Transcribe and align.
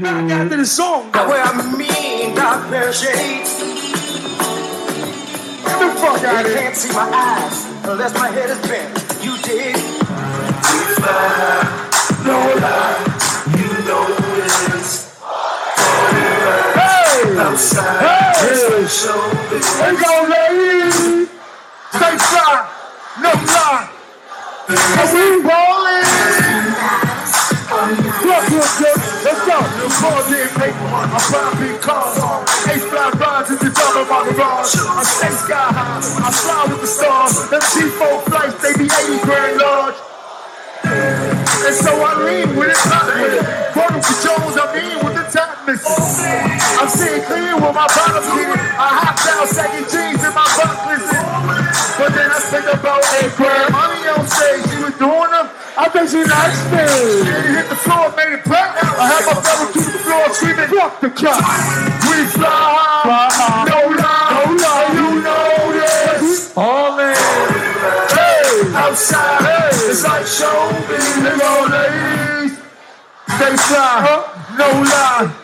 The 0.00 0.64
song. 0.64 1.10
Now 1.12 1.28
where 1.28 1.42
I 1.42 1.76
mean 1.76 2.34
dark 2.34 2.70
pair 2.70 2.88
of 2.88 2.94
shades. 2.94 3.60
Get 5.60 5.76
the 5.76 5.92
fuck 6.00 6.24
out 6.24 6.46
of 6.46 6.50
here. 6.50 6.56
can't 6.56 6.74
see 6.74 6.92
my 6.94 7.04
eyes 7.12 7.66
unless 7.84 8.14
my 8.14 8.28
head 8.28 8.48
is 8.48 8.58
bent. 8.64 8.96
You 9.22 9.36
dig? 9.44 9.76
No 12.24 12.38
lie. 12.64 12.96
You 13.52 13.68
know 13.84 14.04
who 14.08 14.40
it's 14.40 15.20
Hey! 16.80 17.36
outside. 17.36 18.36
Hey! 18.40 18.86
Show 18.88 19.20
Here 19.52 19.92
you 19.92 20.00
go, 20.00 20.12
ladies. 20.32 21.28
Stay 21.92 22.16
fly. 22.16 22.64
No 23.20 23.32
lie. 23.36 23.90
Cause 24.66 25.12
we 25.12 25.42
ballin'. 25.42 26.08
Look, 28.24 28.50
look, 28.50 28.80
look. 28.80 28.99
Let's 29.20 29.44
go. 29.44 29.60
The 29.60 29.88
ball 30.00 30.22
paper. 30.24 30.88
I'm 30.88 31.20
flying 31.28 31.58
big 31.60 31.80
cars. 31.80 32.16
Ace 32.72 32.84
fly 32.88 33.10
rides 33.20 33.50
into 33.50 33.68
double 33.68 34.08
my 34.08 34.24
garage. 34.32 34.72
I 34.80 35.02
stay 35.04 35.34
sky 35.44 35.68
high. 35.76 36.00
I 36.00 36.30
fly 36.32 36.64
with 36.72 36.80
the 36.80 36.86
stars. 36.86 37.50
Them 37.50 37.60
G4 37.60 38.24
flights, 38.24 38.56
they 38.64 38.72
be 38.80 38.88
80 38.88 39.20
grand 39.24 39.58
large. 39.60 39.98
And 40.84 41.76
so 41.76 41.92
I 41.92 42.16
lean 42.24 42.56
with 42.56 42.72
it, 42.72 42.80
not 42.88 43.06
with 43.12 43.36
it. 43.36 43.44
Vertical 43.76 44.16
Jones, 44.24 44.56
I 44.56 44.64
mean 44.72 44.88
the 44.88 44.99
top 45.32 45.66
missing. 45.66 46.30
I'm 46.78 46.88
seeing 46.90 47.22
clear 47.22 47.54
with 47.54 47.74
my 47.74 47.86
bottom 47.86 48.24
in. 48.34 48.50
I 48.74 48.88
hopped 48.98 49.22
down 49.22 49.46
second 49.46 49.86
jeans 49.86 50.22
in 50.22 50.32
my 50.34 50.46
butt 50.58 50.76
listen. 50.90 51.22
But 51.98 52.10
then 52.18 52.30
I 52.30 52.38
spent 52.42 52.66
about 52.66 53.02
grand 53.38 53.70
money 53.70 54.02
on 54.10 54.26
stage. 54.26 54.66
She 54.70 54.78
was 54.82 54.94
doing 54.98 55.30
them. 55.30 55.46
I 55.78 55.86
think 55.88 56.10
she 56.10 56.22
likes 56.26 56.60
me. 56.74 56.82
Then 56.82 57.54
hit 57.54 57.68
the 57.70 57.78
floor, 57.78 58.10
made 58.18 58.34
it 58.34 58.42
clap. 58.42 58.74
I 58.74 59.06
had 59.06 59.22
my 59.24 59.38
fellow 59.38 59.70
to 59.70 59.78
the 59.78 60.00
floor 60.02 60.24
screaming, 60.34 60.68
fuck 60.68 61.00
the 61.00 61.10
cop. 61.14 61.38
We 62.10 62.26
fly 62.26 62.50
high, 63.06 63.64
no 63.70 63.80
lie, 63.94 64.34
no 64.34 64.60
lie, 64.60 64.90
you 64.98 65.08
know 65.22 65.72
this. 65.78 66.52
All 66.56 66.98
in. 66.98 67.14
Hey, 68.12 68.66
outside, 68.74 69.46
hey, 69.46 69.70
it's 69.88 70.04
like 70.04 70.26
showbiz. 70.26 71.06
Hey, 71.22 71.38
all 71.38 71.64
ladies, 71.70 72.58
stay 73.30 73.56
fly, 73.56 74.39
no 74.58 74.68
lie. 74.82 75.34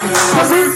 Cause 0.00 0.50
we 0.50 0.70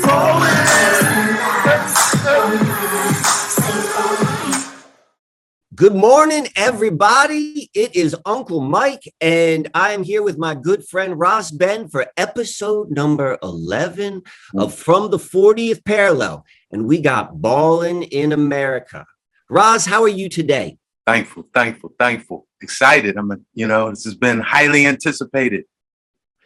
Good 5.75 5.95
morning, 5.95 6.47
everybody. 6.55 7.69
It 7.75 7.97
is 7.97 8.15
Uncle 8.25 8.61
Mike, 8.61 9.13
and 9.21 9.69
I 9.75 9.93
am 9.93 10.05
here 10.05 10.23
with 10.23 10.39
my 10.39 10.55
good 10.55 10.87
friend 10.87 11.19
Ross 11.19 11.51
Ben 11.51 11.89
for 11.89 12.07
episode 12.17 12.91
number 12.91 13.39
11 13.43 14.23
of 14.57 14.73
From 14.73 15.11
the 15.11 15.19
40th 15.19 15.85
Parallel. 15.85 16.45
And 16.71 16.87
we 16.87 17.01
got 17.01 17.43
Ballin' 17.43 18.05
in 18.05 18.33
America. 18.33 19.05
Roz, 19.51 19.85
how 19.85 20.03
are 20.03 20.09
you 20.09 20.29
today? 20.29 20.79
thankful, 21.07 21.47
thankful, 21.53 21.93
thankful, 21.99 22.47
excited. 22.61 23.17
I'm, 23.17 23.31
a, 23.31 23.37
you 23.53 23.67
know, 23.67 23.91
this 23.91 24.05
has 24.05 24.15
been 24.15 24.41
highly 24.41 24.87
anticipated. 24.87 25.65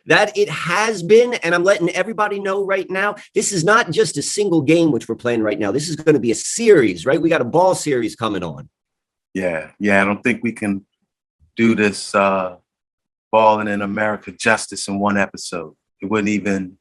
That 0.09 0.37
it 0.39 0.49
has 0.49 1.03
been, 1.03 1.35
and 1.35 1.55
I'm 1.55 1.65
letting 1.65 1.91
everybody 1.91 2.41
know 2.41 2.65
right 2.65 2.89
now, 2.89 3.17
this 3.35 3.53
is 3.53 3.63
not 3.63 3.91
just 3.91 4.17
a 4.17 4.23
single 4.23 4.63
game 4.63 4.91
which 4.91 5.07
we're 5.07 5.15
playing 5.15 5.43
right 5.43 5.59
now. 5.59 5.71
This 5.71 5.89
is 5.91 5.97
going 5.97 6.15
to 6.15 6.21
be 6.21 6.31
a 6.31 6.35
series, 6.35 7.05
right? 7.05 7.21
We 7.21 7.29
got 7.29 7.43
a 7.43 7.45
ball 7.45 7.75
series 7.75 8.17
coming 8.17 8.43
on. 8.43 8.71
Yeah, 9.35 9.73
yeah. 9.79 10.01
I 10.01 10.07
don't 10.07 10.23
think 10.23 10.43
we 10.43 10.53
can 10.53 10.87
do 11.57 11.75
this 11.75 12.15
uh, 12.15 12.57
balling 13.31 13.69
in 13.69 13.83
America 13.83 14.33
justice 14.33 14.89
in 14.89 14.99
one 14.99 15.19
episode. 15.19 15.77
It 16.01 16.07
wouldn't 16.07 16.31
even, 16.31 16.79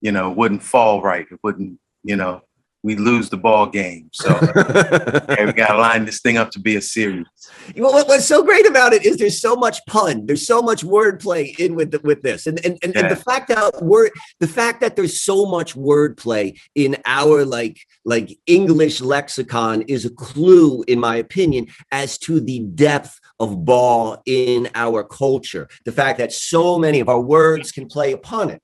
you 0.00 0.10
know, 0.10 0.28
wouldn't 0.32 0.64
fall 0.64 1.00
right. 1.00 1.26
It 1.30 1.38
wouldn't, 1.44 1.78
you 2.02 2.16
know, 2.16 2.42
we 2.82 2.94
lose 2.94 3.28
the 3.28 3.36
ball 3.36 3.66
game. 3.66 4.08
So 4.12 4.28
yeah, 5.28 5.46
we 5.46 5.52
got 5.52 5.72
to 5.72 5.78
line 5.78 6.04
this 6.04 6.20
thing 6.20 6.36
up 6.36 6.50
to 6.52 6.60
be 6.60 6.76
a 6.76 6.80
series. 6.80 7.26
You 7.74 7.82
know, 7.82 7.90
what, 7.90 8.06
what's 8.06 8.24
so 8.24 8.42
great 8.44 8.66
about 8.66 8.92
it 8.92 9.04
is 9.04 9.16
there's 9.16 9.40
so 9.40 9.56
much 9.56 9.84
pun, 9.86 10.26
there's 10.26 10.46
so 10.46 10.62
much 10.62 10.84
wordplay 10.84 11.58
in 11.58 11.74
with 11.74 11.90
the, 11.90 12.00
with 12.00 12.22
this, 12.22 12.46
and 12.46 12.64
and, 12.64 12.78
and, 12.82 12.96
and 12.96 13.10
the 13.10 13.16
fact 13.16 13.48
that 13.48 13.82
word, 13.82 14.10
the 14.40 14.46
fact 14.46 14.80
that 14.80 14.96
there's 14.96 15.20
so 15.20 15.46
much 15.46 15.74
wordplay 15.74 16.58
in 16.74 16.96
our 17.04 17.44
like 17.44 17.80
like 18.04 18.38
English 18.46 19.00
lexicon 19.00 19.82
is 19.82 20.04
a 20.04 20.10
clue, 20.10 20.82
in 20.86 21.00
my 21.00 21.16
opinion, 21.16 21.66
as 21.90 22.16
to 22.18 22.40
the 22.40 22.60
depth 22.60 23.18
of 23.40 23.64
ball 23.64 24.22
in 24.26 24.68
our 24.74 25.02
culture. 25.02 25.68
The 25.84 25.92
fact 25.92 26.18
that 26.18 26.32
so 26.32 26.78
many 26.78 27.00
of 27.00 27.08
our 27.08 27.20
words 27.20 27.72
can 27.72 27.86
play 27.86 28.12
upon 28.12 28.50
it. 28.50 28.62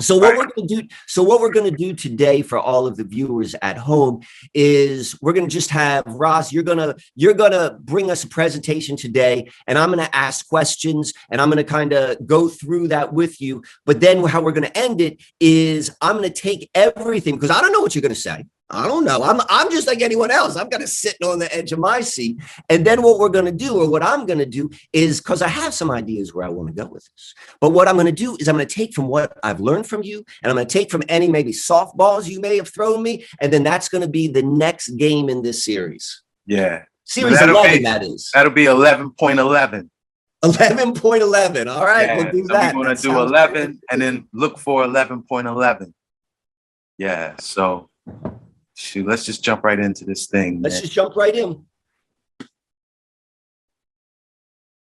So 0.00 0.16
what 0.16 0.30
Right. 0.30 0.38
we're 0.38 0.46
going 0.54 0.68
to 0.68 0.82
do, 0.82 0.88
so 1.06 1.22
what 1.22 1.40
we're 1.40 1.52
going 1.52 1.70
to 1.70 1.76
do 1.76 1.94
today 1.94 2.42
for 2.42 2.58
all 2.58 2.86
of 2.86 2.96
the 2.96 3.04
viewers 3.04 3.54
at 3.62 3.76
home 3.76 4.20
is 4.54 5.16
we're 5.20 5.32
going 5.32 5.48
to 5.48 5.52
just 5.52 5.70
have 5.70 6.04
Ross. 6.06 6.52
You're 6.52 6.62
gonna 6.62 6.94
you're 7.14 7.34
gonna 7.34 7.78
bring 7.82 8.10
us 8.10 8.24
a 8.24 8.28
presentation 8.28 8.96
today, 8.96 9.50
and 9.66 9.78
I'm 9.78 9.92
going 9.92 10.04
to 10.04 10.16
ask 10.16 10.48
questions, 10.48 11.12
and 11.30 11.40
I'm 11.40 11.48
going 11.48 11.64
to 11.64 11.64
kind 11.64 11.92
of 11.92 12.26
go 12.26 12.48
through 12.48 12.88
that 12.88 13.12
with 13.12 13.40
you. 13.40 13.62
But 13.84 14.00
then 14.00 14.22
how 14.24 14.40
we're 14.40 14.52
going 14.52 14.70
to 14.70 14.78
end 14.78 15.00
it 15.00 15.20
is 15.40 15.94
I'm 16.00 16.16
going 16.16 16.30
to 16.32 16.40
take 16.40 16.70
everything 16.74 17.34
because 17.34 17.50
I 17.50 17.60
don't 17.60 17.72
know 17.72 17.80
what 17.80 17.94
you're 17.94 18.02
going 18.02 18.14
to 18.14 18.20
say. 18.20 18.44
I 18.72 18.88
don't 18.88 19.04
know. 19.04 19.22
I'm 19.22 19.40
I'm 19.48 19.70
just 19.70 19.86
like 19.86 20.00
anyone 20.02 20.30
else. 20.30 20.56
I'm 20.56 20.68
gonna 20.68 20.86
sit 20.86 21.16
on 21.22 21.38
the 21.38 21.54
edge 21.54 21.72
of 21.72 21.78
my 21.78 22.00
seat. 22.00 22.38
And 22.68 22.86
then 22.86 23.02
what 23.02 23.18
we're 23.18 23.28
going 23.28 23.44
to 23.44 23.52
do, 23.52 23.78
or 23.80 23.88
what 23.90 24.02
I'm 24.02 24.26
going 24.26 24.38
to 24.38 24.46
do, 24.46 24.70
is 24.92 25.20
because 25.20 25.42
I 25.42 25.48
have 25.48 25.74
some 25.74 25.90
ideas 25.90 26.34
where 26.34 26.46
I 26.46 26.48
want 26.48 26.68
to 26.68 26.74
go 26.74 26.88
with 26.88 27.04
this. 27.04 27.34
But 27.60 27.70
what 27.70 27.88
I'm 27.88 27.96
going 27.96 28.06
to 28.06 28.12
do 28.12 28.36
is 28.40 28.48
I'm 28.48 28.56
going 28.56 28.66
to 28.66 28.74
take 28.74 28.94
from 28.94 29.08
what 29.08 29.38
I've 29.42 29.60
learned 29.60 29.86
from 29.86 30.02
you, 30.02 30.24
and 30.42 30.50
I'm 30.50 30.56
going 30.56 30.66
to 30.66 30.72
take 30.72 30.90
from 30.90 31.02
any 31.08 31.28
maybe 31.28 31.52
softballs 31.52 32.28
you 32.28 32.40
may 32.40 32.56
have 32.56 32.72
thrown 32.72 33.02
me, 33.02 33.24
and 33.40 33.52
then 33.52 33.62
that's 33.62 33.88
going 33.88 34.02
to 34.02 34.08
be 34.08 34.28
the 34.28 34.42
next 34.42 34.90
game 34.96 35.28
in 35.28 35.42
this 35.42 35.64
series. 35.64 36.22
Yeah, 36.46 36.84
Series 37.04 37.38
that'll 37.38 37.56
11, 37.56 37.78
be- 37.78 37.84
that 37.84 38.02
is. 38.02 38.30
that'll 38.32 38.52
be 38.52 38.64
11.11. 38.64 39.88
11.11. 40.44 41.66
All 41.70 41.84
right, 41.84 42.06
yeah, 42.06 42.16
we'll 42.16 42.32
do 42.32 42.42
so 42.46 42.52
that. 42.54 42.74
we're 42.74 42.84
going 42.84 42.96
to 42.96 43.02
do 43.02 43.08
sounds 43.10 43.30
11 43.30 43.80
and 43.90 44.02
then 44.02 44.28
look 44.32 44.58
for 44.58 44.84
11.11. 44.84 45.92
Yeah, 46.98 47.34
so 47.38 47.90
shoot, 48.74 49.06
let's 49.06 49.24
just 49.24 49.42
jump 49.42 49.64
right 49.64 49.78
into 49.78 50.04
this 50.04 50.26
thing. 50.26 50.62
Let's 50.62 50.76
man. 50.76 50.82
just 50.82 50.92
jump 50.92 51.16
right 51.16 51.34
in. 51.34 51.64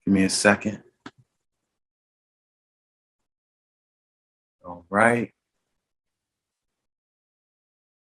Give 0.05 0.15
me 0.15 0.25
a 0.25 0.31
second. 0.31 0.83
All 4.65 4.85
right. 4.91 5.33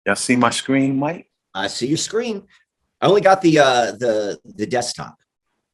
Y'all 0.06 0.16
see 0.16 0.36
my 0.36 0.50
screen, 0.50 0.96
Mike? 0.96 1.30
I 1.54 1.66
see 1.66 1.86
your 1.86 1.98
screen. 1.98 2.46
I 3.00 3.06
only 3.06 3.20
got 3.20 3.42
the 3.42 3.58
uh 3.58 3.92
the 3.92 4.38
the 4.44 4.66
desktop. 4.66 5.16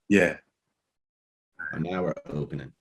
Yeah. 0.09 0.37
And 1.73 1.85
now 1.85 2.03
we're 2.03 2.15
opening. 2.31 2.73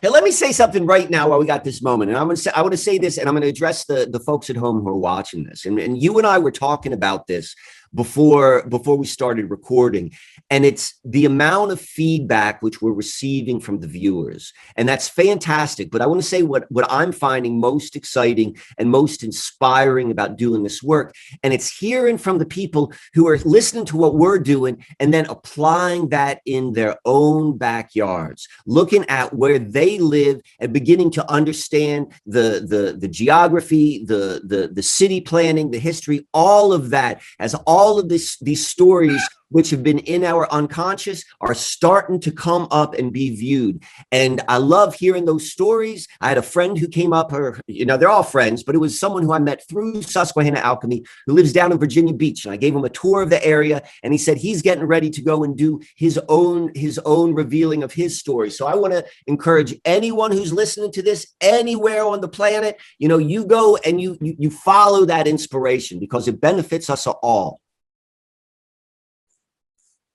Hey, 0.00 0.08
let 0.08 0.24
me 0.24 0.30
say 0.30 0.52
something 0.52 0.86
right 0.86 1.10
now 1.10 1.28
while 1.28 1.38
we 1.38 1.46
got 1.46 1.64
this 1.64 1.82
moment. 1.82 2.10
And 2.10 2.18
I'm 2.18 2.26
gonna 2.26 2.36
say 2.36 2.50
I 2.54 2.62
want 2.62 2.72
to 2.72 2.78
say 2.78 2.98
this, 2.98 3.18
and 3.18 3.28
I'm 3.28 3.34
gonna 3.34 3.46
address 3.46 3.84
the, 3.84 4.08
the 4.10 4.20
folks 4.20 4.48
at 4.48 4.56
home 4.56 4.80
who 4.80 4.88
are 4.88 4.96
watching 4.96 5.44
this. 5.44 5.66
And, 5.66 5.78
and 5.78 6.00
you 6.00 6.18
and 6.18 6.26
I 6.26 6.38
were 6.38 6.50
talking 6.50 6.92
about 6.92 7.26
this 7.26 7.54
before 7.94 8.66
before 8.68 8.96
we 8.96 9.06
started 9.06 9.50
recording. 9.50 10.12
And 10.50 10.64
it's 10.64 10.98
the 11.04 11.24
amount 11.24 11.72
of 11.72 11.80
feedback 11.80 12.60
which 12.60 12.82
we're 12.82 12.92
receiving 12.92 13.58
from 13.58 13.80
the 13.80 13.86
viewers. 13.86 14.52
And 14.76 14.88
that's 14.88 15.08
fantastic. 15.08 15.90
But 15.90 16.02
I 16.02 16.06
want 16.06 16.20
to 16.20 16.26
say 16.26 16.42
what, 16.42 16.70
what 16.70 16.86
I'm 16.90 17.12
finding 17.12 17.58
most 17.58 17.96
exciting 17.96 18.56
and 18.78 18.90
most 18.90 19.24
inspiring 19.24 20.10
about 20.10 20.36
doing 20.36 20.62
this 20.62 20.82
work. 20.82 21.14
And 21.42 21.54
it's 21.54 21.78
hearing 21.78 22.18
from 22.18 22.38
the 22.38 22.46
people 22.46 22.92
who 23.14 23.26
are 23.28 23.38
listening 23.38 23.86
to 23.86 23.96
what 23.96 24.14
we're 24.14 24.38
doing 24.38 24.84
and 25.00 25.12
then 25.12 25.26
applying 25.26 26.10
that 26.10 26.40
in 26.44 26.74
their 26.74 26.96
own 27.04 27.56
backyards, 27.56 28.46
looking 28.66 29.04
at 29.08 29.34
where 29.34 29.58
they 29.58 29.98
live 29.98 30.40
and 30.60 30.72
beginning 30.72 31.10
to 31.12 31.30
understand 31.30 32.12
the, 32.26 32.64
the, 32.68 32.96
the 32.98 33.08
geography, 33.08 34.04
the, 34.04 34.42
the, 34.44 34.68
the 34.72 34.82
city 34.82 35.20
planning, 35.20 35.70
the 35.70 35.78
history, 35.78 36.26
all 36.34 36.72
of 36.72 36.90
that, 36.90 37.22
as 37.38 37.54
all 37.66 37.81
of 37.98 38.08
this, 38.08 38.38
these 38.38 38.66
stories 38.66 39.22
which 39.52 39.70
have 39.70 39.82
been 39.82 39.98
in 39.98 40.24
our 40.24 40.50
unconscious 40.50 41.24
are 41.40 41.54
starting 41.54 42.18
to 42.18 42.32
come 42.32 42.66
up 42.70 42.94
and 42.94 43.12
be 43.12 43.36
viewed. 43.36 43.82
And 44.10 44.40
I 44.48 44.56
love 44.56 44.94
hearing 44.94 45.26
those 45.26 45.52
stories. 45.52 46.08
I 46.20 46.28
had 46.28 46.38
a 46.38 46.42
friend 46.42 46.76
who 46.76 46.88
came 46.88 47.12
up, 47.12 47.32
or, 47.32 47.60
you 47.66 47.84
know, 47.84 47.96
they're 47.96 48.08
all 48.08 48.22
friends, 48.22 48.62
but 48.62 48.74
it 48.74 48.78
was 48.78 48.98
someone 48.98 49.22
who 49.22 49.32
I 49.32 49.38
met 49.38 49.62
through 49.68 50.02
Susquehanna 50.02 50.58
Alchemy 50.58 51.04
who 51.26 51.34
lives 51.34 51.52
down 51.52 51.70
in 51.70 51.78
Virginia 51.78 52.14
Beach. 52.14 52.44
And 52.44 52.52
I 52.52 52.56
gave 52.56 52.74
him 52.74 52.84
a 52.84 52.88
tour 52.88 53.22
of 53.22 53.30
the 53.30 53.44
area 53.44 53.82
and 54.02 54.12
he 54.12 54.18
said 54.18 54.38
he's 54.38 54.62
getting 54.62 54.84
ready 54.84 55.10
to 55.10 55.22
go 55.22 55.44
and 55.44 55.56
do 55.56 55.80
his 55.96 56.18
own, 56.28 56.72
his 56.74 56.98
own 57.04 57.34
revealing 57.34 57.82
of 57.82 57.92
his 57.92 58.18
story. 58.18 58.50
So 58.50 58.66
I 58.66 58.74
want 58.74 58.94
to 58.94 59.04
encourage 59.26 59.74
anyone 59.84 60.32
who's 60.32 60.52
listening 60.52 60.92
to 60.92 61.02
this 61.02 61.26
anywhere 61.40 62.04
on 62.04 62.22
the 62.22 62.28
planet, 62.28 62.80
you 62.98 63.08
know, 63.08 63.18
you 63.18 63.44
go 63.44 63.76
and 63.84 64.00
you, 64.00 64.16
you, 64.20 64.34
you 64.38 64.50
follow 64.50 65.04
that 65.04 65.28
inspiration 65.28 65.98
because 65.98 66.26
it 66.26 66.40
benefits 66.40 66.88
us 66.88 67.06
all. 67.06 67.60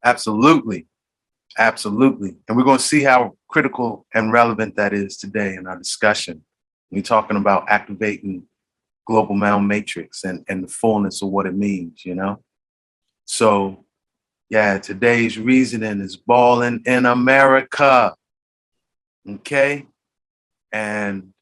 Absolutely. 0.04 0.88
Absolutely. 1.58 2.36
And 2.48 2.58
we're 2.58 2.64
going 2.64 2.78
to 2.78 2.84
see 2.84 3.04
how 3.04 3.36
critical 3.48 4.06
and 4.14 4.32
relevant 4.32 4.76
that 4.76 4.94
is 4.94 5.18
today 5.18 5.56
in 5.56 5.66
our 5.66 5.78
discussion. 5.78 6.44
We're 6.92 7.02
talking 7.02 7.38
about 7.38 7.70
activating 7.70 8.44
global 9.06 9.36
mound 9.36 9.68
matrix 9.68 10.24
and, 10.24 10.46
and 10.48 10.64
the 10.64 10.68
fullness 10.68 11.22
of 11.22 11.30
what 11.30 11.46
it 11.46 11.56
means, 11.56 12.06
you 12.06 12.14
know? 12.14 12.44
So, 13.26 13.86
yeah, 14.50 14.78
today's 14.78 15.38
reasoning 15.38 16.00
is 16.00 16.16
balling 16.16 16.84
in 16.86 17.06
America. 17.06 18.14
Okay. 19.28 19.86
And 20.72 21.34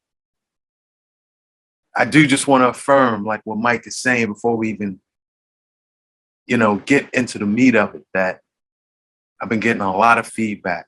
I 1.94 2.04
do 2.04 2.26
just 2.26 2.46
want 2.46 2.62
to 2.62 2.68
affirm, 2.68 3.24
like 3.24 3.40
what 3.44 3.58
Mike 3.58 3.86
is 3.86 3.98
saying 3.98 4.26
before 4.28 4.56
we 4.56 4.70
even, 4.70 5.00
you 6.46 6.56
know, 6.56 6.76
get 6.76 7.08
into 7.12 7.38
the 7.38 7.46
meat 7.46 7.74
of 7.74 7.94
it, 7.94 8.04
that 8.14 8.40
I've 9.40 9.48
been 9.48 9.60
getting 9.60 9.82
a 9.82 9.96
lot 9.96 10.18
of 10.18 10.26
feedback 10.26 10.86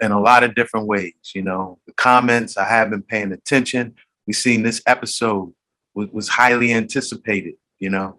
in 0.00 0.12
a 0.12 0.20
lot 0.20 0.44
of 0.44 0.54
different 0.54 0.86
ways. 0.86 1.14
You 1.34 1.42
know, 1.42 1.78
the 1.86 1.92
comments, 1.92 2.56
I 2.56 2.64
have 2.64 2.90
been 2.90 3.02
paying 3.02 3.32
attention. 3.32 3.94
We've 4.26 4.36
seen 4.36 4.62
this 4.62 4.82
episode 4.86 5.52
was, 5.94 6.08
was 6.10 6.28
highly 6.28 6.72
anticipated, 6.72 7.54
you 7.78 7.90
know, 7.90 8.18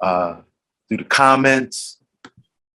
uh, 0.00 0.40
through 0.88 0.98
the 0.98 1.04
comments. 1.04 1.98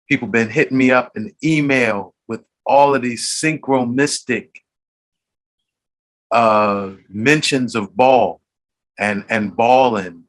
People 0.08 0.28
been 0.28 0.50
hitting 0.50 0.78
me 0.78 0.90
up 0.90 1.12
in 1.16 1.34
email 1.42 2.14
with 2.28 2.42
all 2.64 2.94
of 2.94 3.02
these 3.02 3.26
synchromistic 3.26 4.50
uh, 6.30 6.92
mentions 7.08 7.74
of 7.74 7.94
ball 7.96 8.40
and 8.98 9.24
and 9.28 9.56
balling 9.56 10.24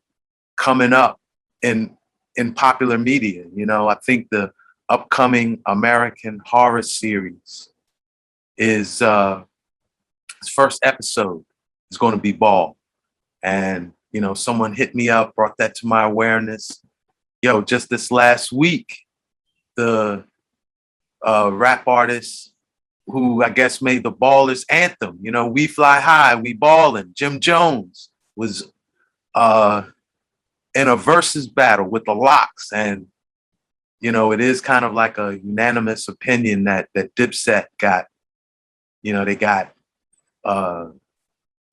coming 0.58 0.94
up 0.94 1.20
in 1.62 1.98
in 2.36 2.54
popular 2.54 2.98
media. 2.98 3.46
You 3.54 3.66
know, 3.66 3.88
I 3.88 3.96
think 3.96 4.28
the 4.32 4.52
upcoming 4.94 5.60
American 5.66 6.40
Horror 6.46 6.84
series 6.84 7.70
is 8.58 9.02
uh, 9.02 9.44
its 10.40 10.52
first 10.52 10.86
episode 10.86 11.44
is 11.90 11.98
going 11.98 12.14
to 12.14 12.22
be 12.22 12.32
ball, 12.32 12.78
and 13.42 13.94
you 14.12 14.22
know, 14.22 14.36
someone 14.36 14.74
hit 14.74 14.94
me 14.94 15.10
up, 15.10 15.36
brought 15.36 15.58
that 15.58 15.74
to 15.76 15.88
my 15.88 16.04
awareness. 16.04 16.80
Yo, 17.42 17.62
just 17.62 17.90
this 17.90 18.12
last 18.12 18.52
week, 18.52 19.00
the 19.76 20.24
uh, 21.26 21.50
rap 21.52 21.88
artist 21.88 22.54
who 23.08 23.44
I 23.44 23.50
guess 23.50 23.82
made 23.82 24.04
the 24.04 24.12
ballers 24.12 24.64
anthem. 24.70 25.18
You 25.22 25.32
know, 25.32 25.48
we 25.48 25.66
fly 25.66 26.00
high, 26.02 26.36
we 26.36 26.54
ballin'. 26.54 27.14
Jim 27.16 27.40
Jones 27.40 28.10
was 28.36 28.72
uh, 29.34 29.84
in 30.76 30.88
a 30.88 30.96
Verzuz 30.96 31.52
battle 31.52 31.90
with 31.90 32.06
the 32.06 32.14
LOX 32.14 32.72
and 32.72 33.08
you 34.04 34.12
know, 34.12 34.34
it 34.34 34.42
is 34.42 34.60
kind 34.60 34.84
of 34.84 34.94
like 34.94 35.18
a 35.18 35.40
unanimous 35.42 36.10
opinion 36.10 36.66
that 36.66 36.90
that 36.94 37.16
Dipset 37.16 37.68
got, 37.80 38.08
you 39.02 39.14
know, 39.14 39.24
they 39.24 39.38
got 39.38 39.74
uh, 40.44 40.88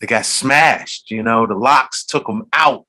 they 0.01 0.07
got 0.07 0.25
smashed. 0.25 1.11
You 1.11 1.25
know, 1.25 1.45
the 1.45 1.57
LOX 1.57 2.05
took 2.05 2.29
them 2.29 2.47
out. 2.53 2.87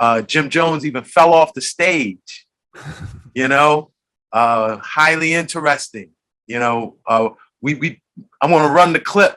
Uh, 0.00 0.22
Jim 0.22 0.50
Jones 0.50 0.84
even 0.84 1.04
fell 1.04 1.32
off 1.32 1.54
the 1.54 1.60
stage. 1.60 2.48
you 3.34 3.46
know, 3.46 3.92
uh, 4.32 4.78
highly 4.78 5.34
interesting. 5.34 6.10
You 6.48 6.58
know, 6.58 6.96
uh, 7.06 7.28
we 7.62 7.74
we 7.74 8.02
I 8.42 8.48
want 8.48 8.66
to 8.66 8.72
run 8.72 8.92
the 8.92 8.98
clip 8.98 9.36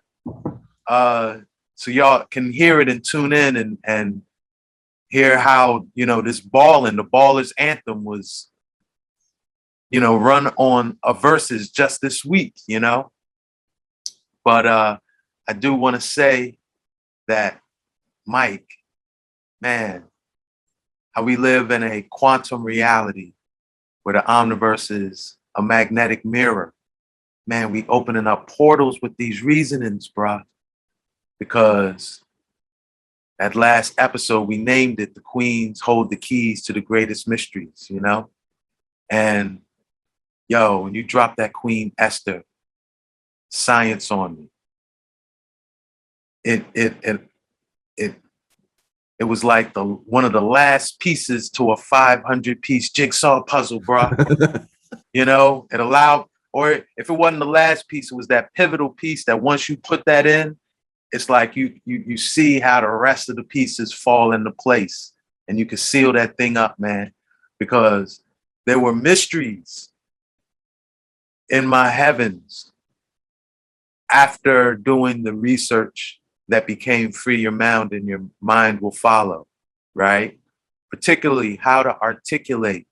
uh, 0.88 1.38
so 1.76 1.92
y'all 1.92 2.26
can 2.26 2.52
hear 2.52 2.82
it 2.82 2.90
and 2.90 3.06
tune 3.06 3.34
in 3.34 3.56
and 3.56 3.78
and 3.84 4.24
hear 5.10 5.38
how 5.38 5.86
you 5.94 6.08
know 6.08 6.24
this 6.24 6.40
balling 6.40 6.96
the 6.96 7.04
ballers 7.04 7.54
anthem 7.60 8.04
was 8.04 8.50
you 9.90 10.00
know 10.00 10.18
run 10.18 10.48
on 10.58 10.98
a 11.04 11.14
Verzuz 11.14 11.72
just 11.72 12.02
this 12.02 12.24
week 12.26 12.56
you 12.68 12.80
know 12.80 13.12
but 14.44 14.66
uh 14.66 14.98
i 15.48 15.54
do 15.54 15.74
want 15.74 15.96
to 15.96 16.02
say 16.02 16.58
that 17.28 17.62
mike 18.26 18.70
man 19.62 20.04
how 21.12 21.24
we 21.24 21.36
live 21.36 21.72
in 21.72 21.84
a 21.84 22.06
quantum 22.12 22.64
reality 22.64 23.34
where 24.04 24.14
the 24.14 24.24
omniverse 24.28 24.92
is 24.92 25.38
a 25.56 25.62
magnetic 25.62 26.24
mirror 26.24 26.74
man, 27.48 27.72
we 27.72 27.86
opening 27.88 28.28
up 28.28 28.50
portals 28.50 29.00
with 29.02 29.16
these 29.18 29.42
reasonings, 29.42 30.12
bruh. 30.16 30.44
Because 31.40 32.22
that 33.40 33.56
last 33.56 33.94
episode, 33.98 34.42
we 34.42 34.58
named 34.58 35.00
it 35.00 35.16
The 35.16 35.22
Queens 35.22 35.80
Hold 35.82 36.10
the 36.10 36.18
Keys 36.18 36.64
to 36.66 36.74
the 36.74 36.82
Greatest 36.82 37.28
Mysteries, 37.28 37.88
you 37.90 38.02
know? 38.02 38.30
And 39.10 39.62
yo, 40.48 40.82
when 40.82 40.96
you 40.96 41.04
drop 41.04 41.36
that 41.38 41.54
Queen 41.54 41.92
Esther 41.98 42.44
science 43.50 44.12
on 44.12 44.38
me, 44.38 44.50
it 46.44 46.66
it 46.74 46.96
it 47.04 47.30
it 47.98 48.16
it 49.20 49.24
was 49.26 49.44
like 49.44 49.74
the 49.74 49.84
one 49.84 50.26
of 50.26 50.32
the 50.32 50.42
last 50.42 51.00
pieces 51.00 51.50
to 51.52 51.72
a 51.72 51.78
500 51.78 52.62
piece 52.62 52.90
jigsaw 52.90 53.44
puzzle, 53.44 53.80
bro. 53.80 54.12
you 55.14 55.26
know, 55.26 55.68
it 55.72 55.80
allowed 55.80 56.26
or 56.54 56.72
if 56.72 57.10
it 57.10 57.14
wasn't 57.14 57.40
the 57.40 57.46
last 57.46 57.88
piece, 57.88 58.12
it 58.12 58.16
was 58.16 58.28
that 58.28 58.54
pivotal 58.54 58.90
piece 58.90 59.26
that 59.26 59.42
once 59.42 59.68
you 59.68 59.78
put 59.78 60.06
that 60.06 60.26
in, 60.26 60.58
it's 61.12 61.30
like 61.30 61.56
you 61.56 61.80
you 61.86 62.04
you 62.08 62.18
see 62.18 62.60
how 62.60 62.82
the 62.82 62.90
rest 62.90 63.30
of 63.30 63.36
the 63.36 63.44
pieces 63.44 63.94
fall 63.94 64.34
into 64.34 64.52
place 64.52 65.14
and 65.48 65.58
you 65.58 65.66
can 65.66 65.78
seal 65.78 66.14
that 66.14 66.38
thing 66.38 66.58
up, 66.58 66.78
man, 66.80 67.14
because 67.60 68.22
there 68.66 68.80
were 68.80 68.94
mysteries 68.94 69.90
in 71.50 71.66
my 71.66 71.90
heavens 71.90 72.72
after 74.12 74.76
doing 74.76 75.24
the 75.24 75.34
research 75.34 76.20
that 76.48 76.68
became 76.68 77.12
free 77.12 77.42
your 77.42 77.52
mind 77.52 77.92
and 77.92 78.08
your 78.08 78.26
mind 78.42 78.80
will 78.80 78.92
follow, 78.92 79.48
right? 79.94 80.40
Particularly 80.90 81.58
how 81.58 81.84
to 81.84 82.00
articulate 82.00 82.88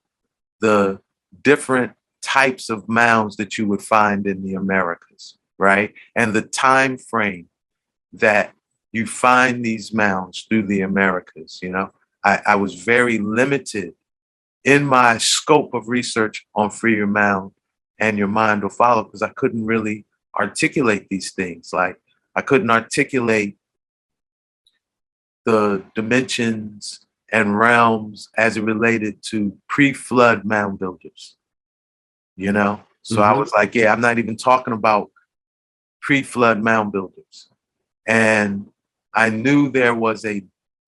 the 0.59 0.99
different 1.41 1.93
types 2.21 2.69
of 2.69 2.89
mounds 2.89 3.37
that 3.37 3.57
you 3.57 3.67
would 3.67 3.81
find 3.81 4.27
in 4.27 4.43
the 4.43 4.55
Americas, 4.55 5.37
right? 5.57 5.93
And 6.15 6.33
the 6.33 6.41
time 6.41 6.97
frame 6.97 7.47
that 8.13 8.53
you 8.91 9.05
find 9.05 9.63
these 9.63 9.93
mounds 9.93 10.45
through 10.47 10.63
the 10.67 10.81
Americas, 10.81 11.59
you 11.61 11.69
know, 11.69 11.91
I, 12.23 12.41
I 12.45 12.55
was 12.55 12.75
very 12.75 13.19
limited 13.19 13.93
in 14.63 14.83
my 14.83 15.17
scope 15.19 15.73
of 15.73 15.87
research 15.87 16.45
on 16.55 16.71
Free 16.71 16.95
Your 16.95 17.07
Mound 17.07 17.51
and 17.99 18.17
Your 18.17 18.27
Mind 18.27 18.61
Will 18.61 18.69
Follow 18.69 19.03
because 19.03 19.21
I 19.21 19.29
couldn't 19.29 19.65
really 19.65 20.05
articulate 20.37 21.07
these 21.09 21.31
things. 21.31 21.71
Like 21.73 21.99
I 22.35 22.41
couldn't 22.41 22.69
articulate 22.69 23.57
the 25.45 25.83
dimensions 25.95 27.01
and 27.31 27.57
realms 27.57 28.29
as 28.37 28.57
it 28.57 28.63
related 28.63 29.21
to 29.23 29.57
pre-flood 29.67 30.45
mound 30.45 30.79
builders 30.79 31.35
you 32.35 32.51
know? 32.51 32.81
So 33.01 33.15
mm-hmm. 33.15 33.23
I 33.23 33.33
was 33.33 33.51
like, 33.53 33.75
yeah, 33.75 33.91
I'm 33.91 34.01
not 34.01 34.19
even 34.19 34.37
talking 34.37 34.73
about 34.73 35.11
pre 36.01 36.23
flood 36.23 36.61
mound 36.61 36.91
builders. 36.91 37.49
And 38.07 38.67
I 39.13 39.29
knew 39.29 39.69
there 39.69 39.95
was 39.95 40.25
a 40.25 40.43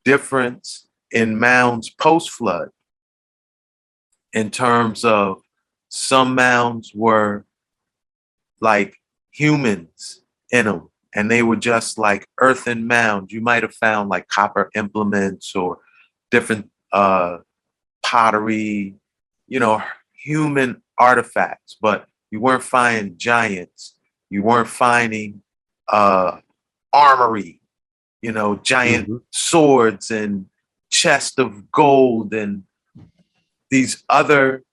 difference 0.06 0.88
in 1.12 1.40
mounds 1.40 1.90
post 1.90 2.32
flood 2.32 2.70
in 4.34 4.52
terms 4.52 5.06
of 5.06 5.42
some 5.90 6.36
mounds 6.36 6.92
were 6.94 7.46
like 8.60 8.96
humans 9.32 10.22
in 10.52 10.66
them 10.66 10.90
and 11.14 11.30
they 11.30 11.44
were 11.44 11.56
just 11.56 11.98
like 11.98 12.28
earthen 12.40 12.88
mounds 12.88 13.32
you 13.32 13.42
might 13.42 13.64
have 13.64 13.74
found 13.74 14.10
like 14.10 14.28
copper 14.28 14.70
implements 14.76 15.56
or 15.56 15.78
different 16.32 16.70
uh 16.92 17.38
pottery 18.04 18.96
you 19.48 19.60
know 19.60 19.82
human 20.28 20.82
artifacts, 20.98 21.78
but 21.80 22.08
you 22.32 22.40
weren't 22.40 22.64
finding 22.64 23.18
giants. 23.18 23.96
You 24.30 24.44
weren't 24.44 24.68
finding 24.68 25.42
uh, 25.88 26.40
armory, 26.92 27.62
you 28.22 28.32
know, 28.32 28.58
giant 28.58 29.06
mm-hmm. 29.06 29.18
swords 29.32 30.12
and 30.12 30.48
chest 30.90 31.40
of 31.40 31.72
gold 31.72 32.34
and 32.34 32.64
these 33.70 34.04
other 34.10 34.64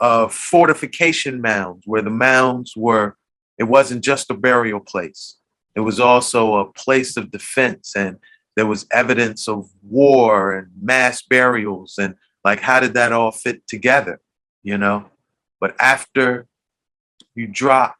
uh, 0.00 0.28
fortification 0.28 1.40
mounds 1.40 1.82
where 1.86 2.02
the 2.02 2.10
mounds 2.10 2.74
were, 2.76 3.16
it 3.58 3.64
wasn't 3.64 4.04
just 4.04 4.30
a 4.30 4.34
burial 4.34 4.80
place. 4.80 5.36
It 5.74 5.80
was 5.80 6.00
also 6.00 6.56
a 6.56 6.72
place 6.72 7.16
of 7.16 7.30
defense 7.30 7.94
and 7.96 8.18
there 8.56 8.66
was 8.66 8.86
evidence 8.90 9.46
of 9.46 9.68
war 9.82 10.56
and 10.56 10.68
mass 10.80 11.22
burials 11.22 11.98
and 11.98 12.14
like 12.44 12.60
how 12.60 12.80
did 12.80 12.94
that 12.94 13.12
all 13.12 13.30
fit 13.30 13.66
together 13.68 14.20
you 14.62 14.76
know 14.76 15.04
but 15.60 15.76
after 15.78 16.46
you 17.34 17.46
drop 17.46 17.96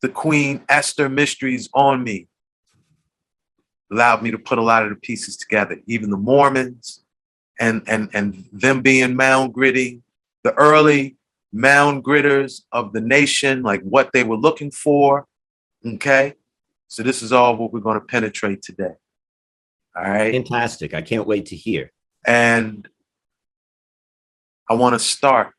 the 0.00 0.08
queen 0.08 0.62
esther 0.68 1.08
mysteries 1.08 1.68
on 1.74 2.02
me 2.02 2.28
allowed 3.92 4.22
me 4.22 4.30
to 4.30 4.38
put 4.38 4.58
a 4.58 4.62
lot 4.62 4.84
of 4.84 4.90
the 4.90 4.96
pieces 4.96 5.36
together 5.36 5.80
even 5.86 6.10
the 6.10 6.16
mormons 6.16 7.03
and 7.60 7.82
and 7.86 8.10
and 8.12 8.44
them 8.52 8.82
being 8.82 9.16
mound 9.16 9.54
gritty, 9.54 10.02
the 10.42 10.52
early 10.54 11.16
mound 11.52 12.04
gritters 12.04 12.62
of 12.72 12.92
the 12.92 13.00
nation 13.00 13.62
like 13.62 13.80
what 13.82 14.10
they 14.12 14.24
were 14.24 14.36
looking 14.36 14.72
for 14.72 15.24
okay 15.86 16.34
so 16.94 17.02
this 17.02 17.22
is 17.22 17.32
all 17.32 17.56
what 17.56 17.72
we're 17.72 17.80
going 17.80 17.98
to 17.98 18.06
penetrate 18.06 18.62
today. 18.62 18.94
All 19.96 20.04
right. 20.04 20.32
Fantastic. 20.32 20.94
I 20.94 21.02
can't 21.02 21.26
wait 21.26 21.46
to 21.46 21.56
hear. 21.56 21.90
And 22.24 22.88
I 24.70 24.74
want 24.74 24.94
to 24.94 25.00
start 25.00 25.50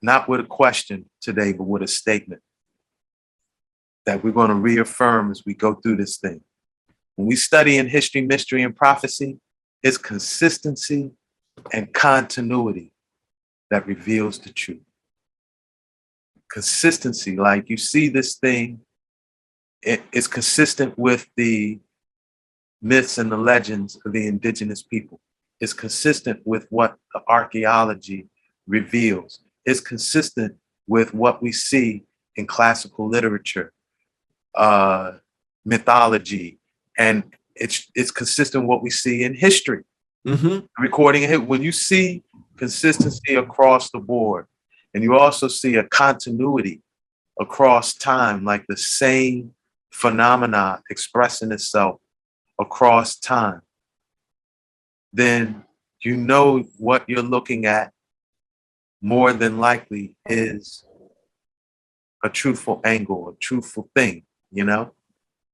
not 0.00 0.26
with 0.26 0.40
a 0.40 0.44
question 0.44 1.10
today, 1.20 1.52
but 1.52 1.64
with 1.64 1.82
a 1.82 1.86
statement 1.86 2.40
that 4.06 4.24
we're 4.24 4.32
going 4.32 4.48
to 4.48 4.54
reaffirm 4.54 5.30
as 5.30 5.42
we 5.44 5.52
go 5.52 5.74
through 5.74 5.96
this 5.96 6.16
thing. 6.16 6.40
When 7.16 7.26
we 7.26 7.36
study 7.36 7.76
in 7.76 7.86
history, 7.86 8.22
mystery, 8.22 8.62
and 8.62 8.74
prophecy, 8.74 9.38
it's 9.86 9.98
consistency 9.98 11.12
and 11.72 11.92
continuity 11.94 12.92
that 13.70 13.86
reveals 13.86 14.36
the 14.40 14.50
truth. 14.52 14.82
Consistency, 16.50 17.36
like 17.36 17.70
you 17.70 17.76
see 17.76 18.08
this 18.08 18.34
thing 18.34 18.80
it 19.82 20.02
is 20.12 20.26
consistent 20.26 20.98
with 20.98 21.28
the 21.36 21.78
myths 22.82 23.18
and 23.18 23.30
the 23.30 23.36
legends 23.36 23.96
of 24.04 24.12
the 24.12 24.26
indigenous 24.26 24.82
people. 24.82 25.20
It's 25.60 25.72
consistent 25.72 26.40
with 26.44 26.66
what 26.70 26.96
the 27.14 27.20
archaeology 27.28 28.26
reveals. 28.66 29.38
It's 29.64 29.78
consistent 29.78 30.56
with 30.88 31.14
what 31.14 31.40
we 31.40 31.52
see 31.52 32.02
in 32.34 32.48
classical 32.48 33.08
literature, 33.08 33.72
uh, 34.56 35.12
mythology, 35.64 36.58
and 36.98 37.35
it's 37.56 37.90
it's 37.94 38.10
consistent 38.10 38.66
what 38.66 38.82
we 38.82 38.90
see 38.90 39.24
in 39.24 39.34
history. 39.34 39.84
Mm-hmm. 40.26 40.66
Recording 40.82 41.22
it 41.22 41.46
when 41.46 41.62
you 41.62 41.72
see 41.72 42.22
consistency 42.56 43.34
across 43.34 43.90
the 43.90 43.98
board, 43.98 44.46
and 44.94 45.02
you 45.02 45.16
also 45.16 45.48
see 45.48 45.76
a 45.76 45.84
continuity 45.84 46.82
across 47.38 47.94
time, 47.94 48.44
like 48.44 48.64
the 48.66 48.76
same 48.76 49.54
phenomena 49.90 50.82
expressing 50.90 51.52
itself 51.52 52.00
across 52.58 53.16
time, 53.16 53.62
then 55.12 55.64
you 56.00 56.16
know 56.16 56.64
what 56.78 57.04
you're 57.08 57.22
looking 57.22 57.66
at 57.66 57.92
more 59.00 59.32
than 59.32 59.58
likely 59.58 60.16
is 60.26 60.84
a 62.24 62.28
truthful 62.28 62.80
angle, 62.84 63.28
a 63.28 63.34
truthful 63.36 63.88
thing, 63.94 64.24
you 64.50 64.64
know? 64.64 64.92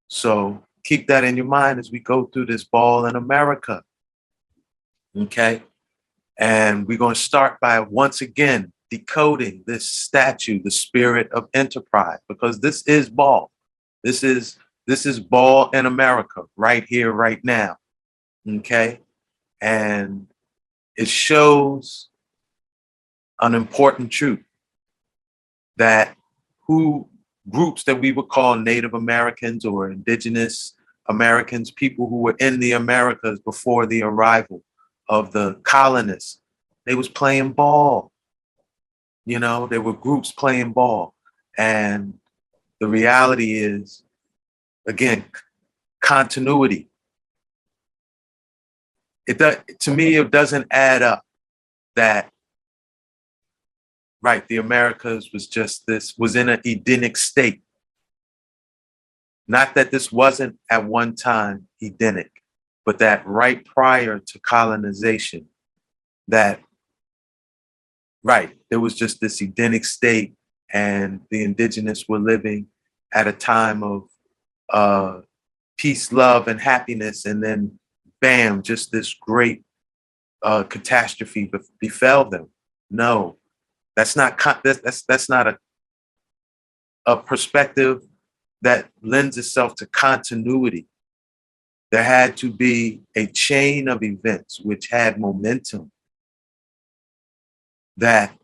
So 0.09 0.65
keep 0.85 1.09
that 1.09 1.25
in 1.25 1.37
your 1.37 1.47
mind 1.47 1.79
as 1.79 1.91
we 1.91 2.01
go 2.01 2.27
through 2.27 2.47
this 2.47 2.65
ball 2.65 3.07
in 3.07 3.17
America. 3.17 3.83
Okay? 5.17 5.63
And 6.39 6.87
we're 6.87 6.99
going 6.99 7.15
to 7.15 7.21
start 7.21 7.59
by 7.61 7.81
once 7.81 8.21
again 8.21 8.73
decoding 8.91 9.65
this 9.67 9.89
statue, 9.89 10.63
the 10.63 10.71
spirit 10.71 11.31
of 11.33 11.49
enterprise, 11.55 12.19
because 12.29 12.61
this 12.61 12.83
is 12.87 13.09
ball. 13.09 13.51
This 14.03 14.23
is 14.23 14.59
this 14.87 15.07
is 15.07 15.21
ball 15.21 15.71
in 15.71 15.87
America 15.87 16.43
right 16.57 16.85
here, 16.89 17.13
right 17.13 17.43
now. 17.45 17.77
Okay. 18.49 19.01
And 19.61 20.27
it 20.97 21.09
shows 21.09 22.09
an 23.41 23.55
important 23.55 24.11
truth 24.11 24.45
that 25.77 26.17
who 26.67 27.09
groups 27.49 27.85
that 27.85 28.01
we 28.01 28.13
would 28.13 28.29
call 28.29 28.57
Native 28.57 28.95
Americans 28.95 29.65
or 29.65 29.91
indigenous 29.91 30.75
Americans, 31.09 31.71
people 31.71 32.09
who 32.09 32.19
were 32.19 32.37
in 32.39 32.61
the 32.61 32.73
Americas 32.73 33.41
before 33.41 33.87
the 33.87 34.03
arrival 34.03 34.63
of 35.09 35.33
the 35.33 35.55
colonists, 35.65 36.41
they 36.87 36.95
was 36.95 37.09
playing 37.09 37.53
ball. 37.53 38.13
You 39.25 39.39
know, 39.39 39.67
there 39.67 39.81
were 39.81 39.93
groups 39.93 40.33
playing 40.33 40.73
ball. 40.73 41.15
And 41.59 42.15
the 42.81 42.89
reality 42.89 43.55
is, 43.55 44.03
again, 44.87 45.25
continuity. 46.01 46.89
It 49.27 49.39
does, 49.39 49.59
to 49.81 49.95
me, 49.95 50.17
it 50.17 50.31
doesn't 50.31 50.67
add 50.71 51.03
up 51.03 51.25
that 51.95 52.33
right 54.23 54.47
the 54.49 54.57
americas 54.57 55.31
was 55.33 55.47
just 55.47 55.87
this 55.87 56.15
was 56.17 56.37
in 56.37 56.49
an 56.49 56.61
edenic 56.65 57.17
state 57.17 57.63
not 59.49 59.75
that 59.75 59.91
this 59.91 60.11
wasn't 60.13 60.57
at 60.71 60.85
one 60.85 61.15
time 61.15 61.67
edenic 61.81 62.31
but 62.85 62.99
that 62.99 63.27
right 63.27 63.65
prior 63.65 64.19
to 64.19 64.39
colonization 64.41 65.47
that 66.29 66.61
right 68.23 68.57
there 68.71 68.81
was 68.81 68.95
just 68.95 69.21
this 69.21 69.41
edenic 69.43 69.85
state 69.85 70.35
and 70.73 71.21
the 71.31 71.45
indigenous 71.45 72.09
were 72.09 72.19
living 72.19 72.67
at 73.13 73.29
a 73.29 73.33
time 73.33 73.83
of 73.83 74.05
uh, 74.73 75.21
peace, 75.77 76.13
love, 76.13 76.49
and 76.49 76.61
happiness, 76.61 77.27
and 77.27 77.43
then 77.43 77.79
bam, 78.21 78.63
just 78.63 78.91
this 78.91 79.15
great 79.15 79.63
uh, 80.43 80.63
catastrophe 80.63 81.51
befell 81.81 82.29
them. 82.29 82.49
No, 82.91 83.37
that's 83.97 84.17
not 84.17 84.41
that's 84.65 84.81
that's, 84.81 85.03
that's 85.03 85.29
not 85.29 85.47
a 85.47 85.59
a 87.07 87.17
perspective 87.17 88.03
that 88.63 88.89
lends 89.03 89.37
itself 89.37 89.75
to 89.77 89.87
continuity. 89.87 90.87
There 91.91 92.03
had 92.03 92.37
to 92.39 92.51
be 92.51 93.03
a 93.17 93.27
chain 93.27 93.89
of 93.89 94.03
events 94.03 94.61
which 94.61 94.89
had 94.89 95.21
momentum 95.21 95.91
that 97.97 98.39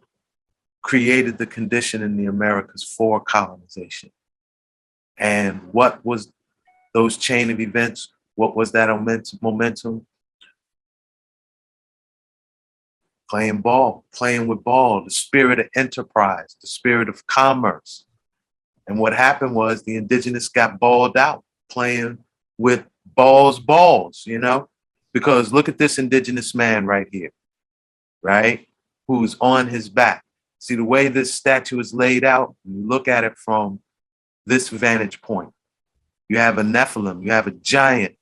created 0.83 1.39
the 1.39 1.47
condition 1.47 2.03
in 2.03 2.17
the 2.17 2.27
Americas 2.27 2.83
for 2.85 3.21
colonization. 3.21 4.11
And 5.17 5.61
what 5.73 6.05
was 6.05 6.33
those 6.95 7.17
chain 7.17 7.51
of 7.51 7.61
events? 7.61 8.09
What 8.35 8.55
was 8.57 8.73
that 8.73 8.89
momentum? 9.41 10.07
Playing 13.29 13.61
ball, 13.61 14.05
playing 14.13 14.47
with 14.47 14.65
ball, 14.65 15.05
the 15.05 15.11
spirit 15.11 15.59
of 15.59 15.69
enterprise, 15.75 16.57
the 16.61 16.67
spirit 16.67 17.09
of 17.09 17.27
commerce. 17.27 18.05
And 18.87 18.99
what 18.99 19.13
happened 19.15 19.55
was 19.55 19.83
the 19.83 19.97
indigenous 19.97 20.49
got 20.49 20.81
balled 20.81 21.17
out 21.17 21.45
playing 21.69 22.19
with 22.57 22.87
balls, 23.05 23.61
balls, 23.61 24.25
you 24.27 24.39
know? 24.39 24.69
Because 25.13 25.53
look 25.53 25.69
at 25.69 25.79
this 25.79 25.99
indigenous 25.99 26.55
man 26.55 26.87
right 26.87 27.07
here, 27.13 27.33
right? 28.23 28.67
Who's 29.07 29.37
on 29.41 29.69
his 29.69 29.89
back. 29.89 30.25
See 30.59 30.75
the 30.75 30.85
way 30.85 31.09
this 31.09 31.33
statue 31.33 31.79
is 31.79 31.95
laid 31.95 32.25
out, 32.25 32.57
you 32.65 32.87
look 32.87 33.09
at 33.09 33.25
it 33.25 33.37
from 33.37 33.81
this 34.45 34.69
vantage 34.69 35.21
point. 35.21 35.53
You 36.29 36.39
have 36.39 36.59
a 36.59 36.63
Nephilim, 36.63 37.25
you 37.25 37.33
have 37.33 37.47
a 37.47 37.53
giant 37.53 38.17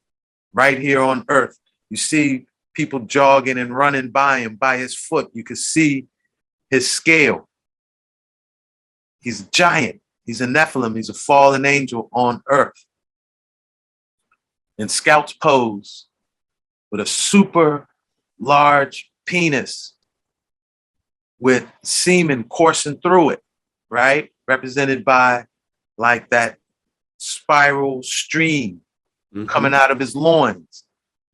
right 0.53 0.79
here 0.79 1.01
on 1.01 1.25
earth. 1.29 1.59
You 1.91 1.97
see 1.97 2.47
people 2.77 3.01
jogging 3.01 3.59
and 3.59 3.75
running 3.75 4.11
by 4.11 4.41
him 4.41 4.55
by 4.55 4.77
his 4.77 4.95
foot. 4.95 5.31
You 5.33 5.43
can 5.43 5.57
see 5.57 6.07
his 6.71 6.89
scale. 6.89 7.49
He's 9.21 9.41
a 9.41 9.51
giant. 9.51 10.03
He's 10.25 10.41
a 10.41 10.47
Nephilim. 10.47 10.95
He's 10.95 11.09
a 11.09 11.15
fallen 11.15 11.65
angel 11.65 12.09
on 12.13 12.43
earth. 12.49 12.85
In 14.79 14.89
Scout's 14.89 15.33
pose 15.33 16.07
with 16.91 17.01
a 17.01 17.07
super 17.07 17.89
large 18.39 19.11
penis 19.25 19.95
with 21.39 21.67
semen 21.83 22.45
coursing 22.45 22.99
through 23.01 23.31
it, 23.31 23.43
right? 23.89 24.31
Represented 24.47 25.05
by 25.05 25.47
like 25.97 26.29
that 26.31 26.59
spiral 27.17 28.03
stream 28.03 28.83
mm-hmm. 29.35 29.47
coming 29.47 29.73
out 29.73 29.91
of 29.91 29.99
his 29.99 30.15
loins 30.15 30.86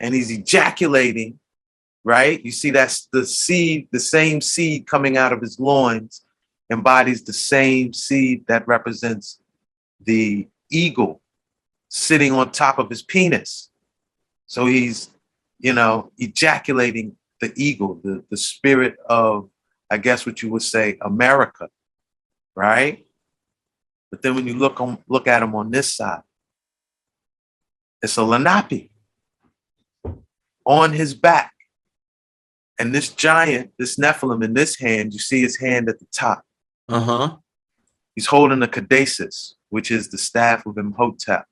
and 0.03 0.13
he's 0.15 0.31
ejaculating, 0.31 1.39
right? 2.05 2.45
You 2.45 2.51
see, 2.51 2.71
that's 2.71 3.09
the 3.13 3.25
seed, 3.25 3.89
the 3.93 4.01
same 4.01 4.41
seed 4.41 4.87
coming 4.87 5.17
out 5.17 5.33
of 5.33 5.41
his 5.41 5.59
loins 5.59 6.25
embodies 6.71 7.23
the 7.23 7.33
same 7.33 7.93
seed 7.93 8.45
that 8.49 8.67
represents 8.67 9.41
the 10.05 10.49
eagle 10.71 11.23
sitting 11.89 12.33
on 12.33 12.51
top 12.51 12.79
of 12.79 12.91
his 12.91 13.03
penis. 13.03 13.71
So 14.47 14.67
he's, 14.67 15.11
you 15.61 15.73
know, 15.73 16.11
ejaculating 16.19 17.17
the 17.41 17.53
eagle, 17.57 18.01
the, 18.03 18.25
the 18.29 18.37
spirit 18.37 18.97
of, 19.07 19.49
I 19.91 19.99
guess 19.99 20.27
what 20.27 20.43
you 20.43 20.51
would 20.51 20.63
say, 20.63 20.99
America, 21.01 21.69
right? 22.57 23.07
But 24.11 24.23
then 24.23 24.35
when 24.35 24.47
you 24.47 24.55
look 24.55 24.81
on 24.81 24.99
look 25.09 25.27
at 25.27 25.43
him 25.43 25.55
on 25.55 25.71
this 25.71 25.95
side, 25.95 26.23
it's 28.03 28.17
a 28.17 28.23
Lenape 28.23 28.92
on 30.65 30.93
his 30.93 31.15
back. 31.15 31.53
And 32.79 32.95
this 32.95 33.11
giant, 33.11 33.73
this 33.79 33.97
Nephilim 33.97 34.43
in 34.43 34.55
this 34.55 34.79
hand, 34.79 35.13
you 35.13 35.19
see 35.19 35.43
his 35.43 35.59
hand 35.59 35.89
at 35.89 35.99
the 35.99 36.07
top. 36.13 36.45
Uh-huh. 36.89 37.37
He's 38.15 38.27
holding 38.27 38.63
a 38.63 38.69
caduceus, 38.69 39.55
which 39.71 39.91
is 39.91 40.09
the 40.09 40.19
staff 40.19 40.67
of 40.67 40.77
Imhotep, 40.77 41.47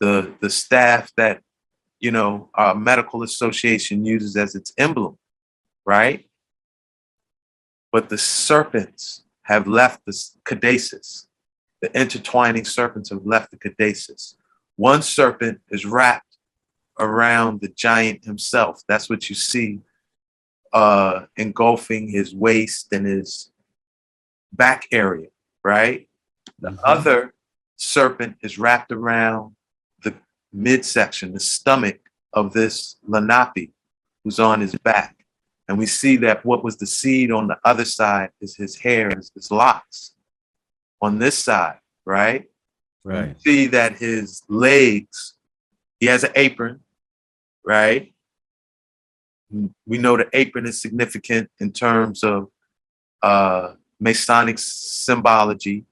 the, 0.00 0.34
the 0.40 0.50
staff 0.50 1.12
that, 1.16 1.42
you 2.00 2.10
know, 2.10 2.50
our 2.54 2.74
medical 2.74 3.22
association 3.22 4.04
uses 4.04 4.36
as 4.36 4.54
its 4.54 4.72
emblem, 4.78 5.18
right? 5.84 6.28
But 7.92 8.08
the 8.08 8.18
serpents 8.18 9.22
have 9.42 9.66
left 9.66 10.04
the 10.06 10.16
caduceus. 10.44 11.28
The 11.82 11.98
intertwining 11.98 12.64
serpents 12.64 13.10
have 13.10 13.24
left 13.24 13.50
the 13.50 13.58
caduceus. 13.58 14.36
One 14.76 15.02
serpent 15.02 15.60
is 15.70 15.86
wrapped 15.86 16.25
around 16.98 17.60
the 17.60 17.68
giant 17.68 18.24
himself. 18.24 18.82
That's 18.88 19.08
what 19.10 19.28
you 19.28 19.34
see 19.36 19.80
uh, 20.72 21.26
engulfing 21.36 22.08
his 22.08 22.34
waist 22.34 22.92
and 22.92 23.06
his 23.06 23.50
back 24.52 24.86
area, 24.92 25.28
right? 25.64 26.08
The 26.58 26.70
Mhm. 26.70 26.80
other 26.84 27.34
serpent 27.76 28.36
is 28.42 28.58
wrapped 28.58 28.92
around 28.92 29.56
the 30.02 30.14
midsection, 30.52 31.32
the 31.32 31.40
stomach 31.40 32.00
of 32.32 32.52
this 32.52 32.96
Lenape 33.06 33.72
who's 34.24 34.38
on 34.40 34.60
his 34.60 34.74
back. 34.74 35.24
And 35.68 35.78
we 35.78 35.86
see 35.86 36.16
that 36.18 36.44
what 36.44 36.62
was 36.62 36.76
the 36.76 36.86
seed 36.86 37.30
on 37.30 37.46
the 37.48 37.58
other 37.64 37.84
side 37.84 38.30
is 38.40 38.56
his 38.56 38.76
hair, 38.76 39.16
is 39.18 39.30
his 39.34 39.50
locks. 39.50 40.14
On 41.00 41.18
this 41.18 41.38
side, 41.38 41.78
right? 42.04 42.50
Right. 43.04 43.40
see 43.40 43.66
that 43.68 43.98
his 43.98 44.42
legs, 44.48 45.34
he 46.00 46.06
has 46.06 46.24
an 46.24 46.32
apron, 46.34 46.82
right? 47.66 48.14
We 49.86 49.98
know 49.98 50.16
the 50.16 50.28
apron 50.32 50.66
is 50.66 50.80
significant 50.80 51.50
in 51.60 51.72
terms 51.72 52.22
of 52.24 52.48
uh, 53.22 53.74
Masonic 54.00 54.58
symbology, 54.58 55.84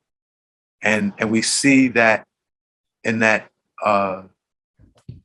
and 0.83 1.13
and 1.19 1.31
we 1.31 1.43
see 1.43 1.89
that 1.89 2.27
in 3.03 3.19
that 3.21 3.51
uh, 3.85 4.23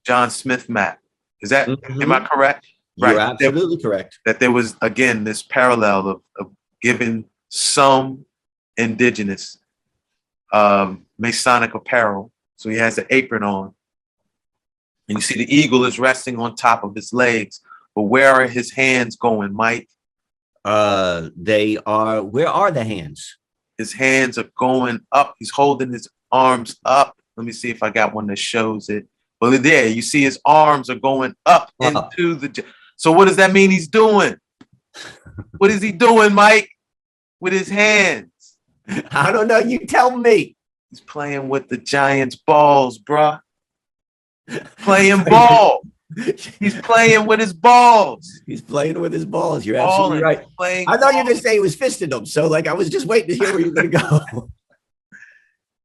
John 0.06 0.29
Smith 0.29 0.70
map. 0.70 1.00
Is 1.41 1.50
that 1.51 1.70
am 1.70 2.12
I 2.12 2.20
correct? 2.22 2.68
You're 2.96 3.15
Right. 3.15 3.32
absolutely 3.32 3.77
correct. 3.82 4.20
That 4.25 4.39
there 4.39 4.51
was 4.51 4.75
again 4.82 5.24
this 5.24 5.41
parallel 5.41 6.08
of, 6.10 6.22
of 6.38 6.51
giving 6.82 7.25
some 7.50 8.25
indigenous 8.77 9.58
um, 10.51 11.06
Masonic 11.18 11.74
apparel. 11.74 12.32
So 12.58 12.70
he 12.70 12.77
has 12.77 12.98
an 12.98 13.06
apron 13.10 13.44
on. 13.44 13.74
And 15.09 15.17
you 15.17 15.21
see 15.21 15.43
the 15.43 15.53
eagle 15.53 15.83
is 15.85 15.99
resting 15.99 16.39
on 16.39 16.55
top 16.55 16.83
of 16.83 16.95
his 16.95 17.11
legs. 17.11 17.61
But 17.95 18.03
where 18.03 18.31
are 18.31 18.47
his 18.47 18.71
hands 18.71 19.15
going, 19.17 19.53
Mike? 19.53 19.89
Uh 20.63 21.29
they 21.35 21.77
are 21.85 22.21
where 22.23 22.47
are 22.47 22.71
the 22.71 22.83
hands? 22.83 23.37
His 23.77 23.93
hands 23.93 24.37
are 24.37 24.49
going 24.57 25.01
up. 25.11 25.35
He's 25.39 25.51
holding 25.51 25.91
his 25.91 26.07
arms 26.31 26.77
up. 26.85 27.15
Let 27.37 27.45
me 27.45 27.51
see 27.51 27.69
if 27.69 27.81
I 27.81 27.89
got 27.89 28.13
one 28.13 28.27
that 28.27 28.37
shows 28.37 28.89
it. 28.89 29.07
Well, 29.41 29.57
there 29.57 29.87
you 29.87 30.01
see 30.01 30.21
his 30.21 30.39
arms 30.45 30.89
are 30.89 30.99
going 30.99 31.33
up 31.45 31.71
Up. 31.81 32.11
into 32.17 32.35
the. 32.35 32.65
So 32.97 33.11
what 33.11 33.25
does 33.25 33.37
that 33.37 33.53
mean 33.53 33.71
he's 33.71 33.87
doing? 33.87 34.35
what 35.57 35.71
is 35.71 35.81
he 35.81 35.91
doing, 35.93 36.33
Mike? 36.33 36.69
With 37.39 37.53
his 37.53 37.69
hands. 37.69 38.57
I 39.11 39.31
don't 39.31 39.47
know. 39.47 39.59
You 39.59 39.85
tell 39.85 40.15
me. 40.17 40.57
He's 40.89 40.99
playing 40.99 41.47
with 41.47 41.69
the 41.69 41.77
Giants' 41.77 42.35
balls, 42.35 42.99
bruh. 42.99 43.39
Playing 44.77 45.24
ball. 45.24 45.82
He's 46.60 46.79
playing 46.82 47.27
with 47.27 47.39
his 47.39 47.53
balls. 47.53 48.41
He's 48.48 48.62
playing 48.62 49.00
with 49.00 49.13
his 49.13 49.25
balls. 49.25 49.65
You're 49.65 49.77
Balling, 49.77 49.91
absolutely 49.91 50.24
right. 50.24 50.48
Playing 50.58 50.89
I 50.89 50.98
thought 50.98 51.13
you 51.13 51.20
were 51.20 51.24
gonna 51.25 51.36
say 51.36 51.53
he 51.53 51.60
was 51.60 51.75
fisting 51.75 52.10
them. 52.10 52.25
So 52.25 52.48
like 52.48 52.68
I 52.68 52.74
was 52.74 52.89
just 52.89 53.06
waiting 53.06 53.29
to 53.29 53.36
hear 53.36 53.53
where 53.53 53.60
you 53.62 53.68
were 53.68 53.89
gonna 53.89 53.89
go. 53.89 54.50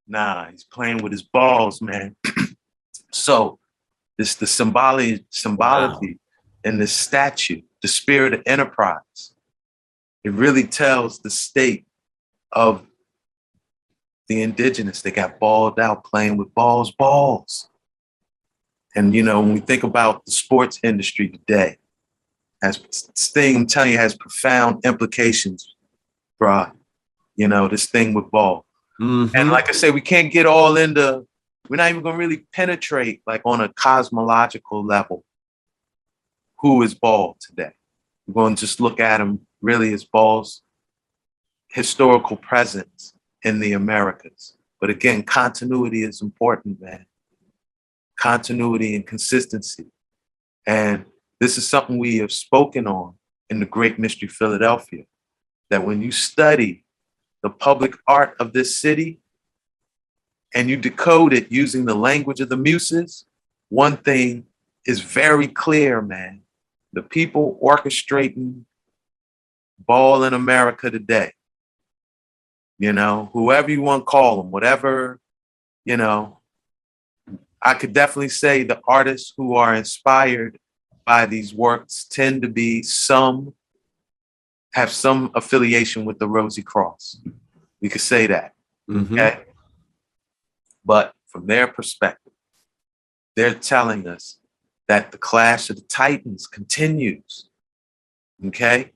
Nah, 0.07 0.51
he's 0.51 0.65
playing 0.65 0.99
with 0.99 1.13
his 1.13 1.23
balls, 1.23 1.81
man. 1.81 2.15
so 3.11 3.59
this 4.19 4.35
the 4.35 4.47
symbology, 4.47 5.25
symbology 5.31 6.19
in 6.63 6.79
the 6.79 6.87
statue, 6.87 7.63
the 7.81 7.89
spirit 7.89 8.35
of 8.35 8.43
enterprise. 8.45 9.35
It 10.23 10.33
really 10.33 10.65
tells 10.65 11.21
the 11.21 11.31
state 11.31 11.87
of 12.53 12.87
the 14.29 14.43
indigenous. 14.43 15.03
They 15.03 15.11
got 15.11 15.39
balled 15.39 15.81
out 15.81 16.05
playing 16.05 16.37
with 16.37 16.55
balls, 16.55 16.91
balls. 16.93 17.69
And 18.95 19.15
you 19.15 19.23
know, 19.23 19.41
when 19.41 19.55
we 19.55 19.61
think 19.61 19.83
about 19.83 20.25
the 20.25 20.33
sports 20.33 20.79
industry 20.83 21.29
today, 21.29 21.79
this 22.63 23.11
thing 23.33 23.57
I'm 23.57 23.67
telling 23.67 23.93
you 23.93 23.99
has 23.99 24.15
profound 24.17 24.85
implications, 24.85 25.75
bruh. 26.41 26.73
You 27.37 27.49
know, 27.49 27.69
this 27.69 27.87
thing 27.87 28.15
with 28.15 28.31
ball. 28.31 28.65
Mhm. 29.01 29.35
And 29.35 29.51
like 29.51 29.69
I 29.69 29.73
say, 29.73 29.91
we 29.91 30.01
can't 30.01 30.33
get 30.33 30.47
all 30.47 30.77
into, 30.77 31.27
we're 31.69 31.77
not 31.77 31.91
even 31.91 32.03
going 32.03 32.15
to 32.15 32.19
really 32.19 32.47
penetrate 32.53 33.23
like 33.27 33.43
on 33.45 33.61
a 33.61 33.69
cosmological 33.69 34.85
level 34.85 35.25
who 36.61 36.83
is 36.83 36.95
ball 36.95 37.37
today. 37.41 37.73
We're 38.27 38.35
going 38.35 38.55
to 38.55 38.61
just 38.61 38.81
look 38.81 39.01
at 39.01 39.21
him 39.21 39.47
really 39.61 39.93
as 39.93 40.05
ball's 40.05 40.63
historical 41.69 42.37
presence 42.37 43.15
in 43.43 43.59
the 43.59 43.73
Americas. 43.73 44.57
But 44.81 44.91
again, 44.91 45.25
continuity 45.25 46.05
is 46.05 46.23
important, 46.23 46.81
man. 46.81 47.07
Continuity 48.19 48.95
and 48.95 49.07
consistency. 49.07 49.87
And 50.67 51.05
this 51.41 51.59
is 51.59 51.69
something 51.69 51.99
we 51.99 52.19
have 52.19 52.33
spoken 52.33 52.87
on 52.87 53.15
in 53.51 53.61
the 53.61 53.67
Great 53.67 53.99
Mystery 53.99 54.29
Philadelphia. 54.29 55.05
That 55.71 55.87
when 55.87 56.01
you 56.01 56.13
study 56.13 56.85
the 57.43 57.51
public 57.51 57.95
art 58.07 58.37
of 58.41 58.53
this 58.53 58.79
city 58.79 59.21
and 60.55 60.71
you 60.71 60.77
decode 60.77 61.33
it 61.33 61.51
using 61.51 61.85
the 61.85 61.95
language 61.95 62.41
of 62.41 62.49
the 62.49 62.57
muses, 62.57 63.27
one 63.69 63.97
thing 63.97 64.47
is 64.87 65.01
very 65.01 65.49
clear, 65.49 66.01
man. 66.01 66.43
The 66.93 67.03
people 67.03 67.59
orchestrating 67.63 68.65
ball 69.79 70.25
in 70.25 70.33
America 70.33 70.91
today, 70.91 71.33
you 72.79 72.93
know, 72.93 73.31
whoever 73.33 73.71
you 73.71 73.83
want 73.83 74.03
to 74.03 74.05
call 74.05 74.37
them, 74.39 74.51
whatever, 74.51 75.21
you 75.85 75.97
know, 75.97 76.39
I 77.65 77.75
could 77.75 77.95
definitely 77.95 78.29
say 78.29 78.63
the 78.63 78.81
artists 78.87 79.33
who 79.37 79.55
are 79.55 79.75
inspired 79.75 80.59
by 81.07 81.27
these 81.27 81.55
works 81.55 82.05
tend 82.05 82.43
to 82.43 82.49
be 82.49 82.83
some 82.83 83.55
have 84.75 84.91
some 84.91 85.31
affiliation 85.37 86.05
with 86.05 86.19
the 86.19 86.29
Rosy 86.29 86.63
Cross. 86.63 87.21
We 87.81 87.89
could 87.89 88.01
say 88.01 88.27
that. 88.27 88.55
Mhm. 88.91 89.13
Okay. 89.13 89.45
But 90.85 91.15
from 91.29 91.47
their 91.47 91.69
perspective, 91.69 92.33
they're 93.37 93.55
telling 93.55 94.09
us 94.09 94.39
that 94.89 95.13
the 95.13 95.19
clash 95.19 95.71
of 95.71 95.77
the 95.77 95.83
titans 95.83 96.47
continues. 96.47 97.49
Okay. 98.45 98.93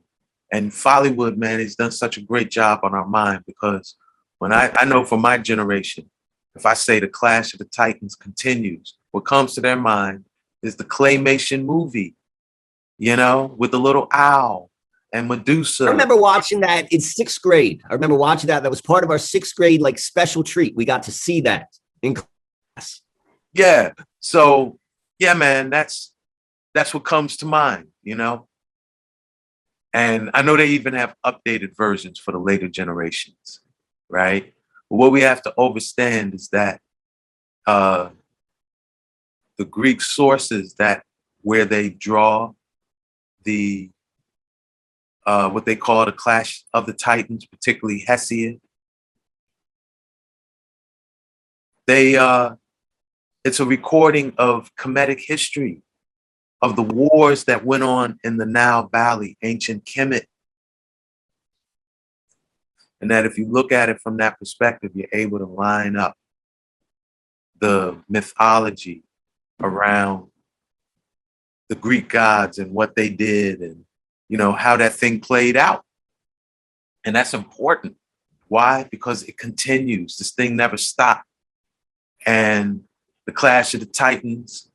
And 0.52 0.72
Follywood, 0.72 1.37
man, 1.37 1.61
has 1.61 1.76
done 1.76 1.92
such 1.92 2.16
a 2.16 2.22
great 2.22 2.50
job 2.50 2.81
on 2.83 2.94
our 2.94 3.07
mind 3.07 3.44
because 3.46 3.94
when 4.38 4.52
I, 4.52 4.72
I 4.76 4.85
know 4.85 5.04
for 5.04 5.18
my 5.18 5.38
generation, 5.38 6.11
if 6.54 6.66
I 6.66 6.74
say 6.74 7.00
the 7.00 7.08
clash 7.08 7.52
of 7.52 7.58
the 7.58 7.64
titans 7.66 8.14
continues, 8.14 8.96
what 9.12 9.24
comes 9.24 9.54
to 9.54 9.61
their 9.61 9.76
mind 9.76 10.24
is 10.62 10.76
the 10.76 10.84
claymation 10.84 11.64
movie, 11.64 12.14
you 12.98 13.16
know, 13.16 13.54
with 13.56 13.70
the 13.70 13.78
little 13.80 14.08
owl 14.12 14.70
and 15.12 15.28
Medusa. 15.28 15.84
I 15.87 15.90
remember 15.90 16.16
watching 16.16 16.61
that 16.61 16.92
in 16.92 17.00
sixth 17.00 17.40
grade. 17.40 17.82
I 17.88 17.94
remember 17.94 18.16
watching 18.16 18.48
that. 18.48 18.62
That 18.62 18.70
was 18.70 18.82
part 18.82 19.04
of 19.04 19.11
our 19.11 19.18
sixth 19.18 19.54
grade 19.54 19.80
like 19.80 19.98
special 19.98 20.42
treat. 20.42 20.74
We 20.76 20.84
got 20.84 21.04
to 21.04 21.12
see 21.12 21.40
that 21.42 21.68
in 22.02 22.14
class. 22.14 23.02
yeah 23.52 23.92
so 24.20 24.78
yeah 25.18 25.34
man 25.34 25.70
that's 25.70 26.12
that's 26.74 26.94
what 26.94 27.04
comes 27.04 27.37
to 27.37 27.46
mind 27.46 27.88
you 28.02 28.14
know 28.14 28.46
and 29.92 30.30
i 30.34 30.42
know 30.42 30.56
they 30.56 30.66
even 30.68 30.94
have 30.94 31.14
updated 31.24 31.74
versions 31.76 32.18
for 32.18 32.32
the 32.32 32.38
later 32.38 32.68
generations 32.68 33.61
right 34.08 34.54
what 34.88 35.12
we 35.12 35.20
have 35.22 35.42
to 35.42 35.53
understand 35.59 36.35
is 36.35 36.48
that 36.48 36.81
uh 37.66 38.09
the 39.57 39.64
greek 39.64 40.01
sources 40.01 40.74
that 40.74 41.03
where 41.42 41.64
they 41.64 41.90
draw 41.90 42.53
the 43.44 43.90
uh 45.27 45.48
what 45.51 45.66
they 45.66 45.77
call 45.77 46.05
the 46.05 46.12
clash 46.12 46.64
of 46.72 46.87
the 46.87 46.92
titans 46.92 47.44
particularly 47.46 48.05
hesiod 48.09 48.61
they 51.87 52.16
uh 52.16 52.55
it's 53.44 53.61
a 53.61 53.64
recording 53.64 54.35
of 54.37 54.74
Kemetic 54.77 55.20
history. 55.27 55.83
of 56.61 56.77
the 56.77 56.83
wars 56.83 57.44
that 57.44 57.64
went 57.64 57.85
on 57.85 58.18
in 58.24 58.37
the 58.37 58.44
Nile 58.44 58.88
Valley, 58.88 59.38
ancient 59.42 59.85
Kemet. 59.85 60.24
And 63.00 63.11
that 63.11 63.26
if 63.26 63.38
you 63.38 63.46
look 63.46 63.72
at 63.72 63.88
it 63.88 64.00
from 64.00 64.16
that 64.16 64.38
perspective, 64.38 64.90
you're 64.94 65.08
able 65.12 65.38
to 65.38 65.46
line 65.46 65.96
up 65.96 66.16
the 67.61 67.96
mythology 68.08 69.02
around 69.61 70.28
the 71.68 71.74
Greek 71.74 72.08
gods 72.08 72.58
and 72.58 72.72
what 72.72 72.96
they 72.96 73.08
did 73.08 73.61
and 73.61 73.84
you 74.28 74.38
know 74.38 74.52
how 74.52 74.76
that 74.76 74.94
thing 74.94 75.20
played 75.20 75.56
out. 75.56 75.84
And 77.04 77.14
that's 77.14 77.34
important. 77.34 77.96
Why? 78.48 78.87
Because 78.90 79.22
it 79.24 79.38
continues. 79.38 80.16
This 80.16 80.32
thing 80.32 80.56
never 80.56 80.76
stopped. 80.76 81.24
And 82.26 82.84
the 83.26 83.32
clash 83.32 83.74
of 83.74 83.80
the 83.80 83.87
titans 83.87 84.70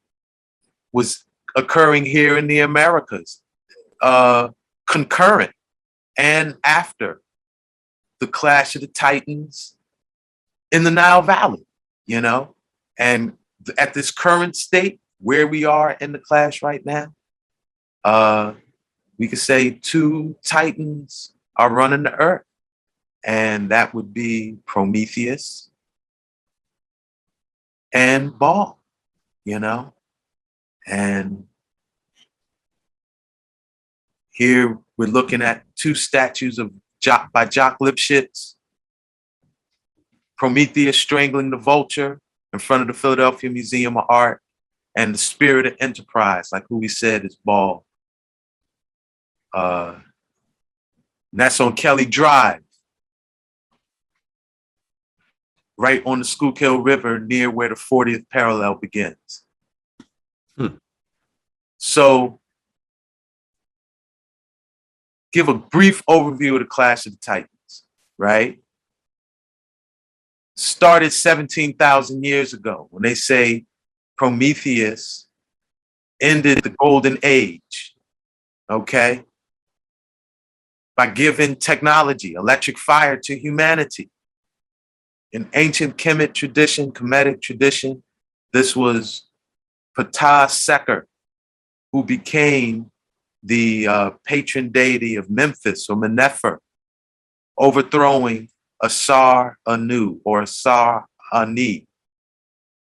was 0.91 1.25
occurring 1.55 2.05
here 2.05 2.37
in 2.37 2.47
the 2.47 2.59
Americas, 2.59 3.41
uh, 4.01 4.49
concurrent 4.87 5.51
and 6.17 6.57
after 6.63 7.21
the 8.23 8.31
clash 8.31 8.73
of 8.73 8.81
the 8.81 8.87
titans 8.87 9.75
in 10.71 10.85
the 10.85 10.91
Nile 10.91 11.21
Valley, 11.21 11.65
you 12.05 12.21
know? 12.21 12.55
And 12.97 13.33
at 13.77 13.93
this 13.93 14.11
current 14.11 14.55
state, 14.55 15.01
where 15.19 15.45
we 15.45 15.65
are 15.65 15.91
in 15.99 16.13
the 16.13 16.19
clash 16.19 16.61
right 16.61 16.85
now, 16.85 17.13
uh, 18.05 18.53
we 19.17 19.27
could 19.27 19.39
say 19.39 19.71
two 19.71 20.37
titans 20.41 21.33
are 21.57 21.69
running 21.69 22.03
the 22.03 22.13
earth, 22.13 22.45
and 23.25 23.69
that 23.71 23.93
would 23.93 24.13
be 24.13 24.57
Prometheus 24.65 25.69
and 27.91 28.39
Baal, 28.39 28.79
you 29.43 29.59
know? 29.59 29.93
And 30.87 31.45
here 34.31 34.79
we're 34.95 35.07
looking 35.07 35.41
at 35.41 35.63
two 35.75 35.93
statues 35.93 36.57
of 36.57 36.71
Jacques 37.03 37.31
by 37.33 37.45
Jacques 37.45 37.79
Lipchitz, 37.81 38.55
Prometheus 40.37 40.97
strangling 40.97 41.51
the 41.51 41.57
vulture 41.57 42.19
in 42.53 42.59
front 42.59 42.81
of 42.81 42.87
the 42.87 42.93
Philadelphia 42.93 43.49
Museum 43.49 43.97
of 43.97 44.05
Art, 44.09 44.41
and 44.95 45.13
the 45.13 45.17
spirit 45.17 45.65
of 45.65 45.75
enterprise, 45.79 46.49
like 46.51 46.65
who 46.69 46.77
we 46.77 46.87
said 46.87 47.25
is 47.25 47.35
Baal. 47.43 47.85
Uh, 49.53 49.95
that's 51.33 51.59
on 51.59 51.75
Kelly 51.75 52.05
Drive, 52.05 52.61
right 55.77 56.03
on 56.05 56.19
the 56.19 56.25
Schuylkill 56.25 56.77
River, 56.79 57.19
near 57.19 57.49
where 57.49 57.69
the 57.69 57.75
40th 57.75 58.25
parallel 58.29 58.75
begins. 58.75 59.43
Hmm. 60.55 60.75
So, 61.77 62.39
give 65.33 65.49
a 65.49 65.53
brief 65.55 66.05
overview 66.05 66.53
of 66.53 66.59
the 66.59 66.65
Clash 66.65 67.05
of 67.05 67.13
the 67.13 67.17
Titans, 67.17 67.83
right? 68.17 68.59
Started 70.55 71.11
17,000 71.11 72.23
years 72.23 72.53
ago 72.53 72.87
when 72.91 73.01
they 73.01 73.15
say 73.15 73.65
Prometheus 74.15 75.27
ended 76.21 76.59
the 76.59 76.69
golden 76.79 77.17
age, 77.23 77.95
okay? 78.69 79.23
By 80.95 81.07
giving 81.07 81.55
technology, 81.55 82.33
electric 82.35 82.77
fire 82.77 83.17
to 83.17 83.37
humanity. 83.37 84.11
In 85.31 85.49
ancient 85.55 85.97
Kemet 85.97 86.35
tradition, 86.35 86.91
Kemetic 86.91 87.41
tradition, 87.41 88.03
this 88.53 88.75
was 88.75 89.23
Ptah 89.97 90.47
Seker, 90.47 91.07
who 91.91 92.03
became 92.03 92.91
the 93.43 93.87
uh, 93.87 94.11
patron 94.25 94.69
deity 94.69 95.15
of 95.15 95.29
Memphis 95.29 95.89
or 95.89 95.97
Menefer, 95.97 96.57
overthrowing 97.57 98.49
Asar 98.81 99.57
Anu 99.65 100.19
or 100.23 100.41
Asar 100.41 101.05
Ani. 101.33 101.87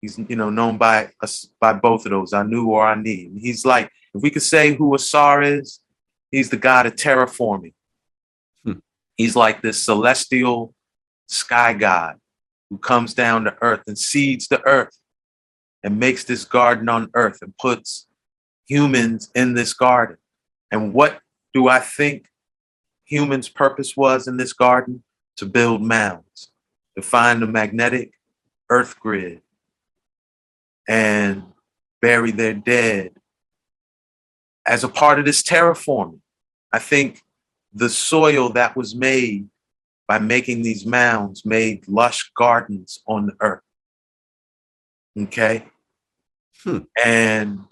He's 0.01 0.19
you 0.19 0.35
know 0.35 0.49
known 0.49 0.77
by 0.77 1.11
us 1.21 1.47
by 1.59 1.73
both 1.73 2.05
of 2.05 2.11
those, 2.11 2.33
Anu 2.33 2.67
or 2.67 2.87
Ani. 2.87 3.25
And 3.25 3.39
he's 3.39 3.65
like, 3.65 3.89
if 4.13 4.21
we 4.21 4.29
could 4.29 4.41
say 4.41 4.73
who 4.75 4.93
Asar 4.93 5.41
is, 5.41 5.79
he's 6.29 6.49
the 6.49 6.57
god 6.57 6.85
of 6.85 6.95
terraforming. 6.95 7.73
Hmm. 8.65 8.79
He's 9.15 9.35
like 9.35 9.61
this 9.61 9.81
celestial 9.81 10.73
sky 11.27 11.73
god 11.73 12.17
who 12.69 12.77
comes 12.77 13.13
down 13.13 13.45
to 13.45 13.55
earth 13.61 13.83
and 13.87 13.97
seeds 13.97 14.47
the 14.47 14.65
earth 14.65 14.97
and 15.83 15.99
makes 15.99 16.23
this 16.23 16.45
garden 16.45 16.89
on 16.89 17.09
earth 17.13 17.39
and 17.41 17.55
puts 17.57 18.07
humans 18.67 19.29
in 19.35 19.53
this 19.53 19.73
garden. 19.73 20.17
And 20.73 20.91
what 20.91 21.21
do 21.53 21.67
I 21.69 21.79
think 21.79 22.25
humans' 23.05 23.47
purpose 23.47 23.95
was 23.95 24.27
in 24.27 24.37
this 24.37 24.53
garden? 24.53 25.03
To 25.37 25.45
build 25.45 25.81
mounds, 25.81 26.51
to 26.95 27.01
find 27.01 27.41
the 27.41 27.47
magnetic 27.47 28.11
earth 28.69 28.99
grid 28.99 29.41
and 30.87 31.43
bury 32.01 32.29
their 32.31 32.53
dead 32.53 33.11
as 34.67 34.83
a 34.83 34.87
part 34.87 35.17
of 35.17 35.25
this 35.25 35.41
terraforming. 35.41 36.19
I 36.71 36.77
think 36.77 37.21
the 37.73 37.89
soil 37.89 38.49
that 38.49 38.75
was 38.75 38.93
made 38.93 39.49
by 40.07 40.19
making 40.19 40.61
these 40.61 40.85
mounds 40.85 41.45
made 41.45 41.87
lush 41.87 42.31
gardens 42.37 42.99
on 43.07 43.25
the 43.25 43.35
earth. 43.39 43.63
Okay. 45.19 45.65
Hmm. 46.63 46.79
And 47.03 47.65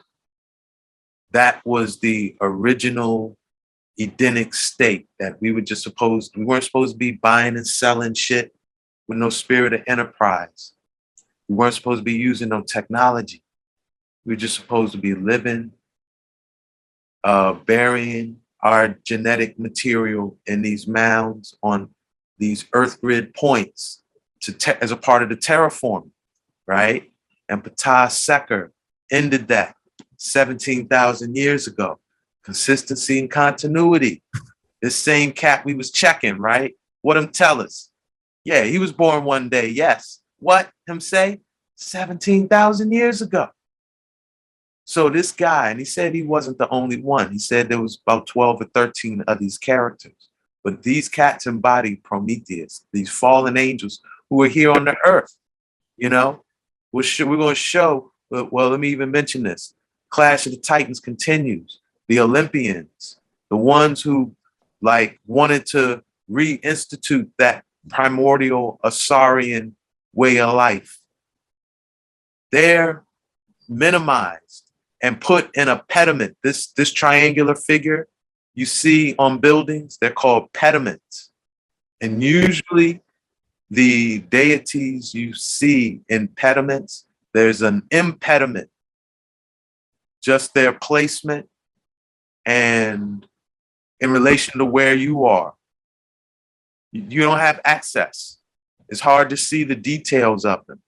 that 1.31 1.61
was 1.65 1.99
the 1.99 2.35
original 2.41 3.37
Edenic 3.99 4.53
state 4.53 5.07
that 5.19 5.41
we 5.41 5.51
were 5.51 5.61
just 5.61 5.83
supposed, 5.83 6.35
we 6.35 6.45
weren't 6.45 6.63
supposed 6.63 6.93
to 6.93 6.97
be 6.97 7.11
buying 7.11 7.55
and 7.55 7.67
selling 7.67 8.13
shit 8.13 8.53
with 9.07 9.17
no 9.17 9.29
spirit 9.29 9.73
of 9.73 9.81
enterprise. 9.87 10.73
We 11.47 11.55
weren't 11.55 11.73
supposed 11.73 11.99
to 11.99 12.03
be 12.03 12.13
using 12.13 12.49
no 12.49 12.61
technology. 12.61 13.43
We 14.25 14.33
were 14.33 14.39
just 14.39 14.55
supposed 14.55 14.93
to 14.93 14.97
be 14.97 15.13
living, 15.13 15.71
uh, 17.23 17.53
burying 17.53 18.37
our 18.61 18.89
genetic 19.03 19.59
material 19.59 20.37
in 20.45 20.61
these 20.61 20.87
mounds 20.87 21.55
on 21.61 21.89
these 22.37 22.65
earth 22.73 23.01
grid 23.01 23.33
points 23.33 24.01
to 24.41 24.53
te- 24.53 24.79
as 24.81 24.91
a 24.91 24.97
part 24.97 25.23
of 25.23 25.29
the 25.29 25.35
terraforming, 25.35 26.11
right? 26.67 27.11
And 27.49 27.63
Ptah 27.63 28.07
Seker 28.07 28.71
ended 29.11 29.47
that 29.49 29.75
17,000 30.21 31.35
years 31.35 31.67
ago. 31.67 31.99
Consistency 32.43 33.19
and 33.19 33.29
continuity. 33.29 34.23
This 34.81 34.95
same 34.95 35.31
cat 35.31 35.65
we 35.65 35.73
was 35.73 35.91
checking, 35.91 36.37
right? 36.37 36.75
What 37.01 37.17
him 37.17 37.29
tell 37.29 37.61
us? 37.61 37.89
Yeah, 38.43 38.63
he 38.63 38.79
was 38.79 38.91
born 38.91 39.23
one 39.23 39.49
day. 39.49 39.67
Yes. 39.67 40.21
What 40.39 40.69
him 40.87 40.99
say? 40.99 41.41
17,000 41.75 42.91
years 42.91 43.21
ago. 43.21 43.49
So 44.85 45.09
this 45.09 45.31
guy, 45.31 45.69
and 45.69 45.79
he 45.79 45.85
said 45.85 46.13
he 46.13 46.23
wasn't 46.23 46.57
the 46.57 46.69
only 46.69 47.01
one. 47.01 47.31
He 47.31 47.39
said 47.39 47.69
there 47.69 47.81
was 47.81 47.99
about 48.05 48.27
12 48.27 48.61
or 48.61 48.65
13 48.65 49.23
of 49.27 49.39
these 49.39 49.57
characters. 49.57 50.29
But 50.63 50.83
these 50.83 51.09
cats 51.09 51.47
embody 51.47 51.95
Prometheus, 51.95 52.85
these 52.91 53.09
fallen 53.09 53.57
angels 53.57 53.99
who 54.29 54.41
are 54.43 54.47
here 54.47 54.71
on 54.71 54.85
the 54.85 54.95
earth. 55.05 55.35
You 55.97 56.09
know, 56.09 56.43
we're, 56.91 57.03
we're 57.19 57.37
going 57.37 57.49
to 57.49 57.55
show. 57.55 58.11
Well, 58.29 58.69
let 58.69 58.79
me 58.79 58.89
even 58.89 59.11
mention 59.11 59.43
this. 59.43 59.73
Clash 60.11 60.45
of 60.45 60.51
the 60.51 60.59
Titans 60.59 60.99
continues. 60.99 61.79
The 62.07 62.19
Olympians, 62.19 63.19
the 63.49 63.57
ones 63.57 64.01
who 64.01 64.35
like 64.81 65.19
wanted 65.25 65.65
to 65.67 66.03
reinstitute 66.29 67.29
that 67.39 67.63
primordial 67.89 68.79
Asarian 68.83 69.73
way 70.13 70.39
of 70.39 70.53
life, 70.53 70.99
they're 72.51 73.03
minimized 73.67 74.71
and 75.01 75.19
put 75.19 75.49
in 75.55 75.67
a 75.67 75.79
pediment. 75.89 76.37
This 76.43 76.67
this 76.73 76.91
triangular 76.91 77.55
figure 77.55 78.07
you 78.53 78.65
see 78.65 79.15
on 79.17 79.39
buildings, 79.39 79.97
they're 79.99 80.11
called 80.11 80.51
pediments. 80.53 81.31
And 82.01 82.21
usually 82.21 83.01
the 83.69 84.19
deities 84.19 85.13
you 85.13 85.33
see 85.33 86.01
in 86.09 86.27
pediments, 86.27 87.05
there's 87.33 87.61
an 87.61 87.83
impediment, 87.91 88.69
just 90.21 90.53
their 90.53 90.73
placement 90.73 91.49
and 92.45 93.27
in 93.99 94.11
relation 94.11 94.57
to 94.59 94.65
where 94.65 94.95
you 94.95 95.25
are. 95.25 95.53
You 96.91 97.21
don't 97.21 97.39
have 97.39 97.61
access. 97.63 98.39
It's 98.89 98.99
hard 98.99 99.29
to 99.29 99.37
see 99.37 99.63
the 99.63 99.75
details 99.75 100.43
of 100.43 100.65
them. 100.67 100.81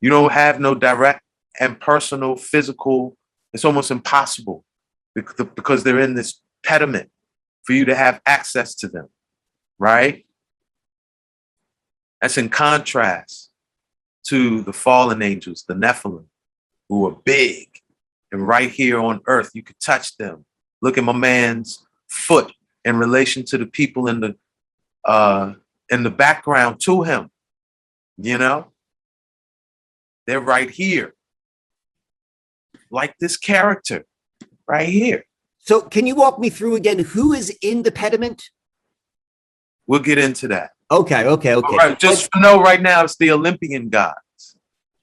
You 0.00 0.10
don't 0.10 0.32
have 0.32 0.58
no 0.58 0.74
direct 0.74 1.22
and 1.60 1.78
personal 1.78 2.36
physical, 2.36 3.16
it's 3.52 3.64
almost 3.64 3.90
impossible 3.90 4.64
bec- 5.14 5.54
because 5.54 5.84
they're 5.84 6.00
in 6.00 6.14
this 6.14 6.40
pediment 6.64 7.10
for 7.62 7.72
you 7.72 7.84
to 7.84 7.94
have 7.94 8.20
access 8.26 8.74
to 8.76 8.88
them, 8.88 9.08
right? 9.78 10.24
That's 12.20 12.38
in 12.38 12.48
contrast 12.48 13.50
to 14.28 14.62
the 14.62 14.72
fallen 14.72 15.22
angels, 15.22 15.64
the 15.66 15.74
Nephilim, 15.74 16.26
who 16.88 17.06
are 17.06 17.16
big, 17.24 17.68
And 18.32 18.46
right 18.46 18.70
here 18.70 19.00
on 19.00 19.20
earth, 19.26 19.50
you 19.54 19.62
could 19.62 19.80
touch 19.80 20.16
them. 20.16 20.44
Look 20.82 20.96
at 20.98 21.04
my 21.04 21.12
man's 21.12 21.84
foot 22.08 22.52
in 22.84 22.96
relation 22.96 23.44
to 23.46 23.58
the 23.58 23.66
people 23.66 24.08
in 24.08 24.20
the 24.20 24.36
uh 25.04 25.54
in 25.90 26.02
the 26.02 26.10
background 26.10 26.80
to 26.80 27.02
him. 27.02 27.30
You 28.16 28.38
know? 28.38 28.72
They're 30.26 30.40
right 30.40 30.70
here. 30.70 31.14
Like 32.90 33.16
this 33.18 33.36
character 33.36 34.04
right 34.66 34.88
here. 34.88 35.24
So 35.58 35.80
can 35.82 36.06
you 36.06 36.14
walk 36.14 36.38
me 36.38 36.50
through 36.50 36.76
again 36.76 37.00
who 37.00 37.32
is 37.32 37.56
in 37.62 37.82
the 37.82 37.92
pediment? 37.92 38.50
We'll 39.86 40.00
get 40.00 40.18
into 40.18 40.48
that. 40.48 40.70
Okay, 40.90 41.24
okay, 41.24 41.54
okay. 41.54 41.66
All 41.66 41.76
right, 41.76 41.98
just 41.98 42.28
know 42.36 42.60
right 42.60 42.80
now 42.80 43.04
it's 43.04 43.16
the 43.16 43.30
Olympian 43.30 43.88
gods. 43.88 44.18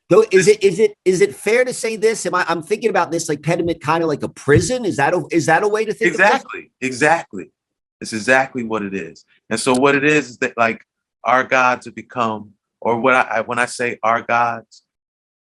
So 0.10 0.24
is 0.32 0.48
it 0.48 0.63
is 0.63 0.80
it 0.80 0.96
is 1.04 1.20
it 1.20 1.36
fair 1.36 1.65
to 1.65 1.74
say 1.74 1.98
this? 1.98 2.26
Am 2.26 2.34
I 2.34 2.46
I'm 2.48 2.63
thinking 2.63 2.89
about 2.89 3.12
this 3.12 3.28
like 3.28 3.43
pediment 3.43 3.82
kind 3.82 4.04
of 4.04 4.08
like 4.08 4.24
a 4.24 4.30
prison? 4.30 4.86
Is 4.86 4.98
that 4.98 5.13
a 5.13 5.26
is 5.32 5.48
that 5.48 5.63
a 5.63 5.67
way 5.67 5.84
to 5.84 5.93
think 5.93 6.12
Exactly, 6.12 6.72
exactly. 6.80 7.52
It's 8.00 8.13
exactly 8.13 8.63
what 8.63 8.84
it 8.84 8.93
is. 8.93 9.26
And 9.50 9.60
so 9.60 9.74
what 9.74 9.96
it 9.96 10.06
is 10.06 10.30
is 10.30 10.38
that 10.38 10.58
like 10.58 10.86
our 11.24 11.43
gods 11.43 11.86
have 11.86 11.96
become, 11.96 12.54
or 12.80 13.00
what 13.00 13.15
I 13.15 13.41
when 13.41 13.60
I 13.60 13.65
say 13.65 14.00
our 14.02 14.22
gods, 14.22 14.84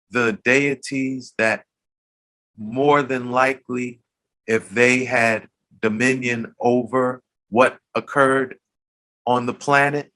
the 0.09 0.39
deities 0.43 1.33
that 1.37 1.63
more 2.57 3.03
than 3.03 3.31
likely, 3.31 3.99
if 4.47 4.69
they 4.69 5.05
had 5.05 5.47
dominion 5.81 6.55
over 6.59 7.21
what 7.49 7.77
occurred 7.93 8.57
on 9.27 9.45
the 9.45 9.53
planet, 9.53 10.11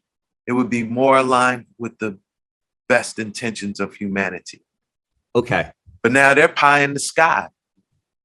it 0.48 0.54
would 0.54 0.70
be 0.70 0.84
more 0.84 1.18
aligned 1.18 1.68
with 1.78 2.00
the 2.00 2.18
best 2.90 3.20
intentions 3.20 3.80
of 3.80 3.94
humanity. 3.94 4.62
Okay. 5.36 5.72
But 6.02 6.12
now 6.12 6.34
they're 6.34 6.50
pie 6.50 6.82
in 6.82 6.94
the 6.94 7.00
sky. 7.00 7.48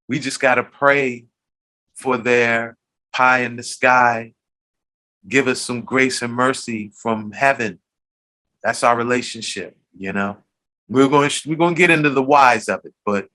We 0.08 0.18
just 0.18 0.40
got 0.40 0.56
to 0.56 0.64
pray 0.64 1.26
for 1.94 2.16
their 2.16 2.76
pie 3.12 3.40
in 3.40 3.56
the 3.56 3.62
sky. 3.62 4.34
Give 5.28 5.46
us 5.46 5.60
some 5.60 5.82
grace 5.82 6.22
and 6.22 6.32
mercy 6.32 6.90
from 6.94 7.32
heaven. 7.32 7.78
That's 8.62 8.82
our 8.82 8.96
relationship, 8.96 9.76
you 9.96 10.12
know. 10.12 10.38
We're 10.88 11.08
going 11.08 11.30
we're 11.46 11.56
going 11.56 11.74
to 11.74 11.78
get 11.78 11.90
into 11.90 12.10
the 12.10 12.22
whys 12.22 12.68
of 12.68 12.80
it, 12.84 12.94
but 13.06 13.28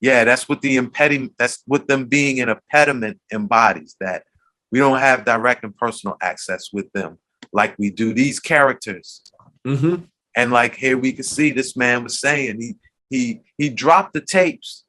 yeah, 0.00 0.24
that's 0.24 0.48
what 0.48 0.62
the 0.62 0.76
impediment 0.76 1.34
that's 1.38 1.62
what 1.66 1.86
them 1.86 2.06
being 2.06 2.40
an 2.40 2.48
impediment 2.48 3.20
embodies 3.32 3.94
that 4.00 4.24
we 4.70 4.78
don't 4.78 4.98
have 4.98 5.26
direct 5.26 5.64
and 5.64 5.76
personal 5.76 6.16
access 6.22 6.70
with 6.72 6.90
them 6.92 7.18
like 7.52 7.78
we 7.78 7.90
do 7.90 8.14
these 8.14 8.40
characters. 8.40 9.20
Mm-hmm. 9.66 10.04
And 10.34 10.50
like 10.50 10.76
here 10.76 10.96
we 10.96 11.12
can 11.12 11.24
see 11.24 11.50
this 11.50 11.76
man 11.76 12.02
was 12.02 12.18
saying 12.18 12.60
he 12.60 12.76
he 13.10 13.40
he 13.58 13.68
dropped 13.68 14.14
the 14.14 14.20
tapes. 14.20 14.84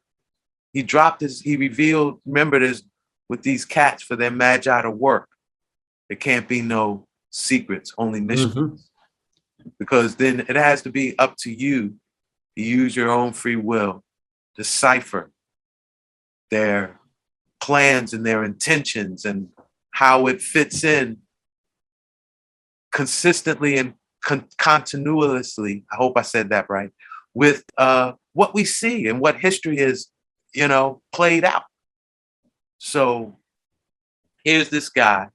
He 0.72 0.84
dropped 0.84 1.22
his 1.22 1.42
he 1.42 1.58
revealed, 1.58 2.22
remember 2.26 2.60
this 2.60 2.84
with 3.30 3.44
these 3.44 3.66
cats 3.66 4.04
for 4.04 4.16
their 4.16 4.32
magi 4.32 4.82
to 4.82 4.92
work. 4.92 5.28
There 6.10 6.18
can't 6.18 6.48
be 6.48 6.62
no 6.62 7.08
secrets, 7.32 7.94
only 7.98 8.20
mm-hmm. 8.20 8.28
mysteries. 8.28 8.90
Because 9.80 10.16
then 10.16 10.42
it 10.50 10.56
has 10.56 10.82
to 10.84 10.92
be 10.92 11.18
up 11.18 11.38
to 11.38 11.52
you 11.52 11.96
to 12.58 12.64
use 12.64 12.96
your 12.96 13.10
own 13.10 13.34
free 13.34 13.56
will, 13.56 14.04
decipher 14.56 15.32
their 16.52 17.00
plans 17.62 18.14
and 18.14 18.26
their 18.26 18.44
intentions 18.44 19.26
and 19.26 19.50
how 19.92 20.28
it 20.28 20.42
fits 20.42 20.84
in 20.84 21.18
consistently 22.92 23.78
and 23.78 23.96
con- 24.24 24.48
continuously. 24.58 25.86
I 25.92 25.96
hope 25.96 26.18
I 26.18 26.24
said 26.24 26.50
that 26.50 26.70
right. 26.70 26.92
With 27.34 27.64
uh, 27.78 28.14
what 28.34 28.54
we 28.54 28.66
see 28.66 29.08
and 29.08 29.20
what 29.20 29.40
history 29.40 29.78
is, 29.78 30.08
you 30.54 30.68
know, 30.68 31.02
played 31.12 31.44
out. 31.44 31.64
So 32.78 33.38
here's 34.44 34.70
this 34.70 34.90
guy 34.90 35.30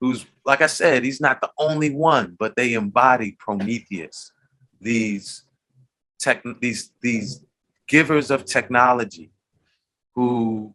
who's, 0.00 0.26
like 0.44 0.62
I 0.62 0.66
said, 0.66 1.04
he's 1.04 1.20
not 1.20 1.40
the 1.40 1.50
only 1.58 1.90
one, 1.90 2.36
but 2.38 2.56
they 2.56 2.74
embody 2.74 3.36
Prometheus, 3.38 4.32
these 4.80 5.44
tech, 6.18 6.42
these 6.60 6.92
these 7.00 7.44
givers 7.86 8.30
of 8.30 8.44
technology 8.44 9.30
who 10.14 10.74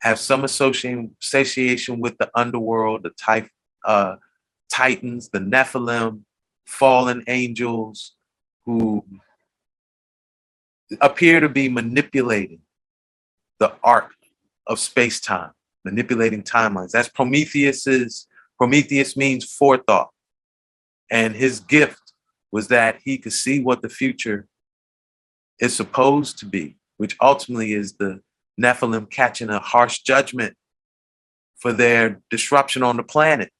have 0.00 0.18
some 0.18 0.44
association 0.44 2.00
with 2.00 2.16
the 2.18 2.30
underworld, 2.34 3.02
the 3.02 3.10
type, 3.10 3.48
uh, 3.84 4.16
titans, 4.70 5.30
the 5.30 5.38
Nephilim, 5.38 6.20
fallen 6.66 7.22
angels, 7.28 8.12
who 8.64 9.04
appear 11.00 11.40
to 11.40 11.48
be 11.48 11.68
manipulating 11.68 12.60
the 13.58 13.72
arc 13.82 14.12
of 14.66 14.78
space 14.78 15.20
time, 15.20 15.52
manipulating 15.84 16.42
timelines. 16.42 16.90
That's 16.90 17.08
Prometheus's. 17.08 18.26
Prometheus 18.58 19.16
means 19.16 19.44
forethought, 19.44 20.10
and 21.10 21.36
his 21.36 21.60
gift 21.60 22.12
was 22.50 22.68
that 22.68 22.98
he 23.04 23.18
could 23.18 23.34
see 23.34 23.60
what 23.60 23.82
the 23.82 23.88
future 23.88 24.48
is 25.60 25.76
supposed 25.76 26.38
to 26.38 26.46
be, 26.46 26.76
which 26.96 27.16
ultimately 27.20 27.72
is 27.72 27.94
the 27.94 28.20
Nephilim 28.60 29.10
catching 29.10 29.50
a 29.50 29.58
harsh 29.58 30.00
judgment 30.00 30.56
for 31.58 31.72
their 31.72 32.20
disruption 32.30 32.82
on 32.82 32.96
the 32.96 33.02
planet. 33.02 33.50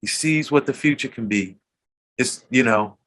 He 0.00 0.08
sees 0.08 0.50
what 0.50 0.66
the 0.66 0.72
future 0.72 1.08
can 1.08 1.28
be. 1.28 1.58
It's, 2.18 2.44
you 2.50 2.62
know, 2.62 2.98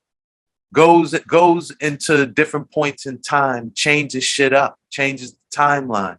goes 0.73 1.17
goes 1.27 1.71
into 1.79 2.25
different 2.25 2.71
points 2.71 3.05
in 3.05 3.21
time, 3.21 3.71
changes 3.75 4.23
shit 4.23 4.53
up, 4.53 4.77
changes 4.91 5.33
the 5.33 5.57
timeline, 5.57 6.17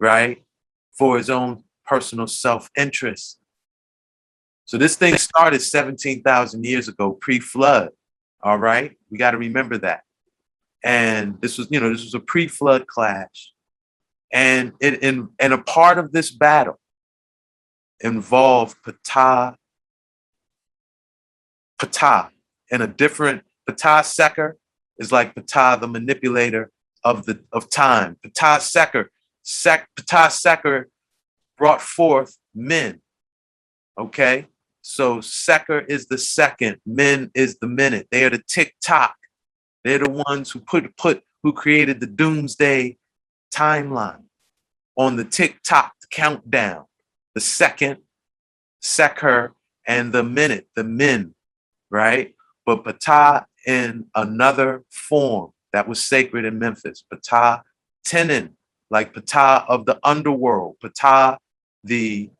right? 0.00 0.42
For 0.92 1.18
his 1.18 1.30
own 1.30 1.64
personal 1.86 2.26
self-interest. 2.26 3.38
So 4.64 4.78
this 4.78 4.96
thing 4.96 5.16
started 5.16 5.60
17,000 5.60 6.64
years 6.64 6.88
ago, 6.88 7.12
pre-flood. 7.12 7.90
All 8.42 8.58
right? 8.58 8.96
We 9.10 9.18
got 9.18 9.32
to 9.32 9.38
remember 9.38 9.78
that 9.78 10.02
and 10.84 11.40
this 11.40 11.58
was 11.58 11.68
you 11.70 11.80
know 11.80 11.90
this 11.90 12.04
was 12.04 12.14
a 12.14 12.20
pre-flood 12.20 12.86
clash 12.86 13.52
and 14.32 14.72
it 14.80 15.02
in 15.02 15.28
and 15.38 15.52
a 15.52 15.58
part 15.58 15.98
of 15.98 16.12
this 16.12 16.30
battle 16.30 16.78
involved 18.00 18.76
Ptah 18.84 19.54
Ptah 21.82 22.30
and 22.70 22.82
a 22.82 22.86
different 22.86 23.42
Ptah 23.68 24.04
Seker 24.04 24.56
is 24.98 25.12
like 25.12 25.34
Ptah 25.34 25.80
the 25.80 25.88
manipulator 25.88 26.70
of 27.04 27.26
the 27.26 27.40
of 27.52 27.70
time. 27.70 28.16
Ptah 28.24 28.60
Seker 28.60 29.10
Sek, 29.42 29.88
Ptah 29.96 30.30
Seker 30.30 30.88
brought 31.56 31.82
forth 31.82 32.38
men 32.54 33.00
okay? 33.98 34.46
So 34.80 35.20
Seker 35.20 35.80
is 35.80 36.06
the 36.06 36.18
second 36.18 36.78
men 36.86 37.30
is 37.34 37.58
the 37.58 37.66
minute. 37.66 38.08
They 38.10 38.24
are 38.24 38.30
the 38.30 38.42
tick 38.48 38.74
tock 38.82 39.14
they're 39.84 39.98
the 39.98 40.22
ones 40.26 40.50
who 40.50 40.60
put 40.60 40.96
put 40.96 41.22
who 41.42 41.52
created 41.52 42.00
the 42.00 42.06
doomsday 42.06 42.96
timeline 43.52 44.24
on 44.96 45.16
the 45.16 45.24
tick-tock 45.24 45.92
countdown. 46.10 46.84
The 47.34 47.40
second, 47.40 47.98
Seker, 48.80 49.54
and 49.86 50.12
the 50.12 50.22
minute, 50.22 50.68
the 50.76 50.84
min, 50.84 51.34
right? 51.92 52.34
But 52.66 52.82
Ptah 52.84 53.44
in 53.66 54.06
another 54.16 54.82
form 54.90 55.52
that 55.72 55.86
was 55.86 56.02
sacred 56.02 56.44
in 56.44 56.58
Memphis. 56.58 57.04
Ptah 57.12 57.62
Tenon, 58.04 58.56
like 58.90 59.14
Ptah 59.14 59.64
of 59.68 59.86
the 59.86 60.00
underworld. 60.02 60.78
Ptah, 60.82 61.36
the 61.84 62.30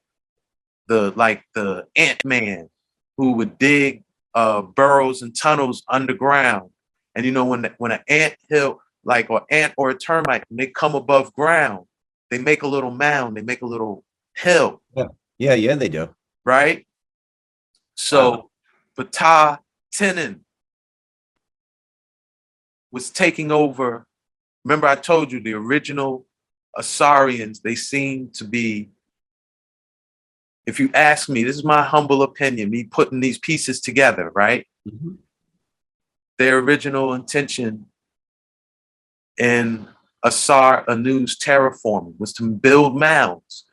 the 0.88 1.12
like 1.14 1.44
the 1.54 1.86
Ant-Man 1.94 2.68
who 3.16 3.32
would 3.34 3.58
dig 3.58 4.02
uh, 4.34 4.62
burrows 4.62 5.22
and 5.22 5.36
tunnels 5.36 5.84
underground 5.88 6.70
and 7.14 7.26
you 7.26 7.32
know, 7.32 7.44
when 7.44 7.68
when 7.78 7.92
an 7.92 8.00
ant 8.08 8.36
hill, 8.48 8.80
like 9.04 9.28
or 9.30 9.44
ant 9.50 9.74
or 9.76 9.90
a 9.90 9.94
termite, 9.94 10.44
when 10.48 10.56
they 10.56 10.68
come 10.68 10.94
above 10.94 11.32
ground, 11.34 11.86
they 12.30 12.38
make 12.38 12.62
a 12.62 12.66
little 12.66 12.90
mound, 12.90 13.36
they 13.36 13.42
make 13.42 13.62
a 13.62 13.66
little 13.66 14.04
hill, 14.34 14.80
Yeah, 15.38 15.54
yeah, 15.54 15.74
they 15.74 15.88
do. 15.88 16.14
right? 16.44 16.86
So 17.96 18.50
Ptah 18.98 19.58
Tenon 19.92 20.44
was 22.90 23.10
taking 23.10 23.50
over. 23.50 24.06
Remember, 24.64 24.86
I 24.86 24.94
told 24.96 25.32
you 25.32 25.40
the 25.40 25.54
original 25.54 26.26
Asarians, 26.78 27.62
they 27.62 27.74
seem 27.74 28.30
to 28.34 28.44
be, 28.44 28.90
if 30.66 30.78
you 30.78 30.90
ask 30.94 31.28
me, 31.28 31.42
this 31.42 31.56
is 31.56 31.64
my 31.64 31.82
humble 31.82 32.22
opinion, 32.22 32.70
me 32.70 32.84
putting 32.84 33.20
these 33.20 33.38
pieces 33.38 33.80
together, 33.80 34.30
right? 34.34 34.66
Mhm. 34.88 35.18
their 36.38 36.58
original 36.58 37.14
intention 37.14 37.86
in 39.38 39.86
Asar 40.24 40.84
Anu's 40.88 41.38
terraforming 41.38 42.18
was 42.18 42.32
to 42.32 42.50
build 42.50 42.96
mounds 42.96 43.64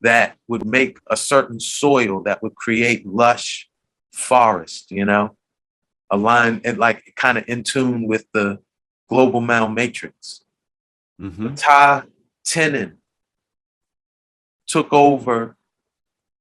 that 0.00 0.38
would 0.48 0.64
make 0.64 0.98
a 1.10 1.16
certain 1.18 1.60
soil 1.60 2.22
that 2.22 2.42
would 2.42 2.54
create 2.54 3.04
lush 3.04 3.68
forest, 4.14 4.90
you 4.90 5.04
know, 5.04 5.36
aligned 6.10 6.62
and 6.64 6.78
like 6.78 7.12
kind 7.16 7.36
of 7.36 7.44
in 7.48 7.62
tune 7.62 8.06
with 8.06 8.26
the 8.32 8.60
global 9.08 9.40
mound 9.40 9.74
matrix. 9.74 10.44
Mhm. 11.20 11.56
Ta 11.56 12.04
Tenon 12.44 12.98
took 14.66 14.92
over, 14.92 15.56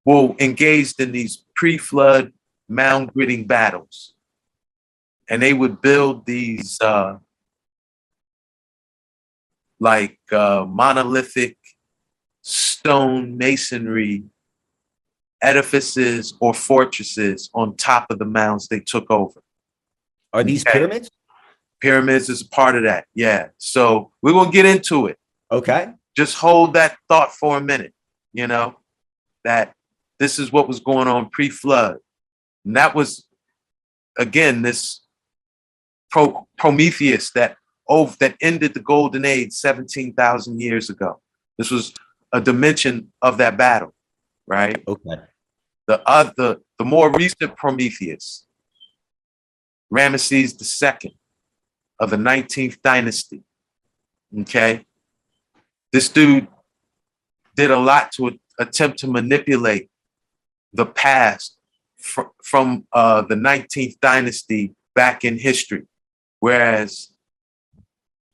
well, 0.06 0.36
engaged 0.40 1.00
in 1.00 1.12
these 1.12 1.44
pre-flood 1.56 2.34
mound 2.70 3.14
gritting 3.14 3.46
battles. 3.46 4.14
And 5.30 5.42
they 5.42 5.54
would 5.54 5.82
build 5.82 6.26
these 6.26 6.80
uh, 6.82 7.18
like 9.80 10.20
uh, 10.32 10.66
monolithic 10.68 11.58
stone 12.42 13.38
masonry 13.38 14.24
edifices 15.44 16.34
or 16.40 16.54
fortresses 16.54 17.50
on 17.54 17.76
top 17.76 18.08
of 18.10 18.18
the 18.20 18.26
mounds 18.26 18.68
they 18.68 18.80
took 18.80 19.12
over. 19.12 19.42
Are 20.32 20.44
these 20.44 20.66
Okay. 20.66 20.80
pyramids? 20.80 21.12
Pyramids 21.82 22.30
is 22.30 22.42
a 22.42 22.48
part 22.48 22.76
of 22.76 22.84
that. 22.84 23.06
Yeah. 23.14 23.50
So 23.58 24.12
we're 24.22 24.32
going 24.32 24.48
to 24.50 24.54
get 24.54 24.66
into 24.66 25.08
it. 25.08 25.18
Okay. 25.52 25.94
just 26.16 26.36
hold 26.38 26.74
that 26.76 26.96
thought 27.10 27.34
for 27.34 27.58
a 27.58 27.62
minute, 27.62 27.92
you 28.34 28.46
know, 28.48 28.76
that 29.44 29.76
this 30.20 30.38
is 30.38 30.52
what 30.52 30.68
was 30.68 30.80
going 30.80 31.08
on 31.08 31.30
pre 31.30 31.50
flood. 31.50 31.98
And 32.66 32.76
that 32.76 32.94
was, 32.96 33.28
again, 34.18 34.62
this 34.62 35.02
Pro- 36.12 36.48
Prometheus 36.58 37.32
that 37.32 37.58
oh, 37.90 38.14
that 38.20 38.36
ended 38.42 38.74
the 38.76 38.80
golden 38.80 39.26
age 39.26 39.52
17,000 39.52 40.62
years 40.62 40.90
ago. 40.90 41.20
This 41.58 41.70
was 41.72 41.94
a 42.32 42.40
dimension 42.40 43.12
of 43.22 43.38
that 43.40 43.58
battle, 43.58 43.94
right? 44.48 44.82
Okay. 44.88 45.22
The 45.88 46.02
other, 46.10 46.58
the 46.78 46.86
more 46.86 47.12
recent 47.12 47.56
Prometheus, 47.58 48.46
Ramesses 49.94 50.54
II 51.04 51.16
of 52.00 52.10
the 52.10 52.18
19th 52.18 52.82
dynasty. 52.82 53.44
Okay. 54.42 54.86
This 55.92 56.10
dude 56.10 56.48
did 57.56 57.70
a 57.70 57.78
lot 57.78 58.12
to 58.14 58.40
attempt 58.60 59.00
to 59.00 59.08
manipulate 59.08 59.90
the 60.74 60.86
past 60.86 61.58
fr- 61.98 62.34
from 62.44 62.88
uh, 62.92 63.22
the 63.22 63.36
19th 63.36 64.00
dynasty 64.00 64.74
back 64.96 65.24
in 65.24 65.38
history. 65.38 65.84
Whereas 66.40 67.10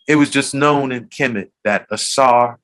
it 0.07 0.15
was 0.15 0.29
just 0.29 0.55
known 0.55 0.91
in 0.91 1.05
Kemet 1.05 1.51
that 1.63 1.85
Asar 1.91 2.59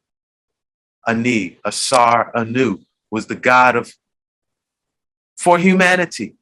Ani, 1.07 1.59
Asar 1.63 2.31
Anu, 2.35 2.79
was 3.11 3.27
the 3.27 3.35
god 3.35 3.75
of 3.75 3.93
for 5.37 5.57
humanity. 5.57 6.35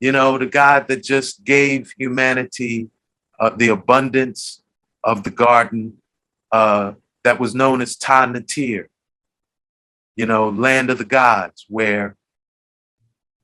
You 0.00 0.12
know, 0.12 0.38
the 0.38 0.46
God 0.46 0.88
that 0.88 1.02
just 1.02 1.44
gave 1.44 1.92
humanity 1.98 2.90
uh, 3.38 3.50
the 3.50 3.68
abundance 3.68 4.62
of 5.04 5.22
the 5.22 5.30
garden 5.30 5.98
uh, 6.52 6.92
that 7.24 7.38
was 7.38 7.54
known 7.54 7.80
as 7.80 7.96
Tanatir, 7.96 8.86
you 10.16 10.26
know, 10.26 10.48
land 10.48 10.90
of 10.90 10.98
the 10.98 11.04
gods, 11.04 11.64
where 11.68 12.16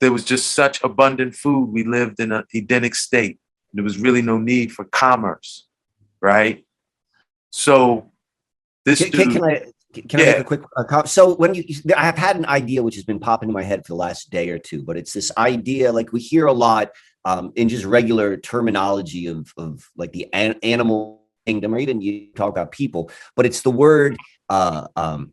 there 0.00 0.12
was 0.12 0.24
just 0.24 0.50
such 0.52 0.82
abundant 0.82 1.34
food. 1.34 1.72
We 1.72 1.84
lived 1.84 2.20
in 2.20 2.32
an 2.32 2.44
Edenic 2.54 2.94
state. 2.94 3.38
There 3.72 3.84
was 3.84 3.98
really 3.98 4.22
no 4.22 4.38
need 4.38 4.72
for 4.72 4.84
commerce, 4.84 5.66
right? 6.20 6.64
So 7.50 8.10
this 8.84 9.00
Can, 9.00 9.12
can, 9.12 9.32
can 9.32 9.44
I 9.44 9.62
can 10.08 10.20
I 10.20 10.24
make 10.24 10.38
a 10.38 10.44
quick 10.44 10.62
uh, 10.76 11.04
so 11.04 11.34
when 11.34 11.54
you 11.54 11.64
I 11.96 12.04
have 12.04 12.18
had 12.18 12.36
an 12.36 12.46
idea 12.46 12.82
which 12.82 12.94
has 12.96 13.04
been 13.04 13.20
popping 13.20 13.48
in 13.48 13.52
my 13.52 13.62
head 13.62 13.84
for 13.84 13.92
the 13.92 13.96
last 13.96 14.30
day 14.30 14.50
or 14.50 14.58
two, 14.58 14.82
but 14.82 14.96
it's 14.96 15.12
this 15.12 15.30
idea 15.38 15.92
like 15.92 16.12
we 16.12 16.20
hear 16.20 16.46
a 16.46 16.52
lot 16.52 16.90
um, 17.24 17.52
in 17.56 17.68
just 17.68 17.84
regular 17.84 18.36
terminology 18.36 19.26
of 19.26 19.52
of 19.56 19.88
like 19.96 20.12
the 20.12 20.28
an- 20.32 20.58
animal 20.62 21.22
kingdom 21.46 21.74
or 21.74 21.78
even 21.78 22.00
you 22.00 22.28
talk 22.34 22.50
about 22.50 22.72
people, 22.72 23.10
but 23.36 23.46
it's 23.46 23.62
the 23.62 23.70
word 23.70 24.16
uh, 24.48 24.86
um, 24.96 25.32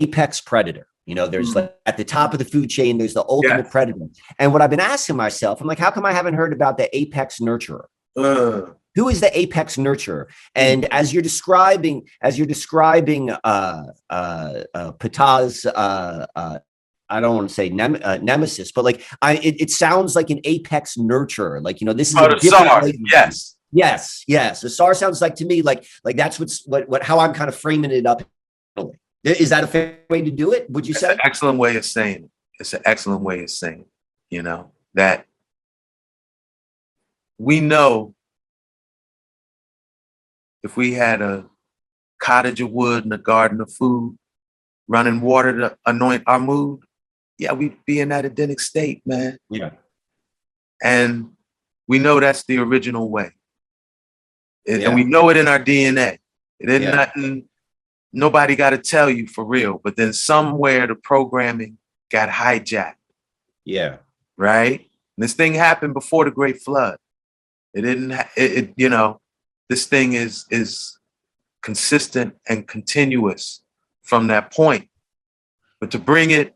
apex 0.00 0.40
predator. 0.40 0.86
You 1.06 1.16
know, 1.16 1.26
there's 1.26 1.54
like 1.56 1.74
at 1.84 1.96
the 1.96 2.04
top 2.04 2.32
of 2.32 2.38
the 2.38 2.44
food 2.44 2.70
chain, 2.70 2.96
there's 2.98 3.14
the 3.14 3.24
ultimate 3.28 3.66
Yeah. 3.66 3.70
predator. 3.70 4.06
And 4.38 4.52
what 4.52 4.62
I've 4.62 4.70
been 4.70 4.80
asking 4.80 5.16
myself, 5.16 5.60
I'm 5.60 5.66
like, 5.66 5.78
how 5.78 5.90
come 5.90 6.06
I 6.06 6.12
haven't 6.12 6.34
heard 6.34 6.52
about 6.52 6.78
the 6.78 6.94
apex 6.96 7.40
nurturer? 7.40 7.86
uh, 8.16 8.62
who 8.94 9.08
is 9.08 9.20
the 9.20 9.38
apex 9.38 9.76
nurturer 9.76 10.26
and 10.54 10.84
as 10.92 11.12
you're 11.12 11.22
describing 11.22 12.06
as 12.20 12.36
you're 12.38 12.46
describing 12.46 13.30
uh 13.30 13.84
uh, 14.10 14.62
uh 14.74 14.92
pata's 14.92 15.64
uh 15.66 16.26
uh 16.36 16.58
I 17.08 17.20
don't 17.20 17.36
want 17.36 17.48
to 17.50 17.54
say 17.54 17.68
nem- 17.68 18.00
uh, 18.02 18.18
nemesis, 18.22 18.72
but 18.72 18.84
like 18.86 19.04
I, 19.20 19.34
it, 19.34 19.60
it 19.60 19.70
sounds 19.70 20.16
like 20.16 20.30
an 20.30 20.40
apex 20.44 20.96
nurturer. 20.96 21.62
Like 21.62 21.82
you 21.82 21.84
know, 21.84 21.92
this 21.92 22.08
is 22.08 22.16
oh, 22.16 22.24
a 22.24 22.28
the 22.30 22.36
different 22.36 22.66
Tsar, 22.68 22.82
way 22.84 22.88
of- 22.88 22.96
yes. 23.12 23.56
yes, 23.70 24.24
yes. 24.26 24.62
The 24.62 24.70
star 24.70 24.94
sounds 24.94 25.20
like 25.20 25.34
to 25.34 25.44
me 25.44 25.60
like 25.60 25.84
like 26.04 26.16
that's 26.16 26.40
what's 26.40 26.66
what 26.66 26.88
what 26.88 27.02
how 27.02 27.18
I'm 27.18 27.34
kind 27.34 27.50
of 27.50 27.54
framing 27.54 27.90
it 27.90 28.06
up. 28.06 28.22
Is 29.24 29.50
that 29.50 29.62
a 29.62 29.66
fair 29.66 29.98
way 30.08 30.22
to 30.22 30.30
do 30.30 30.52
it? 30.52 30.70
Would 30.70 30.86
you 30.86 30.92
It's 30.92 31.00
say? 31.00 31.12
an 31.12 31.18
excellent 31.22 31.58
way 31.58 31.76
of 31.76 31.84
saying 31.84 32.24
it. 32.24 32.30
It's 32.58 32.72
an 32.72 32.80
excellent 32.86 33.20
way 33.20 33.42
of 33.42 33.50
saying 33.50 33.80
it, 33.80 33.88
you 34.30 34.42
know, 34.42 34.72
that 34.94 35.26
we 37.38 37.60
know 37.60 38.14
if 40.62 40.76
we 40.76 40.92
had 40.94 41.20
a 41.22 41.46
cottage 42.20 42.60
of 42.60 42.70
wood 42.70 43.04
and 43.04 43.12
a 43.12 43.18
garden 43.18 43.60
of 43.60 43.72
food, 43.72 44.16
running 44.88 45.20
water 45.20 45.56
to 45.58 45.76
anoint 45.86 46.22
our 46.26 46.38
mood, 46.40 46.80
yeah, 47.38 47.52
we'd 47.52 47.76
be 47.84 48.00
in 48.00 48.10
that 48.10 48.24
Edenic 48.24 48.60
state, 48.60 49.02
man. 49.06 49.38
Yeah. 49.50 49.70
And 50.82 51.32
we 51.88 51.98
know 51.98 52.20
that's 52.20 52.44
the 52.44 52.58
original 52.58 53.10
way. 53.10 53.30
And- 54.66 54.82
Yeah. 54.82 54.88
And 54.88 54.94
we 54.94 55.04
know 55.04 55.28
it 55.30 55.36
in 55.36 55.48
our 55.48 55.58
DNA. 55.58 56.18
It 56.60 56.68
isn't 56.68 56.82
Yeah. 56.82 56.94
nothing, 56.94 57.48
nobody 58.12 58.54
got 58.54 58.70
to 58.70 58.78
tell 58.78 59.10
you 59.10 59.26
for 59.26 59.44
real. 59.44 59.80
But 59.82 59.96
then 59.96 60.12
somewhere 60.12 60.86
the 60.86 60.94
programming 60.94 61.78
got 62.10 62.28
hijacked, 62.28 62.96
Yeah. 63.64 63.96
right? 64.36 64.80
And 65.16 65.24
this 65.24 65.34
thing 65.34 65.54
happened 65.54 65.94
before 65.94 66.24
the 66.24 66.30
Great 66.30 66.62
Flood. 66.62 66.98
It 67.74 67.82
didn't, 67.82 68.12
it, 68.12 68.28
it 68.36 68.74
you 68.76 68.88
know, 68.88 69.20
this 69.68 69.86
thing 69.86 70.12
is 70.14 70.44
is 70.50 70.98
consistent 71.62 72.34
and 72.48 72.66
continuous 72.66 73.62
from 74.02 74.26
that 74.26 74.52
point. 74.52 74.88
But 75.80 75.90
to 75.92 75.98
bring 75.98 76.30
it 76.30 76.54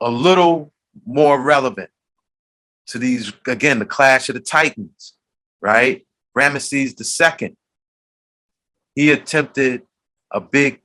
a 0.00 0.10
little 0.10 0.72
more 1.06 1.40
relevant 1.40 1.90
to 2.88 2.98
these, 2.98 3.32
again, 3.46 3.78
the 3.78 3.86
clash 3.86 4.28
of 4.28 4.34
the 4.34 4.40
Titans, 4.40 5.14
right? 5.60 6.06
Ramesses 6.36 6.94
II, 7.40 7.56
he 8.94 9.10
attempted 9.10 9.82
a 10.30 10.40
big 10.40 10.82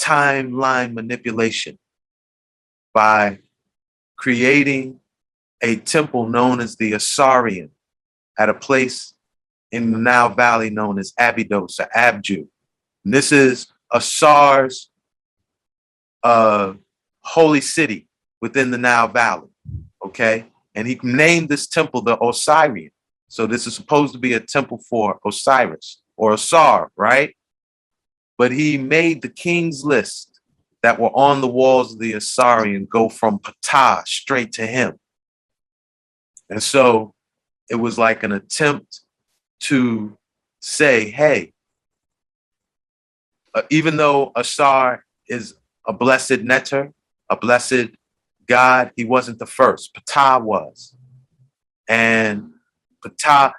timeline 0.00 0.94
manipulation 0.94 1.78
by 2.92 3.38
creating 4.16 5.00
a 5.62 5.76
temple 5.76 6.28
known 6.28 6.60
as 6.60 6.76
the 6.76 6.92
Asarian 6.92 7.70
at 8.38 8.48
a 8.48 8.54
place 8.54 9.14
in 9.72 9.92
the 9.92 9.98
Nile 9.98 10.30
Valley 10.30 10.70
known 10.70 10.98
as 10.98 11.12
Abydos 11.18 11.80
or 11.80 11.88
Abju. 11.96 12.46
And 13.04 13.14
this 13.14 13.32
is 13.32 13.66
Asar's 13.92 14.90
uh, 16.22 16.74
holy 17.22 17.60
city 17.60 18.08
within 18.40 18.70
the 18.70 18.78
Nile 18.78 19.08
Valley. 19.08 19.48
Okay. 20.04 20.46
And 20.74 20.86
he 20.86 20.98
named 21.02 21.48
this 21.48 21.66
temple 21.66 22.02
the 22.02 22.16
Osirian. 22.20 22.90
So 23.28 23.46
this 23.46 23.66
is 23.66 23.74
supposed 23.74 24.12
to 24.12 24.18
be 24.18 24.32
a 24.32 24.40
temple 24.40 24.82
for 24.88 25.18
Osiris 25.24 26.02
or 26.16 26.32
Osar, 26.32 26.88
right? 26.96 27.36
But 28.36 28.50
he 28.50 28.76
made 28.76 29.22
the 29.22 29.28
king's 29.28 29.84
list 29.84 30.40
that 30.82 30.98
were 30.98 31.14
on 31.16 31.40
the 31.40 31.48
walls 31.48 31.92
of 31.92 31.98
the 31.98 32.14
Asarian 32.14 32.88
go 32.88 33.08
from 33.08 33.38
Ptah 33.38 34.06
straight 34.06 34.52
to 34.52 34.66
him. 34.66 34.98
And 36.48 36.62
so 36.62 37.14
it 37.68 37.76
was 37.76 37.98
like 37.98 38.22
an 38.22 38.32
attempt 38.32 39.02
to 39.60 40.16
say, 40.60 41.10
hey, 41.10 41.52
uh, 43.54 43.62
even 43.70 43.96
though 43.96 44.32
Asar 44.36 45.04
is 45.28 45.54
a 45.86 45.92
blessed 45.92 46.44
netter, 46.44 46.92
a 47.28 47.36
blessed 47.36 47.90
God, 48.46 48.92
he 48.96 49.04
wasn't 49.04 49.38
the 49.38 49.46
first. 49.46 49.94
Ptah 49.94 50.42
was. 50.42 50.94
And 51.88 52.50
Ptah, 53.04 53.52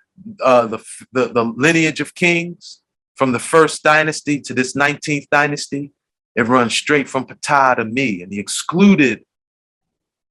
uh, 0.44 0.68
the, 0.68 0.84
the, 1.12 1.28
the 1.28 1.44
lineage 1.44 2.00
of 2.00 2.16
kings 2.16 2.82
from 3.16 3.32
the 3.32 3.40
first 3.40 3.84
dynasty 3.84 4.40
to 4.42 4.54
this 4.54 4.76
19th 4.76 5.28
dynasty, 5.30 5.92
it 6.36 6.48
runs 6.48 6.74
straight 6.74 7.08
from 7.10 7.26
Ptah 7.26 7.76
to 7.76 7.86
me. 7.86 8.22
And 8.22 8.32
he 8.32 8.40
excluded 8.40 9.24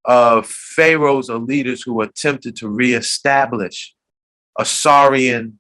uh, 0.05 0.43
pharaohs 0.45 1.29
or 1.29 1.39
leaders 1.39 1.83
who 1.83 2.01
attempted 2.01 2.57
to 2.57 2.69
reestablish 2.69 3.95
a 4.59 4.63
Asarian 4.63 5.55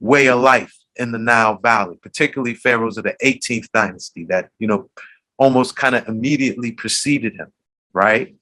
way 0.00 0.28
of 0.28 0.40
life 0.40 0.74
in 0.96 1.12
the 1.12 1.18
Nile 1.18 1.58
Valley, 1.62 1.96
particularly 2.02 2.54
pharaohs 2.54 2.98
of 2.98 3.04
the 3.04 3.16
18th 3.24 3.68
dynasty 3.72 4.24
that, 4.24 4.50
you 4.58 4.66
know, 4.66 4.90
almost 5.38 5.76
kind 5.76 5.94
of 5.94 6.06
immediately 6.08 6.72
preceded 6.72 7.34
him, 7.34 7.52
right? 7.92 8.34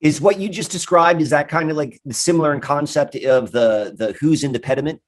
Is 0.00 0.20
what 0.20 0.38
you 0.38 0.48
just 0.48 0.70
described, 0.70 1.20
is 1.20 1.30
that 1.30 1.48
kind 1.48 1.70
of 1.70 1.76
like 1.76 2.00
similar 2.10 2.54
in 2.54 2.60
concept 2.60 3.16
of 3.16 3.50
the 3.50 3.94
the 3.96 4.12
who's 4.20 4.44
in 4.44 4.52
the 4.52 4.60
pediment? 4.60 5.00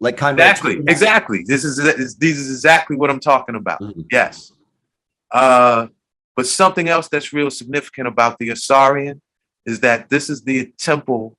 Like 0.00 0.16
kind 0.16 0.38
Exactly, 0.38 0.78
of 0.78 0.88
exactly. 0.88 1.40
Exactly. 1.40 1.44
This 1.46 1.64
is 1.64 2.16
this 2.18 2.36
is 2.38 2.50
exactly 2.50 2.96
what 2.96 3.08
I'm 3.10 3.20
talking 3.20 3.54
about. 3.54 3.80
Mhm. 3.80 4.04
Yes. 4.12 4.52
Uh, 5.30 5.88
but 6.36 6.46
something 6.46 6.88
else 6.88 7.08
that's 7.08 7.32
real 7.32 7.50
significant 7.50 8.08
about 8.08 8.38
the 8.38 8.48
Asarian 8.50 9.20
is 9.66 9.80
that 9.80 10.08
this 10.08 10.30
is 10.30 10.42
the 10.42 10.72
temple 10.78 11.36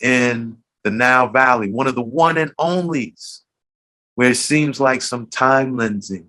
in 0.00 0.61
the 0.84 0.90
Nile 0.90 1.28
Valley, 1.28 1.70
one 1.70 1.86
of 1.86 1.94
the 1.94 2.02
one 2.02 2.38
and 2.38 2.54
onlys, 2.56 3.40
where 4.14 4.30
it 4.30 4.36
seems 4.36 4.80
like 4.80 5.02
some 5.02 5.26
time 5.26 5.76
lensing 5.76 6.26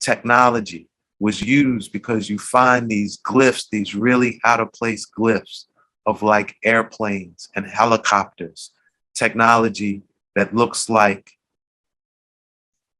technology 0.00 0.88
was 1.18 1.40
used 1.40 1.92
because 1.92 2.28
you 2.28 2.38
find 2.38 2.88
these 2.88 3.18
glyphs, 3.18 3.66
these 3.70 3.94
really 3.94 4.40
out 4.44 4.60
of 4.60 4.72
place 4.72 5.06
glyphs 5.18 5.64
of 6.06 6.22
like 6.22 6.56
airplanes 6.64 7.48
and 7.54 7.66
helicopters, 7.66 8.70
technology 9.14 10.02
that 10.36 10.54
looks 10.54 10.88
like 10.88 11.30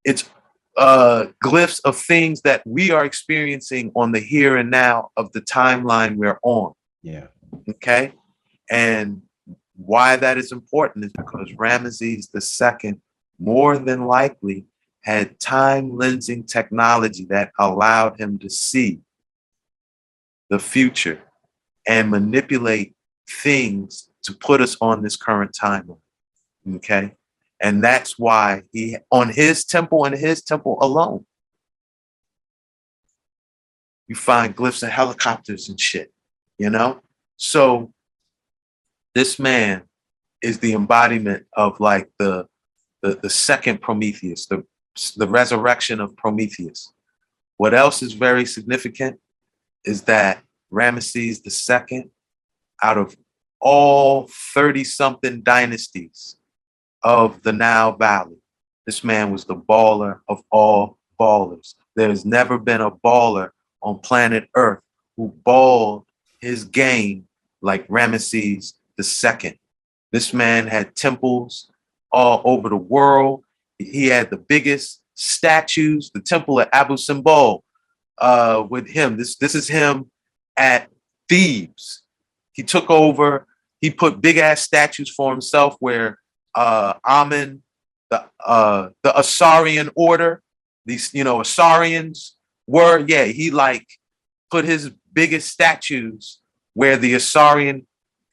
it's 0.04 0.28
uh, 0.76 1.26
glyphs 1.42 1.80
of 1.84 1.96
things 1.96 2.40
that 2.42 2.62
we 2.66 2.90
are 2.90 3.04
experiencing 3.04 3.92
on 3.94 4.12
the 4.12 4.20
here 4.20 4.56
and 4.56 4.70
now 4.70 5.10
of 5.16 5.32
the 5.32 5.40
timeline 5.40 6.16
we're 6.16 6.38
on. 6.42 6.72
Yeah. 7.02 7.26
Okay. 7.68 8.12
And 8.70 9.22
why 9.76 10.16
that 10.16 10.38
is 10.38 10.52
important 10.52 11.04
is 11.04 11.12
because 11.12 11.50
Ramesses 11.52 12.28
II 12.82 13.00
more 13.38 13.78
than 13.78 14.06
likely 14.06 14.66
had 15.02 15.38
time 15.38 15.90
lensing 15.92 16.46
technology 16.46 17.26
that 17.26 17.52
allowed 17.58 18.18
him 18.18 18.38
to 18.38 18.48
see 18.48 19.00
the 20.48 20.58
future 20.58 21.20
and 21.86 22.10
manipulate 22.10 22.94
things 23.28 24.10
to 24.22 24.32
put 24.32 24.60
us 24.60 24.76
on 24.80 25.02
this 25.02 25.16
current 25.16 25.54
timeline. 25.60 25.98
Okay. 26.76 27.12
And 27.60 27.82
that's 27.82 28.18
why 28.18 28.62
he, 28.72 28.96
on 29.10 29.30
his 29.30 29.64
temple 29.64 30.04
and 30.04 30.14
his 30.14 30.42
temple 30.42 30.78
alone, 30.80 31.26
you 34.06 34.14
find 34.14 34.54
glyphs 34.54 34.82
of 34.82 34.90
helicopters 34.90 35.68
and 35.68 35.80
shit, 35.80 36.12
you 36.58 36.68
know? 36.68 37.00
So 37.36 37.93
this 39.14 39.38
man 39.38 39.82
is 40.42 40.58
the 40.58 40.74
embodiment 40.74 41.46
of 41.54 41.78
like 41.80 42.10
the, 42.18 42.46
the, 43.02 43.18
the 43.22 43.30
second 43.30 43.80
Prometheus, 43.80 44.46
the, 44.46 44.64
the 45.16 45.28
resurrection 45.28 46.00
of 46.00 46.16
Prometheus. 46.16 46.92
What 47.56 47.74
else 47.74 48.02
is 48.02 48.12
very 48.12 48.44
significant 48.44 49.20
is 49.84 50.02
that 50.02 50.42
Ramesses 50.72 51.40
II, 51.44 52.10
out 52.82 52.98
of 52.98 53.16
all 53.60 54.28
30 54.52 54.84
something 54.84 55.42
dynasties 55.42 56.36
of 57.02 57.42
the 57.42 57.52
Nile 57.52 57.96
Valley, 57.96 58.36
this 58.86 59.04
man 59.04 59.30
was 59.30 59.44
the 59.44 59.56
baller 59.56 60.20
of 60.28 60.42
all 60.50 60.98
ballers. 61.18 61.74
There's 61.96 62.26
never 62.26 62.58
been 62.58 62.80
a 62.80 62.90
baller 62.90 63.50
on 63.80 64.00
planet 64.00 64.48
Earth 64.56 64.80
who 65.16 65.32
balled 65.44 66.04
his 66.40 66.64
game 66.64 67.28
like 67.62 67.86
Ramesses 67.88 68.74
II. 68.98 69.60
This 70.12 70.32
man 70.32 70.66
had 70.66 70.94
temples 70.94 71.70
all 72.12 72.40
over 72.44 72.68
the 72.68 72.76
world. 72.76 73.44
He 73.78 74.06
had 74.06 74.30
the 74.30 74.36
biggest 74.36 75.02
statues, 75.14 76.10
the 76.14 76.20
temple 76.20 76.60
at 76.60 76.68
Abu 76.72 76.96
Simbel 76.96 77.64
uh, 78.18 78.64
with 78.68 78.88
him. 78.88 79.16
This, 79.16 79.36
this 79.36 79.54
is 79.54 79.68
him 79.68 80.10
at 80.56 80.88
Thebes. 81.28 82.02
He 82.52 82.62
took 82.62 82.90
over, 82.90 83.46
he 83.80 83.90
put 83.90 84.20
big 84.20 84.36
ass 84.36 84.60
statues 84.60 85.10
for 85.10 85.32
himself 85.32 85.76
where 85.80 86.18
uh, 86.54 86.94
Amen, 87.04 87.62
the, 88.10 88.24
uh, 88.44 88.90
the 89.02 89.10
Asarian 89.10 89.90
order, 89.96 90.42
these, 90.86 91.12
you 91.12 91.24
know, 91.24 91.38
Asarians 91.38 92.32
were, 92.66 93.04
yeah, 93.06 93.24
he 93.24 93.50
like 93.50 93.86
put 94.50 94.64
his 94.64 94.90
biggest 95.12 95.50
statues 95.50 96.38
where 96.74 96.96
the 96.96 97.14
Asarian 97.14 97.86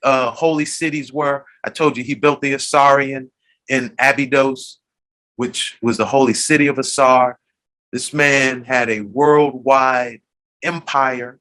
uh, 0.03 0.31
holy 0.31 0.65
cities 0.65 1.11
were. 1.11 1.45
I 1.63 1.69
told 1.69 1.97
you 1.97 2.03
he 2.03 2.15
built 2.15 2.41
the 2.41 2.53
Asarian 2.53 3.29
in 3.69 3.95
Abydos, 3.99 4.79
which 5.35 5.77
was 5.81 5.97
the 5.97 6.05
holy 6.05 6.33
city 6.33 6.67
of 6.67 6.77
Asar. 6.77 7.39
This 7.91 8.13
man 8.13 8.63
had 8.63 8.89
a 8.89 9.01
worldwide 9.01 10.21
empire. 10.63 11.39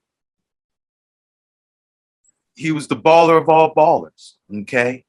He 2.54 2.72
was 2.72 2.88
the 2.88 2.96
baller 2.96 3.40
of 3.40 3.48
all 3.48 3.74
ballers. 3.74 4.34
Okay. 4.52 5.04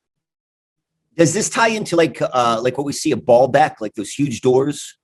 Does 1.17 1.33
this 1.33 1.49
tie 1.49 1.69
into 1.69 1.95
like 1.95 2.21
uh 2.21 2.59
like 2.63 2.77
what 2.77 2.85
we 2.85 2.93
see 2.93 3.11
a 3.11 3.17
Baalbek, 3.17 3.81
like 3.81 3.95
those 3.95 4.11
huge 4.11 4.41
doors? 4.41 4.97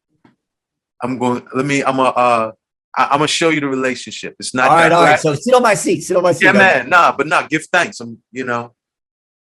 I'm 1.01 1.17
going, 1.17 1.45
let 1.53 1.65
me, 1.65 1.83
I'm 1.83 1.99
a 1.99 2.03
uh, 2.03 2.51
I- 2.97 3.05
I'm 3.11 3.19
gonna 3.19 3.27
show 3.27 3.49
you 3.49 3.59
the 3.59 3.67
relationship. 3.67 4.35
It's 4.39 4.53
not 4.53 4.69
all 4.71 4.75
right. 4.75 4.91
All 4.91 5.03
right. 5.03 5.11
right. 5.11 5.19
So 5.19 5.35
sit 5.35 5.53
on 5.53 5.61
my 5.61 5.75
seat. 5.75 6.01
Sit 6.01 6.17
on 6.17 6.23
my 6.23 6.31
seat. 6.31 6.45
Yeah, 6.45 6.51
man. 6.53 6.89
Nah, 6.89 7.15
but 7.15 7.27
nah, 7.27 7.47
give 7.47 7.65
thanks. 7.71 7.99
I'm, 7.99 8.21
you 8.31 8.43
know, 8.43 8.73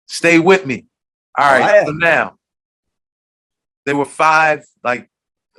stay 0.09 0.39
with 0.39 0.67
me. 0.67 0.87
All 1.39 1.45
right. 1.45 1.75
Am. 1.77 1.87
So 1.87 1.93
now 1.93 2.37
there 3.85 3.97
were 3.97 4.05
five, 4.07 4.65
like 4.83 5.11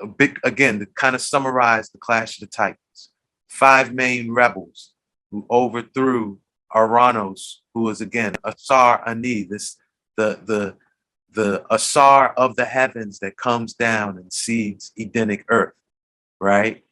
a 0.01 0.07
big 0.07 0.39
again, 0.43 0.79
to 0.79 0.85
kind 0.87 1.15
of 1.15 1.21
summarize 1.21 1.89
the 1.89 1.99
Clash 1.99 2.41
of 2.41 2.49
the 2.49 2.55
Titans. 2.55 3.11
Five 3.47 3.93
main 3.93 4.31
rebels 4.31 4.93
who 5.31 5.45
overthrew 5.49 6.39
Aranos, 6.73 7.57
who 7.73 7.81
was 7.81 8.01
again 8.01 8.35
Asar 8.43 9.07
Ani, 9.07 9.43
this 9.43 9.77
the 10.17 10.39
the 10.43 10.75
the 11.31 11.65
Asar 11.71 12.33
of 12.35 12.55
the 12.55 12.65
heavens 12.65 13.19
that 13.19 13.37
comes 13.37 13.73
down 13.73 14.17
and 14.17 14.31
seeds 14.31 14.91
Edenic 14.99 15.45
earth, 15.49 15.73
right? 16.39 16.82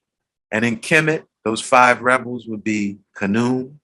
And 0.51 0.65
in 0.65 0.77
Kemet, 0.77 1.23
those 1.43 1.61
five 1.61 2.01
rebels 2.01 2.47
would 2.47 2.63
be 2.63 2.99
Kanum, 3.17 3.75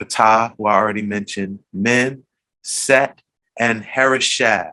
Ptah, 0.00 0.54
who 0.56 0.66
I 0.66 0.74
already 0.74 1.02
mentioned, 1.02 1.60
Men, 1.72 2.24
Set, 2.62 3.20
and 3.58 3.84
Harishaf. 3.84 4.72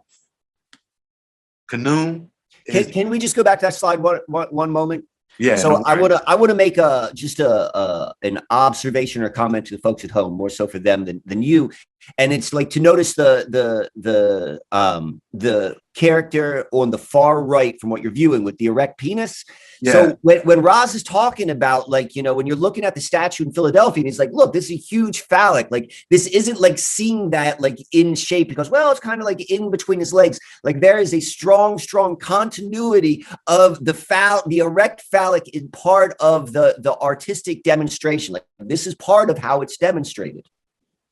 Kanum 1.69 2.27
Can, 2.67 2.75
is, 2.75 2.87
can 2.87 3.09
we 3.09 3.19
just 3.19 3.35
go 3.35 3.43
back 3.43 3.59
to 3.59 3.65
that 3.67 3.73
slide 3.73 3.99
one, 3.99 4.19
one, 4.27 4.47
one 4.49 4.71
moment? 4.71 5.05
yeah. 5.37 5.55
so 5.55 5.83
I 5.85 5.95
to 5.95 6.21
I 6.27 6.35
want 6.35 6.49
to 6.49 6.55
make 6.55 6.77
a 6.77 7.11
just 7.13 7.39
a, 7.39 7.77
a 7.77 8.13
an 8.21 8.39
observation 8.49 9.23
or 9.23 9.29
comment 9.29 9.67
to 9.67 9.75
the 9.75 9.81
folks 9.81 10.03
at 10.03 10.11
home, 10.11 10.33
more 10.33 10.49
so 10.49 10.67
for 10.67 10.79
them 10.79 11.05
than 11.05 11.21
than 11.25 11.41
you. 11.41 11.71
And 12.17 12.33
it's 12.33 12.53
like 12.53 12.69
to 12.71 12.79
notice 12.79 13.15
the 13.15 13.45
the 13.49 13.89
the 13.95 14.61
um 14.71 15.21
the 15.33 15.77
character 15.93 16.67
on 16.71 16.89
the 16.89 16.97
far 16.97 17.43
right 17.43 17.79
from 17.79 17.89
what 17.89 18.01
you're 18.01 18.11
viewing 18.11 18.43
with 18.43 18.57
the 18.57 18.67
erect 18.67 18.97
penis. 18.97 19.43
Yeah. 19.81 19.91
So 19.91 20.17
when 20.21 20.39
when 20.41 20.61
Roz 20.61 20.95
is 20.95 21.03
talking 21.03 21.49
about 21.49 21.89
like 21.89 22.15
you 22.15 22.23
know 22.23 22.33
when 22.33 22.45
you're 22.45 22.55
looking 22.55 22.83
at 22.83 22.95
the 22.95 23.01
statue 23.01 23.45
in 23.45 23.51
Philadelphia 23.51 24.01
and 24.01 24.07
he's 24.07 24.19
like, 24.19 24.31
look, 24.31 24.53
this 24.53 24.65
is 24.65 24.71
a 24.71 24.75
huge 24.75 25.21
phallic. 25.21 25.67
Like 25.71 25.91
this 26.09 26.27
isn't 26.27 26.61
like 26.61 26.77
seeing 26.77 27.31
that 27.31 27.59
like 27.59 27.77
in 27.91 28.15
shape 28.15 28.49
because 28.49 28.69
well, 28.69 28.91
it's 28.91 28.99
kind 28.99 29.21
of 29.21 29.25
like 29.25 29.49
in 29.49 29.71
between 29.71 29.99
his 29.99 30.13
legs. 30.13 30.39
Like 30.63 30.81
there 30.81 30.99
is 30.99 31.13
a 31.13 31.19
strong, 31.19 31.77
strong 31.77 32.15
continuity 32.15 33.25
of 33.47 33.83
the 33.83 33.93
phall 33.93 34.43
the 34.47 34.59
erect 34.59 35.01
phallic 35.11 35.43
is 35.53 35.63
part 35.71 36.15
of 36.19 36.53
the 36.53 36.75
the 36.79 36.95
artistic 36.99 37.63
demonstration. 37.63 38.33
Like 38.33 38.45
this 38.59 38.87
is 38.87 38.95
part 38.95 39.29
of 39.29 39.37
how 39.37 39.61
it's 39.61 39.77
demonstrated. 39.77 40.47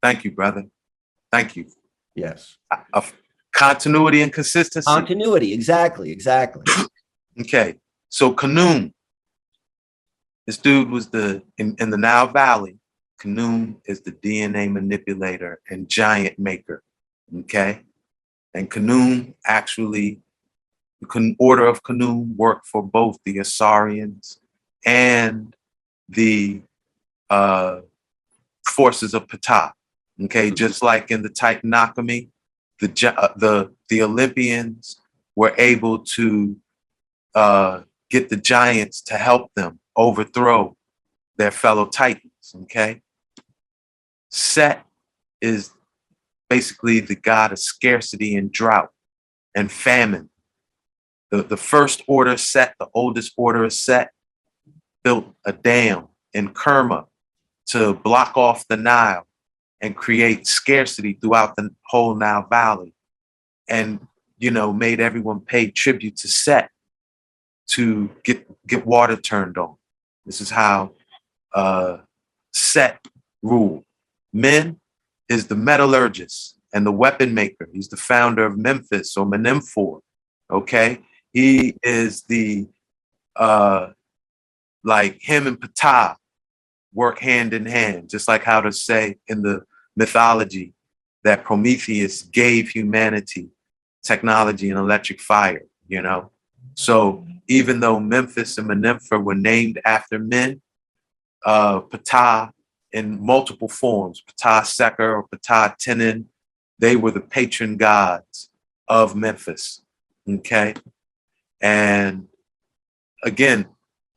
Thank 0.02 0.24
you, 0.24 0.32
brother. 0.32 0.66
Thank 1.32 1.56
you. 1.56 1.66
Yes. 2.16 2.58
Of 2.94 3.14
continuity 3.54 4.22
and 4.22 4.34
consistency. 4.34 4.86
Continuity, 4.88 5.54
exactly, 5.54 6.12
exactly. 6.12 6.64
Okay, 7.40 7.76
so 8.10 8.34
Kanum, 8.34 8.92
this 10.46 10.58
dude 10.58 10.90
was 10.90 11.10
the 11.10 11.42
in, 11.58 11.76
in 11.80 11.90
the 11.90 11.98
Nile 11.98 12.28
Valley. 12.28 12.78
Kanum 13.22 13.78
is 13.86 14.02
the 14.02 14.12
DNA 14.12 14.72
manipulator 14.72 15.60
and 15.70 15.88
giant 15.90 16.40
maker. 16.40 16.84
Okay, 17.42 17.82
and 18.54 18.70
Kanum 18.70 19.36
actually, 19.46 20.22
the 21.02 21.36
order 21.40 21.66
of 21.66 21.84
Kanum 21.84 22.36
worked 22.36 22.68
for 22.68 22.82
both 22.82 23.18
the 23.26 23.38
Asarians 23.38 24.40
and 24.86 25.56
the 26.10 26.62
uh, 27.30 27.82
forces 28.66 29.14
of 29.14 29.28
Ptah. 29.28 29.72
Okay, 30.24 30.52
just 30.52 30.84
like 30.84 31.12
in 31.12 31.22
the 31.22 31.30
Titanomachy, 31.30 32.30
the 32.80 33.14
uh, 33.18 33.34
the 33.38 33.74
the 33.88 34.02
Olympians 34.04 35.00
were 35.36 35.54
able 35.58 36.00
to 36.00 36.58
uh, 37.36 37.82
get 38.10 38.30
the 38.30 38.36
giants 38.36 39.02
to 39.02 39.16
help 39.16 39.54
them 39.56 39.80
overthrow 39.96 40.76
their 41.38 41.52
fellow 41.52 41.86
titans. 41.86 42.54
Okay. 42.64 43.02
Set 44.30 44.86
is 45.42 45.72
basically 46.50 47.00
the 47.00 47.16
god 47.16 47.52
of 47.52 47.60
scarcity 47.60 48.36
and 48.36 48.52
drought 48.52 48.90
and 49.56 49.72
famine. 49.72 50.30
The, 51.32 51.44
the 51.44 51.58
first 51.58 52.04
order 52.08 52.38
set, 52.38 52.76
the 52.80 52.88
oldest 52.94 53.34
order 53.38 53.64
of 53.64 53.74
set, 53.74 54.12
built 55.04 55.34
a 55.46 55.54
dam 55.54 56.08
in 56.34 56.54
Kerma 56.54 57.06
to 57.68 57.94
block 57.94 58.36
off 58.36 58.68
the 58.68 58.78
Nile 58.78 59.26
and 59.82 59.96
create 59.96 60.48
scarcity 60.48 61.14
throughout 61.14 61.56
the 61.56 61.70
whole 61.86 62.16
Nile 62.16 62.46
Valley. 62.50 62.94
And 63.70 64.08
you 64.38 64.52
know, 64.52 64.72
made 64.74 65.00
everyone 65.00 65.42
pay 65.42 65.70
tribute 65.70 66.18
to 66.18 66.28
Set 66.28 66.70
to 67.70 68.10
get 68.24 68.48
get 68.68 68.86
water 68.86 69.16
turned 69.16 69.58
on. 69.58 69.76
This 70.26 70.42
is 70.42 70.50
how 70.50 70.94
uh, 71.54 71.98
Set 72.54 73.00
ruled. 73.44 73.84
Men 74.34 74.80
is 75.28 75.48
the 75.48 75.56
metallurgist 75.56 76.58
and 76.74 76.86
the 76.86 76.92
weapon 76.92 77.34
maker. 77.34 77.68
He's 77.74 77.90
the 77.90 77.98
founder 77.98 78.46
of 78.46 78.58
Memphis 78.58 79.16
or 79.18 79.26
Menemfor. 79.26 80.02
Okay, 80.52 81.00
he 81.34 81.76
is 81.84 82.24
the 82.24 82.68
uh, 83.36 83.90
like 84.84 85.20
him 85.22 85.48
and 85.48 85.60
Ptah 85.60 86.16
work 86.94 87.20
hand 87.20 87.54
in 87.54 87.66
hand, 87.66 88.10
just 88.10 88.28
like 88.28 88.44
how 88.44 88.62
to 88.62 88.72
say 88.72 89.18
in 89.28 89.42
the 89.42 89.64
mythology 90.00 90.74
that 91.24 91.44
Prometheus 91.44 92.24
gave 92.24 92.70
humanity 92.70 93.50
technology 94.04 94.70
and 94.70 94.80
electric 94.80 95.20
fire, 95.20 95.66
you 95.88 96.02
know? 96.02 96.32
So 96.76 97.28
even 97.48 97.82
though 97.82 98.00
Memphis 98.00 98.58
and 98.58 98.70
Menempha 98.70 99.22
were 99.22 99.36
named 99.36 99.80
after 99.86 100.18
men, 100.18 100.62
uh, 101.46 101.82
Ptah 101.82 102.52
in 102.94 103.24
multiple 103.24 103.68
forms, 103.68 104.24
Ptah 104.28 104.66
Seker 104.66 105.16
or 105.16 105.28
Ptah 105.28 105.76
Tenen, 105.78 106.26
they 106.80 106.96
were 106.96 107.12
the 107.12 107.22
patron 107.22 107.76
gods 107.78 108.50
of 108.88 109.16
Memphis. 109.16 109.82
Okay. 110.28 110.74
And 111.62 112.28
again, 113.24 113.68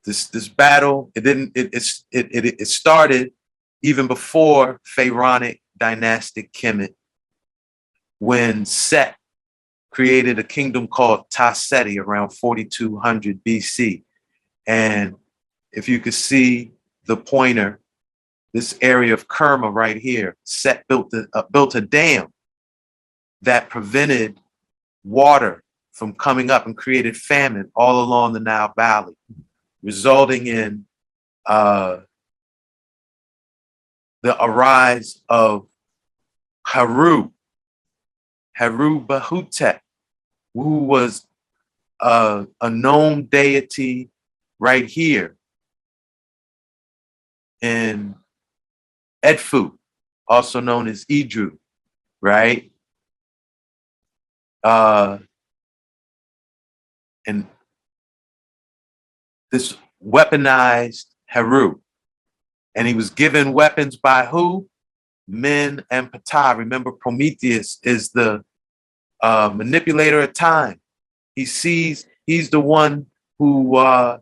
this 0.04 0.28
this 0.28 0.48
battle, 0.48 1.10
it 1.14 1.22
didn't 1.24 1.52
it 1.54 1.70
it's 1.72 2.04
it 2.12 2.28
it, 2.30 2.44
it 2.60 2.68
started 2.68 3.32
even 3.82 4.06
before 4.06 4.80
Pharaonic 4.84 5.61
dynastic 5.82 6.52
Kemet, 6.52 6.94
when 8.20 8.64
Set 8.64 9.16
created 9.90 10.38
a 10.38 10.44
kingdom 10.44 10.86
called 10.86 11.28
Taseti 11.28 11.98
around 11.98 12.30
4200 12.30 13.42
BC. 13.42 14.04
And 14.64 15.16
if 15.72 15.88
you 15.88 15.98
could 15.98 16.14
see 16.14 16.70
the 17.06 17.16
pointer, 17.16 17.80
this 18.54 18.78
area 18.80 19.12
of 19.12 19.26
Kerma 19.26 19.72
right 19.72 19.96
here, 19.96 20.36
Set 20.44 20.86
built 20.86 21.12
a, 21.14 21.26
uh, 21.34 21.42
built 21.50 21.74
a 21.74 21.80
dam 21.80 22.28
that 23.40 23.68
prevented 23.68 24.38
water 25.02 25.64
from 25.90 26.14
coming 26.14 26.48
up 26.48 26.64
and 26.64 26.76
created 26.76 27.16
famine 27.16 27.72
all 27.74 28.04
along 28.04 28.34
the 28.34 28.40
Nile 28.40 28.72
Valley, 28.76 29.14
resulting 29.82 30.46
in 30.46 30.86
uh, 31.44 32.02
the 34.22 34.42
arise 34.42 35.20
of 35.28 35.66
Haru, 36.66 37.30
Haru 38.56 39.04
Bahutep, 39.04 39.80
who 40.54 40.78
was 40.78 41.26
a, 42.00 42.46
a 42.60 42.70
known 42.70 43.24
deity 43.24 44.10
right 44.58 44.86
here 44.86 45.36
in 47.60 48.14
Edfu, 49.24 49.76
also 50.26 50.60
known 50.60 50.88
as 50.88 51.04
Idru, 51.06 51.58
right? 52.20 52.70
Uh, 54.62 55.18
and 57.26 57.46
this 59.50 59.76
weaponized 60.04 61.06
Haru. 61.26 61.80
And 62.74 62.88
he 62.88 62.94
was 62.94 63.10
given 63.10 63.52
weapons 63.52 63.96
by 63.96 64.26
who? 64.26 64.68
Men 65.28 65.84
and 65.90 66.10
Ptah. 66.10 66.56
Remember, 66.56 66.92
Prometheus 66.92 67.78
is 67.82 68.10
the 68.10 68.44
uh, 69.22 69.50
manipulator 69.54 70.20
of 70.22 70.32
time. 70.32 70.80
He 71.36 71.46
sees, 71.46 72.06
he's 72.26 72.50
the 72.50 72.60
one 72.60 73.06
who 73.38 73.76
uh, 73.76 74.18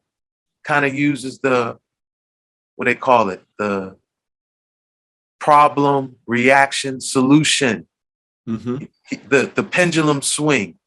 kind 0.65 0.85
of 0.85 0.95
uses 0.95 1.39
the, 1.41 1.79
what 2.77 2.85
they 2.87 2.95
call 2.95 3.31
it, 3.31 3.43
the 3.59 3.97
problem, 5.39 6.17
reaction, 6.27 7.01
solution, 7.01 7.87
Mhm. 8.49 8.89
the, 9.29 9.51
the 9.55 9.63
pendulum 9.63 10.23
swing. 10.23 10.79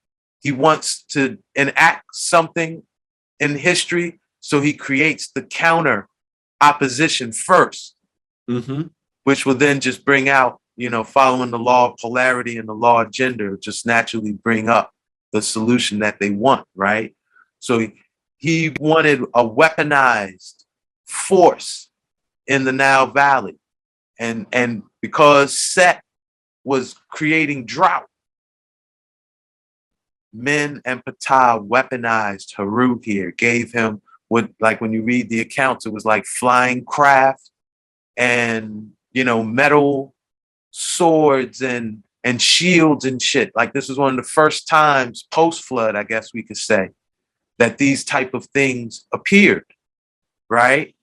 He 0.42 0.52
wants 0.52 1.04
to 1.10 1.38
enact 1.56 2.06
something 2.14 2.84
in 3.40 3.56
history, 3.56 4.20
so 4.40 4.62
he 4.62 4.74
creates 4.74 5.32
the 5.34 5.42
counter 5.44 6.08
opposition 6.62 7.32
first, 7.32 7.96
Mhm. 8.50 8.92
Which 9.24 9.46
will 9.46 9.56
then 9.56 9.80
just 9.80 10.06
bring 10.06 10.30
out, 10.30 10.60
you 10.76 10.90
know, 10.90 11.04
following 11.04 11.52
the 11.52 11.60
law 11.60 11.92
of 11.92 11.98
polarity 11.98 12.58
and 12.58 12.68
the 12.68 12.74
law 12.74 13.02
of 13.02 13.12
gender, 13.12 13.58
just 13.58 13.86
naturally 13.86 14.34
bring 14.34 14.70
up 14.70 14.92
the 15.32 15.42
solution 15.42 16.00
that 16.00 16.20
they 16.20 16.30
want, 16.30 16.68
right? 16.76 17.16
So 17.60 17.88
he, 18.38 18.74
wanted 18.80 19.22
a 19.34 19.48
weaponized 19.48 20.66
force 21.06 21.90
in 22.46 22.66
the 22.66 22.74
Nile 22.74 23.08
Valley. 23.08 23.58
And 24.20 24.46
and 24.52 24.84
because 25.02 25.58
Set 25.58 26.04
was 26.64 26.96
creating 27.10 27.66
drought, 27.66 28.08
men 30.34 30.82
and 30.86 31.04
Ptah 31.06 31.66
weaponized 31.66 32.56
Haru 32.56 33.00
here, 33.02 33.32
gave 33.32 33.72
him 33.72 34.02
what, 34.28 34.50
like 34.60 34.82
when 34.82 34.94
you 34.94 35.04
read 35.04 35.30
the 35.30 35.40
accounts, 35.40 35.86
it 35.86 35.94
was 35.94 36.06
like 36.06 36.26
flying 36.26 36.84
craft 36.84 37.52
and, 38.18 38.92
you 39.14 39.24
know, 39.24 39.44
metal 39.44 40.14
swords 40.72 41.62
and 41.62 42.04
and 42.24 42.42
shields 42.42 43.06
and 43.06 43.22
shit. 43.22 43.52
Like 43.56 43.74
this 43.74 43.90
was 43.90 43.98
one 43.98 44.12
of 44.12 44.18
the 44.18 44.30
first 44.30 44.68
times 44.68 45.28
post 45.32 45.64
flood, 45.64 45.96
I 45.96 46.04
guess 46.04 46.34
we 46.34 46.42
could 46.44 46.58
say, 46.58 46.90
that 47.60 47.78
these 47.78 48.04
type 48.06 48.34
of 48.34 48.46
things 48.48 49.06
appeared, 49.14 49.66
right? 50.50 50.96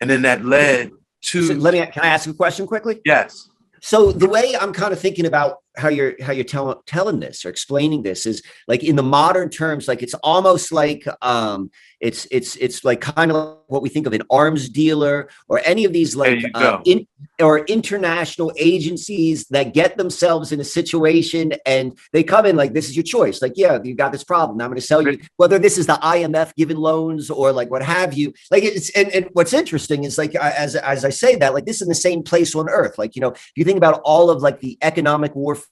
And 0.00 0.08
then 0.10 0.22
that 0.22 0.44
led 0.44 0.90
to 1.22 1.42
So 1.42 1.54
let 1.54 1.74
me 1.74 1.80
can 1.86 2.02
I 2.04 2.08
ask 2.08 2.28
a 2.28 2.34
question 2.34 2.66
quickly? 2.66 3.00
yes, 3.04 3.48
So 3.80 4.12
the 4.12 4.28
way 4.28 4.54
I'm 4.60 4.72
kind 4.72 4.92
of 4.92 5.00
thinking 5.00 5.26
about 5.26 5.58
how 5.76 5.88
you're 5.88 6.14
how 6.22 6.32
you're 6.32 6.44
telling 6.44 6.78
telling 6.86 7.20
this 7.20 7.44
or 7.44 7.50
explaining 7.50 8.02
this 8.02 8.26
is 8.26 8.42
like 8.66 8.82
in 8.82 8.96
the 8.96 9.02
modern 9.02 9.50
terms, 9.50 9.88
like 9.88 10.02
it's 10.02 10.14
almost 10.14 10.72
like 10.72 11.06
um 11.22 11.70
it's 12.00 12.26
it's 12.30 12.56
it's 12.56 12.84
like 12.84 13.00
kind 13.00 13.32
of 13.32 13.58
what 13.68 13.82
we 13.82 13.88
think 13.88 14.06
of 14.06 14.12
an 14.12 14.22
arms 14.30 14.68
dealer 14.68 15.28
or 15.48 15.60
any 15.64 15.84
of 15.84 15.92
these 15.92 16.14
like 16.14 16.44
uh, 16.54 16.80
in, 16.84 17.06
or 17.40 17.60
international 17.60 18.52
agencies 18.58 19.46
that 19.48 19.72
get 19.72 19.96
themselves 19.96 20.52
in 20.52 20.60
a 20.60 20.64
situation 20.64 21.52
and 21.64 21.98
they 22.12 22.22
come 22.22 22.44
in 22.46 22.54
like 22.54 22.74
this 22.74 22.88
is 22.88 22.96
your 22.96 23.02
choice. 23.02 23.40
Like 23.40 23.52
yeah 23.56 23.78
you've 23.82 23.96
got 23.96 24.12
this 24.12 24.24
problem. 24.24 24.60
I'm 24.60 24.68
going 24.68 24.76
to 24.76 24.86
sell 24.86 25.02
you 25.02 25.18
whether 25.36 25.58
this 25.58 25.78
is 25.78 25.86
the 25.86 25.94
imf 25.94 26.54
giving 26.54 26.76
loans 26.76 27.30
or 27.30 27.52
like 27.52 27.70
what 27.70 27.82
have 27.82 28.14
you. 28.14 28.32
Like 28.50 28.62
it's 28.62 28.90
and, 28.90 29.08
and 29.10 29.28
what's 29.32 29.52
interesting 29.52 30.04
is 30.04 30.18
like 30.18 30.34
as 30.34 30.76
as 30.76 31.04
i 31.04 31.10
say 31.10 31.36
that 31.36 31.54
like 31.54 31.64
this 31.64 31.76
is 31.76 31.82
in 31.82 31.88
the 31.88 31.94
same 31.94 32.22
place 32.22 32.54
on 32.54 32.68
earth. 32.68 32.98
Like 32.98 33.16
you 33.16 33.20
know 33.20 33.30
if 33.30 33.52
you 33.56 33.64
think 33.64 33.78
about 33.78 34.00
all 34.04 34.30
of 34.30 34.42
like 34.42 34.60
the 34.60 34.78
economic 34.82 35.34
warfare 35.34 35.65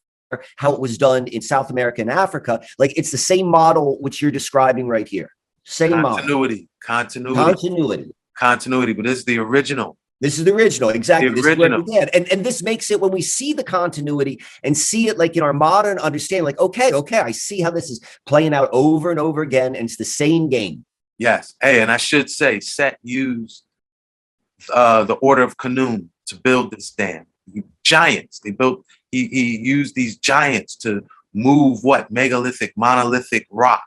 how 0.56 0.72
it 0.72 0.80
was 0.80 0.98
done 0.98 1.26
in 1.28 1.40
south 1.40 1.70
america 1.70 2.00
and 2.00 2.10
africa 2.10 2.60
like 2.78 2.92
it's 2.96 3.10
the 3.10 3.18
same 3.18 3.46
model 3.46 3.98
which 4.00 4.20
you're 4.22 4.30
describing 4.30 4.88
right 4.88 5.08
here 5.08 5.30
same 5.64 6.02
model 6.02 6.18
continuity, 6.18 6.68
continuity, 6.82 7.34
continuity 7.34 8.14
continuity. 8.34 8.92
But 8.92 9.04
this 9.04 9.18
is 9.18 9.24
the 9.24 9.38
original. 9.38 9.96
This 10.20 10.38
is 10.38 10.44
the 10.44 10.54
original, 10.54 10.90
exactly. 10.90 11.28
The 11.28 11.34
this 11.34 11.44
is 11.44 11.58
original. 11.58 11.82
began. 11.82 12.08
And, 12.14 12.30
and 12.32 12.44
this 12.44 12.62
makes 12.62 12.90
it 12.90 13.00
when 13.00 13.10
we 13.10 13.20
see 13.20 13.52
the 13.52 13.64
continuity 13.64 14.40
and 14.62 14.76
see 14.76 15.08
it 15.08 15.18
like 15.18 15.36
in 15.36 15.42
our 15.42 15.52
modern 15.52 15.98
understanding, 15.98 16.44
like, 16.44 16.58
okay, 16.58 16.92
okay, 16.92 17.18
I 17.18 17.32
see 17.32 17.60
how 17.60 17.70
this 17.70 17.90
is 17.90 18.00
playing 18.24 18.54
out 18.54 18.70
over 18.72 19.10
and 19.10 19.20
over 19.20 19.42
again, 19.42 19.74
and 19.74 19.84
it's 19.84 19.96
the 19.96 20.04
same 20.04 20.48
game. 20.48 20.84
Yes. 21.18 21.54
Hey, 21.60 21.82
and 21.82 21.90
I 21.92 21.96
should 21.96 22.30
say, 22.30 22.60
Set 22.60 22.98
used 23.02 23.64
uh, 24.72 25.04
the 25.04 25.14
Order 25.14 25.42
of 25.42 25.56
Kanum 25.56 26.08
to 26.26 26.36
build 26.36 26.70
this 26.70 26.90
dam. 26.90 27.26
Giants. 27.82 28.40
They 28.40 28.52
built. 28.52 28.86
He 29.14 29.28
he 29.28 29.58
used 29.58 29.94
these 29.94 30.16
giants 30.16 30.76
to 30.76 31.04
move 31.32 31.84
what 31.84 32.10
megalithic, 32.10 32.72
monolithic 32.76 33.46
rock 33.50 33.84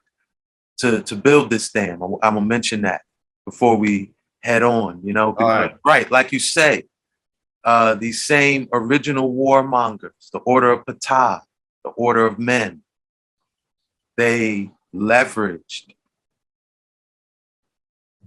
to 0.77 1.01
to 1.03 1.15
build 1.15 1.49
this 1.49 1.71
dam. 1.71 2.01
I'm, 2.01 2.15
I'm 2.23 2.33
gonna 2.35 2.45
mention 2.45 2.81
that 2.81 3.01
before 3.45 3.75
we 3.77 4.13
head 4.41 4.63
on. 4.63 5.01
You 5.03 5.13
know, 5.13 5.35
All 5.37 5.47
right. 5.47 5.75
right? 5.85 6.09
Like 6.09 6.31
you 6.31 6.39
say, 6.39 6.83
uh, 7.63 7.95
these 7.95 8.21
same 8.21 8.67
original 8.71 9.33
warmongers, 9.33 10.31
the 10.31 10.39
Order 10.39 10.71
of 10.71 10.85
Ptah, 10.85 11.41
the 11.83 11.89
Order 11.91 12.25
of 12.25 12.39
Men, 12.39 12.83
they 14.15 14.71
leveraged 14.95 15.93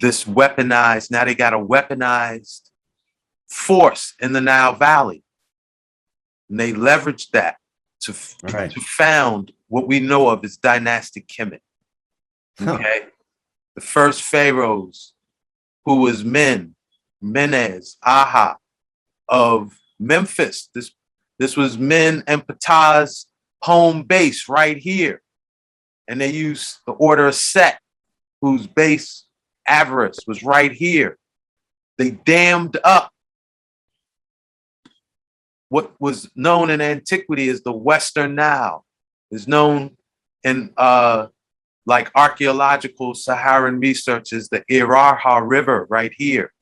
this 0.01 0.24
weaponized, 0.24 1.11
now 1.11 1.24
they 1.24 1.34
got 1.34 1.53
a 1.53 1.59
weaponized 1.59 2.70
force 3.48 4.14
in 4.20 4.32
the 4.32 4.40
Nile 4.40 4.74
Valley. 4.74 5.22
And 6.51 6.59
they 6.59 6.72
leveraged 6.72 7.30
that 7.30 7.57
to, 8.03 8.14
Right. 8.42 8.70
to 8.70 8.80
found 8.80 9.53
what 9.68 9.86
we 9.86 10.01
know 10.01 10.28
of 10.28 10.44
as 10.44 10.57
dynastic 10.57 11.28
Kemet. 11.28 11.61
Huh. 12.59 12.74
Okay. 12.74 13.07
The 13.76 13.80
first 13.80 14.22
pharaohs 14.22 15.14
who 15.86 16.01
was 16.01 16.24
men, 16.24 16.74
Menes, 17.22 17.96
Aha 18.03 18.57
of 19.28 19.78
Memphis. 19.98 20.68
This 20.74 20.90
this 21.38 21.57
was 21.57 21.78
men 21.78 22.22
and 22.26 22.46
Ptah's 22.46 23.26
home 23.62 24.03
base 24.03 24.48
right 24.48 24.76
here. 24.76 25.22
And 26.07 26.20
they 26.20 26.30
used 26.30 26.78
the 26.86 26.92
order 26.92 27.28
of 27.28 27.34
Set, 27.34 27.80
whose 28.42 28.66
base 28.66 29.24
Avaris 29.66 30.26
was 30.26 30.42
right 30.42 30.72
here. 30.72 31.16
They 31.96 32.11
dammed 32.11 32.76
up 32.84 33.12
what 35.70 35.92
was 35.98 36.30
known 36.34 36.68
in 36.68 36.80
antiquity 36.80 37.48
as 37.48 37.62
the 37.62 37.72
Western 37.72 38.34
Nile, 38.34 38.84
is 39.30 39.48
known 39.48 39.96
in 40.44 40.72
uh, 40.76 41.28
like 41.86 42.10
archaeological 42.14 43.14
Saharan 43.14 43.80
research 43.80 44.32
as 44.32 44.48
the 44.48 44.62
Irarha 44.70 45.40
River 45.42 45.86
right 45.88 46.12
here. 46.16 46.52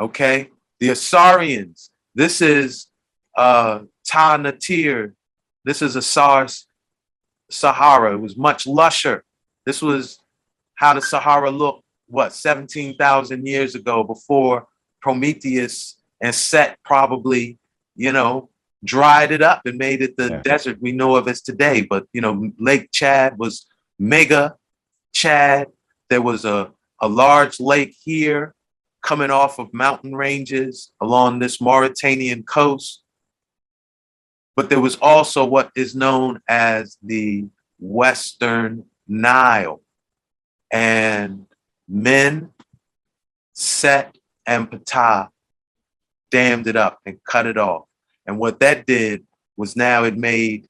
Okay, 0.00 0.48
the 0.78 0.88
Asarians. 0.88 1.90
This 2.14 2.40
is 2.40 2.86
uh, 3.36 3.80
Ta 4.08 4.38
Natir. 4.38 5.12
This 5.64 5.82
is 5.82 5.96
Asar's 5.96 6.66
Sahara. 7.50 8.14
It 8.14 8.20
was 8.20 8.36
much 8.36 8.66
lusher. 8.66 9.24
This 9.66 9.82
was 9.82 10.18
how 10.76 10.94
the 10.94 11.02
Sahara 11.02 11.50
looked, 11.50 11.84
what, 12.08 12.32
17,000 12.32 13.46
years 13.46 13.74
ago 13.74 14.02
before 14.02 14.66
Prometheus 15.02 16.00
and 16.20 16.34
Set 16.34 16.78
probably, 16.84 17.58
you 18.00 18.12
know, 18.12 18.48
dried 18.82 19.30
it 19.30 19.42
up 19.42 19.60
and 19.66 19.76
made 19.76 20.00
it 20.00 20.16
the 20.16 20.28
Yeah. 20.30 20.40
desert 20.42 20.80
we 20.80 20.90
know 20.92 21.16
of 21.16 21.28
as 21.28 21.42
today. 21.42 21.82
But, 21.82 22.06
you 22.14 22.22
know, 22.22 22.50
Lake 22.58 22.88
Chad 22.92 23.38
was 23.38 23.66
mega 23.98 24.56
Chad. 25.12 25.66
There 26.08 26.22
was 26.22 26.46
a, 26.46 26.72
a 26.98 27.08
large 27.08 27.60
lake 27.60 27.94
here 28.02 28.54
coming 29.02 29.30
off 29.30 29.58
of 29.58 29.74
mountain 29.74 30.16
ranges 30.16 30.92
along 30.98 31.30
this 31.40 31.60
Mauritanian 31.60 32.42
coast. 32.42 33.02
But 34.56 34.70
there 34.70 34.80
was 34.80 34.96
also 34.96 35.44
what 35.44 35.70
is 35.76 35.94
known 35.94 36.40
as 36.48 36.96
the 37.02 37.48
Western 37.78 38.86
Nile. 39.06 39.82
And 40.72 41.46
Men, 41.86 42.52
Set, 43.52 44.16
and 44.46 44.70
Ptah 44.70 45.28
dammed 46.30 46.66
it 46.66 46.76
up 46.76 47.00
and 47.04 47.18
cut 47.24 47.46
it 47.46 47.58
off. 47.58 47.89
And 48.30 48.38
what 48.38 48.60
that 48.60 48.86
did 48.86 49.26
was 49.56 49.74
now 49.74 50.04
it 50.04 50.16
made 50.16 50.68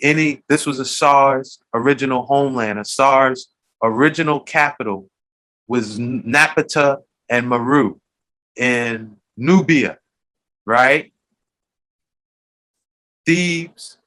any, 0.00 0.44
this 0.48 0.64
was 0.64 0.78
a 0.78 0.82
Asar's 0.82 1.58
original 1.74 2.24
homeland, 2.26 2.78
a 2.78 2.82
Asar's 2.82 3.48
original 3.82 4.38
capital 4.38 5.10
was 5.66 5.98
Napata 5.98 6.98
and 7.28 7.48
Maru 7.48 7.96
in 8.54 9.16
Nubia, 9.36 9.98
right? 10.64 11.12
Thebes 13.26 13.98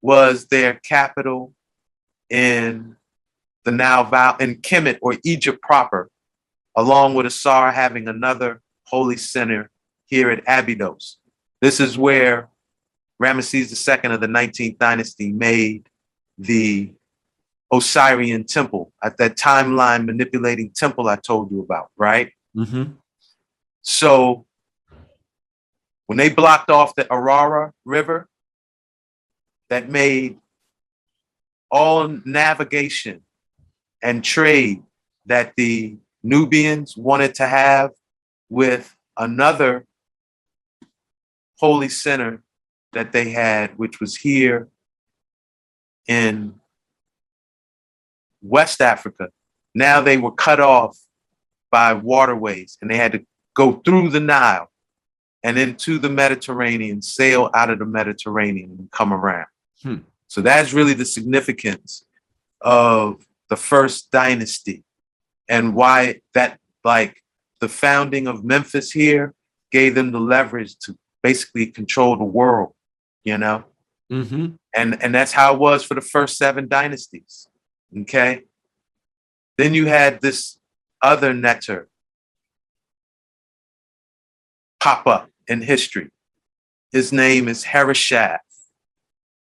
was 0.00 0.46
their 0.46 0.72
capital 0.72 1.52
in 2.30 2.96
the 3.64 3.72
now 3.72 4.36
in 4.40 4.62
Kemet 4.62 5.00
or 5.02 5.18
Egypt 5.22 5.60
proper, 5.60 6.08
along 6.74 7.12
with 7.12 7.26
Asar 7.26 7.72
having 7.72 8.08
another 8.08 8.62
holy 8.86 9.18
center 9.18 9.70
here 10.06 10.30
at 10.30 10.42
Abydos. 10.46 11.18
This 11.60 11.80
is 11.80 11.96
where 11.96 12.48
Ramesses 13.22 14.04
II 14.04 14.12
of 14.12 14.20
the 14.20 14.26
19th 14.26 14.78
dynasty 14.78 15.32
made 15.32 15.88
the 16.38 16.92
Osirian 17.72 18.44
temple 18.44 18.92
at 19.02 19.16
that 19.16 19.36
timeline 19.36 20.04
manipulating 20.04 20.70
temple 20.70 21.08
I 21.08 21.16
told 21.16 21.50
you 21.50 21.60
about, 21.60 21.90
right? 21.96 22.32
Mm-hmm. 22.56 22.92
So 23.82 24.46
when 26.06 26.18
they 26.18 26.28
blocked 26.28 26.70
off 26.70 26.94
the 26.94 27.04
Arara 27.04 27.72
River, 27.84 28.28
that 29.68 29.90
made 29.90 30.38
all 31.70 32.08
navigation 32.24 33.22
and 34.02 34.22
trade 34.22 34.82
that 35.26 35.54
the 35.56 35.96
Nubians 36.22 36.96
wanted 36.96 37.34
to 37.36 37.46
have 37.46 37.90
with 38.48 38.94
another 39.16 39.86
holy 41.58 41.88
center 41.88 42.42
that 42.92 43.12
they 43.12 43.30
had, 43.30 43.76
which 43.78 44.00
was 44.00 44.16
here 44.16 44.68
in 46.08 46.54
West 48.42 48.80
Africa. 48.80 49.28
Now 49.74 50.00
they 50.00 50.16
were 50.16 50.32
cut 50.32 50.60
off 50.60 50.98
by 51.70 51.92
waterways 51.94 52.78
and 52.80 52.90
they 52.90 52.96
had 52.96 53.12
to 53.12 53.26
go 53.54 53.72
through 53.84 54.10
the 54.10 54.20
Nile 54.20 54.70
and 55.42 55.58
into 55.58 55.98
the 55.98 56.08
Mediterranean, 56.08 57.02
sail 57.02 57.50
out 57.54 57.70
of 57.70 57.78
the 57.78 57.86
Mediterranean 57.86 58.76
and 58.78 58.90
come 58.90 59.12
around. 59.12 59.46
Hmm. 59.82 59.98
So 60.28 60.40
that's 60.40 60.72
really 60.72 60.94
the 60.94 61.04
significance 61.04 62.04
of 62.60 63.26
the 63.48 63.56
first 63.56 64.10
dynasty 64.10 64.82
and 65.48 65.74
why 65.74 66.20
that, 66.34 66.58
like, 66.84 67.22
the 67.60 67.68
founding 67.68 68.26
of 68.26 68.44
Memphis 68.44 68.90
here 68.90 69.34
gave 69.70 69.94
them 69.94 70.12
the 70.12 70.20
leverage 70.20 70.76
to 70.78 70.96
basically 71.28 71.66
control 71.66 72.16
the 72.16 72.32
world, 72.40 72.72
you 73.24 73.38
know? 73.44 73.64
Mm-hmm. 74.12 74.46
and 74.72 75.02
and 75.02 75.12
that's 75.12 75.32
how 75.32 75.52
it 75.52 75.58
was 75.58 75.82
for 75.82 75.94
the 75.94 76.00
first 76.14 76.36
seven 76.36 76.68
dynasties. 76.68 77.48
Okay. 78.02 78.42
Then 79.58 79.74
you 79.74 79.86
had 79.86 80.20
this 80.20 80.60
other 81.02 81.32
netter 81.34 81.86
pop 84.78 85.08
up 85.08 85.28
in 85.48 85.62
history. 85.62 86.10
His 86.92 87.12
name 87.12 87.48
is 87.48 87.64
Harishaf. 87.64 88.38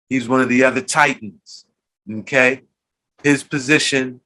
He's 0.08 0.30
one 0.30 0.40
of 0.40 0.48
the 0.48 0.64
other 0.64 0.82
titans. 1.02 1.66
Okay. 2.20 2.62
His 3.22 3.44
position 3.44 4.22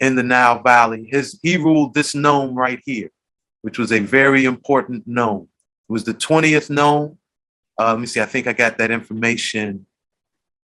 in 0.00 0.16
the 0.16 0.22
Nile 0.22 0.60
Valley, 0.62 1.08
his 1.10 1.40
he 1.42 1.56
ruled 1.56 1.94
this 1.94 2.14
nome 2.14 2.54
right 2.54 2.80
here, 2.84 3.10
which 3.62 3.78
was 3.78 3.90
a 3.90 4.00
very 4.00 4.44
important 4.44 5.06
nome. 5.06 5.48
Was 5.92 6.04
the 6.04 6.14
20th 6.14 6.70
nome. 6.70 7.18
uh, 7.78 7.92
let 7.92 8.00
me 8.00 8.06
see. 8.06 8.22
I 8.22 8.24
think 8.24 8.46
I 8.46 8.54
got 8.54 8.78
that 8.78 8.90
information. 8.90 9.84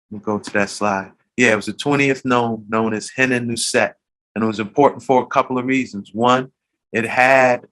Let 0.09 0.19
me 0.21 0.25
go 0.25 0.39
to 0.39 0.51
that 0.53 0.71
slide. 0.71 1.11
Yeah, 1.37 1.51
it 1.51 1.57
was 1.57 1.67
the 1.67 1.73
20th 1.73 2.25
nome 2.25 2.65
known 2.69 2.95
as 2.95 3.11
Henan 3.11 3.47
Nuset, 3.47 3.95
and 4.37 4.45
it 4.45 4.47
was 4.47 4.61
important 4.61 5.03
for 5.03 5.21
a 5.25 5.27
couple 5.27 5.59
of 5.59 5.67
reasons. 5.67 6.13
One, 6.15 6.53
it 6.93 7.05
had 7.05 7.67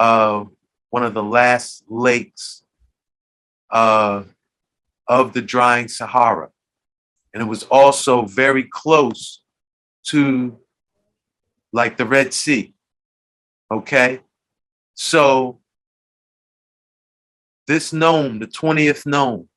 uh, 0.00 0.46
one 0.90 1.04
of 1.04 1.14
the 1.14 1.22
last 1.22 1.84
lakes 1.88 2.64
uh, 3.70 4.24
of 5.06 5.32
the 5.34 5.42
drying 5.42 5.86
Sahara, 5.86 6.48
and 7.32 7.40
it 7.40 7.46
was 7.46 7.62
also 7.70 8.22
very 8.24 8.64
close 8.64 9.44
to 10.06 10.58
like 11.72 11.96
the 11.96 12.06
Red 12.06 12.34
Sea. 12.34 12.74
Okay, 13.70 14.18
so 14.94 15.60
this 17.68 17.92
nome, 17.92 18.40
the 18.40 18.48
20th 18.48 19.06
nome, 19.06 19.48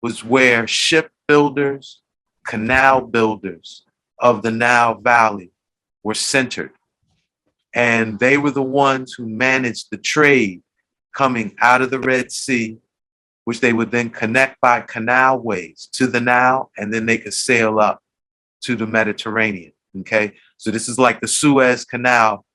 was 0.00 0.24
where 0.24 0.66
shipbuilders, 0.66 2.00
canal 2.46 3.02
builders 3.02 3.84
of 4.18 4.42
the 4.42 4.50
Nile 4.50 4.94
Valley 4.94 5.50
were 6.02 6.14
centered. 6.14 6.72
And 7.74 8.18
they 8.18 8.38
were 8.38 8.50
the 8.50 8.62
ones 8.62 9.12
who 9.12 9.28
managed 9.28 9.88
the 9.90 9.98
trade 9.98 10.62
coming 11.14 11.54
out 11.60 11.82
of 11.82 11.90
the 11.90 12.00
Red 12.00 12.32
Sea, 12.32 12.78
which 13.44 13.60
they 13.60 13.74
would 13.74 13.90
then 13.90 14.08
connect 14.08 14.60
by 14.62 14.80
canal 14.80 15.38
ways 15.40 15.88
to 15.92 16.06
the 16.06 16.20
Nile, 16.20 16.70
and 16.78 16.94
then 16.94 17.04
they 17.04 17.18
could 17.18 17.34
sail 17.34 17.78
up 17.78 18.02
to 18.62 18.76
the 18.76 18.86
Mediterranean. 18.86 19.72
Okay. 20.00 20.32
So 20.56 20.70
this 20.70 20.88
is 20.88 20.98
like 20.98 21.20
the 21.20 21.28
Suez 21.28 21.84
Canal, 21.84 22.46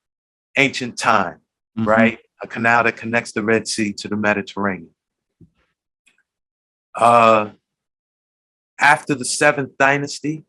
ancient 0.56 0.98
time 0.98 1.42
Mm-hmm. 1.78 1.90
right? 1.90 2.20
A 2.44 2.48
canal 2.48 2.84
that 2.84 2.98
connects 2.98 3.32
the 3.32 3.42
Red 3.42 3.68
Sea 3.68 3.94
to 3.94 4.08
the 4.08 4.16
Mediterranean. 4.16 4.92
Uh, 6.94 7.52
after 8.80 9.16
the 9.16 9.26
seventh 9.26 9.78
dynasty, 9.78 10.46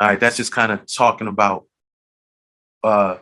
all 0.00 0.08
right, 0.08 0.20
that's 0.20 0.36
just 0.36 0.52
kind 0.52 0.72
of 0.72 0.86
talking 0.86 1.28
about, 1.28 1.66
uh, 2.82 3.18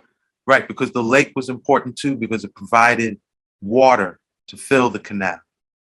right, 0.46 0.66
because 0.66 0.92
the 0.92 1.02
lake 1.02 1.32
was 1.36 1.48
important 1.48 1.96
too 1.96 2.16
because 2.16 2.44
it 2.44 2.54
provided 2.54 3.18
water 3.60 4.18
to 4.48 4.56
fill 4.56 4.90
the 4.90 4.98
canal, 4.98 5.40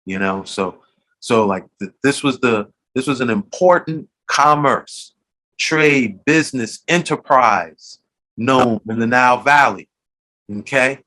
you 0.04 0.18
know. 0.18 0.44
So, 0.44 0.82
so 1.20 1.46
like 1.46 1.64
th- 1.80 1.92
this 2.02 2.22
was 2.22 2.40
the 2.40 2.70
this 2.94 3.06
was 3.06 3.22
an 3.22 3.30
important 3.30 4.08
commerce, 4.26 5.14
trade, 5.58 6.24
business, 6.26 6.82
enterprise 6.88 8.01
known 8.36 8.80
in 8.88 8.98
the 8.98 9.06
Nile 9.06 9.42
Valley. 9.42 9.88
Okay. 10.50 11.00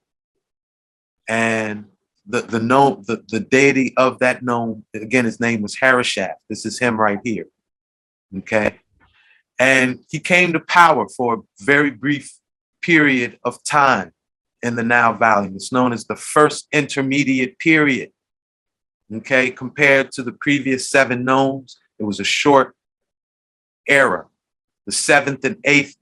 And 1.27 1.85
the 2.27 2.41
the 2.41 2.59
nome 2.59 3.03
the, 3.07 3.23
the 3.27 3.39
deity 3.39 3.93
of 3.97 4.19
that 4.19 4.43
known 4.43 4.83
again, 4.93 5.25
his 5.25 5.39
name 5.39 5.61
was 5.61 5.75
Harishaf. 5.75 6.35
This 6.49 6.65
is 6.65 6.79
him 6.79 6.99
right 6.99 7.19
here. 7.23 7.47
Okay. 8.37 8.79
And 9.57 9.99
he 10.09 10.19
came 10.19 10.53
to 10.53 10.59
power 10.59 11.07
for 11.07 11.35
a 11.35 11.63
very 11.63 11.91
brief 11.91 12.33
period 12.81 13.39
of 13.43 13.63
time 13.63 14.11
in 14.61 14.75
the 14.75 14.83
Nile 14.83 15.13
Valley. 15.13 15.51
It's 15.55 15.71
known 15.71 15.93
as 15.93 16.05
the 16.05 16.15
first 16.15 16.67
intermediate 16.71 17.57
period. 17.59 18.11
Okay, 19.13 19.51
compared 19.51 20.11
to 20.13 20.23
the 20.23 20.31
previous 20.31 20.89
seven 20.89 21.23
nomes, 21.23 21.77
it 21.99 22.03
was 22.03 22.19
a 22.19 22.23
short 22.23 22.75
era. 23.87 24.25
The 24.87 24.91
seventh 24.91 25.45
and 25.45 25.57
eighth 25.63 25.95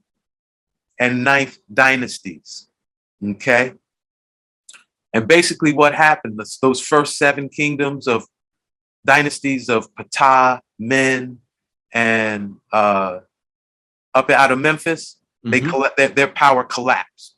and 0.98 1.24
ninth 1.24 1.58
dynasties. 1.72 2.68
Okay. 3.22 3.74
And 5.12 5.28
basically, 5.28 5.72
what 5.72 5.94
happened, 5.94 6.38
those- 6.38 6.58
those 6.60 6.80
first 6.80 7.16
seven 7.16 7.48
kingdoms 7.48 8.06
of 8.06 8.26
dynasties 9.06 9.68
of 9.68 9.88
Ptah, 9.94 10.60
Men, 10.78 11.40
and 11.92 12.56
uh, 12.72 13.20
up 14.14 14.30
out 14.30 14.50
of 14.50 14.58
Memphis, 14.58 15.20
they 15.44 15.60
Mhm. 15.60 15.70
colla- 15.70 15.92
their, 15.96 16.08
their 16.08 16.28
power 16.28 16.64
collapsed. 16.64 17.36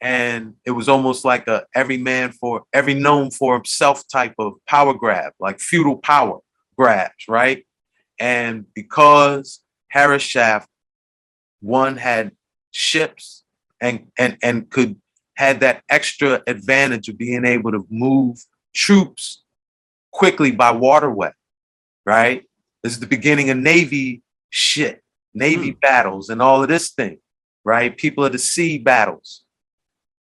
And 0.00 0.56
it 0.64 0.72
was 0.72 0.88
almost 0.88 1.24
like 1.24 1.46
a 1.46 1.66
every 1.74 1.96
man 1.96 2.32
for 2.32 2.64
every 2.72 2.94
nome 2.94 3.30
for 3.30 3.54
himself 3.54 4.02
type 4.08 4.34
of 4.38 4.54
power 4.66 4.92
grab, 4.92 5.32
like 5.38 5.60
feudal 5.60 5.96
power 5.98 6.40
grabs, 6.76 7.28
right? 7.28 7.64
And 8.18 8.66
because 8.74 9.62
Harishaf, 9.94 10.66
one 11.60 11.96
had 11.96 12.32
ships 12.74 13.44
and 13.80 14.08
and 14.18 14.36
and 14.42 14.68
could 14.68 14.96
had 15.36 15.60
that 15.60 15.82
extra 15.88 16.42
advantage 16.46 17.08
of 17.08 17.16
being 17.18 17.44
able 17.44 17.72
to 17.72 17.86
move 17.90 18.44
troops 18.74 19.42
quickly 20.12 20.52
by 20.52 20.70
waterway, 20.70 21.30
right? 22.04 22.44
This 22.82 22.92
is 22.92 23.00
the 23.00 23.06
beginning 23.06 23.50
of 23.50 23.56
Navy 23.56 24.22
shit, 24.50 25.02
Navy 25.32 25.72
battles, 25.72 26.28
and 26.28 26.42
all 26.42 26.62
of 26.62 26.68
this 26.68 26.90
thing, 26.90 27.18
right? 27.64 27.96
People 27.96 28.24
of 28.24 28.32
the 28.32 28.38
sea 28.38 28.78
battles, 28.78 29.42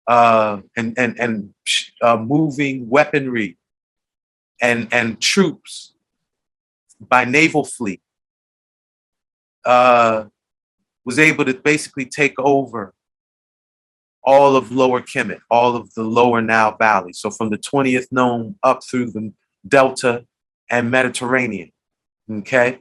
uh, 0.07 0.61
and 0.77 0.99
and 0.99 1.19
and 1.19 1.55
uh, 2.01 2.17
moving 2.17 2.89
weaponry 2.89 3.57
and 4.61 4.89
and 4.93 5.21
troops 5.21 5.95
by 7.01 7.25
naval 7.25 7.65
fleet. 7.65 8.01
Uh, 9.65 10.25
was 11.05 11.19
able 11.19 11.45
to 11.45 11.55
basically 11.55 12.07
take 12.07 12.39
over 12.39 12.95
all 14.25 14.55
of 14.57 14.71
Lower 14.71 15.01
Kemet, 15.01 15.41
all 15.51 15.75
of 15.75 15.93
the 15.95 16.03
Lower 16.03 16.41
Nile 16.41 16.77
Valley. 16.79 17.13
So 17.13 17.31
from 17.31 17.51
the 17.51 17.59
20th 17.59 18.07
nome 18.13 18.57
up 18.63 18.81
through 18.85 19.11
the 19.11 19.33
Delta 19.67 20.25
and 20.71 20.91
Mediterranean. 20.91 21.73
Okay. 22.31 22.79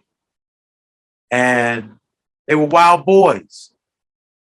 And 1.31 1.97
they 2.47 2.55
were 2.55 2.65
wild 2.65 3.05
boys. 3.05 3.73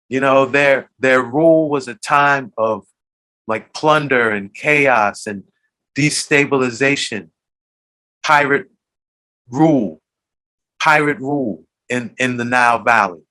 You 0.08 0.20
know, 0.20 0.44
their 0.44 0.90
their 0.98 1.22
rule 1.22 1.70
was 1.70 1.88
a 1.88 1.94
time 1.94 2.52
of 2.58 2.84
like 3.46 3.72
plunder 3.72 4.30
and 4.30 4.52
chaos 4.54 5.26
and 5.26 5.44
destabilization, 5.96 7.30
pirate 8.22 8.68
rule, 9.48 10.00
pirate 10.80 11.18
rule 11.18 11.64
in, 11.88 12.14
in 12.18 12.36
the 12.36 12.44
Nile 12.44 12.82
Valley. 12.82 13.22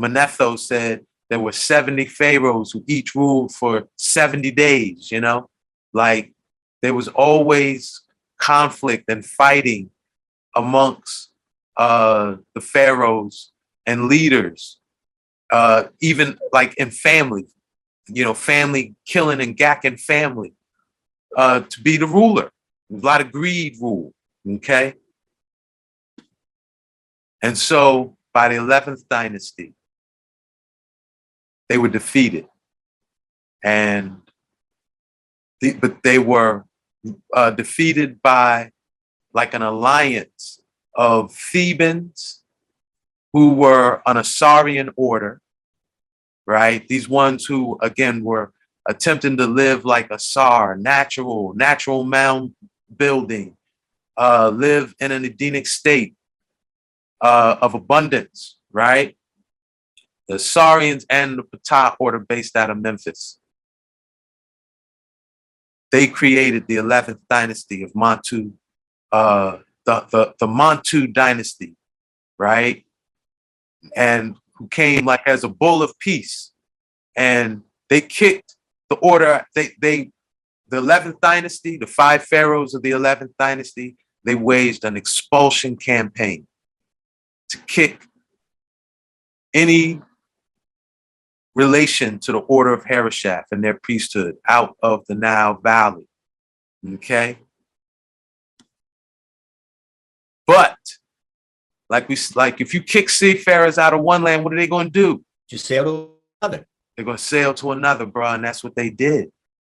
Manetho 0.00 0.58
said 0.58 1.06
there 1.28 1.40
were 1.40 1.52
70 1.52 2.06
pharaohs 2.06 2.72
who 2.72 2.84
each 2.86 3.14
ruled 3.14 3.52
for 3.52 3.88
70 3.96 4.50
days, 4.50 5.10
you 5.10 5.20
know? 5.20 5.48
Like 5.92 6.32
there 6.82 6.94
was 6.94 7.08
always 7.08 8.02
conflict 8.38 9.04
and 9.08 9.24
fighting 9.24 9.90
amongst 10.54 11.30
uh, 11.76 12.36
the 12.54 12.60
pharaohs 12.60 13.52
and 13.86 14.08
leaders, 14.08 14.78
uh, 15.50 15.84
even 16.00 16.38
like 16.52 16.74
in 16.74 16.90
family, 16.90 17.46
you 18.08 18.24
know, 18.24 18.34
family 18.34 18.94
killing 19.06 19.40
and 19.40 19.56
gacking 19.56 19.96
family 19.96 20.52
uh, 21.36 21.60
to 21.60 21.80
be 21.80 21.96
the 21.96 22.06
ruler. 22.06 22.50
A 22.92 22.96
lot 22.96 23.20
of 23.20 23.32
greed 23.32 23.76
rule, 23.80 24.12
okay? 24.46 24.94
And 27.42 27.56
so 27.56 28.16
by 28.34 28.48
the 28.48 28.56
11th 28.56 29.08
dynasty, 29.08 29.74
they 31.72 31.78
were 31.78 31.88
defeated. 31.88 32.46
And 33.64 34.20
the, 35.62 35.72
but 35.72 36.02
they 36.02 36.18
were 36.18 36.66
uh, 37.32 37.52
defeated 37.52 38.20
by 38.20 38.72
like 39.32 39.54
an 39.54 39.62
alliance 39.62 40.60
of 40.94 41.32
Thebans 41.32 42.42
who 43.32 43.54
were 43.54 44.02
an 44.04 44.16
Asarian 44.18 44.90
order, 44.96 45.40
right? 46.46 46.86
These 46.88 47.08
ones 47.08 47.46
who, 47.46 47.78
again, 47.80 48.22
were 48.22 48.52
attempting 48.86 49.38
to 49.38 49.46
live 49.46 49.86
like 49.86 50.10
a 50.10 50.16
Asar, 50.16 50.76
natural, 50.76 51.54
natural 51.54 52.04
mound 52.04 52.54
building, 52.94 53.56
uh, 54.18 54.50
live 54.50 54.94
in 55.00 55.10
an 55.10 55.24
Edenic 55.24 55.66
state 55.66 56.16
uh, 57.22 57.56
of 57.62 57.72
abundance, 57.72 58.58
right? 58.72 59.16
The 60.28 60.34
Asarians 60.34 61.04
and 61.10 61.38
the 61.38 61.58
Ptah 61.58 61.96
order 61.98 62.18
based 62.18 62.56
out 62.56 62.70
of 62.70 62.78
Memphis. 62.78 63.38
They 65.90 66.06
created 66.06 66.66
the 66.66 66.76
11th 66.76 67.20
dynasty 67.28 67.82
of 67.82 67.92
Montu, 67.92 68.52
uh, 69.10 69.58
the, 69.84 70.06
the, 70.10 70.34
the 70.38 70.46
Montu 70.46 71.12
dynasty, 71.12 71.76
right? 72.38 72.84
And 73.94 74.36
who 74.54 74.68
came 74.68 75.04
like 75.04 75.22
as 75.26 75.44
a 75.44 75.48
bull 75.48 75.82
of 75.82 75.98
peace. 75.98 76.52
And 77.16 77.62
they 77.90 78.00
kicked 78.00 78.56
the 78.88 78.96
order, 78.96 79.44
they, 79.54 79.70
they, 79.80 80.12
the 80.68 80.78
11th 80.78 81.20
dynasty, 81.20 81.76
the 81.76 81.86
five 81.86 82.22
pharaohs 82.22 82.74
of 82.74 82.82
the 82.82 82.92
11th 82.92 83.32
dynasty, 83.38 83.96
they 84.24 84.34
waged 84.34 84.84
an 84.84 84.96
expulsion 84.96 85.76
campaign 85.76 86.46
to 87.50 87.58
kick 87.58 88.06
any 89.52 90.00
relation 91.54 92.18
to 92.20 92.32
the 92.32 92.38
order 92.38 92.72
of 92.72 92.84
Harishaf 92.84 93.44
and 93.50 93.62
their 93.62 93.74
priesthood 93.74 94.36
out 94.48 94.76
of 94.82 95.04
the 95.08 95.14
Nile 95.14 95.58
Valley. 95.62 96.08
Okay. 96.94 97.38
But 100.46 100.76
like 101.88 102.08
we 102.08 102.16
like 102.34 102.60
if 102.60 102.74
you 102.74 102.82
kick 102.82 103.10
seafarers 103.10 103.78
out 103.78 103.94
of 103.94 104.00
one 104.00 104.22
land, 104.22 104.44
what 104.44 104.52
are 104.52 104.56
they 104.56 104.66
going 104.66 104.86
to 104.86 104.92
do? 104.92 105.24
Just 105.48 105.66
sail 105.66 105.84
to 105.84 106.10
another. 106.40 106.66
They're 106.96 107.04
going 107.04 107.16
to 107.16 107.22
sail 107.22 107.54
to 107.54 107.72
another, 107.72 108.06
bro, 108.06 108.32
and 108.32 108.44
that's 108.44 108.64
what 108.64 108.74
they 108.74 108.90
did. 108.90 109.30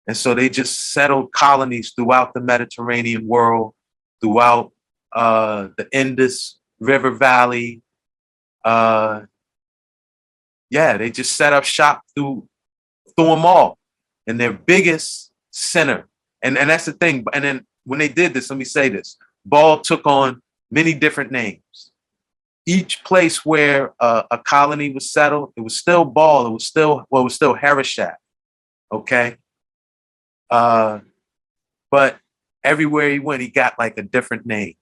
And 0.06 0.16
so 0.16 0.34
they 0.34 0.48
just 0.48 0.92
settled 0.92 1.32
colonies 1.32 1.92
throughout 1.94 2.34
the 2.34 2.40
Mediterranean 2.40 3.26
world, 3.26 3.74
throughout 4.20 4.72
uh, 5.14 5.68
the 5.76 5.88
Indus 5.92 6.58
River 6.78 7.10
Valley. 7.10 7.82
Uh, 8.64 9.22
yeah, 10.74 10.96
they 10.96 11.08
just 11.08 11.36
set 11.36 11.52
up 11.52 11.62
shop 11.62 12.02
through 12.14 12.48
through 13.16 13.26
them 13.26 13.46
all. 13.46 13.78
And 14.26 14.40
their 14.40 14.52
biggest 14.52 15.30
center, 15.52 16.08
and, 16.42 16.58
and 16.58 16.68
that's 16.68 16.86
the 16.86 16.92
thing. 16.92 17.24
And 17.32 17.44
then 17.44 17.66
when 17.84 18.00
they 18.00 18.08
did 18.08 18.34
this, 18.34 18.50
let 18.50 18.58
me 18.58 18.64
say 18.64 18.88
this: 18.88 19.16
Baal 19.46 19.80
took 19.80 20.04
on 20.04 20.42
many 20.72 20.92
different 20.94 21.30
names. 21.30 21.92
Each 22.66 23.04
place 23.04 23.44
where 23.44 23.92
uh, 24.00 24.24
a 24.30 24.38
colony 24.38 24.92
was 24.92 25.12
settled, 25.12 25.52
it 25.56 25.60
was 25.60 25.76
still 25.76 26.04
Baal. 26.04 26.46
It 26.46 26.50
was 26.50 26.66
still 26.66 27.04
well, 27.08 27.22
it 27.22 27.24
was 27.24 27.34
still 27.34 27.54
Harishaf. 27.54 28.16
Okay. 28.90 29.36
Uh, 30.50 31.00
but 31.90 32.18
everywhere 32.64 33.10
he 33.10 33.20
went, 33.20 33.42
he 33.42 33.48
got 33.48 33.78
like 33.78 33.96
a 33.96 34.02
different 34.02 34.44
name. 34.44 34.74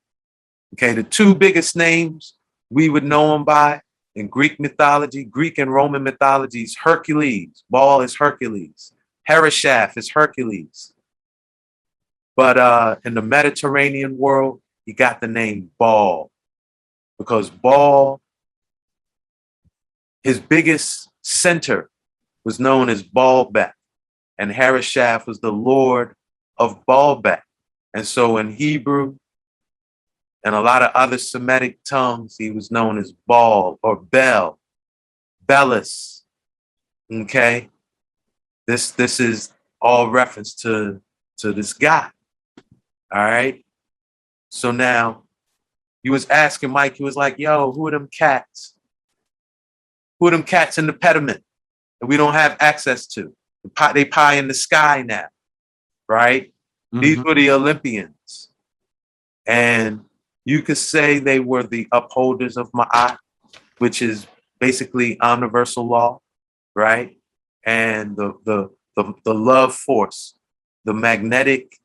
Okay, 0.75 0.95
the 0.95 1.03
two 1.03 1.35
biggest 1.35 1.77
names 1.77 2.35
we 2.71 2.89
would 2.89 3.05
know 3.05 3.35
him 3.35 3.45
by 3.45 3.83
in 4.15 4.29
Greek 4.29 4.61
mythology, 4.61 5.25
Greek 5.25 5.59
and 5.59 5.73
Roman 5.73 6.03
mythologies, 6.03 6.77
Hercules. 6.83 7.65
Baal 7.71 8.03
is 8.03 8.17
Hercules. 8.17 8.93
Harishaf 9.29 9.97
is 9.97 10.11
Hercules. 10.11 10.93
But 12.37 12.59
uh, 12.59 12.97
in 13.05 13.15
the 13.15 13.23
Mediterranean 13.23 14.19
world, 14.19 14.61
he 14.85 14.93
got 14.93 15.21
the 15.21 15.29
name 15.29 15.71
Baal 15.79 16.31
because 17.19 17.51
Baal, 17.51 18.21
his 20.23 20.41
biggest 20.41 21.09
center 21.23 21.91
was 22.45 22.59
known 22.59 22.89
as 22.89 23.03
Baalbek, 23.03 23.73
and 24.39 24.51
Harishaf 24.51 25.27
was 25.27 25.41
the 25.41 25.53
lord 25.53 26.15
of 26.59 26.85
Baalbek. 26.87 27.43
And 27.95 28.07
so 28.07 28.39
in 28.39 28.53
Hebrew 28.53 29.17
and 30.45 30.55
a 30.55 30.61
lot 30.61 30.83
of 30.83 30.91
other 30.95 31.19
Semitic 31.19 31.83
tongues, 31.85 32.37
he 32.39 32.51
was 32.51 32.71
known 32.71 32.99
as 32.99 33.13
Baal 33.27 33.79
or 33.83 33.97
Bel, 33.97 34.59
Belus. 35.47 36.23
Okay, 37.13 37.69
this 38.67 38.91
this 38.93 39.21
is 39.21 39.53
all 39.81 40.09
reference 40.11 40.55
to 40.57 41.01
to 41.39 41.53
this 41.53 41.73
guy. 41.73 42.11
All 43.13 43.23
right. 43.25 43.65
So 44.51 44.71
now 44.71 45.25
he 46.03 46.11
was 46.11 46.29
asking 46.29 46.71
Mike, 46.71 46.97
he 46.97 47.05
was 47.05 47.17
like, 47.17 47.39
yo, 47.39 47.73
who 47.73 47.87
are 47.87 47.91
them 47.91 48.09
cats? 48.09 48.75
Who 50.19 50.29
are 50.29 50.31
them 50.31 50.43
cats 50.43 50.79
in 50.79 50.87
the 50.87 50.93
pediment 50.93 51.43
that 52.01 52.07
we 52.07 52.17
don't 52.17 52.35
have 52.35 52.57
access 52.61 53.07
to? 53.09 53.35
The 53.65 53.71
pie, 53.71 53.93
they 53.93 54.05
pie 54.05 54.35
in 54.35 54.49
the 54.49 54.55
sky 54.55 55.03
now, 55.03 55.27
right? 56.09 56.53
These 56.93 57.19
Mhm. 57.19 57.25
were 57.25 57.35
the 57.35 57.51
Olympians. 57.51 58.51
And 59.47 60.05
you 60.45 60.63
could 60.63 60.79
say 60.79 61.19
they 61.19 61.41
were 61.41 61.63
the 61.63 61.87
upholders 61.93 62.57
of 62.57 62.71
Ma'at, 62.73 63.19
which 63.79 64.03
is 64.03 64.27
basically 64.59 65.19
universal 65.23 65.87
law, 65.87 66.21
right? 66.75 67.17
And 67.65 68.17
the, 68.17 68.35
the, 68.45 68.71
the, 68.97 69.13
the 69.25 69.35
love 69.35 69.75
force, 69.75 70.35
the 70.85 70.95
magnetic, 70.95 71.79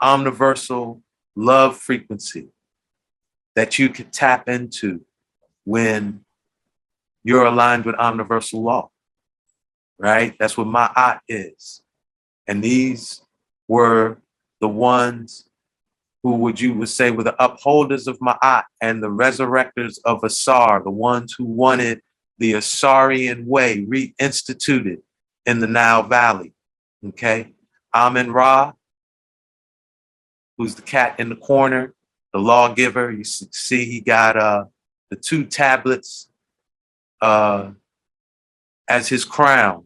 omniversal 0.00 1.02
love 1.36 1.76
frequency 1.76 2.48
that 3.54 3.78
you 3.78 3.88
could 3.88 4.12
tap 4.12 4.48
into 4.48 5.04
when 5.64 6.24
you're 7.24 7.44
aligned 7.44 7.84
with 7.84 7.94
omniversal 7.96 8.62
law, 8.62 8.90
right? 9.98 10.34
That's 10.38 10.56
what 10.56 10.66
Ma'at 10.66 11.20
is. 11.28 11.82
And 12.46 12.62
these 12.62 13.22
were 13.68 14.18
the 14.60 14.68
ones 14.68 15.48
who 16.22 16.36
would 16.36 16.60
you 16.60 16.72
would 16.74 16.88
say 16.88 17.10
were 17.10 17.24
the 17.24 17.42
upholders 17.42 18.06
of 18.06 18.18
Ma'at 18.20 18.64
and 18.80 19.02
the 19.02 19.10
resurrectors 19.10 19.98
of 20.04 20.22
Asar, 20.22 20.82
the 20.82 20.90
ones 20.90 21.34
who 21.36 21.44
wanted 21.44 22.00
the 22.38 22.52
Asarian 22.52 23.44
way 23.46 23.84
reinstituted 23.84 24.98
in 25.46 25.58
the 25.58 25.66
Nile 25.66 26.04
Valley. 26.04 26.52
Okay. 27.08 27.52
Amen 27.94 28.32
Ra, 28.32 28.72
who's 30.56 30.74
the 30.74 30.82
cat 30.82 31.18
in 31.18 31.28
the 31.28 31.36
corner, 31.36 31.92
the 32.32 32.38
lawgiver. 32.38 33.10
You 33.10 33.24
see, 33.24 33.84
he 33.84 34.00
got 34.00 34.36
uh, 34.36 34.64
the 35.10 35.16
two 35.16 35.44
tablets 35.44 36.30
uh, 37.20 37.70
as 38.88 39.08
his 39.08 39.24
crown 39.24 39.84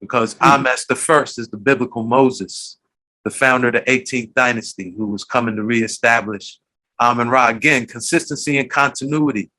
because 0.00 0.34
mm-hmm. 0.34 0.66
Ames 0.66 0.86
the 0.86 0.96
first 0.96 1.38
is 1.38 1.48
the 1.48 1.56
biblical 1.56 2.02
Moses 2.02 2.79
the 3.24 3.30
founder 3.30 3.68
of 3.68 3.74
the 3.74 3.80
18th 3.82 4.34
dynasty, 4.34 4.94
who 4.96 5.06
was 5.06 5.24
coming 5.24 5.56
to 5.56 5.62
reestablish 5.62 6.58
Amun 7.00 7.28
Ra. 7.28 7.48
Again, 7.48 7.86
consistency 7.86 8.58
and 8.58 8.70
continuity. 8.70 9.50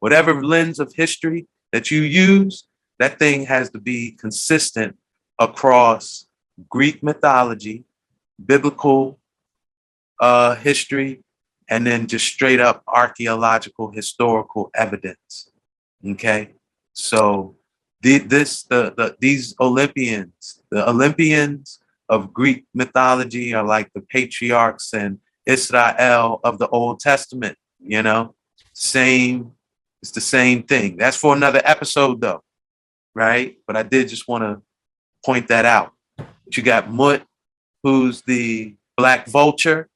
Whatever 0.00 0.42
lens 0.42 0.78
of 0.78 0.92
history 0.94 1.46
that 1.72 1.90
you 1.90 2.02
use, 2.02 2.64
that 2.98 3.18
thing 3.18 3.46
has 3.46 3.70
to 3.70 3.80
be 3.80 4.12
consistent 4.12 4.96
across 5.38 6.26
Greek 6.68 7.02
mythology, 7.02 7.84
biblical 8.44 9.18
uh, 10.20 10.56
history, 10.56 11.22
and 11.68 11.86
then 11.86 12.06
just 12.06 12.26
straight 12.26 12.60
up 12.60 12.82
archaeological 12.86 13.90
historical 13.90 14.70
evidence. 14.74 15.50
Okay, 16.04 16.50
so 16.92 17.56
the, 18.02 18.18
this 18.18 18.62
the, 18.64 18.94
the 18.96 19.16
these 19.20 19.54
Olympians, 19.60 20.62
the 20.70 20.88
Olympians 20.88 21.80
of 22.08 22.32
Greek 22.32 22.64
mythology 22.74 23.54
are 23.54 23.64
like 23.64 23.90
the 23.94 24.00
patriarchs 24.00 24.92
and 24.92 25.18
Israel 25.46 26.40
of 26.44 26.58
the 26.58 26.68
Old 26.68 27.00
Testament, 27.00 27.56
you 27.80 28.02
know? 28.02 28.34
Same, 28.72 29.52
it's 30.02 30.12
the 30.12 30.20
same 30.20 30.62
thing. 30.62 30.96
That's 30.96 31.16
for 31.16 31.34
another 31.34 31.60
episode 31.64 32.20
though, 32.20 32.42
right? 33.14 33.58
But 33.66 33.76
I 33.76 33.82
did 33.82 34.08
just 34.08 34.28
want 34.28 34.44
to 34.44 34.62
point 35.24 35.48
that 35.48 35.64
out. 35.64 35.92
But 36.16 36.56
you 36.56 36.62
got 36.62 36.90
Mut, 36.90 37.24
who's 37.82 38.22
the 38.22 38.74
black 38.96 39.26
vulture, 39.26 39.88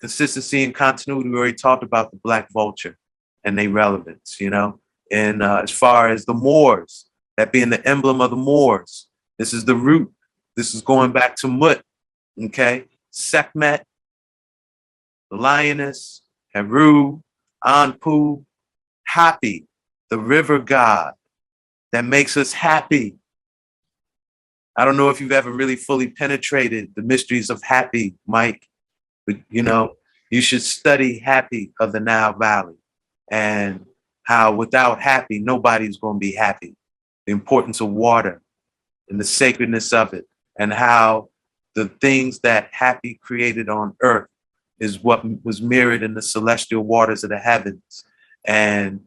consistency 0.00 0.64
and 0.64 0.74
continuity. 0.74 1.30
We 1.30 1.36
already 1.36 1.54
talked 1.54 1.82
about 1.82 2.10
the 2.10 2.18
black 2.22 2.50
vulture 2.52 2.96
and 3.44 3.58
their 3.58 3.70
relevance, 3.70 4.36
you 4.40 4.50
know? 4.50 4.80
And 5.10 5.42
uh, 5.42 5.60
as 5.62 5.70
far 5.70 6.08
as 6.08 6.24
the 6.24 6.34
Moors, 6.34 7.06
that 7.36 7.52
being 7.52 7.70
the 7.70 7.86
emblem 7.86 8.20
of 8.20 8.30
the 8.30 8.36
Moors, 8.36 9.08
this 9.38 9.52
is 9.52 9.64
the 9.64 9.76
root 9.76 10.12
this 10.56 10.74
is 10.74 10.80
going 10.80 11.12
back 11.12 11.36
to 11.36 11.48
Mut, 11.48 11.82
okay? 12.42 12.84
Sekhmet, 13.10 13.84
the 15.30 15.36
lioness, 15.36 16.22
Heru, 16.54 17.20
Anpu, 17.64 18.44
Hapi, 19.14 19.66
the 20.10 20.18
river 20.18 20.58
god 20.58 21.12
that 21.92 22.04
makes 22.04 22.36
us 22.36 22.52
happy. 22.52 23.16
I 24.76 24.84
don't 24.84 24.96
know 24.96 25.10
if 25.10 25.20
you've 25.20 25.32
ever 25.32 25.52
really 25.52 25.76
fully 25.76 26.08
penetrated 26.08 26.92
the 26.96 27.02
mysteries 27.02 27.50
of 27.50 27.62
Hapi, 27.62 28.14
Mike, 28.26 28.66
but 29.26 29.36
you 29.50 29.62
know, 29.62 29.94
you 30.30 30.40
should 30.40 30.62
study 30.62 31.20
Hapi 31.20 31.72
of 31.80 31.92
the 31.92 32.00
Nile 32.00 32.34
Valley 32.34 32.76
and 33.30 33.84
how 34.24 34.52
without 34.52 35.00
Hapi, 35.00 35.42
nobody's 35.42 35.98
going 35.98 36.16
to 36.16 36.20
be 36.20 36.34
happy. 36.34 36.74
The 37.26 37.32
importance 37.32 37.80
of 37.80 37.90
water 37.90 38.42
and 39.08 39.20
the 39.20 39.24
sacredness 39.24 39.92
of 39.92 40.14
it 40.14 40.26
and 40.58 40.72
how 40.72 41.28
the 41.74 41.88
things 42.00 42.40
that 42.40 42.72
Hapi 42.72 43.20
created 43.20 43.68
on 43.68 43.96
earth 44.00 44.28
is 44.80 45.02
what 45.02 45.24
was 45.44 45.62
mirrored 45.62 46.02
in 46.02 46.14
the 46.14 46.22
celestial 46.22 46.82
waters 46.82 47.24
of 47.24 47.30
the 47.30 47.38
heavens. 47.38 48.04
And 48.44 49.00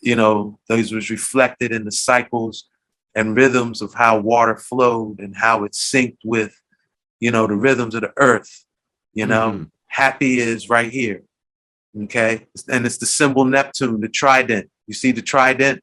you 0.00 0.16
know 0.16 0.58
those 0.68 0.92
was 0.92 1.10
reflected 1.10 1.72
in 1.72 1.84
the 1.84 1.92
cycles 1.92 2.68
and 3.14 3.36
rhythms 3.36 3.82
of 3.82 3.94
how 3.94 4.18
water 4.18 4.56
flowed 4.56 5.20
and 5.20 5.36
how 5.36 5.64
it 5.64 5.72
synced 5.72 6.18
with 6.24 6.54
you 7.18 7.30
know 7.30 7.46
the 7.46 7.56
rhythms 7.56 7.94
of 7.94 8.02
the 8.02 8.12
earth 8.16 8.64
you 9.12 9.26
know? 9.26 9.50
Mm-hmm. 9.50 10.02
Hapi 10.02 10.36
is 10.38 10.70
right 10.70 10.90
here 10.90 11.22
okay? 12.04 12.46
And 12.68 12.86
it's 12.86 12.98
the 12.98 13.06
symbol 13.06 13.44
neptune 13.44 14.00
the 14.00 14.08
trident. 14.08 14.70
You 14.86 14.94
see 14.94 15.12
the 15.12 15.22
trident? 15.22 15.82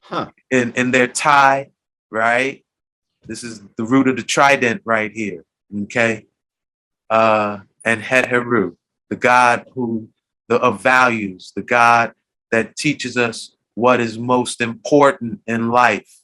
Huh. 0.00 0.30
in 0.50 0.72
in 0.72 0.90
their 0.90 1.06
tie 1.06 1.70
right 2.10 2.64
this 3.28 3.44
is 3.44 3.62
the 3.76 3.84
root 3.84 4.08
of 4.08 4.16
the 4.16 4.22
trident 4.22 4.82
right 4.84 5.12
here. 5.12 5.44
Okay. 5.82 6.26
Uh, 7.10 7.60
and 7.84 8.02
Heru, 8.02 8.76
the 9.10 9.16
God 9.16 9.66
who 9.74 10.08
the 10.48 10.56
of 10.56 10.82
values, 10.82 11.52
the 11.54 11.62
God 11.62 12.14
that 12.50 12.76
teaches 12.76 13.16
us 13.16 13.54
what 13.74 14.00
is 14.00 14.18
most 14.18 14.60
important 14.60 15.40
in 15.46 15.68
life 15.68 16.22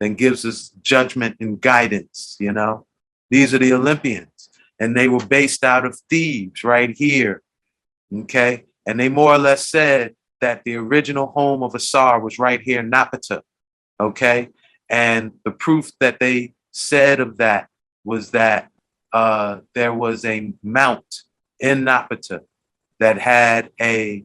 and 0.00 0.16
gives 0.16 0.44
us 0.44 0.70
judgment 0.80 1.36
and 1.40 1.60
guidance, 1.60 2.36
you 2.38 2.52
know. 2.52 2.86
These 3.30 3.52
are 3.52 3.58
the 3.58 3.72
Olympians. 3.72 4.50
And 4.80 4.96
they 4.96 5.08
were 5.08 5.24
based 5.24 5.64
out 5.64 5.84
of 5.84 5.98
Thebes 6.10 6.64
right 6.64 6.90
here. 6.96 7.42
Okay. 8.12 8.64
And 8.86 8.98
they 8.98 9.08
more 9.08 9.34
or 9.34 9.38
less 9.38 9.66
said 9.66 10.14
that 10.40 10.62
the 10.64 10.76
original 10.76 11.26
home 11.28 11.62
of 11.62 11.74
Asar 11.74 12.20
was 12.20 12.38
right 12.38 12.60
here 12.60 12.80
in 12.80 12.90
Napata. 12.90 13.42
Okay. 14.00 14.50
And 14.94 15.32
the 15.44 15.50
proof 15.50 15.90
that 15.98 16.20
they 16.20 16.54
said 16.70 17.18
of 17.18 17.38
that 17.38 17.66
was 18.04 18.30
that 18.30 18.70
uh, 19.12 19.58
there 19.74 19.92
was 19.92 20.24
a 20.24 20.52
mount 20.62 21.22
in 21.58 21.82
Napata 21.82 22.42
that 23.00 23.18
had 23.18 23.70
a 23.80 24.24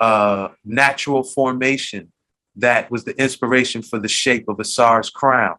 uh, 0.00 0.48
natural 0.64 1.22
formation 1.22 2.10
that 2.56 2.90
was 2.90 3.04
the 3.04 3.14
inspiration 3.20 3.82
for 3.82 3.98
the 3.98 4.08
shape 4.08 4.48
of 4.48 4.58
Asar's 4.58 5.10
crown. 5.10 5.56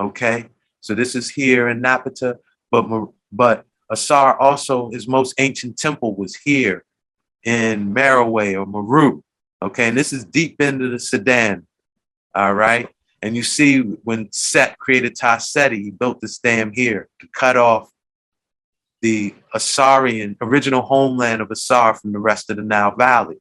Okay, 0.00 0.46
so 0.80 0.94
this 0.94 1.14
is 1.14 1.28
here 1.28 1.68
in 1.68 1.82
Napata, 1.82 2.36
but 2.70 2.86
but 3.30 3.66
Asar 3.90 4.40
also 4.40 4.88
his 4.88 5.06
most 5.06 5.34
ancient 5.38 5.76
temple 5.76 6.16
was 6.16 6.34
here 6.34 6.86
in 7.44 7.92
Merowe 7.92 8.58
or 8.58 8.64
Maru. 8.64 9.20
Okay, 9.60 9.88
and 9.88 9.98
this 9.98 10.14
is 10.14 10.24
deep 10.24 10.62
into 10.62 10.88
the 10.88 10.98
Sudan. 10.98 11.66
All 12.34 12.54
right, 12.54 12.88
and 13.22 13.36
you 13.36 13.44
see 13.44 13.80
when 13.80 14.30
Set 14.32 14.78
created 14.78 15.14
Ta-Seti, 15.16 15.80
he 15.80 15.90
built 15.92 16.20
this 16.20 16.38
dam 16.38 16.72
here 16.72 17.08
to 17.20 17.28
cut 17.28 17.56
off 17.56 17.88
the 19.00 19.34
Asarian, 19.54 20.36
original 20.40 20.82
homeland 20.82 21.40
of 21.40 21.50
Asar 21.50 21.94
from 21.94 22.12
the 22.12 22.18
rest 22.18 22.50
of 22.50 22.56
the 22.56 22.62
Nile 22.62 22.94
Valley, 22.96 23.40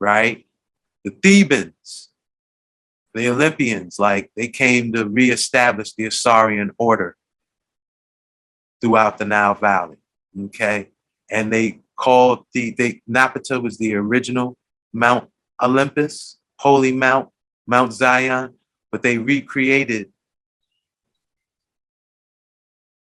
right? 0.00 0.46
The 1.04 1.10
Thebans, 1.10 2.08
the 3.14 3.28
Olympians, 3.28 3.98
like 3.98 4.30
they 4.34 4.48
came 4.48 4.92
to 4.92 5.06
reestablish 5.06 5.92
the 5.94 6.04
Asarian 6.04 6.70
order 6.78 7.16
throughout 8.80 9.18
the 9.18 9.24
Nile 9.26 9.54
Valley, 9.54 9.96
okay? 10.46 10.90
And 11.30 11.52
they 11.52 11.80
called 11.96 12.44
the, 12.54 12.74
they, 12.78 13.02
Napata 13.08 13.62
was 13.62 13.76
the 13.76 13.94
original 13.94 14.56
Mount 14.92 15.28
Olympus, 15.62 16.38
Holy 16.58 16.92
Mount, 16.92 17.28
Mount 17.66 17.92
Zion, 17.92 18.57
but 18.90 19.02
they 19.02 19.18
recreated 19.18 20.10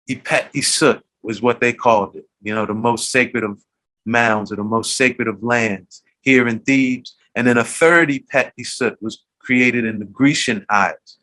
Ipet 0.09 0.51
Isut 0.53 1.01
was 1.23 1.41
what 1.41 1.61
they 1.61 1.73
called 1.73 2.15
it. 2.15 2.25
You 2.41 2.53
know, 2.55 2.65
the 2.65 2.73
most 2.73 3.11
sacred 3.11 3.43
of 3.43 3.61
mounds 4.05 4.51
or 4.51 4.55
the 4.55 4.63
most 4.63 4.97
sacred 4.97 5.27
of 5.27 5.43
lands 5.43 6.01
here 6.21 6.47
in 6.47 6.59
Thebes. 6.59 7.15
And 7.35 7.47
then 7.47 7.57
a 7.57 7.63
third 7.63 8.09
Ipet 8.09 8.51
Isut 8.59 8.95
was 9.01 9.23
created 9.39 9.85
in 9.85 9.99
the 9.99 10.05
Grecian 10.05 10.65
Isles. 10.69 11.17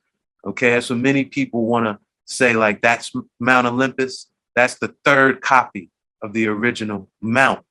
Okay, 0.46 0.80
so 0.80 0.94
many 0.94 1.24
people 1.24 1.66
want 1.66 1.86
to 1.86 1.98
say 2.24 2.52
like 2.54 2.80
that's 2.80 3.12
Mount 3.40 3.66
Olympus. 3.66 4.28
That's 4.54 4.78
the 4.78 4.94
third 5.04 5.40
copy 5.40 5.90
of 6.22 6.32
the 6.32 6.46
original 6.46 7.09
mount. 7.20 7.64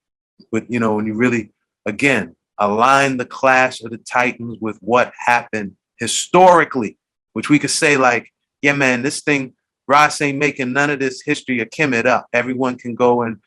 But 0.52 0.70
you 0.72 0.80
know, 0.80 0.96
when 0.96 1.08
you 1.08 1.16
really 1.16 1.52
again 1.86 2.36
align 2.60 3.18
the 3.18 3.26
clash 3.26 3.82
of 3.82 3.92
the 3.92 3.98
Titans 3.98 4.58
with 4.60 4.78
what 4.82 5.14
happened 5.18 5.76
historically, 6.00 6.98
which 7.34 7.50
we 7.50 7.60
could 7.60 7.72
say 7.72 7.98
like, 7.98 8.32
yeah, 8.62 8.74
man, 8.74 9.02
this 9.02 9.22
thing, 9.22 9.54
Ross 9.88 10.22
ain't 10.22 10.38
making 10.38 10.74
none 10.74 10.90
of 10.90 11.00
this 11.00 11.22
history 11.22 11.62
of 11.62 11.70
Kemet 11.70 12.06
up. 12.06 12.28
Everyone 12.34 12.78
can 12.78 12.96
go 12.96 13.22
and 13.22 13.38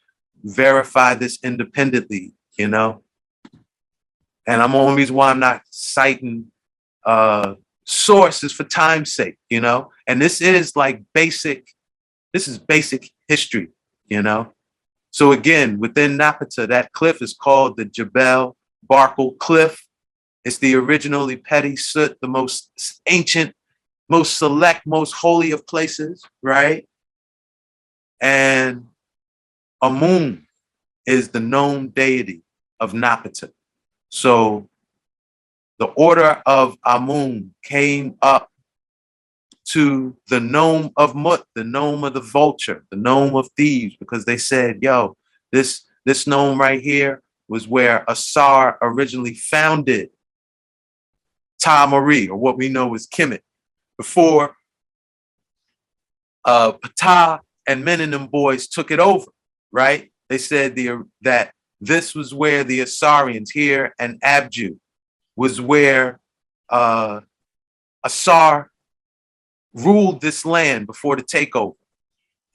verify 0.43 1.15
this 1.15 1.39
independently, 1.43 2.33
you 2.57 2.69
know. 2.69 3.03
And 4.47 4.63
I'm 4.63 4.75
only 4.75 4.97
reason 4.97 5.17
why 5.17 5.31
I'm 5.31 5.41
not 5.41 5.63
citing 5.71 6.51
uh 7.05 7.55
sources 7.85 8.53
for 8.53 8.65
time's 8.65 9.13
sake, 9.15 9.37
you 9.49 9.61
know. 9.61 9.91
And 10.07 10.21
this 10.23 10.41
is 10.41 10.77
like 10.77 11.03
basic, 11.13 11.69
this 12.33 12.49
is 12.49 12.59
basic 12.59 13.11
history, 13.29 13.69
you 14.07 14.23
know. 14.23 14.53
So 15.11 15.33
again, 15.33 15.79
within 15.79 16.17
Napata, 16.17 16.69
that 16.69 16.93
cliff 16.93 17.21
is 17.21 17.35
called 17.35 17.77
the 17.77 17.85
Jebel 17.85 18.57
Barkal 18.91 19.37
Cliff. 19.39 19.87
It's 20.45 20.59
the 20.59 20.75
original 20.75 21.27
Ipet 21.27 21.75
Isut, 21.75 22.17
the 22.21 22.29
most 22.29 22.71
ancient, 23.07 23.55
most 24.09 24.39
select, 24.39 24.87
most 24.87 25.13
holy 25.13 25.51
of 25.51 25.67
places, 25.67 26.25
right? 26.43 26.89
And 28.21 28.87
Amun 29.83 30.47
is 31.07 31.29
the 31.29 31.41
known 31.41 31.89
deity 31.89 32.43
of 32.79 32.93
Napata. 32.93 33.51
So 34.09 34.69
the 35.79 35.87
order 35.87 36.43
of 36.47 36.77
Amun 36.85 37.55
came 37.63 38.17
up 38.23 38.51
to 39.67 40.17
the 40.29 40.41
nome 40.41 40.91
of 40.97 41.15
Mut, 41.15 41.45
the 41.55 41.65
nome 41.65 42.03
of 42.05 42.15
the 42.15 42.21
vulture, 42.21 42.85
the 42.91 42.97
nome 42.97 43.37
of 43.37 43.49
Thebes, 43.57 43.97
because 43.97 44.25
they 44.25 44.37
said, 44.37 44.79
yo, 44.83 45.17
this 45.53 45.85
this 46.05 46.27
nome 46.27 46.59
right 46.59 46.81
here 46.81 47.23
was 47.49 47.69
where 47.69 48.05
Asar 48.09 48.79
originally 48.81 49.35
founded 49.35 50.11
Ta-Meri, 51.61 52.29
or 52.29 52.37
what 52.37 52.57
we 52.57 52.69
know 52.69 52.95
as 52.95 53.07
Kemet, 53.07 53.41
before 53.97 54.57
uh, 56.45 56.73
Ptah 56.73 57.41
and 57.67 57.85
men 57.85 58.01
and 58.01 58.13
them 58.13 58.27
boys 58.27 58.67
took 58.67 58.91
it 58.91 58.99
over, 58.99 59.27
right? 59.71 60.11
They 60.29 60.39
said 60.39 60.75
the 60.75 61.05
that 61.23 61.53
this 61.81 62.15
was 62.15 62.35
where 62.35 62.65
the 62.65 62.81
Asarians 62.81 63.51
here 63.53 63.95
and 63.99 64.21
Abju 64.23 64.79
was 65.37 65.61
where 65.61 66.21
uh, 66.69 67.21
Asar 68.05 68.71
ruled 69.75 70.21
this 70.21 70.45
land 70.45 70.87
before 70.87 71.17
the 71.17 71.23
takeover. 71.23 71.75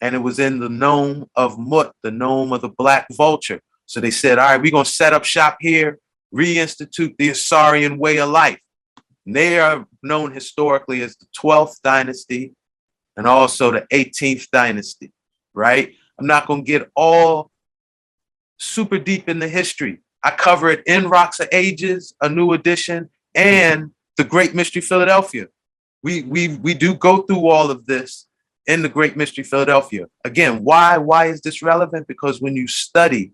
And 0.02 0.14
it 0.14 0.20
was 0.20 0.40
in 0.40 0.60
the 0.60 0.70
nome 0.70 1.28
of 1.36 1.58
Mut, 1.58 1.94
the 2.04 2.12
nome 2.12 2.54
of 2.54 2.62
the 2.62 2.70
black 2.70 3.08
vulture. 3.12 3.62
So 3.86 4.00
they 4.00 4.12
said, 4.12 4.38
all 4.38 4.50
right, 4.50 4.62
we're 4.62 4.72
going 4.72 4.86
to 4.86 4.92
set 4.92 5.14
up 5.14 5.24
shop 5.24 5.58
here, 5.60 6.00
reinstitute 6.34 7.16
the 7.18 7.30
Asarian 7.30 7.98
way 7.98 8.20
of 8.20 8.30
life. 8.30 8.60
They 9.26 9.60
are 9.60 9.88
known 10.04 10.32
historically 10.32 11.02
as 11.02 11.18
the 11.18 11.26
12th 11.38 11.82
dynasty 11.82 12.54
and 13.18 13.26
also 13.26 13.72
the 13.72 13.88
18th 13.92 14.50
dynasty, 14.52 15.12
right? 15.54 15.94
I'm 16.20 16.28
not 16.28 16.48
going 16.48 16.64
to 16.64 16.68
get 16.68 16.90
all 16.96 17.52
super 18.58 18.98
deep 18.98 19.28
in 19.28 19.40
the 19.40 19.48
history. 19.48 20.02
I 20.24 20.32
cover 20.32 20.70
it 20.70 20.84
in 20.86 21.10
Rocks 21.10 21.40
of 21.40 21.50
Ages, 21.52 22.14
a 22.22 22.30
new 22.30 22.54
edition, 22.54 23.10
and 23.34 23.92
the 24.18 24.24
Great 24.24 24.56
Mystery 24.56 24.82
Philadelphia. 24.82 25.48
We 26.04 26.24
we 26.24 26.58
we 26.58 26.74
do 26.74 26.96
go 26.96 27.24
through 27.24 27.48
all 27.48 27.70
of 27.70 27.86
this 27.86 28.28
in 28.68 28.82
the 28.82 28.90
Great 28.90 29.18
Mystery 29.18 29.44
Philadelphia. 29.44 30.08
Again, 30.24 30.64
why 30.64 30.98
why 30.98 31.26
is 31.28 31.42
this 31.42 31.62
relevant? 31.62 32.08
Because 32.08 32.42
when 32.42 32.56
you 32.56 32.68
study 32.68 33.34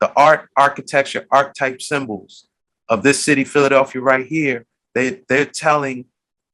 the 0.00 0.12
art, 0.14 0.48
architecture, 0.56 1.26
archetype 1.30 1.82
symbols 1.82 2.46
of 2.88 3.02
this 3.02 3.22
city, 3.22 3.44
Philadelphia, 3.44 4.00
right 4.00 4.26
here, 4.26 4.66
they 4.94 5.22
they're 5.28 5.44
telling 5.46 6.06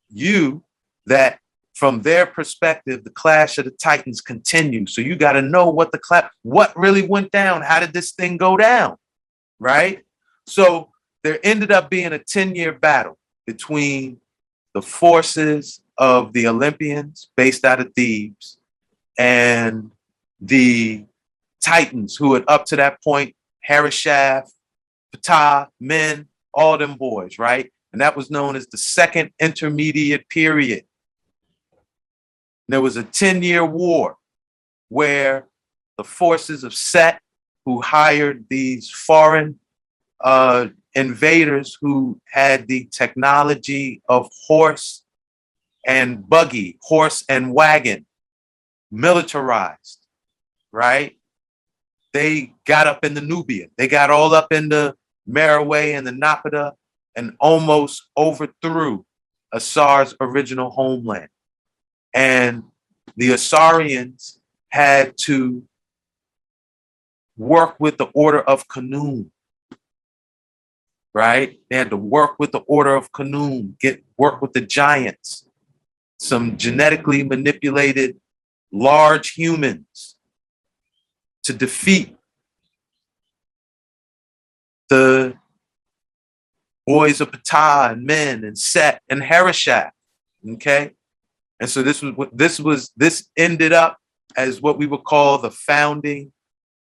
you 0.08 0.62
that 1.06 1.40
from 1.74 2.00
their 2.00 2.24
perspective, 2.24 3.04
the 3.04 3.10
clash 3.10 3.58
of 3.58 3.66
the 3.66 3.70
titans 3.70 4.22
continues. 4.22 4.94
So 4.94 5.02
you 5.02 5.14
got 5.14 5.32
to 5.32 5.42
know 5.42 5.68
what 5.68 5.92
the 5.92 5.98
clash, 5.98 6.30
what 6.42 6.74
really 6.74 7.02
went 7.02 7.30
down. 7.30 7.60
How 7.60 7.80
did 7.80 7.92
this 7.92 8.12
thing 8.12 8.38
go 8.38 8.56
down? 8.56 8.96
Right. 9.60 10.02
So 10.46 10.90
there 11.22 11.38
ended 11.44 11.70
up 11.70 11.90
being 11.90 12.12
a 12.12 12.18
10 12.18 12.54
year 12.54 12.72
battle 12.72 13.18
between 13.46 14.20
the 14.72 14.80
forces 14.80 15.82
of 15.98 16.32
the 16.32 16.46
Olympians 16.46 17.28
based 17.36 17.64
out 17.64 17.80
of 17.80 17.92
Thebes 17.94 18.58
and 19.18 19.90
the 20.40 21.04
Titans 21.60 22.16
who 22.16 22.34
had 22.34 22.44
up 22.48 22.64
to 22.66 22.76
that 22.76 23.02
point, 23.02 23.34
Harishaf, 23.68 24.48
Ptah, 25.14 25.68
Men, 25.80 26.28
all 26.54 26.78
them 26.78 26.96
boys, 26.96 27.38
right? 27.38 27.70
And 27.96 28.02
that 28.02 28.14
was 28.14 28.30
known 28.30 28.56
as 28.56 28.66
the 28.66 28.76
second 28.76 29.30
intermediate 29.40 30.28
period 30.28 30.84
there 32.68 32.82
was 32.82 32.98
a 32.98 33.02
10 33.02 33.42
year 33.42 33.64
war 33.64 34.18
where 34.90 35.48
the 35.96 36.04
forces 36.04 36.62
of 36.62 36.74
Set, 36.74 37.22
who 37.64 37.80
hired 37.80 38.44
these 38.50 38.90
foreign 38.90 39.58
uh, 40.20 40.66
invaders 40.94 41.78
who 41.80 42.20
had 42.30 42.68
the 42.68 42.86
technology 42.92 44.02
of 44.10 44.28
horse 44.46 45.02
and 45.86 46.28
buggy, 46.28 46.78
horse 46.82 47.24
and 47.30 47.54
wagon, 47.54 48.04
militarized, 48.90 50.06
right? 50.70 51.16
They 52.12 52.52
got 52.66 52.86
up 52.86 53.06
in 53.06 53.14
the 53.14 53.22
Nubia. 53.22 53.68
They 53.78 53.88
got 53.88 54.10
all 54.10 54.34
up 54.34 54.52
in 54.52 54.68
the 54.68 54.94
Merowe 55.26 55.96
and 55.96 56.06
the 56.06 56.10
Napata 56.10 56.72
and 57.16 57.34
almost 57.40 58.04
overthrew 58.16 59.04
Asar's 59.52 60.14
original 60.20 60.70
homeland. 60.70 61.28
And 62.14 62.64
the 63.16 63.30
Asarians 63.30 64.38
had 64.68 65.16
to 65.18 65.64
work 67.36 67.76
with 67.78 67.96
the 67.96 68.06
order 68.06 68.40
of 68.40 68.68
Khnum, 68.68 69.30
right? 71.14 71.58
They 71.70 71.76
had 71.76 71.90
to 71.90 71.96
work 71.96 72.38
with 72.38 72.52
the 72.52 72.60
order 72.60 72.94
of 72.94 73.10
Khnum, 73.12 73.78
get 73.78 74.04
work 74.18 74.42
with 74.42 74.52
the 74.52 74.60
giants, 74.60 75.48
some 76.18 76.56
genetically 76.56 77.22
manipulated 77.22 78.20
large 78.72 79.32
humans 79.32 80.16
to 81.44 81.52
defeat 81.52 82.16
the 84.88 85.35
boys 86.86 87.20
of 87.20 87.32
Ptah 87.32 87.92
and 87.92 88.04
Men 88.04 88.44
and 88.44 88.56
Set 88.58 89.02
and 89.08 89.20
Harishaf. 89.22 89.90
Okay. 90.48 90.92
And 91.60 91.68
so 91.68 91.82
this 91.82 92.02
was 92.02 92.28
this 92.32 92.60
was 92.60 92.92
this 92.96 93.28
ended 93.36 93.72
up 93.72 93.98
as 94.36 94.60
what 94.60 94.78
we 94.78 94.86
would 94.86 95.04
call 95.04 95.38
the 95.38 95.50
founding 95.50 96.32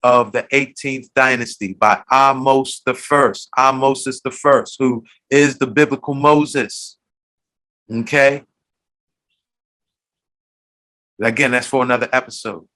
of 0.01 0.33
the 0.33 0.43
18th 0.51 1.07
dynasty 1.15 1.73
by 1.73 2.01
Ahmose 2.11 2.81
the 2.85 2.93
first. 2.93 3.49
Ahmose 3.57 4.21
the 4.23 4.31
first, 4.31 4.75
who 4.79 5.03
is 5.29 5.57
the 5.57 5.67
biblical 5.67 6.13
Moses. 6.13 6.97
Okay. 7.91 8.43
Again, 11.21 11.51
that's 11.51 11.67
for 11.67 11.83
another 11.83 12.09
episode. 12.11 12.67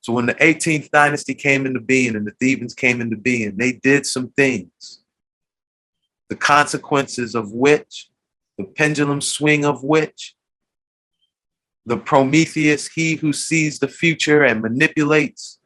So 0.00 0.12
when 0.12 0.26
the 0.26 0.34
18th 0.34 0.90
dynasty 0.90 1.34
came 1.34 1.66
into 1.66 1.80
being 1.80 2.16
and 2.16 2.26
the 2.26 2.32
Thebans 2.40 2.74
came 2.74 3.00
into 3.00 3.16
being, 3.16 3.56
they 3.56 3.72
did 3.72 4.06
some 4.06 4.30
things. 4.30 5.01
The 6.32 6.38
consequences 6.38 7.34
of 7.34 7.52
which, 7.52 8.08
the 8.56 8.64
pendulum 8.64 9.20
swing 9.20 9.66
of 9.66 9.84
which, 9.84 10.34
the 11.84 11.98
Prometheus, 11.98 12.88
he 12.88 13.16
who 13.16 13.34
sees 13.34 13.78
the 13.78 13.86
future 13.86 14.42
and 14.42 14.62
manipulates 14.62 15.58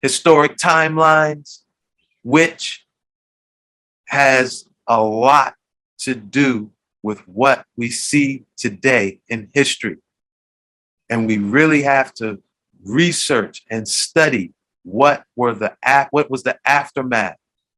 historic 0.00 0.56
timelines, 0.56 1.58
which 2.22 2.86
has 4.08 4.64
a 4.86 5.02
lot 5.02 5.56
to 5.98 6.14
do 6.14 6.70
with 7.02 7.18
what 7.28 7.66
we 7.76 7.90
see 7.90 8.46
today 8.56 9.20
in 9.28 9.50
history. 9.52 9.98
And 11.10 11.26
we 11.26 11.36
really 11.36 11.82
have 11.82 12.14
to 12.14 12.42
research 12.82 13.62
and 13.70 13.86
study 13.86 14.54
what 14.84 15.24
were 15.36 15.54
the 15.54 15.76
what 16.12 16.30
was 16.30 16.44
the 16.44 16.58
aftermath 16.64 17.36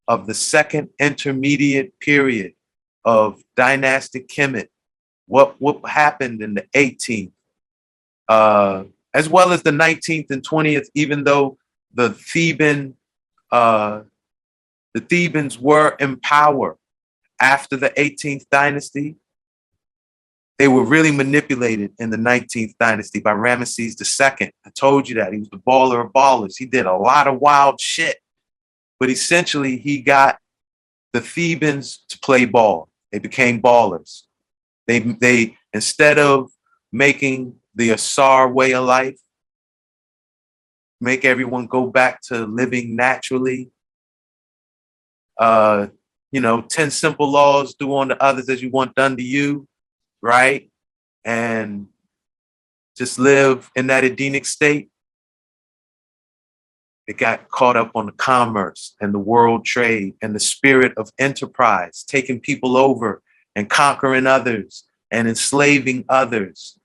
of 0.08 0.26
the 0.26 0.34
second 0.34 0.90
intermediate 0.98 1.98
period 2.00 2.52
of 3.04 3.42
dynastic 3.56 4.28
Kemet. 4.28 4.68
What 5.26 5.60
what 5.60 5.88
happened 5.88 6.42
in 6.42 6.54
the 6.54 6.66
18th, 6.74 7.32
uh, 8.28 8.84
as 9.12 9.28
well 9.28 9.52
as 9.52 9.62
the 9.62 9.70
19th 9.70 10.30
and 10.30 10.46
20th, 10.46 10.86
even 10.94 11.24
though 11.24 11.58
the 11.92 12.10
Theban, 12.10 12.94
uh, 13.50 14.02
the 14.94 15.00
Thebans 15.00 15.58
were 15.58 15.96
in 15.98 16.16
power 16.20 16.76
after 17.40 17.76
the 17.76 17.90
18th 17.90 18.44
dynasty, 18.50 19.16
they 20.58 20.68
were 20.68 20.84
really 20.84 21.10
manipulated 21.10 21.92
in 21.98 22.10
the 22.10 22.16
19th 22.16 22.74
dynasty 22.78 23.20
by 23.20 23.32
Ramesses 23.32 24.00
II. 24.00 24.50
I 24.64 24.70
told 24.70 25.08
you 25.08 25.16
that. 25.16 25.32
He 25.32 25.40
was 25.40 25.50
the 25.50 25.58
baller 25.58 26.04
of 26.04 26.12
ballers. 26.12 26.54
He 26.56 26.66
did 26.66 26.86
a 26.86 26.96
lot 26.96 27.26
of 27.26 27.40
wild 27.40 27.80
shit. 27.80 28.16
But 28.98 29.10
essentially, 29.10 29.76
he 29.76 30.00
got 30.00 30.38
the 31.12 31.20
Thebans 31.20 32.04
to 32.08 32.18
play 32.18 32.44
ball. 32.44 32.88
They 33.12 33.18
became 33.18 33.60
ballers. 33.60 34.22
They, 34.86 35.00
they 35.00 35.56
instead 35.72 36.18
of 36.18 36.50
making 36.92 37.56
the 37.74 37.90
Asar 37.90 38.50
way 38.50 38.74
of 38.74 38.84
life, 38.84 39.18
make 41.00 41.24
everyone 41.24 41.66
go 41.66 41.86
back 41.86 42.20
to 42.22 42.46
living 42.46 42.96
naturally. 42.96 43.70
Uh, 45.38 45.88
you 46.32 46.40
know, 46.40 46.62
10 46.62 46.90
simple 46.90 47.30
laws, 47.30 47.74
do 47.74 47.94
unto 47.96 48.14
others 48.14 48.48
as 48.48 48.62
you 48.62 48.70
want 48.70 48.94
done 48.94 49.16
to 49.16 49.22
you, 49.22 49.66
right? 50.22 50.70
And 51.24 51.88
just 52.96 53.18
live 53.18 53.70
in 53.76 53.88
that 53.88 54.04
Edenic 54.04 54.46
state. 54.46 54.90
It 57.06 57.18
got 57.18 57.48
caught 57.50 57.76
up 57.76 57.92
on 57.94 58.06
the 58.06 58.12
commerce 58.12 58.94
and 59.00 59.14
the 59.14 59.18
world 59.18 59.64
trade 59.64 60.14
and 60.22 60.34
the 60.34 60.40
spirit 60.40 60.92
of 60.96 61.10
enterprise, 61.18 62.04
taking 62.06 62.40
people 62.40 62.76
over 62.76 63.22
and 63.54 63.70
conquering 63.70 64.26
others 64.26 64.84
and 65.10 65.28
enslaving 65.28 66.04
others 66.08 66.78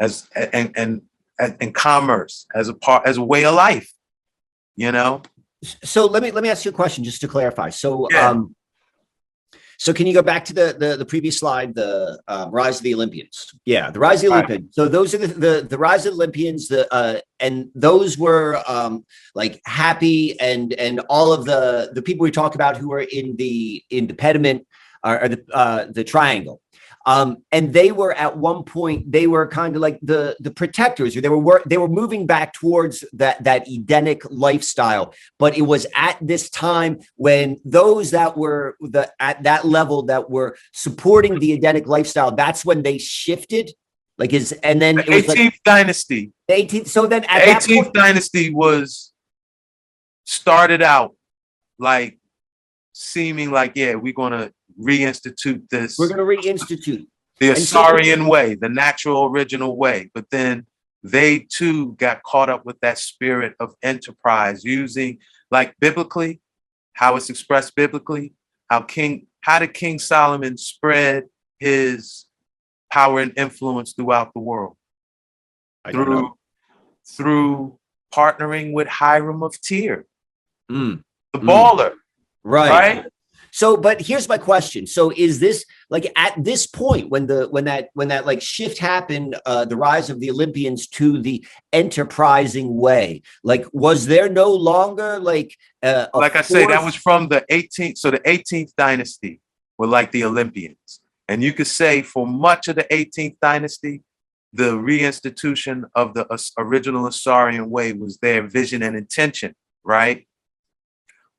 as 0.00 0.28
and 0.34 0.72
and 0.76 1.02
and, 1.38 1.74
commerce 1.74 2.46
as 2.54 2.68
a 2.68 2.74
part 2.74 3.06
as 3.06 3.16
a 3.16 3.22
way 3.22 3.44
of 3.44 3.54
life. 3.54 3.92
You 4.76 4.92
know, 4.92 5.22
So 5.84 6.06
let 6.06 6.22
me 6.22 6.30
let 6.30 6.42
me 6.42 6.48
ask 6.50 6.64
you 6.64 6.70
a 6.70 6.74
question 6.74 7.04
just 7.04 7.20
to 7.20 7.28
clarify. 7.28 7.70
So 7.70 8.08
Yeah. 8.10 8.30
um 8.30 8.56
so 9.80 9.94
can 9.94 10.06
you 10.06 10.12
go 10.12 10.20
back 10.20 10.44
to 10.44 10.52
the 10.52 10.76
the, 10.78 10.96
the 10.98 11.06
previous 11.06 11.38
slide, 11.38 11.74
the 11.74 12.20
uh, 12.28 12.48
rise 12.50 12.76
of 12.76 12.82
the 12.82 12.92
Olympians? 12.92 13.54
Yeah, 13.64 13.90
the 13.90 13.98
rise 13.98 14.22
of 14.22 14.28
the 14.28 14.36
Right. 14.36 14.44
Olympians. 14.44 14.74
So 14.74 14.88
those 14.88 15.14
are 15.14 15.18
the, 15.18 15.28
the 15.28 15.66
the 15.70 15.78
rise 15.78 16.04
of 16.04 16.12
the 16.12 16.16
Olympians. 16.16 16.68
The 16.68 16.86
uh, 16.92 17.20
and 17.40 17.70
those 17.74 18.18
were 18.18 18.62
um, 18.68 19.06
like 19.34 19.62
Hapi 19.62 20.36
and 20.38 20.74
and 20.74 21.00
all 21.08 21.32
of 21.32 21.46
the 21.46 21.92
the 21.94 22.02
people 22.02 22.24
we 22.24 22.30
talk 22.30 22.54
about 22.54 22.76
who 22.76 22.92
are 22.92 23.00
in 23.00 23.36
the 23.36 23.82
in 23.88 24.06
the 24.06 24.12
pediment 24.12 24.66
are, 25.02 25.18
are 25.20 25.28
the 25.28 25.42
uh, 25.50 25.86
the 25.90 26.04
triangle. 26.04 26.60
Um, 27.10 27.28
and 27.50 27.72
they 27.72 27.90
were 27.90 28.12
at 28.14 28.36
one 28.36 28.62
point 28.62 29.10
they 29.10 29.26
were 29.26 29.46
kind 29.46 29.74
of 29.74 29.82
like 29.82 29.98
the 30.00 30.36
the 30.40 30.50
protectors, 30.50 31.16
or 31.16 31.20
they 31.20 31.28
were 31.28 31.62
they 31.66 31.78
were 31.78 31.88
moving 31.88 32.26
back 32.26 32.52
towards 32.52 33.04
that 33.14 33.42
that 33.44 33.66
Edenic 33.68 34.22
lifestyle 34.30 35.14
but 35.40 35.56
it 35.56 35.62
was 35.62 35.86
at 35.96 36.18
this 36.20 36.50
time 36.50 37.00
when 37.16 37.58
those 37.64 38.10
that 38.10 38.36
were 38.36 38.76
the 38.80 39.10
at 39.18 39.42
that 39.42 39.64
level 39.64 40.02
that 40.02 40.30
were 40.30 40.56
supporting 40.72 41.38
the 41.38 41.52
Edenic 41.54 41.86
lifestyle, 41.86 42.30
that's 42.30 42.64
when 42.64 42.82
they 42.82 42.98
shifted. 42.98 43.72
Like 44.18 44.34
is 44.34 44.52
and 44.62 44.80
then 44.82 44.96
the 44.96 45.10
it 45.10 45.14
was 45.14 45.28
like 45.28 45.38
18th 45.38 45.58
dynasty. 45.64 46.32
the 46.46 46.54
18th. 46.54 46.88
So 46.88 47.06
then 47.06 47.24
at 47.24 47.44
that 47.46 47.62
18th 47.62 47.82
point, 47.84 47.94
dynasty 47.94 48.52
was 48.52 49.12
started 50.24 50.82
out 50.82 51.14
like 51.78 52.18
seeming 52.92 53.50
like, 53.50 53.72
yeah, 53.76 53.94
we're 53.94 54.12
gonna 54.12 54.52
reinstitute 54.80 55.68
this 55.68 55.96
we're 55.98 56.08
gonna 56.08 56.22
reinstitute. 56.22 57.06
the 57.38 57.48
and 57.48 57.58
Asarian 57.58 58.28
way, 58.28 58.54
the 58.54 58.68
natural 58.68 59.26
original 59.26 59.76
way. 59.76 60.10
But 60.14 60.30
then 60.30 60.66
they 61.02 61.40
too 61.50 61.92
got 61.92 62.22
caught 62.22 62.50
up 62.50 62.64
with 62.66 62.78
that 62.80 62.98
spirit 62.98 63.54
of 63.60 63.74
enterprise, 63.82 64.64
using 64.64 65.18
like 65.50 65.74
biblically, 65.80 66.40
how 66.94 67.16
it's 67.16 67.30
expressed 67.30 67.74
biblically, 67.74 68.34
how 68.68 68.80
King, 68.82 69.26
how 69.40 69.58
did 69.58 69.74
King 69.74 69.98
Solomon 69.98 70.56
spread 70.56 71.24
his 71.58 72.26
power 72.92 73.20
and 73.20 73.32
influence 73.36 73.92
throughout 73.94 74.32
the 74.34 74.40
world? 74.40 74.76
I. 75.84 75.92
Through 75.92 76.34
through 77.06 77.78
partnering 78.14 78.72
with 78.72 78.86
Hiram 78.86 79.42
of 79.42 79.56
Tyre, 79.60 80.04
Mm, 80.70 81.02
the 81.32 81.38
Mm. 81.40 81.46
baller, 81.48 81.94
right. 82.44 82.70
right? 82.70 83.06
So, 83.52 83.76
but 83.76 84.00
here's 84.00 84.28
my 84.28 84.38
question. 84.38 84.86
So, 84.86 85.12
is 85.16 85.40
this 85.40 85.64
like 85.88 86.12
at 86.16 86.34
this 86.42 86.66
point 86.66 87.10
when 87.10 87.26
the 87.26 87.48
when 87.48 87.64
that 87.64 87.90
when 87.94 88.08
that 88.08 88.26
like 88.26 88.42
shift 88.42 88.78
happened, 88.78 89.36
uh, 89.46 89.64
the 89.64 89.76
rise 89.76 90.10
of 90.10 90.20
the 90.20 90.30
Olympians 90.30 90.86
to 90.88 91.20
the 91.20 91.44
enterprising 91.72 92.76
way? 92.76 93.22
Like, 93.42 93.66
was 93.72 94.06
there 94.06 94.28
no 94.28 94.52
longer 94.52 95.18
like 95.18 95.56
uh, 95.82 96.06
like 96.14 96.36
I 96.36 96.42
say, 96.42 96.66
that 96.66 96.84
was 96.84 96.94
from 96.94 97.28
the 97.28 97.44
18th. 97.50 97.98
So 97.98 98.10
the 98.10 98.20
18th 98.20 98.74
dynasty 98.76 99.40
were 99.78 99.86
like 99.86 100.12
the 100.12 100.24
Olympians. 100.24 101.00
And 101.28 101.42
you 101.42 101.52
could 101.52 101.66
say 101.66 102.02
for 102.02 102.26
much 102.26 102.68
of 102.68 102.76
the 102.76 102.84
18th 102.84 103.36
dynasty, 103.40 104.02
the 104.52 104.72
reinstitution 104.72 105.84
of 105.94 106.14
the 106.14 106.26
original 106.58 107.04
Asarian 107.04 107.68
way 107.68 107.92
was 107.92 108.18
their 108.18 108.46
vision 108.46 108.82
and 108.82 108.96
intention, 108.96 109.54
right? 109.84 110.26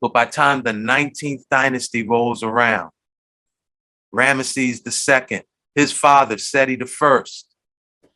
But 0.01 0.13
by 0.13 0.25
time 0.25 0.63
the 0.63 0.71
19th 0.71 1.43
dynasty 1.49 2.01
rolls 2.07 2.41
around, 2.43 2.89
Ramesses 4.13 4.81
II, 5.31 5.41
his 5.75 5.91
father, 5.91 6.37
Seti 6.37 6.77
I, 6.81 7.23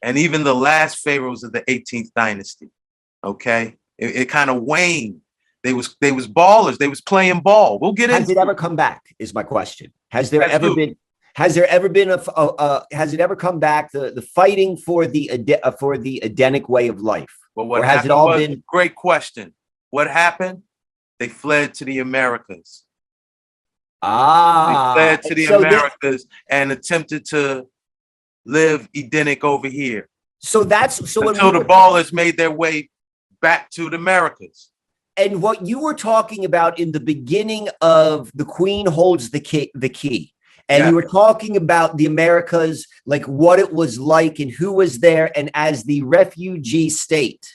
and 0.02 0.18
even 0.18 0.44
the 0.44 0.56
last 0.56 1.00
pharaohs 1.00 1.44
of 1.44 1.52
the 1.54 1.62
18th 1.62 2.10
dynasty, 2.16 2.70
okay, 3.24 3.76
it, 3.98 4.16
it 4.16 4.30
kind 4.30 4.50
of 4.50 4.62
waned 4.64 5.22
they 5.64 5.74
was 5.74 5.96
they 6.00 6.12
was 6.12 6.28
ballers. 6.28 6.78
They 6.78 6.88
was 6.88 7.02
playing 7.02 7.40
ball. 7.40 7.80
We'll 7.80 7.94
get 7.94 8.12
it 8.12 8.14
Has 8.14 8.30
it 8.30 8.38
ever 8.38 8.54
come 8.54 8.76
back? 8.76 9.16
Is 9.18 9.34
my 9.34 9.42
question. 9.42 9.92
Has 10.12 10.30
there 10.30 10.44
ever 10.44 10.68
who? 10.68 10.76
been? 10.76 10.96
Has 11.34 11.56
there 11.56 11.68
ever 11.68 11.90
been 11.90 12.12
a, 12.12 12.22
a- 12.38 12.56
a- 12.60 12.86
Has 12.96 13.14
it 13.16 13.20
ever 13.20 13.36
come 13.36 13.60
back? 13.60 13.92
The 13.92 14.12
the 14.12 14.22
fighting 14.22 14.78
for 14.78 15.08
the 15.08 15.32
uh, 15.64 15.72
for 15.72 15.98
the 15.98 16.22
Edenic 16.24 16.70
way 16.70 16.88
of 16.88 17.02
life. 17.02 17.36
But 17.56 17.66
what 17.66 17.82
Or 17.82 17.86
has 17.86 18.06
it 18.06 18.12
all 18.12 18.38
been- 18.38 18.64
great 18.68 18.94
question. 18.94 19.56
What 19.90 20.08
happened? 20.08 20.62
They 21.20 21.28
fled 21.30 21.74
to 21.76 21.86
the 21.86 22.00
Americas. 22.00 22.84
Ah, 24.02 24.94
They 24.96 25.00
fled 25.00 25.22
to 25.24 25.36
the 25.36 25.46
so 25.46 25.58
Americas 25.60 26.28
and 26.50 26.72
attempted 26.72 27.26
to 27.26 27.68
live 28.46 28.88
Edenic 28.96 29.44
over 29.44 29.68
here 29.68 30.08
so 30.40 30.64
that's 30.64 31.10
so 31.12 31.22
when 31.22 31.30
until 31.34 31.52
we 31.54 31.60
the 31.60 31.66
ballers 31.66 32.14
made 32.14 32.38
their 32.38 32.52
way 32.52 32.90
back 33.42 33.72
to 33.72 33.90
the 33.90 33.96
Americas. 33.96 34.70
and 35.18 35.42
what 35.42 35.66
you 35.66 35.80
were 35.80 35.96
talking 35.96 36.46
about 36.46 36.78
in 36.80 36.92
the 36.92 37.00
beginning 37.00 37.68
of 37.82 38.32
the 38.36 38.46
queen 38.46 38.86
holds 38.86 39.32
the 39.32 39.40
key 39.40 39.72
the 39.74 39.90
key 39.90 40.34
and 40.70 40.82
Yeah. 40.84 40.90
you 40.90 40.96
were 40.96 41.10
talking 41.24 41.58
about 41.58 41.98
the 41.98 42.06
americas 42.06 42.86
like 43.08 43.26
what 43.26 43.58
it 43.58 43.74
was 43.74 43.98
like 43.98 44.38
and 44.40 44.52
who 44.52 44.72
was 44.74 45.00
there 45.00 45.32
and 45.36 45.50
as 45.56 45.86
the 45.86 46.04
refugee 46.04 46.90
state 46.90 47.48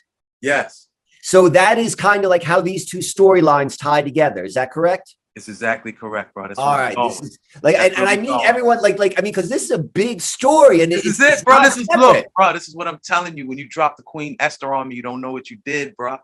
Yes, 0.43 0.89
so 1.23 1.49
that 1.49 1.79
is 1.79 1.95
kind 1.95 2.25
of 2.25 2.31
like 2.31 2.43
how 2.43 2.61
these 2.61 2.89
two 2.89 2.99
storylines 2.99 3.79
tie 3.79 4.03
together 4.03 4.45
is 4.45 4.55
that 4.55 4.71
correct 4.71 5.17
it's 5.37 5.49
exactly 5.49 5.93
correct, 5.93 6.35
bro. 6.35 6.49
That's 6.49 6.59
all 6.59 6.77
where 6.77 6.93
this 6.93 7.23
is 7.23 7.39
like 7.63 7.77
and, 7.77 7.95
and 7.95 8.09
i 8.09 8.17
we're 8.17 8.23
mean 8.23 8.41
everyone 8.45 8.83
like 8.83 8.99
like 8.99 9.15
i 9.17 9.23
mean 9.23 9.33
because 9.33 9.49
this 9.49 9.63
is 9.63 9.71
a 9.71 9.79
big 9.79 10.21
story 10.21 10.83
and 10.83 10.91
This 10.91 11.07
it's, 11.07 11.21
is 11.21 11.41
it, 11.41 11.45
bro. 11.45 11.63
This 11.63 11.77
is 11.77 11.89
look, 11.97 12.27
bro. 12.37 12.53
This 12.53 12.69
is 12.69 12.75
what 12.75 12.89
I'm 12.89 12.99
telling 13.05 13.37
you. 13.37 13.47
When 13.47 13.57
you 13.57 13.69
drop 13.69 13.97
the 13.97 14.03
Queen 14.03 14.37
Esther 14.41 14.75
on 14.75 14.89
me, 14.89 14.97
you 14.97 15.03
don't 15.03 15.21
know 15.21 15.33
what 15.33 15.49
you 15.49 15.59
did, 15.65 15.97
bro. 15.97 16.19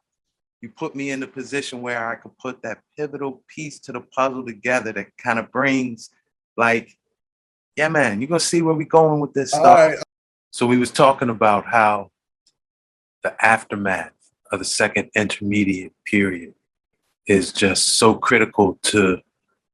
You 0.61 0.71
put 0.71 0.97
me 0.97 1.11
in 1.11 1.21
the 1.21 1.29
position 1.29 1.83
where 1.83 2.09
I 2.09 2.17
could 2.17 2.37
put 2.39 2.63
that 2.63 2.79
pivotal 2.97 3.45
piece 3.47 3.79
to 3.81 3.93
the 3.93 4.01
puzzle 4.01 4.45
together 4.45 4.93
that 4.93 5.17
kind 5.19 5.39
of 5.39 5.53
brings, 5.53 6.11
like, 6.57 6.91
yeah, 7.77 7.89
man, 7.89 8.21
you're 8.21 8.29
gonna 8.29 8.41
see 8.41 8.63
where 8.63 8.75
we 8.75 8.87
going 8.87 9.21
with 9.21 9.35
this 9.35 9.51
stuff. 9.51 10.03
So 10.51 10.67
we 10.67 10.79
was 10.79 10.91
talking 10.91 11.29
about 11.29 11.65
how 11.67 12.11
the 13.23 13.37
aftermath 13.45 14.16
of 14.53 14.59
the 14.59 14.65
second 14.65 15.11
intermediate 15.15 15.93
period 16.05 16.55
is 17.27 17.53
just 17.53 17.87
so 17.99 18.15
critical 18.15 18.79
to 18.83 19.19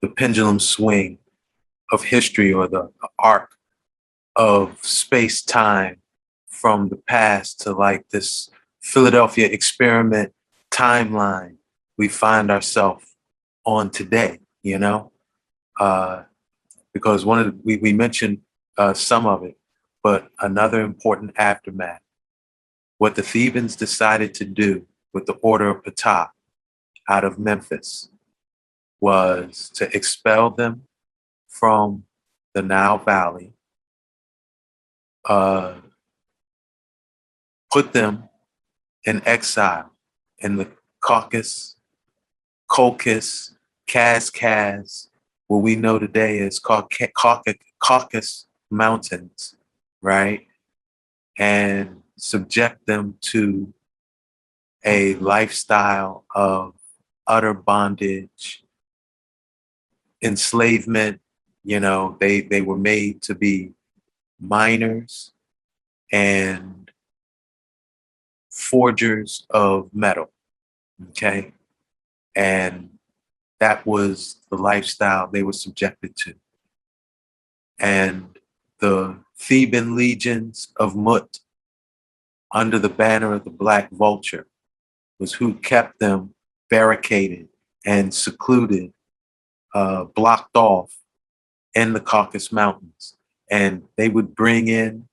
the 0.00 0.08
pendulum 0.08 0.58
swing 0.58 1.18
of 1.92 2.04
history 2.04 2.52
or 2.52 2.66
the 2.66 2.90
arc 3.18 3.50
of 4.36 4.78
space 4.82 5.42
time 5.42 6.00
from 6.48 6.88
the 6.88 6.96
past 6.96 7.60
to 7.60 7.72
like 7.72 8.08
this 8.10 8.50
Philadelphia 8.80 9.46
experiment 9.46 10.32
timeline 10.70 11.56
we 11.98 12.08
find 12.08 12.50
ourselves 12.50 13.04
on 13.64 13.90
today, 13.90 14.40
you 14.62 14.78
know? 14.78 15.12
Uh, 15.78 16.22
because 16.92 17.24
one 17.24 17.38
of 17.38 17.46
the, 17.46 17.60
we, 17.64 17.76
we 17.76 17.92
mentioned 17.92 18.38
uh, 18.78 18.94
some 18.94 19.26
of 19.26 19.44
it, 19.44 19.56
but 20.02 20.28
another 20.40 20.80
important 20.80 21.32
aftermath, 21.36 22.00
what 23.02 23.16
the 23.16 23.22
Thebans 23.22 23.74
decided 23.74 24.32
to 24.34 24.44
do 24.44 24.86
with 25.12 25.26
the 25.26 25.32
Order 25.42 25.70
of 25.70 25.82
Ptah 25.82 26.28
out 27.08 27.24
of 27.24 27.36
Memphis 27.36 28.10
was 29.00 29.72
to 29.74 29.90
expel 29.92 30.50
them 30.50 30.84
from 31.48 32.04
the 32.54 32.62
Nile 32.62 32.98
Valley, 32.98 33.54
uh, 35.24 35.78
put 37.72 37.92
them 37.92 38.28
in 39.04 39.20
exile 39.26 39.90
in 40.38 40.54
the 40.54 40.68
Caucasus, 41.00 41.74
Colchis, 42.70 43.56
Kaz, 43.88 45.08
what 45.48 45.58
we 45.58 45.74
know 45.74 45.98
today 45.98 46.38
is 46.38 46.60
called 46.60 46.92
Ca- 46.96 47.10
Caucasus, 47.16 47.58
Caucasus 47.82 48.46
Mountains, 48.70 49.56
right? 50.00 50.46
And 51.36 52.01
subject 52.16 52.86
them 52.86 53.16
to 53.20 53.72
a 54.84 55.14
lifestyle 55.14 56.24
of 56.34 56.74
utter 57.26 57.54
bondage, 57.54 58.64
enslavement. 60.20 61.20
You 61.64 61.80
know, 61.80 62.16
they 62.20 62.40
they 62.40 62.60
were 62.60 62.78
made 62.78 63.22
to 63.22 63.34
be 63.34 63.72
miners 64.40 65.32
and 66.10 66.90
forgers 68.50 69.46
of 69.50 69.90
metal, 69.94 70.30
Okay. 71.10 71.52
And 72.34 72.90
that 73.60 73.86
was 73.86 74.36
the 74.50 74.56
lifestyle 74.56 75.28
they 75.28 75.42
were 75.42 75.52
subjected 75.52 76.16
to. 76.16 76.34
And 77.78 78.38
the 78.78 79.18
Theban 79.36 79.96
legions 79.96 80.68
of 80.76 80.96
Mut, 80.96 81.40
under 82.52 82.78
the 82.78 82.88
banner 82.88 83.32
of 83.32 83.44
the 83.44 83.50
Black 83.50 83.90
Vulture, 83.90 84.46
was 85.18 85.32
who 85.34 85.54
kept 85.54 85.98
them 85.98 86.34
barricaded 86.68 87.48
and 87.84 88.12
secluded, 88.12 88.92
uh, 89.74 90.04
blocked 90.04 90.56
off 90.56 90.92
in 91.74 91.92
the 91.92 92.00
Caucasus 92.00 92.52
Mountains. 92.52 93.16
And 93.50 93.84
they 93.96 94.08
would 94.08 94.34
bring 94.34 94.68
in 94.68 95.08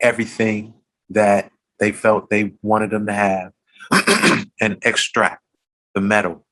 everything 0.00 0.74
that 1.10 1.50
they 1.78 1.92
felt 1.92 2.30
they 2.30 2.52
wanted 2.62 2.90
them 2.90 3.06
to 3.06 3.12
have 3.12 3.52
and 4.60 4.78
extract 4.82 5.42
the 5.94 6.00
metal, 6.00 6.46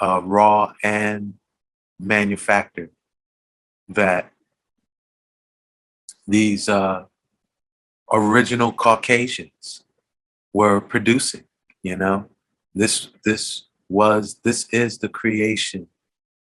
uh, 0.00 0.20
raw 0.22 0.72
and 0.82 1.34
manufactured, 1.98 2.90
that 3.88 4.32
these 6.26 6.68
uh, 6.68 7.04
original 8.12 8.72
Caucasians 8.72 9.84
were 10.52 10.80
producing. 10.80 11.44
You 11.82 11.96
know, 11.96 12.26
this 12.74 13.08
this 13.24 13.64
was 13.88 14.40
this 14.42 14.68
is 14.70 14.98
the 14.98 15.08
creation. 15.08 15.88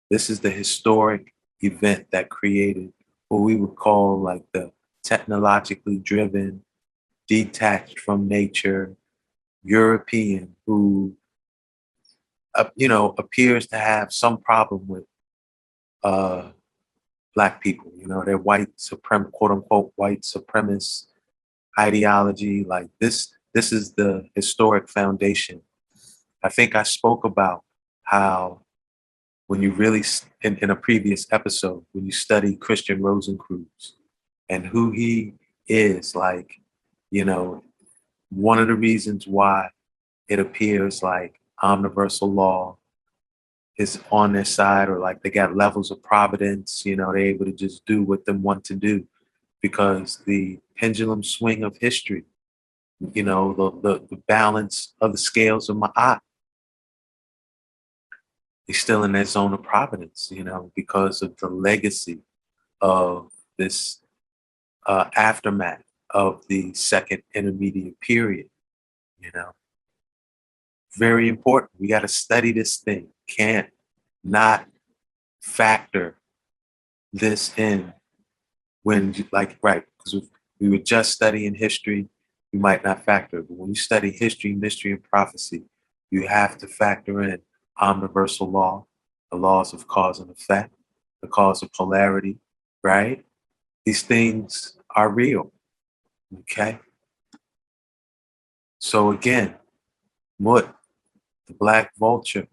This 0.10 0.30
is 0.30 0.40
the 0.40 0.52
historic 0.52 1.34
event 1.62 2.08
that 2.12 2.30
created 2.30 2.94
what 3.30 3.40
we 3.40 3.56
would 3.56 3.76
call 3.76 4.20
like 4.20 4.44
the 4.54 4.72
technologically 5.04 5.98
driven, 5.98 6.64
detached 7.28 8.00
from 8.00 8.28
nature 8.28 8.96
European 9.64 10.56
who, 10.66 11.16
uh, 12.54 12.66
you 12.76 12.88
know, 12.88 13.14
appears 13.18 13.68
to 13.68 13.78
have 13.78 14.14
some 14.14 14.38
problem 14.38 14.88
with 14.88 15.06
uh, 16.04 16.50
black 17.36 17.62
people. 17.62 17.92
You 17.96 18.08
know, 18.08 18.24
they're 18.24 18.38
white 18.38 18.78
suprem, 18.78 19.32
quote 19.32 19.52
unquote, 19.52 19.92
white 19.96 20.22
supremacist 20.22 21.08
ideology. 21.80 22.64
Like 22.64 22.90
this, 23.00 23.34
this 23.54 23.72
is 23.72 23.94
the 23.94 24.26
historic 24.36 24.90
foundation. 24.90 25.62
I 26.44 26.50
think 26.50 26.76
I 26.76 26.84
spoke 26.84 27.24
about 27.24 27.64
how 28.04 28.62
when 29.48 29.62
you 29.62 29.72
really, 29.72 30.04
in, 30.42 30.58
in 30.58 30.70
a 30.70 30.76
previous 30.76 31.28
episode, 31.32 31.86
when 31.92 32.06
you 32.06 32.12
study 32.12 32.56
Christian 32.56 33.00
Rosenkreuz 33.00 33.94
and 34.50 34.66
who 34.66 34.92
he 34.92 35.34
is, 35.68 36.16
like, 36.16 36.62
you 37.12 37.26
know, 37.26 37.64
one 38.30 38.60
of 38.60 38.68
the 38.68 38.76
reasons 38.76 39.28
why 39.28 39.70
it 40.28 40.40
appears 40.40 41.04
like 41.04 41.40
omniversal 41.62 42.32
law 42.32 42.78
is 43.78 44.00
on 44.12 44.34
their 44.34 44.46
side 44.46 44.90
or 44.90 45.00
like 45.00 45.22
they 45.22 45.30
got 45.30 45.56
levels 45.56 45.92
of 45.92 46.02
providence, 46.02 46.86
you 46.86 46.96
know, 46.96 47.12
they're 47.12 47.20
able 47.20 47.46
to 47.46 47.52
just 47.52 47.86
do 47.86 48.04
what 48.04 48.26
they 48.26 48.32
want 48.32 48.64
to 48.66 48.76
do 48.76 49.08
because 49.66 50.18
the 50.28 50.60
pendulum 50.78 51.24
swing 51.24 51.64
of 51.64 51.76
history, 51.78 52.24
you 53.14 53.24
know, 53.24 53.52
the, 53.52 53.72
the, 53.82 54.06
the 54.12 54.22
balance 54.28 54.94
of 55.02 55.12
the 55.12 55.18
scales 55.18 55.70
of 55.70 55.78
Ma'at 55.78 56.20
is 58.68 58.78
still 58.78 59.04
in 59.04 59.14
that 59.14 59.28
zone 59.28 59.56
of 59.56 59.64
providence, 59.64 60.30
you 60.32 60.44
know, 60.44 60.72
because 60.76 61.24
of 61.24 61.36
the 61.38 61.48
legacy 61.48 62.20
of 62.80 63.32
this 63.58 64.02
uh, 64.86 65.06
aftermath 65.16 65.82
of 66.12 66.46
the 66.48 66.72
second 66.76 67.24
intermediate 67.34 68.00
period, 68.02 68.48
you 69.20 69.32
know. 69.34 69.50
Very 70.96 71.28
important. 71.28 71.72
We 71.80 71.88
got 71.88 72.02
to 72.02 72.08
study 72.08 72.52
this 72.52 72.78
thing. 72.78 73.08
Can't 73.28 73.70
not 74.24 74.68
factor 75.42 76.18
this 77.12 77.52
in 77.58 77.96
when, 78.86 79.16
like, 79.32 79.58
right, 79.64 79.84
because 79.98 80.30
we 80.60 80.70
were 80.70 80.78
just 80.78 81.12
studying 81.12 81.56
history, 81.56 82.08
you 82.52 82.60
might 82.60 82.84
not 82.84 83.04
factor. 83.04 83.42
But 83.42 83.58
when 83.58 83.70
you 83.70 83.76
study 83.76 84.12
history, 84.12 84.54
mystery, 84.54 84.92
and 84.92 85.04
prophecy, 85.04 85.64
you 86.12 86.28
have 86.28 86.56
to 86.60 86.68
factor 86.68 87.24
in 87.24 87.40
omniversal 87.82 88.52
law, 88.52 88.86
the 89.32 89.38
laws 89.38 89.74
of 89.74 89.88
cause 89.88 90.20
and 90.20 90.30
effect, 90.30 90.76
the 91.24 91.28
cause 91.28 91.64
of 91.64 91.74
polarity, 91.74 92.38
right? 92.84 93.26
These 93.88 94.04
things 94.04 94.78
are 94.96 95.10
real. 95.10 95.52
Okay. 96.42 96.78
So 98.78 99.10
again, 99.10 99.56
Mut, 100.40 100.76
the 101.48 101.56
black 101.56 101.92
vulture, 101.98 102.48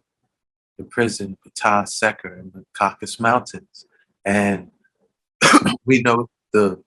imprisoned 0.79 1.37
Ptah 1.47 1.87
Seker 1.87 2.35
in 2.39 2.53
the 2.55 2.65
Caucasus 2.73 3.21
Mountains. 3.21 3.85
And 4.25 4.71
we 5.85 6.03
know 6.03 6.29
the 6.53 6.83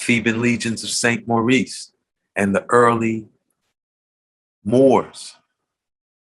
Theban 0.00 0.40
legions 0.40 0.84
of 0.84 0.90
St. 0.90 1.26
Maurice 1.26 1.92
and 2.36 2.54
the 2.54 2.64
early 2.68 3.26
Moors. 4.64 5.36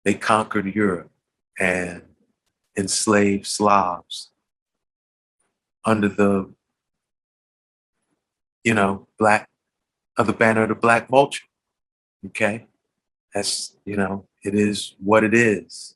They 0.04 0.14
conquered 0.14 0.76
Europe 0.76 1.10
and 1.60 2.04
enslaved 2.78 3.48
Slavs 3.48 4.30
under 5.86 6.10
the 6.10 6.54
you 8.66 8.74
know, 8.74 9.08
black 9.18 9.48
of 10.18 10.28
the 10.28 10.34
banner 10.34 10.64
of 10.64 10.70
the 10.70 10.76
black 10.76 11.08
vulture. 11.08 11.46
Okay. 12.26 12.66
That's, 13.34 13.78
you 13.86 13.96
know, 13.96 14.26
it 14.44 14.56
is 14.56 14.96
what 15.00 15.24
it 15.24 15.34
is. 15.34 15.96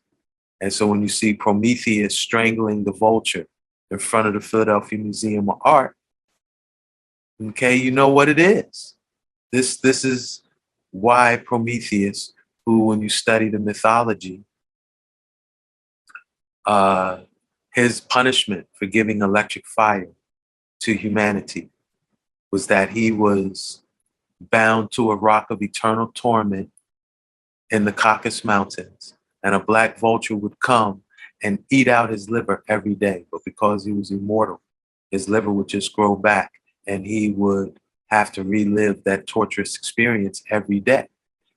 And 0.62 0.72
so 0.72 0.88
when 0.88 1.02
you 1.02 1.08
see 1.10 1.34
Prometheus 1.34 2.18
strangling 2.18 2.84
the 2.84 2.92
vulture 2.92 3.48
in 3.92 4.00
front 4.00 4.28
of 4.28 4.34
the 4.34 4.40
Philadelphia 4.40 5.00
Museum 5.00 5.50
of 5.50 5.58
Art, 5.62 5.96
okay, 7.42 7.76
you 7.76 7.92
know 7.92 8.10
what 8.10 8.30
it 8.30 8.40
is. 8.40 8.96
This 9.52 9.78
this 9.78 10.06
is 10.06 10.44
why 10.92 11.42
Prometheus, 11.44 12.34
who 12.66 12.86
when 12.86 13.02
you 13.02 13.10
study 13.10 13.50
the 13.50 13.60
mythology, 13.60 14.44
uh, 16.66 17.20
his 17.74 18.02
punishment 18.02 18.68
for 18.74 18.86
giving 18.86 19.22
electric 19.22 19.66
fire 19.66 20.12
to 20.82 20.94
humanity 20.94 21.70
was 22.52 22.68
that 22.68 22.92
he 22.92 23.12
was 23.12 23.84
bound 24.40 24.92
to 24.92 25.12
a 25.12 25.16
rock 25.16 25.50
of 25.50 25.62
eternal 25.62 26.12
torment 26.14 26.72
in 27.70 27.86
the 27.86 27.92
Caucasus 27.92 28.44
Mountains, 28.44 29.16
and 29.44 29.54
a 29.54 29.60
black 29.60 30.00
vulture 30.00 30.36
would 30.36 30.60
come 30.60 31.02
and 31.44 31.64
eat 31.70 31.88
out 31.88 32.10
his 32.10 32.30
liver 32.30 32.64
every 32.68 32.96
day. 32.96 33.26
But 33.32 33.44
because 33.46 33.86
he 33.86 33.92
was 33.92 34.12
immortal, 34.12 34.62
his 35.12 35.30
liver 35.30 35.52
would 35.52 35.68
just 35.68 35.94
grow 35.94 36.16
back, 36.16 36.52
and 36.88 37.06
he 37.06 37.32
would 37.32 37.80
have 38.08 38.32
to 38.34 38.44
relive 38.44 39.04
that 39.04 39.28
torturous 39.28 39.76
experience 39.76 40.44
every 40.50 40.80
day. 40.80 41.08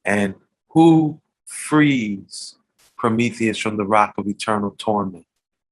And 0.04 0.34
who 0.70 1.20
frees 1.46 2.56
Prometheus 2.96 3.58
from 3.58 3.76
the 3.76 3.86
rock 3.86 4.14
of 4.18 4.26
eternal 4.26 4.74
torment? 4.78 5.26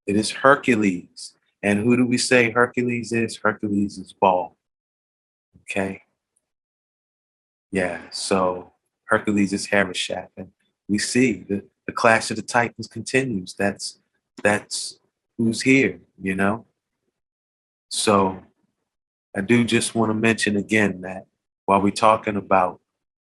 It 0.07 0.17
is 0.17 0.31
Hercules. 0.31 1.35
And 1.63 1.81
who 1.81 1.97
do 1.97 2.07
we 2.07 2.19
say 2.19 2.51
Hercules 2.51 3.13
is? 3.13 3.37
Hercules 3.37 3.99
is 3.99 4.13
Baal. 4.13 4.57
Okay. 5.63 6.03
Yeah, 7.71 8.01
so 8.11 8.73
Hercules 9.05 9.53
is 9.53 9.69
Harishaf, 9.69 10.29
and 10.37 10.51
we 10.89 10.99
see 10.99 11.45
the, 11.49 11.65
the 11.91 11.97
clash 11.97 12.31
of 12.31 12.37
the 12.37 12.43
Titans 12.43 12.87
continues. 12.87 13.53
That's 13.53 13.99
that's 14.45 15.01
who's 15.37 15.63
here, 15.63 15.99
you 16.23 16.37
know. 16.37 16.67
So 17.89 18.45
I 19.37 19.41
do 19.41 19.65
just 19.65 19.97
want 19.97 20.11
to 20.11 20.15
mention 20.15 20.57
again 20.57 21.01
that 21.01 21.27
while 21.67 21.83
we're 21.83 21.91
talking 21.91 22.37
about 22.37 22.81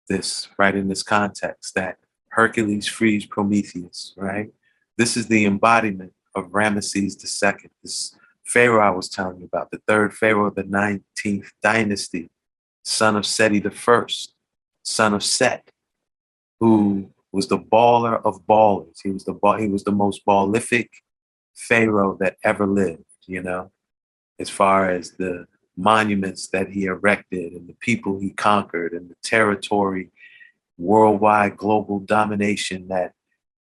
this, 0.09 0.49
right 0.59 0.75
in 0.75 0.89
this 0.89 1.05
context, 1.05 1.77
that 1.77 1.99
Hercules 2.31 2.89
frees 2.89 3.27
Prometheus, 3.27 4.13
right? 4.17 4.51
This 4.97 5.17
is 5.17 5.29
the 5.29 5.45
embodiment 5.45 6.15
of 6.35 6.51
Ramesses 6.51 7.15
II, 7.23 7.71
this 7.85 8.17
Pharaoh 8.45 8.85
I 8.85 8.91
was 8.91 9.09
telling 9.09 9.39
you 9.39 9.45
about, 9.45 9.71
the 9.71 9.81
third 9.87 10.15
Pharaoh 10.15 10.47
of 10.47 10.57
the 10.57 10.65
19th 10.65 11.51
dynasty, 11.63 12.29
son 12.83 13.15
of 13.15 13.25
Seti 13.25 13.61
the 13.61 13.71
first, 13.71 14.35
son 14.83 15.15
of 15.15 15.23
Set, 15.23 15.71
who 16.59 17.13
was 17.39 17.47
the 17.47 17.57
baller 17.57 18.21
of 18.25 18.45
ballers. 18.49 18.99
He 19.01 19.11
was 19.11 19.25
the 19.25 19.33
ball, 19.33 19.59
he 19.59 19.69
was 19.69 19.85
the 19.85 19.93
most 19.93 20.27
ballific 20.27 20.89
Pharaoh 21.55 22.17
that 22.19 22.37
ever 22.43 22.67
lived, 22.67 23.05
you 23.29 23.41
know, 23.41 23.71
as 24.41 24.51
far 24.51 24.91
as 24.91 25.13
the 25.13 25.47
monuments 25.77 26.49
that 26.49 26.69
he 26.69 26.87
erected 26.87 27.53
and 27.53 27.69
the 27.69 27.77
people 27.79 28.19
he 28.19 28.31
conquered 28.31 28.93
and 28.93 29.09
the 29.09 29.15
territory, 29.23 30.11
worldwide 30.79 31.57
global 31.57 32.01
domination 32.01 32.89
that, 32.89 33.13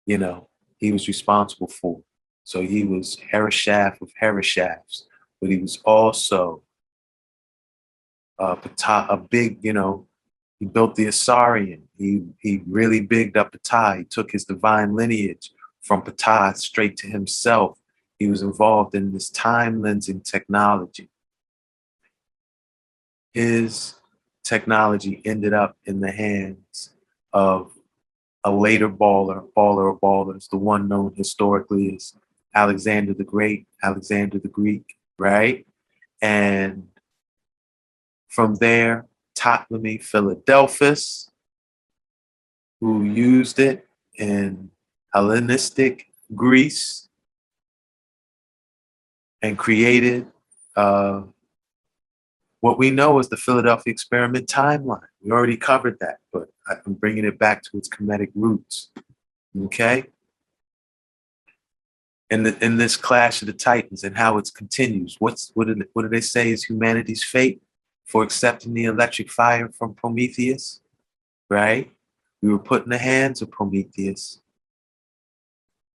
you 0.06 0.16
know, 0.16 0.48
he 0.78 0.90
was 0.90 1.06
responsible 1.06 1.68
for. 1.68 2.00
So 2.44 2.62
he 2.62 2.84
was 2.84 3.18
Harishaf 3.30 4.00
of 4.00 4.10
Harishafs, 4.18 5.02
but 5.42 5.50
he 5.50 5.58
was 5.58 5.76
also 5.84 6.62
uh, 8.38 8.56
a 8.88 9.16
big, 9.18 9.58
you 9.60 9.74
know, 9.74 10.07
He 10.58 10.66
built 10.66 10.96
the 10.96 11.06
Asarian. 11.06 11.82
He 11.96 12.24
he 12.38 12.62
really 12.66 13.00
bigged 13.00 13.36
up 13.36 13.52
Ptah. 13.52 13.98
He 13.98 14.04
took 14.04 14.32
his 14.32 14.44
divine 14.44 14.94
lineage 14.94 15.52
from 15.80 16.02
Ptah 16.02 16.56
straight 16.56 16.96
to 16.98 17.06
himself. 17.06 17.78
He 18.18 18.28
was 18.28 18.42
involved 18.42 18.94
in 18.94 19.12
this 19.12 19.30
time 19.30 19.80
lensing 19.80 20.24
technology. 20.24 21.08
His 23.32 23.94
technology 24.42 25.22
ended 25.24 25.52
up 25.52 25.76
in 25.84 26.00
the 26.00 26.10
hands 26.10 26.90
of 27.32 27.72
a 28.42 28.50
later 28.50 28.88
baller, 28.88 29.46
baller 29.56 29.92
of 29.92 30.00
ballers, 30.00 30.48
the 30.48 30.56
one 30.56 30.88
known 30.88 31.12
historically 31.14 31.94
as 31.94 32.14
Alexander 32.54 33.14
the 33.14 33.24
Great, 33.24 33.66
Alexander 33.82 34.38
the 34.38 34.48
Greek, 34.48 34.96
right? 35.18 35.66
And 36.20 36.88
from 38.28 38.56
there, 38.56 39.07
Ptolemy 39.38 39.98
Philadelphus, 39.98 41.30
who 42.80 43.04
used 43.04 43.58
it 43.58 43.86
in 44.16 44.70
Hellenistic 45.14 46.06
Greece 46.34 47.08
and 49.40 49.56
created 49.56 50.26
uh, 50.76 51.22
what 52.60 52.78
we 52.78 52.90
know 52.90 53.18
as 53.18 53.28
the 53.28 53.36
Philadelphia 53.36 53.92
experiment 53.92 54.48
timeline. 54.48 55.06
We 55.22 55.30
already 55.30 55.56
covered 55.56 55.98
that, 56.00 56.18
but 56.32 56.48
I'm 56.68 56.94
bringing 56.94 57.24
it 57.24 57.38
back 57.38 57.62
to 57.64 57.78
its 57.78 57.88
Kemetic 57.88 58.30
roots. 58.34 58.90
Okay? 59.64 60.04
In, 62.30 62.42
the, 62.42 62.64
in 62.64 62.76
this 62.76 62.96
clash 62.96 63.40
of 63.40 63.46
the 63.46 63.54
titans 63.54 64.04
and 64.04 64.16
how 64.16 64.36
it 64.38 64.50
continues. 64.54 65.16
What's 65.18 65.50
what 65.54 65.68
do, 65.68 65.76
what 65.94 66.02
do 66.02 66.08
they 66.08 66.20
say 66.20 66.50
is 66.50 66.64
humanity's 66.64 67.24
fate 67.24 67.62
for 68.08 68.22
accepting 68.22 68.74
the 68.74 68.86
electric 68.86 69.30
fire 69.30 69.68
from 69.68 69.94
Prometheus? 69.94 70.80
Right? 71.48 71.92
We 72.42 72.48
were 72.50 72.58
put 72.58 72.84
in 72.84 72.90
the 72.90 72.98
hands 72.98 73.42
of 73.42 73.50
Prometheus. 73.50 74.40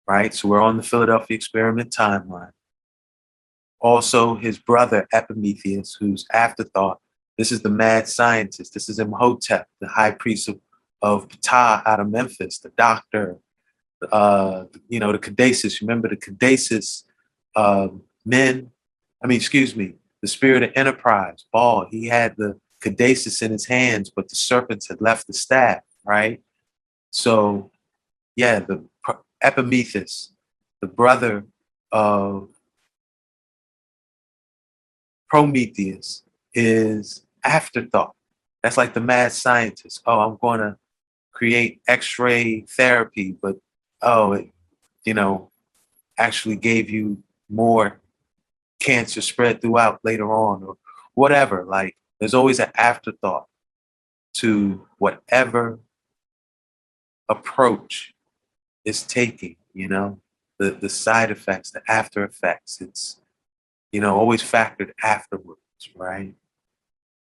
Right? 0.07 0.33
So 0.33 0.49
we're 0.49 0.61
on 0.61 0.77
the 0.77 0.83
Philadelphia 0.83 1.35
experiment 1.35 1.91
timeline. 1.91 2.51
Also, 3.79 4.35
his 4.35 4.59
brother 4.59 5.07
Epimetheus, 5.11 5.95
who's 5.99 6.25
afterthought. 6.31 6.99
This 7.38 7.51
is 7.51 7.61
the 7.61 7.69
mad 7.69 8.07
scientist. 8.07 8.73
This 8.73 8.89
is 8.89 8.99
Imhotep, 8.99 9.67
the 9.79 9.88
high 9.88 10.11
priest 10.11 10.49
of, 10.49 10.59
of 11.01 11.27
Ptah 11.29 11.81
out 11.85 11.99
of 11.99 12.09
Memphis, 12.09 12.59
the 12.59 12.69
doctor, 12.77 13.38
uh, 14.11 14.65
you 14.89 14.99
know, 14.99 15.11
the 15.11 15.17
Caduceus. 15.17 15.81
Remember 15.81 16.09
the 16.09 16.17
Caduceus 16.17 17.05
uh, 17.55 17.88
men? 18.25 18.71
I 19.23 19.27
mean, 19.27 19.38
excuse 19.38 19.75
me, 19.75 19.95
the 20.22 20.27
spirit 20.27 20.64
of 20.64 20.72
enterprise, 20.76 21.45
Baal. 21.52 21.88
He 21.89 22.07
had 22.07 22.35
the 22.38 22.60
Caduceus 22.81 23.41
in 23.41 23.52
his 23.52 23.65
hands, 23.65 24.11
but 24.14 24.30
the 24.30 24.35
serpents 24.35 24.88
had 24.88 25.02
left 25.02 25.27
the 25.27 25.34
staff, 25.34 25.81
right? 26.06 26.41
So, 27.11 27.72
yeah, 28.35 28.60
the 28.60 28.85
Epimetheus, 29.43 30.34
the 30.81 30.88
brother 30.88 31.45
of 31.91 32.49
Prometheus 35.30 36.23
is 36.53 37.26
afterthought. 37.43 38.15
That's 38.61 38.77
like 38.77 38.93
the 38.93 39.02
mad 39.02 39.31
scientist. 39.31 40.02
Oh, 40.06 40.19
I'm 40.19 40.38
going 40.41 40.60
to 40.60 40.77
create 41.31 41.81
X-ray 41.88 42.61
therapy, 42.61 43.35
but 43.41 43.57
oh, 44.02 44.34
it, 44.34 44.49
you 45.06 45.14
know, 45.14 45.49
actually 46.18 46.57
gave 46.57 46.89
you 46.89 47.23
more 47.49 48.01
cancer 48.81 49.21
spread 49.21 49.61
throughout 49.61 50.01
later 50.03 50.33
on, 50.33 50.63
or 50.63 50.75
whatever. 51.13 51.63
Like, 51.63 51.95
there's 52.19 52.33
always 52.33 52.59
an 52.59 52.71
afterthought 52.75 53.47
to 54.33 54.87
whatever 54.97 55.79
approach 57.29 58.13
is 58.83 59.03
taking. 59.03 59.55
You 59.73 59.87
know, 59.87 60.19
the 60.59 60.71
the 60.71 60.89
side 60.89 61.31
effects, 61.31 61.71
the 61.71 61.81
after 61.87 62.25
effects. 62.25 62.81
It's 62.81 63.21
you 63.91 63.99
know, 63.99 64.15
always 64.15 64.41
factored 64.41 64.91
afterwards, 65.03 65.59
right? 65.95 66.33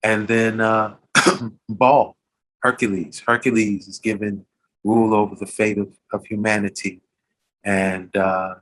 And 0.03 0.27
then 0.27 0.61
uh, 0.61 0.95
Baal, 1.69 2.17
Hercules. 2.61 3.23
Hercules 3.25 3.87
is 3.87 3.99
given 3.99 4.45
rule 4.83 5.13
over 5.13 5.35
the 5.35 5.45
fate 5.45 5.77
of, 5.77 5.97
of 6.11 6.25
humanity. 6.25 7.01
And 7.63 8.15
uh, 8.15 8.55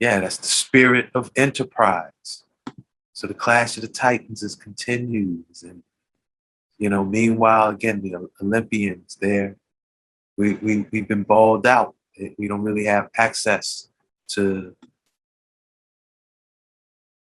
yeah, 0.00 0.18
that's 0.18 0.38
the 0.38 0.46
spirit 0.46 1.10
of 1.14 1.30
enterprise. 1.36 2.44
So 3.12 3.26
the 3.26 3.34
clash 3.34 3.76
of 3.76 3.82
the 3.82 3.88
titans 3.88 4.42
is 4.42 4.56
continues. 4.56 5.62
And, 5.62 5.82
you 6.78 6.88
know, 6.88 7.04
meanwhile, 7.04 7.68
again, 7.68 8.00
the 8.00 8.30
Olympians 8.42 9.18
there, 9.20 9.56
we, 10.38 10.54
we, 10.54 10.86
we've 10.90 11.06
been 11.06 11.22
balled 11.22 11.66
out. 11.66 11.94
We 12.38 12.48
don't 12.48 12.62
really 12.62 12.86
have 12.86 13.08
access 13.16 13.88
to 14.28 14.74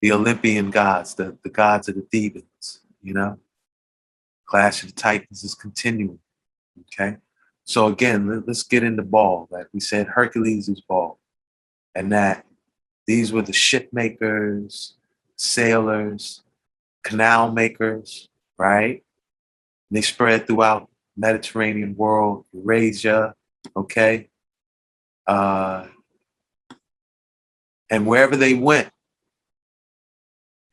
the 0.01 0.11
Olympian 0.11 0.71
gods, 0.71 1.13
the, 1.13 1.37
the 1.43 1.49
gods 1.49 1.87
of 1.87 1.95
the 1.95 2.01
Thebans, 2.01 2.79
you 3.01 3.13
know? 3.13 3.37
Clash 4.45 4.83
of 4.83 4.89
the 4.89 4.95
Titans 4.95 5.43
is 5.43 5.53
continuing. 5.55 6.19
Okay. 6.81 7.17
So 7.65 7.87
again, 7.87 8.27
let, 8.27 8.49
us 8.49 8.63
get 8.63 8.83
into 8.83 9.03
ball. 9.03 9.47
Like 9.51 9.67
we 9.73 9.79
said, 9.79 10.07
Hercules 10.07 10.69
is 10.69 10.81
Baal. 10.81 11.19
And 11.95 12.11
that 12.11 12.45
these 13.07 13.31
were 13.31 13.41
the 13.41 13.53
ship 13.53 13.89
makers, 13.91 14.95
sailors, 15.35 16.41
canal 17.03 17.51
makers, 17.51 18.29
right? 18.57 19.03
And 19.89 19.97
they 19.97 20.01
spread 20.01 20.47
throughout 20.47 20.89
Mediterranean 21.17 21.95
world, 21.95 22.45
Eurasia, 22.53 23.35
okay? 23.75 24.29
Uh, 25.27 25.87
and 27.89 28.05
wherever 28.07 28.35
they 28.35 28.53
went, 28.53 28.89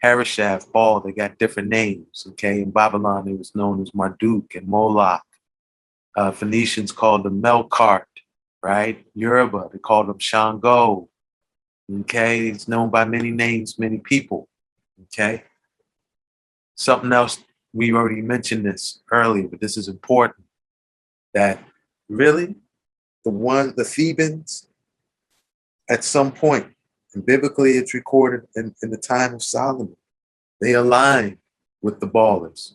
Harishaf, 0.03 0.73
Baal, 0.73 1.01
they 1.01 1.13
got 1.13 1.39
different 1.39 1.69
names. 1.69 2.25
Okay, 2.31 2.63
in 2.63 2.71
Babylon, 2.71 3.29
it 3.29 3.37
was 3.37 3.55
known 3.55 3.83
as 3.83 3.93
Marduk 3.95 4.55
and 4.55 4.67
Moloch. 4.67 5.23
Uh, 6.17 6.31
Phoenicians 6.31 6.91
called 6.91 7.25
them 7.25 7.43
Melkart, 7.43 8.05
right? 8.63 9.05
Yoruba, 9.15 9.69
they 9.73 9.79
called 9.79 10.09
them 10.09 10.19
Shango. 10.19 11.09
Okay, 11.93 12.49
it's 12.49 12.69
known 12.69 12.91
by 12.91 13.05
many 13.05 13.31
names, 13.31 13.79
many 13.79 13.99
people. 13.99 14.49
Okay, 15.05 15.45
something 16.77 17.13
else 17.13 17.43
we 17.73 17.93
already 17.93 18.23
mentioned 18.23 18.65
this 18.65 19.01
earlier, 19.11 19.49
but 19.49 19.61
this 19.61 19.77
is 19.77 19.89
important. 19.89 20.45
That 21.35 21.63
really, 22.09 22.57
the 23.25 23.31
one, 23.31 23.75
the 23.77 23.85
Thebans, 23.85 24.67
at 25.89 26.05
some 26.05 26.31
point 26.33 26.67
and 27.15 27.27
biblically, 27.27 27.73
it's 27.73 27.95
recorded 27.95 28.47
in, 28.55 28.75
in 28.83 28.91
the 28.91 28.97
time 28.97 29.35
of 29.35 29.43
Solomon. 29.43 29.97
They 30.61 30.75
aligned 30.75 31.39
with 31.83 32.01
the 32.01 32.07
ballers 32.07 32.75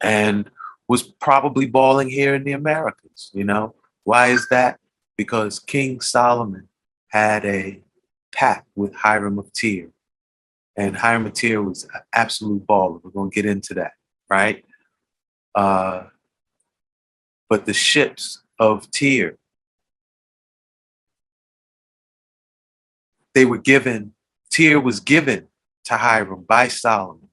and 0.00 0.50
was 0.88 1.02
probably 1.02 1.66
balling 1.66 2.10
here 2.10 2.34
in 2.34 2.44
the 2.44 2.52
Americas. 2.52 3.30
You 3.32 3.44
know, 3.44 3.74
why 4.04 4.28
is 4.28 4.46
that? 4.50 4.78
Because 5.16 5.58
King 5.58 6.00
Solomon 6.00 6.68
had 7.16 7.44
a 7.44 7.80
pact 8.32 8.68
with 8.74 8.94
Hiram 8.94 9.38
of 9.38 9.52
Tyre. 9.52 9.90
And 10.76 10.96
Hiram 10.96 11.26
of 11.26 11.32
Tyre 11.32 11.62
was 11.62 11.84
an 11.84 12.00
absolute 12.12 12.66
baller. 12.66 13.00
We're 13.02 13.10
going 13.10 13.30
to 13.30 13.34
get 13.34 13.46
into 13.46 13.74
that, 13.74 13.92
right? 14.28 14.64
Uh, 15.54 16.04
but 17.48 17.64
the 17.64 17.72
ships 17.72 18.42
of 18.58 18.90
Tyre 18.90 19.38
they 23.36 23.44
were 23.44 23.58
given, 23.58 24.14
Tyre 24.50 24.80
was 24.80 24.98
given 24.98 25.48
to 25.84 25.94
Hiram 25.98 26.42
by 26.48 26.68
Solomon 26.68 27.28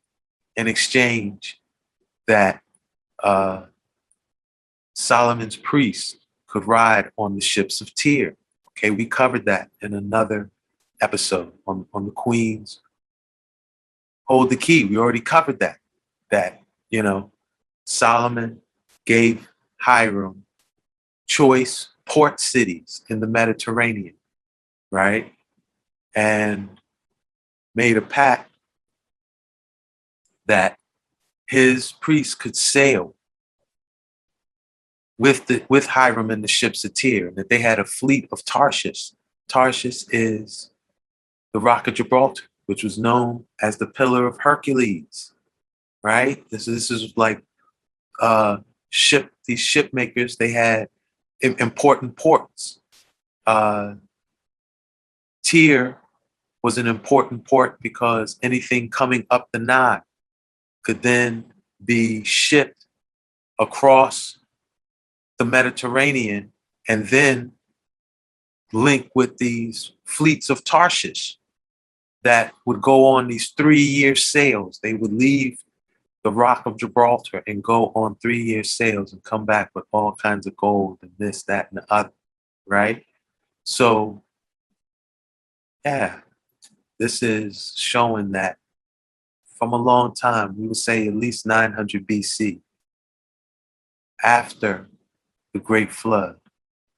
in 0.57 0.68
exchange 0.68 1.61
that 2.27 2.61
uh, 3.23 3.68
Solomon's 4.93 5.55
priests 5.55 6.18
could 6.45 6.68
ride 6.68 7.10
on 7.18 7.35
the 7.35 7.41
ships 7.41 7.80
of 7.80 7.95
Tyre. 7.95 8.35
Okay, 8.78 8.90
we 8.90 9.06
covered 9.06 9.45
that 9.45 9.70
in 9.82 9.94
another 9.94 10.50
episode 11.02 11.54
on, 11.68 11.86
on 11.94 12.06
the 12.06 12.12
Queens. 12.12 12.82
Hold 14.26 14.50
the 14.50 14.58
key. 14.58 14.86
We 14.86 14.98
already 14.98 15.22
covered 15.22 15.60
that. 15.60 15.78
That, 16.32 16.62
you 16.90 17.04
know, 17.04 17.32
Solomon 17.86 18.62
gave 19.06 19.50
Hiram 19.78 20.45
choice 21.28 21.90
port 22.06 22.40
cities 22.40 23.02
in 23.10 23.20
the 23.20 23.28
Mediterranean, 23.28 24.16
right? 24.91 25.34
and 26.16 26.82
made 27.76 27.98
a 27.98 28.02
pact 28.02 28.52
that 30.45 30.78
his 31.48 31.91
priests 31.94 32.36
could 32.36 32.56
sail 32.56 33.16
with 35.18 35.48
the 35.48 35.64
with 35.69 35.88
Hiram 35.88 36.31
and 36.31 36.44
the 36.44 36.48
ships 36.48 36.84
of 36.84 36.94
Tyre, 36.94 37.31
that 37.35 37.49
they 37.49 37.60
had 37.60 37.80
a 37.80 37.85
fleet 37.85 38.27
of 38.31 38.44
Tarshish. 38.45 39.11
Tarshish 39.48 40.06
is 40.10 40.72
the 41.53 41.60
Rock 41.60 41.88
of 41.88 41.94
Gibraltar, 41.94 42.44
which 42.65 42.84
was 42.84 42.98
known 42.98 43.45
as 43.61 43.77
the 43.77 43.88
Pillar 43.88 44.26
of 44.26 44.40
Hercules. 44.40 45.34
Right? 46.03 46.48
This, 46.49 46.65
this 46.65 46.91
is 46.91 47.14
like 47.15 47.41
uh, 48.22 48.57
ship 48.90 49.31
these 49.45 49.60
ship 49.60 49.94
makers. 49.94 50.38
They 50.38 50.52
had 50.52 50.90
important 51.41 52.15
ports. 52.15 52.80
Uh, 53.45 53.95
Tyre 55.44 55.98
was 56.64 56.77
an 56.77 56.88
important 56.88 57.45
port 57.45 57.77
because 57.81 58.40
anything 58.41 58.90
coming 58.90 59.27
up 59.30 59.49
the 59.52 59.60
Nile 59.60 60.03
could 60.84 61.02
then 61.02 61.53
be 61.84 62.23
shipped 62.23 62.85
across 63.60 64.38
the 65.44 65.49
Mediterranean 65.49 66.53
and 66.88 67.06
then 67.07 67.52
link 68.72 69.10
with 69.14 69.38
these 69.38 69.91
fleets 70.06 70.49
of 70.49 70.64
Tarshish 70.64 71.38
that 72.24 72.53
would 72.65 72.82
go 72.82 73.06
on 73.06 73.28
these 73.28 73.49
three 73.49 73.82
year 73.82 74.15
sails. 74.15 74.80
They 74.82 74.94
would 74.94 75.11
leave 75.11 75.60
the 76.24 76.32
Rock 76.32 76.65
of 76.65 76.78
Gibraltar 76.78 77.44
and 77.45 77.61
go 77.61 77.91
on 77.94 78.15
three 78.15 78.41
year 78.41 78.64
sails 78.64 79.11
and 79.11 79.22
come 79.22 79.45
back 79.45 79.72
with 79.76 79.84
all 79.91 80.14
kinds 80.14 80.48
of 80.48 80.56
gold 80.56 80.99
and 81.02 81.11
this, 81.18 81.44
that, 81.44 81.70
and 81.70 81.80
the 81.80 81.94
other, 81.94 82.14
right? 82.65 83.03
So, 83.65 84.24
yeah, 85.84 86.22
this 86.99 87.22
is 87.22 87.74
showing 87.76 88.32
that 88.32 88.60
from 89.60 89.74
a 89.74 89.78
long 89.78 90.15
time, 90.15 90.56
we 90.57 90.68
would 90.68 90.78
say 90.78 91.06
at 91.06 91.15
least 91.15 91.45
900 91.45 92.07
BC, 92.07 92.61
after 94.24 94.88
the 95.54 95.60
Great 95.60 95.92
Flood 95.92 96.38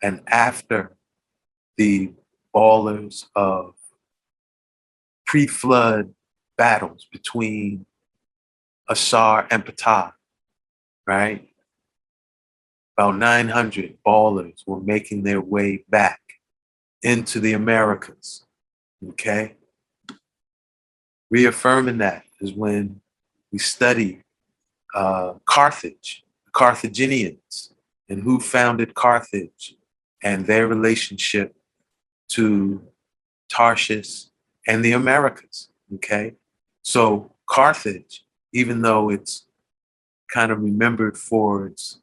and 0.01 0.21
after 0.27 0.95
the 1.77 2.13
ballers 2.55 3.25
of 3.35 3.73
pre 5.25 5.47
flood 5.47 6.13
battles 6.57 7.07
between 7.11 7.85
Asar 8.87 9.47
and 9.51 9.65
Ptah, 9.65 10.13
right? 11.05 11.47
About 12.97 13.17
900 13.17 13.97
ballers 14.05 14.65
were 14.65 14.79
making 14.79 15.23
their 15.23 15.41
way 15.41 15.83
back 15.89 16.21
into 17.01 17.39
the 17.39 17.53
Americas, 17.53 18.45
okay? 19.09 19.55
Reaffirming 21.29 21.97
that 21.97 22.23
is 22.39 22.53
when 22.53 23.01
we 23.51 23.59
study 23.59 24.21
uh, 24.93 25.33
Carthage, 25.45 26.23
the 26.45 26.51
Carthaginians, 26.51 27.74
and 28.09 28.23
who 28.23 28.39
founded 28.39 28.93
Carthage 28.93 29.75
and 30.23 30.45
their 30.45 30.67
relationship 30.67 31.55
to 32.29 32.81
Tarshish 33.49 34.25
and 34.67 34.83
the 34.83 34.91
Americas. 34.91 35.69
Okay. 35.95 36.33
So 36.81 37.31
Carthage, 37.47 38.25
even 38.53 38.81
though 38.81 39.09
it's 39.09 39.45
kind 40.33 40.51
of 40.51 40.61
remembered 40.61 41.17
for 41.17 41.67
its 41.67 41.99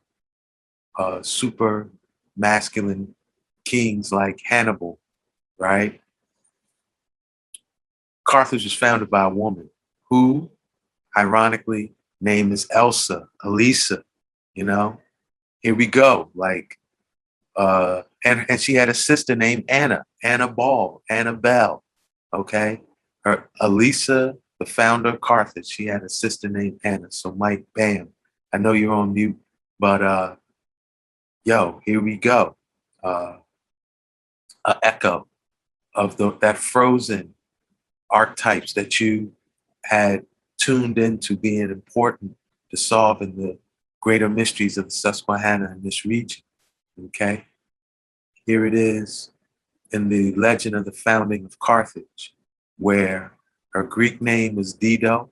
uh, 0.98 1.22
super 1.22 1.90
masculine 2.36 3.14
kings 3.64 4.12
like 4.12 4.40
Hannibal, 4.44 4.98
right? 5.58 6.00
Carthage 8.24 8.64
was 8.64 8.72
founded 8.72 9.10
by 9.10 9.24
a 9.24 9.28
woman 9.28 9.70
who, 10.08 10.50
ironically, 11.16 11.94
name 12.20 12.52
is 12.52 12.66
Elsa, 12.70 13.28
Elisa, 13.42 14.04
you 14.54 14.64
know? 14.64 15.00
Here 15.62 15.74
we 15.74 15.86
go. 15.86 16.30
Like, 16.34 16.78
uh, 17.56 18.02
and, 18.24 18.46
and 18.48 18.60
she 18.60 18.74
had 18.74 18.88
a 18.88 18.94
sister 18.94 19.36
named 19.36 19.64
Anna, 19.68 20.04
Anna 20.22 20.48
Ball, 20.48 21.02
Anna 21.08 21.32
Bell. 21.32 21.84
okay? 22.32 22.80
Her 23.24 23.50
Elisa, 23.60 24.34
the 24.58 24.66
founder 24.66 25.10
of 25.10 25.20
Carthage, 25.20 25.66
she 25.68 25.86
had 25.86 26.02
a 26.02 26.08
sister 26.08 26.48
named 26.48 26.80
Anna. 26.84 27.10
So 27.10 27.32
Mike, 27.32 27.64
bam. 27.74 28.08
I 28.52 28.58
know 28.58 28.72
you're 28.72 28.92
on 28.92 29.14
mute, 29.14 29.38
but 29.78 30.02
uh 30.02 30.36
yo, 31.44 31.80
here 31.84 32.00
we 32.00 32.16
go. 32.16 32.56
Uh 33.02 33.36
a 34.64 34.76
echo 34.82 35.26
of 35.94 36.16
the 36.16 36.36
that 36.40 36.58
frozen 36.58 37.34
archetypes 38.10 38.72
that 38.74 39.00
you 39.00 39.32
had 39.84 40.24
tuned 40.58 40.98
into 40.98 41.36
being 41.36 41.70
important 41.70 42.36
to 42.70 42.76
solving 42.76 43.36
the 43.36 43.58
greater 44.02 44.28
mysteries 44.28 44.76
of 44.76 44.86
the 44.86 44.90
Susquehanna 44.90 45.72
in 45.72 45.82
this 45.82 46.04
region. 46.04 46.42
Okay. 47.06 47.46
Here 48.44 48.66
it 48.66 48.74
is 48.74 49.30
in 49.92 50.08
the 50.08 50.34
legend 50.34 50.74
of 50.74 50.84
the 50.84 50.92
founding 50.92 51.44
of 51.44 51.58
Carthage, 51.60 52.34
where 52.76 53.32
her 53.72 53.84
Greek 53.84 54.20
name 54.20 54.56
was 54.56 54.74
Dido 54.74 55.30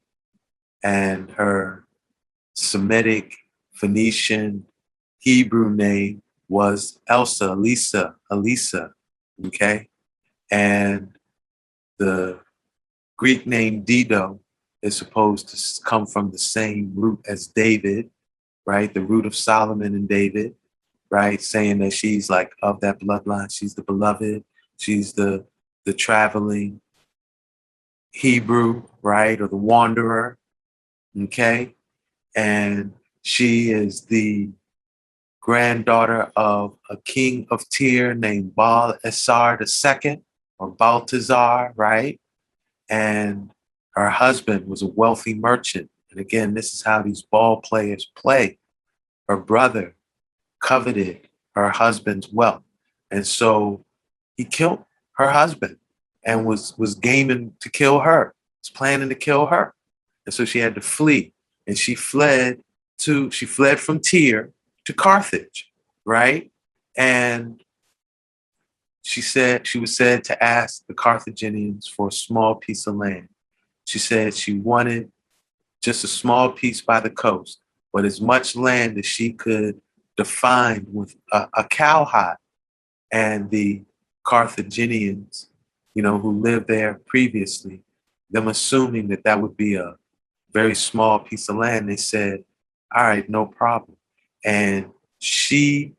and 0.82 1.30
her 1.32 1.84
Semitic, 2.54 3.34
Phoenician, 3.74 4.64
Hebrew 5.18 5.70
name 5.70 6.22
was 6.48 7.00
Elsa, 7.08 7.52
Elisa, 7.52 8.14
Elisa. 8.30 8.92
Okay. 9.46 9.88
And 10.50 11.12
the 11.98 12.38
Greek 13.16 13.46
name 13.46 13.82
Dido 13.82 14.40
is 14.80 14.96
supposed 14.96 15.48
to 15.48 15.82
come 15.82 16.06
from 16.06 16.30
the 16.30 16.38
same 16.38 16.92
root 16.94 17.20
as 17.28 17.48
David, 17.48 18.10
right? 18.66 18.92
The 18.92 19.00
root 19.00 19.26
of 19.26 19.34
Solomon 19.34 19.94
and 19.94 20.08
David, 20.08 20.54
right? 21.10 21.40
Saying 21.40 21.78
that 21.78 21.92
she's 21.92 22.30
like 22.30 22.52
of 22.62 22.80
that 22.80 23.00
bloodline. 23.00 23.52
She's 23.52 23.74
the 23.74 23.82
beloved. 23.82 24.44
She's 24.78 25.12
the 25.12 25.44
the 25.84 25.92
traveling 25.92 26.80
Hebrew, 28.12 28.84
right? 29.02 29.40
Or 29.40 29.48
the 29.48 29.56
wanderer. 29.56 30.38
Okay. 31.18 31.74
And 32.36 32.92
she 33.22 33.70
is 33.70 34.02
the 34.02 34.50
granddaughter 35.40 36.30
of 36.36 36.76
a 36.90 36.96
king 36.98 37.46
of 37.50 37.68
Tyre 37.70 38.14
named 38.14 38.54
Baal 38.54 38.96
Esar 39.04 39.58
II 39.60 40.22
or 40.58 40.70
Baltazar, 40.70 41.72
right? 41.76 42.20
And 42.88 43.50
her 43.94 44.10
husband 44.10 44.66
was 44.66 44.82
a 44.82 44.86
wealthy 44.86 45.34
merchant. 45.34 45.90
And 46.10 46.20
again, 46.20 46.54
this 46.54 46.72
is 46.74 46.82
how 46.82 47.02
these 47.02 47.22
ball 47.22 47.60
players 47.60 48.10
play. 48.16 48.58
Her 49.28 49.36
brother 49.36 49.94
coveted 50.60 51.28
her 51.54 51.70
husband's 51.70 52.28
wealth. 52.32 52.62
And 53.10 53.26
so 53.26 53.84
he 54.36 54.44
killed 54.44 54.84
her 55.12 55.30
husband 55.30 55.76
and 56.24 56.44
was 56.44 56.76
was 56.78 56.94
gaming 56.94 57.54
to 57.60 57.68
kill 57.68 58.00
her. 58.00 58.34
Was 58.62 58.70
planning 58.70 59.08
to 59.08 59.14
kill 59.14 59.46
her. 59.46 59.74
And 60.26 60.34
so 60.34 60.44
she 60.44 60.58
had 60.58 60.74
to 60.74 60.80
flee. 60.80 61.32
And 61.66 61.78
she 61.78 61.94
fled 61.94 62.60
to 62.98 63.30
she 63.30 63.46
fled 63.46 63.80
from 63.80 64.00
Tyre 64.00 64.50
to 64.84 64.92
Carthage, 64.92 65.70
right? 66.04 66.50
And 66.96 67.62
she 69.02 69.22
said 69.22 69.66
she 69.66 69.78
was 69.78 69.96
said 69.96 70.24
to 70.24 70.44
ask 70.44 70.86
the 70.86 70.94
Carthaginians 70.94 71.86
for 71.86 72.08
a 72.08 72.12
small 72.12 72.54
piece 72.54 72.86
of 72.86 72.96
land. 72.96 73.28
She 73.86 73.98
said 73.98 74.34
she 74.34 74.54
wanted 74.54 75.10
just 75.80 76.04
a 76.04 76.08
small 76.08 76.50
piece 76.52 76.80
by 76.80 77.00
the 77.00 77.10
coast, 77.10 77.60
but 77.92 78.04
as 78.04 78.20
much 78.20 78.54
land 78.54 78.98
as 78.98 79.06
she 79.06 79.32
could 79.32 79.80
define 80.16 80.86
with 80.92 81.14
a, 81.32 81.48
a 81.56 81.64
cowhide. 81.64 82.36
And 83.12 83.50
the 83.50 83.82
Carthaginians, 84.24 85.48
you 85.94 86.02
know, 86.02 86.18
who 86.18 86.40
lived 86.40 86.68
there 86.68 87.00
previously, 87.06 87.82
them 88.30 88.48
assuming 88.48 89.08
that 89.08 89.24
that 89.24 89.40
would 89.40 89.56
be 89.56 89.74
a 89.74 89.94
very 90.52 90.74
small 90.74 91.18
piece 91.18 91.48
of 91.48 91.56
land, 91.56 91.88
they 91.88 91.96
said, 91.96 92.44
all 92.94 93.04
right, 93.04 93.28
no 93.28 93.46
problem. 93.46 93.96
And 94.44 94.90
she 95.18 95.94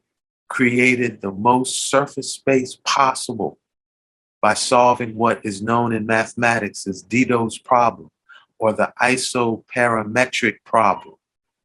created 0.47 1.21
the 1.21 1.31
most 1.31 1.89
surface 1.89 2.33
space 2.33 2.77
possible 2.85 3.57
by 4.41 4.53
solving 4.53 5.15
what 5.15 5.45
is 5.45 5.61
known 5.61 5.93
in 5.93 6.05
mathematics 6.05 6.87
as 6.87 7.01
Dido's 7.01 7.57
problem 7.57 8.09
or 8.61 8.71
the 8.71 8.93
isoperimetric 9.01 10.57
problem, 10.63 11.15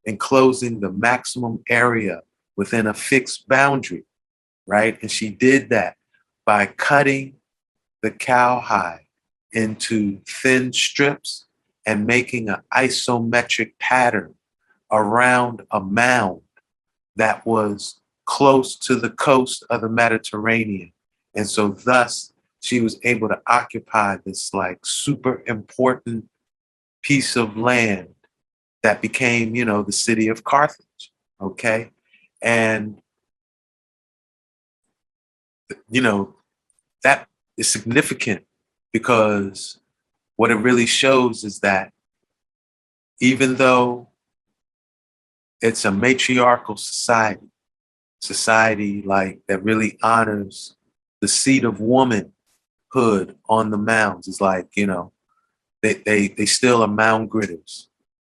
enclosing 0.06 0.80
the 0.80 0.90
maximum 0.90 1.62
area 1.68 2.22
within 2.56 2.86
a 2.86 2.94
fixed 2.94 3.46
boundary, 3.48 4.04
right? 4.66 4.98
And 5.02 5.10
she 5.10 5.28
did 5.28 5.68
that 5.68 5.96
by 6.46 6.64
cutting 6.64 7.34
the 8.02 8.10
cowhide 8.10 9.04
into 9.52 10.20
thin 10.26 10.72
strips 10.72 11.44
and 11.84 12.06
making 12.06 12.48
an 12.48 12.62
isometric 12.72 13.72
pattern 13.78 14.34
around 14.90 15.62
a 15.70 15.80
mound 15.80 16.40
that 17.16 17.44
was 17.44 18.00
close 18.24 18.74
to 18.74 18.96
the 18.96 19.10
coast 19.10 19.64
of 19.68 19.82
the 19.82 19.88
Mediterranean. 19.90 20.92
And 21.34 21.46
so, 21.46 21.68
thus, 21.68 22.32
she 22.60 22.80
was 22.80 22.98
able 23.04 23.28
to 23.28 23.40
occupy 23.46 24.16
this 24.24 24.54
like 24.54 24.78
super 24.86 25.42
important 25.46 26.26
piece 27.06 27.36
of 27.36 27.56
land 27.56 28.08
that 28.82 29.00
became, 29.00 29.54
you 29.54 29.64
know, 29.64 29.80
the 29.80 29.92
city 29.92 30.26
of 30.26 30.42
Carthage. 30.42 31.12
Okay. 31.40 31.90
And, 32.42 33.00
you 35.88 36.00
know, 36.00 36.34
that 37.04 37.28
is 37.56 37.70
significant 37.70 38.44
because 38.92 39.78
what 40.34 40.50
it 40.50 40.56
really 40.56 40.86
shows 40.86 41.44
is 41.44 41.60
that 41.60 41.92
even 43.20 43.54
though 43.54 44.08
it's 45.60 45.84
a 45.84 45.92
matriarchal 45.92 46.76
society, 46.76 47.46
society 48.20 49.02
like 49.02 49.42
that 49.46 49.62
really 49.62 49.96
honors 50.02 50.74
the 51.20 51.28
seat 51.28 51.62
of 51.62 51.80
womanhood 51.80 53.36
on 53.48 53.70
the 53.70 53.78
mounds. 53.78 54.26
is 54.26 54.40
like, 54.40 54.66
you 54.74 54.88
know, 54.88 55.12
they, 55.82 55.94
they, 55.94 56.28
they 56.28 56.46
still 56.46 56.82
are 56.82 56.88
mound 56.88 57.30
gritters. 57.30 57.86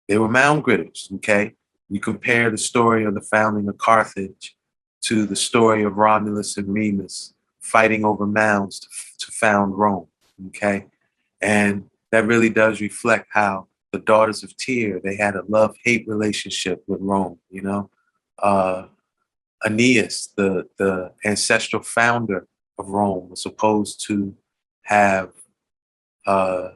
They 0.09 0.19
were 0.19 0.29
mound 0.29 0.65
gritters, 0.65 1.13
okay? 1.17 1.55
You 1.89 2.01
compare 2.01 2.51
the 2.51 2.59
story 2.59 3.05
of 3.05 3.15
the 3.15 3.21
founding 3.21 3.69
of 3.69 3.79
Carthage 3.79 4.57
to 5.03 5.27
the 5.27 5.37
story 5.37 5.83
of 5.83 5.97
Romulus 5.97 6.57
and 6.57 6.73
Remus 6.73 7.35
fighting 7.61 8.05
over 8.05 8.27
mounds 8.27 8.81
to, 8.81 8.89
to 9.19 9.33
found 9.33 9.77
Rome, 9.77 10.07
okay? 10.49 10.87
And 11.41 11.91
that 12.11 12.27
really 12.27 12.51
does 12.51 12.81
reflect 12.81 13.29
how 13.31 13.69
the 13.93 13.99
daughters 13.99 14.43
of 14.43 14.57
Tyre, 14.57 15.01
they 15.03 15.17
had 15.17 15.37
a 15.37 15.45
love-hate 15.49 16.09
relationship 16.09 16.83
with 16.87 17.01
Rome, 17.01 17.39
you 17.51 17.63
know? 17.63 17.91
Uh, 18.39 18.87
Aeneas, 19.65 20.31
the, 20.37 20.69
the 20.79 21.13
ancestral 21.25 21.83
founder 21.83 22.47
of 22.79 22.89
Rome, 22.89 23.31
was 23.31 23.43
supposed 23.43 24.05
to 24.07 24.35
have, 24.83 25.31
uh, 26.27 26.71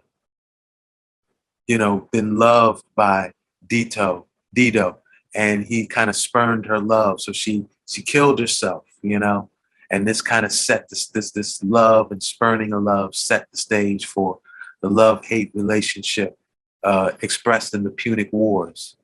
you 1.67 1.79
know, 1.79 2.09
been 2.13 2.37
loved 2.37 2.85
by 2.95 3.33
Dito, 3.67 4.27
Dido, 4.55 4.99
and 5.35 5.65
he 5.65 5.87
kind 5.87 6.09
of 6.09 6.17
spurned 6.17 6.67
her 6.67 6.79
love. 6.79 7.21
So 7.21 7.33
she 7.33 7.67
she 7.87 8.03
killed 8.03 8.39
herself, 8.39 8.85
you 9.03 9.19
know. 9.19 9.51
And 9.91 10.07
this 10.07 10.21
kind 10.21 10.45
of 10.45 10.53
set 10.53 10.89
this 10.89 11.09
this 11.09 11.31
this 11.31 11.63
love 11.63 12.11
and 12.11 12.23
spurning 12.23 12.73
of 12.73 12.83
love 12.83 13.15
set 13.15 13.51
the 13.51 13.57
stage 13.57 14.07
for 14.07 14.39
the 14.83 14.91
love 14.91 15.25
hate 15.25 15.51
relationship 15.55 16.39
uh, 16.83 17.13
expressed 17.23 17.75
in 17.75 17.85
the 17.85 17.91
Punic 17.91 18.33
Wars. 18.33 18.97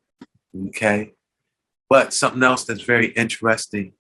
Okay, 0.69 1.13
but 1.89 2.13
something 2.13 2.43
else 2.43 2.65
that's 2.65 2.83
very 2.83 3.09
interesting 3.09 3.93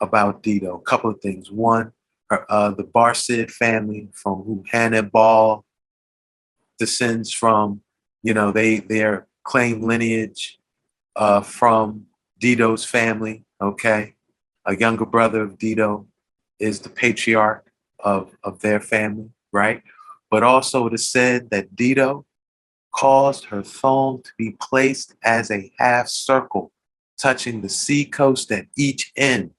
about 0.00 0.42
Dido, 0.42 0.76
a 0.76 0.80
couple 0.80 1.10
of 1.10 1.20
things. 1.20 1.50
One, 1.50 1.92
her, 2.30 2.50
uh, 2.50 2.70
the 2.70 2.84
Barcid 2.84 3.50
family 3.50 4.08
from 4.12 4.42
whom 4.42 4.64
Hannibal 4.70 5.64
descends 6.78 7.32
from, 7.32 7.82
you 8.26 8.34
know, 8.34 8.50
they 8.50 8.80
their 8.80 9.28
claim 9.44 9.82
lineage 9.82 10.58
uh, 11.14 11.40
from 11.40 12.06
Dido's 12.40 12.84
family. 12.84 13.44
Okay, 13.60 14.16
a 14.66 14.76
younger 14.76 15.06
brother 15.06 15.42
of 15.42 15.58
Dido 15.58 16.08
is 16.58 16.80
the 16.80 16.90
patriarch 16.90 17.70
of 18.00 18.36
of 18.42 18.60
their 18.60 18.80
family, 18.80 19.30
right? 19.52 19.80
But 20.28 20.42
also 20.42 20.88
it 20.88 20.94
is 20.94 21.06
said 21.06 21.50
that 21.50 21.76
Dido 21.76 22.26
caused 22.92 23.44
her 23.44 23.62
thong 23.62 24.22
to 24.24 24.32
be 24.36 24.56
placed 24.60 25.14
as 25.22 25.52
a 25.52 25.72
half 25.78 26.08
circle, 26.08 26.72
touching 27.16 27.60
the 27.60 27.68
sea 27.68 28.04
coast 28.04 28.50
at 28.50 28.66
each 28.76 29.12
end. 29.16 29.52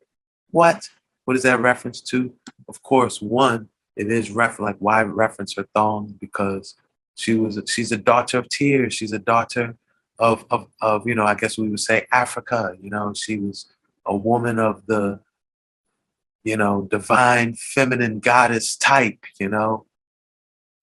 What? 0.51 0.89
What 1.23 1.37
is 1.37 1.43
that 1.43 1.61
reference 1.61 2.01
to? 2.01 2.33
Of 2.67 2.83
course, 2.83 3.21
one, 3.21 3.69
it 3.95 4.11
is 4.11 4.29
refer 4.29 4.63
like 4.63 4.77
why 4.79 5.03
reference 5.03 5.55
her 5.55 5.67
thong? 5.73 6.15
Because 6.19 6.75
she 7.17 7.33
was 7.33 7.59
she's 7.65 7.91
a 7.91 7.97
daughter 7.97 8.37
of 8.37 8.47
tears. 8.47 8.93
She's 8.93 9.11
a 9.11 9.19
daughter 9.19 9.75
of, 10.19 10.45
of 10.51 10.67
of 10.81 11.07
you 11.07 11.15
know, 11.15 11.25
I 11.25 11.33
guess 11.33 11.57
we 11.57 11.67
would 11.67 11.79
say 11.79 12.05
Africa. 12.11 12.75
You 12.79 12.91
know, 12.91 13.13
she 13.13 13.37
was 13.37 13.65
a 14.05 14.15
woman 14.15 14.59
of 14.59 14.85
the 14.85 15.19
you 16.43 16.55
know 16.55 16.87
divine 16.89 17.55
feminine 17.55 18.19
goddess 18.19 18.75
type. 18.77 19.25
You 19.39 19.49
know, 19.49 19.87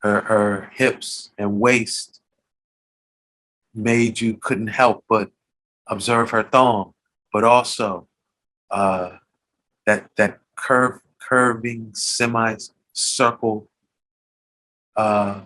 her 0.01 0.23
her 0.23 0.71
hips 0.75 1.31
and 1.39 1.61
waist 1.61 2.21
made 3.73 4.21
you 4.21 4.37
couldn't 4.37 4.69
help 4.69 5.05
but 5.09 5.31
observe 5.87 6.31
her 6.31 6.43
thong, 6.43 6.95
but 7.33 7.45
also 7.45 8.09
uh, 8.73 9.19
that 9.87 10.11
that 10.17 10.41
curve 10.57 11.01
curving 11.21 11.93
semi 11.95 12.57
circle 12.93 13.69
uh, 14.97 15.43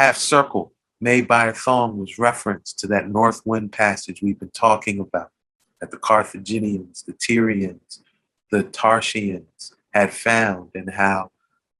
half 0.00 0.16
circle 0.16 0.72
made 0.98 1.28
by 1.28 1.46
a 1.48 1.52
thong 1.52 1.98
was 1.98 2.18
reference 2.18 2.72
to 2.72 2.86
that 2.86 3.08
north 3.08 3.42
wind 3.44 3.70
passage 3.70 4.22
we've 4.22 4.40
been 4.40 4.50
talking 4.50 4.98
about 4.98 5.30
that 5.78 5.90
the 5.90 5.98
Carthaginians, 5.98 7.02
the 7.06 7.12
Tyrians, 7.12 8.02
the 8.50 8.64
Tarshians 8.64 9.72
had 9.92 10.10
found 10.10 10.70
and 10.74 10.88
how 10.90 11.30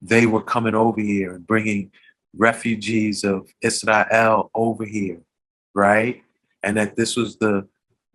they 0.02 0.26
were 0.26 0.42
coming 0.42 0.74
over 0.74 1.01
here 1.01 1.34
and 1.34 1.47
bringing 1.47 1.90
refugees 2.36 3.24
of 3.24 3.48
Israel 3.62 4.51
over 4.55 4.84
here 4.84 5.22
right? 5.74 6.22
And 6.62 6.76
that 6.76 6.97
this 6.97 7.16
was 7.16 7.36
the 7.36 7.66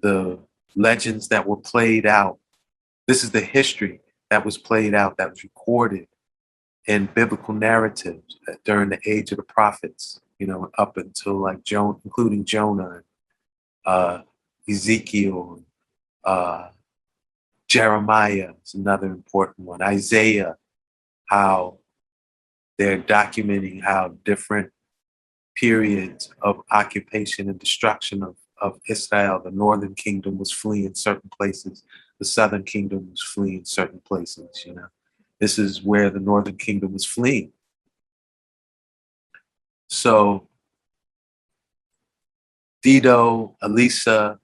the 0.02 0.38
legends 0.76 1.30
that 1.30 1.48
were 1.48 1.58
played 1.58 2.06
out. 2.06 2.38
This 3.08 3.24
is 3.24 3.32
the 3.32 3.42
history 3.42 4.02
that 4.30 4.46
was 4.46 4.58
played 4.58 4.94
out, 4.94 5.18
that 5.18 5.32
was 5.32 5.44
recorded 5.44 6.08
in 6.88 7.08
biblical 7.08 7.54
narratives 7.54 8.38
during 8.64 8.90
the 8.90 9.00
age 9.06 9.32
of 9.32 9.38
the 9.38 9.44
prophets, 9.44 10.20
you 10.40 10.48
know, 10.48 10.70
up 10.78 10.98
until 10.98 11.38
like 11.38 11.64
Jonah, 11.64 11.98
including 12.04 12.46
Jonah, 12.46 13.02
uh, 13.86 14.22
Ezekiel, 14.70 15.64
uh, 16.24 16.70
Jeremiah 17.68 18.54
is 18.64 18.74
another 18.76 19.08
important 19.08 19.68
one. 19.68 19.82
Isaiah, 19.82 20.58
how 21.26 21.80
they're 22.78 23.00
documenting 23.00 23.84
how 23.84 24.16
different 24.24 24.72
periods 25.56 26.30
of 26.42 26.62
occupation 26.72 27.50
and 27.50 27.58
destruction 27.58 28.22
of, 28.22 28.36
of 28.62 28.80
Israel. 28.88 29.42
The 29.44 29.52
northern 29.52 29.96
kingdom 29.96 30.38
was 30.38 30.52
fleeing 30.52 30.94
certain 30.94 31.30
places, 31.36 31.84
the 32.20 32.26
southern 32.26 32.64
kingdom 32.64 33.10
was 33.10 33.22
fleeing 33.22 33.66
certain 33.66 34.02
places, 34.06 34.64
you 34.66 34.76
know. 34.76 34.88
This 35.46 35.60
is 35.60 35.84
where 35.84 36.10
the 36.10 36.20
northern 36.20 36.58
kingdom 36.58 36.94
was 36.94 37.06
fleeing. 37.06 37.52
So 39.90 40.48
Dido, 42.82 43.56
Elisa, 43.62 44.40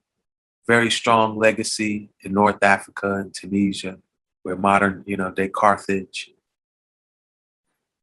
very 0.67 0.91
strong 0.91 1.39
legacy 1.39 2.11
in 2.21 2.33
North 2.33 2.61
Africa 2.61 3.15
and 3.15 3.33
Tunisia, 3.33 3.97
where 4.43 4.55
modern, 4.55 5.03
you 5.07 5.17
know, 5.17 5.31
day 5.31 5.49
Carthage 5.49 6.29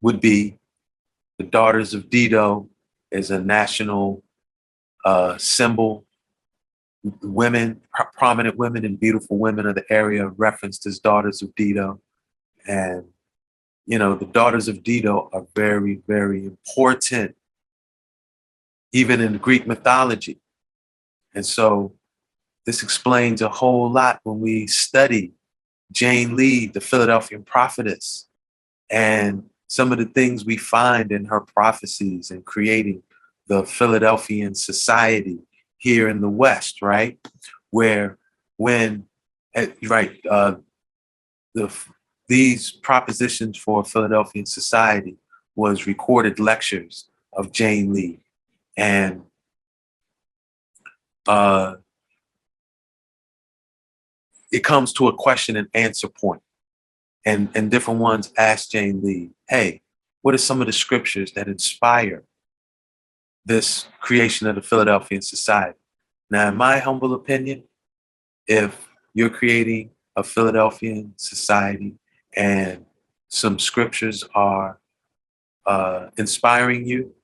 would 0.02 0.20
be. 0.20 0.58
The 1.38 1.44
daughters 1.44 1.94
of 1.94 2.10
Dido 2.10 2.68
is 3.12 3.30
a 3.30 3.38
national 3.38 4.24
uh, 5.04 5.38
symbol. 5.38 6.04
Women, 7.22 7.80
pro- 7.94 8.06
prominent 8.12 8.56
women 8.56 8.84
and 8.84 8.98
beautiful 8.98 9.38
women 9.38 9.66
of 9.66 9.76
the 9.76 9.84
area 9.88 10.26
referenced 10.26 10.84
as 10.84 10.98
daughters 10.98 11.42
of 11.42 11.54
Dido. 11.54 12.00
And, 12.66 13.04
you 13.86 13.98
know, 13.98 14.14
the 14.14 14.26
daughters 14.26 14.68
of 14.68 14.82
Dido 14.82 15.30
are 15.32 15.46
very, 15.54 16.00
very 16.06 16.44
important, 16.44 17.36
even 18.92 19.20
in 19.20 19.38
Greek 19.38 19.66
mythology. 19.66 20.40
And 21.34 21.44
so 21.44 21.94
this 22.66 22.82
explains 22.82 23.40
a 23.40 23.48
whole 23.48 23.90
lot 23.90 24.20
when 24.24 24.40
we 24.40 24.66
study 24.66 25.32
Jane 25.92 26.36
Lee, 26.36 26.66
the 26.66 26.80
Philadelphian 26.80 27.42
prophetess, 27.42 28.28
and 28.90 29.48
some 29.68 29.92
of 29.92 29.98
the 29.98 30.06
things 30.06 30.44
we 30.44 30.56
find 30.56 31.12
in 31.12 31.26
her 31.26 31.40
prophecies 31.40 32.30
and 32.30 32.44
creating 32.44 33.02
the 33.46 33.64
Philadelphian 33.64 34.54
society 34.54 35.38
here 35.78 36.08
in 36.08 36.20
the 36.20 36.28
West, 36.28 36.82
right? 36.82 37.18
Where 37.70 38.18
when, 38.56 39.06
eh, 39.54 39.68
right, 39.84 40.18
uh, 40.28 40.56
the, 41.54 41.74
these 42.28 42.70
propositions 42.70 43.56
for 43.56 43.84
Philadelphian 43.84 44.46
society 44.46 45.16
was 45.56 45.86
recorded 45.86 46.38
lectures 46.38 47.08
of 47.32 47.52
Jane 47.52 47.92
Lee. 47.92 48.20
And 48.76 49.22
uh, 51.26 51.76
it 54.52 54.60
comes 54.60 54.92
to 54.94 55.08
a 55.08 55.14
question 55.14 55.56
and 55.56 55.68
answer 55.74 56.08
point 56.08 56.42
and 57.24 57.48
and 57.54 57.70
different 57.70 58.00
ones 58.00 58.32
ask 58.38 58.70
Jane 58.70 59.00
Lee, 59.02 59.30
"Hey, 59.48 59.82
what 60.22 60.34
are 60.34 60.38
some 60.38 60.60
of 60.60 60.66
the 60.66 60.72
scriptures 60.72 61.32
that 61.32 61.48
inspire 61.48 62.24
this 63.44 63.86
creation 64.00 64.46
of 64.46 64.54
the 64.54 64.62
Philadelphian 64.62 65.22
society?" 65.22 65.78
Now, 66.30 66.48
in 66.48 66.56
my 66.56 66.78
humble 66.78 67.14
opinion, 67.14 67.64
if 68.46 68.88
you're 69.14 69.30
creating 69.30 69.90
a 70.16 70.22
Philadelphian 70.22 71.14
society 71.16 71.96
and 72.38 72.86
some 73.28 73.58
scriptures 73.58 74.24
are 74.34 74.78
uh, 75.66 76.06
inspiring 76.16 76.86
you, 76.86 77.14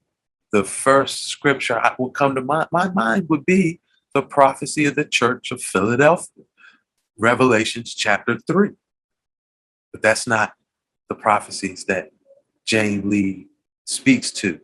the 0.53 0.65
first 0.65 1.29
scripture 1.29 1.79
I 1.79 1.95
will 1.99 2.11
come 2.11 2.35
to 2.35 2.43
my, 2.43 2.67
my 2.73 2.91
mind 2.91 3.29
would 3.29 3.47
be 3.47 3.81
the 4.13 4.23
prophecy 4.23 4.85
of 4.85 4.97
the 4.97 5.05
Church 5.05 5.53
of 5.53 5.63
Philadelphia, 5.63 6.45
Revelations 7.17 7.95
chapter 7.95 8.39
3. 8.47 8.71
But 9.93 10.03
that's 10.03 10.27
not 10.27 10.53
the 11.09 11.15
prophecies 11.15 11.85
that 11.87 12.11
Jane 12.67 13.09
Lee 13.09 13.47
speaks 13.87 14.33
to. 14.33 14.61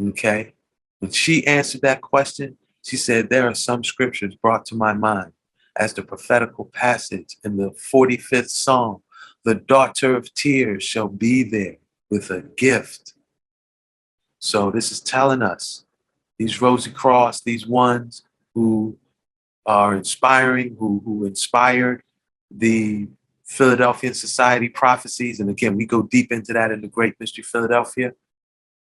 Okay? 0.00 0.54
When 0.98 1.10
she 1.12 1.46
answered 1.46 1.82
that 1.82 2.00
question, 2.00 2.56
She 2.82 2.96
said, 2.96 3.28
There 3.28 3.46
are 3.48 3.54
some 3.54 3.84
scriptures 3.84 4.34
brought 4.34 4.64
to 4.66 4.74
my 4.74 4.94
mind 4.94 5.32
as 5.76 5.92
the 5.92 6.02
prophetical 6.02 6.66
passage 6.66 7.36
in 7.44 7.56
the 7.56 7.70
45th 7.70 8.50
Psalm 8.50 9.02
the 9.44 9.54
daughter 9.54 10.16
of 10.16 10.32
tears 10.34 10.82
shall 10.82 11.08
be 11.08 11.42
there 11.42 11.76
with 12.10 12.30
a 12.30 12.42
gift. 12.42 13.14
So 14.38 14.70
this 14.70 14.90
is 14.90 15.00
telling 15.00 15.42
us 15.42 15.84
these 16.38 16.60
Rosy 16.60 16.90
Cross, 16.90 17.42
these 17.42 17.66
ones 17.66 18.22
who 18.54 18.98
are 19.66 19.94
inspiring, 19.94 20.76
who, 20.78 21.02
who 21.04 21.24
inspired 21.24 22.02
the 22.50 23.08
Philadelphian 23.44 24.14
Society 24.14 24.68
prophecies. 24.68 25.40
And 25.40 25.50
again, 25.50 25.76
we 25.76 25.86
go 25.86 26.02
deep 26.02 26.32
into 26.32 26.52
that 26.52 26.70
in 26.70 26.80
the 26.80 26.88
Great 26.88 27.14
Mystery 27.20 27.44
Philadelphia. 27.44 28.12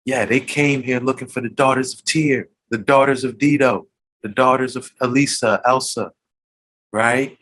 Yeah, 0.05 0.25
they 0.25 0.39
came 0.39 0.83
here 0.83 0.99
looking 0.99 1.27
for 1.27 1.41
the 1.41 1.49
daughters 1.49 1.93
of 1.93 2.03
Tyre, 2.05 2.49
the 2.69 2.77
daughters 2.77 3.23
of 3.23 3.37
Dido, 3.37 3.87
the 4.23 4.29
daughters 4.29 4.75
of 4.75 4.91
Elisa, 4.99 5.61
Elsa, 5.65 6.11
right? 6.91 7.37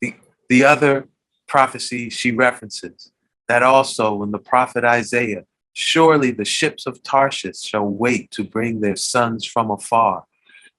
The, 0.00 0.14
the 0.48 0.64
other 0.64 1.08
prophecy 1.48 2.10
she 2.10 2.30
references 2.30 3.10
that 3.48 3.62
also 3.62 4.14
when 4.14 4.30
the 4.30 4.38
prophet 4.38 4.84
Isaiah, 4.84 5.44
surely 5.72 6.30
the 6.30 6.44
ships 6.44 6.86
of 6.86 7.02
Tarshish 7.02 7.60
shall 7.60 7.86
wait 7.86 8.30
to 8.32 8.44
bring 8.44 8.80
their 8.80 8.96
sons 8.96 9.44
from 9.44 9.70
afar, 9.70 10.24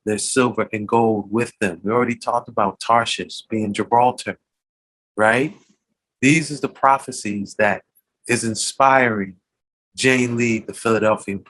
their 0.05 0.19
silver 0.19 0.69
and 0.71 0.87
gold 0.87 1.31
with 1.31 1.51
them. 1.59 1.81
We 1.83 1.91
already 1.91 2.15
talked 2.15 2.47
about 2.47 2.79
Tarshish 2.79 3.41
being 3.49 3.73
Gibraltar, 3.73 4.37
right? 5.17 5.55
These 6.21 6.51
is 6.51 6.61
the 6.61 6.69
prophecies 6.69 7.55
that 7.55 7.83
is 8.27 8.43
inspiring 8.43 9.37
Jane 9.95 10.37
Lee, 10.37 10.59
the 10.59 10.73
Philadelphian 10.73 11.43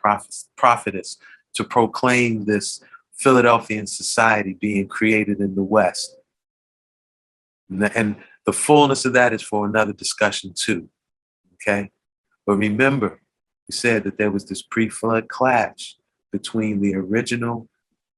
prophetess, 0.56 1.18
to 1.54 1.64
proclaim 1.64 2.46
this 2.46 2.82
Philadelphian 3.14 3.86
society 3.86 4.54
being 4.54 4.88
created 4.88 5.42
in 5.42 5.56
the 5.56 5.64
West. 5.64 6.16
And 7.70 8.16
the 8.46 8.54
fullness 8.54 9.06
of 9.06 9.14
that 9.14 9.34
is 9.34 9.42
for 9.42 9.66
another 9.66 9.94
discussion 9.94 10.54
too. 10.56 10.90
Okay. 11.56 11.92
But 12.46 12.56
remember, 12.56 13.22
we 13.68 13.74
said 13.74 14.04
that 14.06 14.18
there 14.18 14.32
was 14.32 14.46
this 14.46 14.62
pre-flood 14.62 15.28
clash 15.28 15.98
between 16.32 16.82
the 16.82 16.96
original 16.96 17.68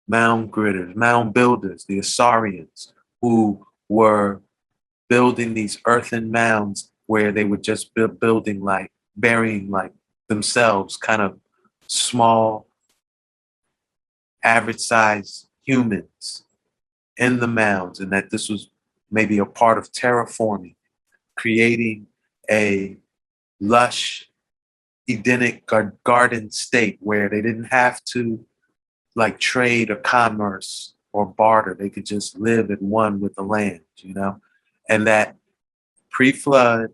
mound 0.08 0.52
gritters, 0.52 0.96
mound 0.96 1.34
builders, 1.34 1.86
the 1.86 2.00
Asarians, 2.00 2.94
who 3.22 3.66
were 3.90 4.42
building 5.10 5.54
these 5.54 5.80
earthen 5.86 6.32
mounds 6.32 6.92
where 7.08 7.32
they 7.32 7.44
were 7.44 7.58
just 7.58 7.92
building 7.94 8.62
like 8.62 8.92
burying 9.16 9.70
like 9.70 9.92
themselves, 10.30 10.96
kind 10.96 11.22
of 11.22 11.38
small, 11.88 12.68
average 14.44 14.80
size 14.80 15.48
humans 15.64 16.46
in 17.18 17.40
the 17.40 17.48
mounds, 17.48 18.00
and 18.00 18.12
that 18.14 18.30
this 18.30 18.48
was 18.48 18.70
maybe 19.12 19.38
a 19.38 19.46
part 19.46 19.78
of 19.78 19.92
terraforming, 19.92 20.76
creating 21.36 22.08
a 22.50 22.98
lush, 23.60 24.30
Edenic 25.10 25.70
garden 26.04 26.50
state 26.52 26.98
where 27.02 27.28
they 27.28 27.42
didn't 27.42 27.66
have 27.66 28.04
to 28.06 28.46
like 29.16 29.40
trade 29.40 29.90
or 29.90 29.98
commerce 29.98 30.94
or 31.12 31.26
barter. 31.26 31.74
They 31.74 31.90
could 31.90 32.06
just 32.06 32.40
live 32.40 32.72
at 32.72 32.82
one 32.82 33.20
with 33.20 33.36
the 33.36 33.44
land, 33.44 33.82
you 33.98 34.14
know? 34.14 34.40
And 34.88 35.06
that 35.08 35.36
pre 36.10 36.32
flood, 36.32 36.90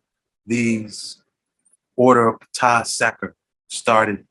these 0.46 1.22
order 1.96 2.28
of 2.28 2.40
Ptah 2.56 2.86
Seker 2.86 3.36
started 3.68 4.26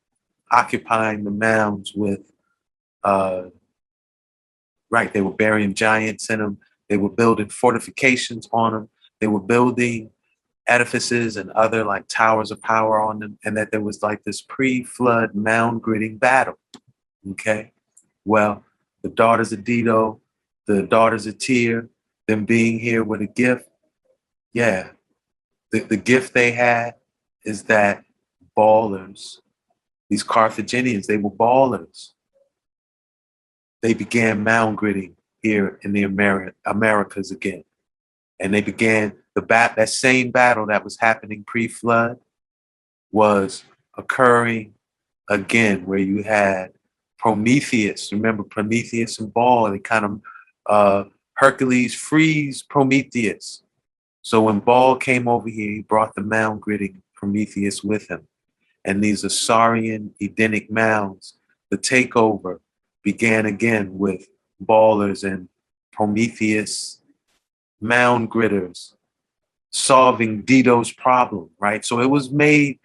occupying 0.50 1.24
the 1.24 1.30
mounds 1.30 1.92
with, 1.94 2.32
uh, 3.04 3.44
right, 4.90 5.12
they 5.12 5.20
were 5.20 5.32
burying 5.32 5.74
giants 5.74 6.30
in 6.30 6.38
them. 6.38 6.58
They 6.88 6.96
were 6.96 7.10
building 7.10 7.48
fortifications 7.48 8.48
on 8.52 8.72
them. 8.72 8.88
They 9.20 9.26
were 9.26 9.40
building 9.40 10.10
edifices 10.68 11.36
and 11.36 11.50
other 11.52 11.84
like 11.84 12.08
towers 12.08 12.50
of 12.50 12.60
power 12.62 13.00
on 13.00 13.20
them, 13.20 13.38
and 13.44 13.56
that 13.56 13.70
there 13.70 13.80
was 13.80 14.02
like 14.02 14.24
this 14.24 14.42
pre-flood 14.42 15.34
mound 15.34 15.82
gritting 15.82 16.18
battle. 16.18 16.58
Okay, 17.30 17.72
well, 18.24 18.64
the 19.02 19.08
daughters 19.08 19.52
of 19.52 19.64
Dido, 19.64 20.20
the 20.66 20.82
daughters 20.82 21.26
of 21.26 21.38
Tyre, 21.38 21.88
them 22.26 22.44
being 22.44 22.78
here 22.78 23.04
with 23.04 23.20
a 23.20 23.26
gift, 23.26 23.68
yeah, 24.52 24.90
the, 25.70 25.80
the 25.80 25.96
gift 25.96 26.34
they 26.34 26.52
had 26.52 26.94
is 27.44 27.64
that 27.64 28.04
ballers, 28.56 29.38
these 30.08 30.22
Carthaginians, 30.22 31.06
they 31.06 31.16
were 31.16 31.30
ballers. 31.30 32.12
They 33.82 33.94
began 33.94 34.42
mound 34.42 34.78
gritting 34.78 35.16
here 35.42 35.78
in 35.82 35.92
the 35.92 36.02
Ameri- 36.04 36.52
Americas 36.64 37.30
again. 37.30 37.64
And 38.40 38.52
they 38.52 38.60
began 38.60 39.12
the 39.34 39.42
bat 39.42 39.76
that 39.76 39.88
same 39.88 40.30
battle 40.30 40.66
that 40.66 40.84
was 40.84 40.98
happening 40.98 41.44
pre-flood 41.46 42.18
was 43.12 43.64
occurring 43.96 44.74
again, 45.28 45.86
where 45.86 45.98
you 45.98 46.22
had 46.22 46.72
Prometheus. 47.18 48.12
Remember 48.12 48.42
Prometheus 48.42 49.18
and 49.18 49.32
Baal, 49.32 49.70
they 49.70 49.78
kind 49.78 50.04
of 50.04 50.20
uh, 50.66 51.04
Hercules 51.34 51.94
frees 51.94 52.62
Prometheus. 52.62 53.62
So 54.22 54.42
when 54.42 54.58
Baal 54.60 54.96
came 54.96 55.28
over 55.28 55.48
here, 55.48 55.70
he 55.70 55.82
brought 55.82 56.14
the 56.14 56.22
mound 56.22 56.60
gritting 56.60 57.02
Prometheus 57.14 57.82
with 57.82 58.10
him. 58.10 58.26
And 58.84 59.02
these 59.02 59.24
Asarian 59.24 60.10
Edenic 60.20 60.70
mounds, 60.70 61.34
the 61.70 61.78
takeover 61.78 62.58
began 63.02 63.46
again 63.46 63.98
with 63.98 64.26
ballers 64.64 65.24
and 65.24 65.48
Prometheus 65.92 67.00
mound 67.80 68.30
gritters 68.30 68.94
solving 69.70 70.42
Dido's 70.42 70.92
problem, 70.92 71.50
right? 71.58 71.84
So 71.84 72.00
it 72.00 72.10
was 72.10 72.30
made 72.30 72.78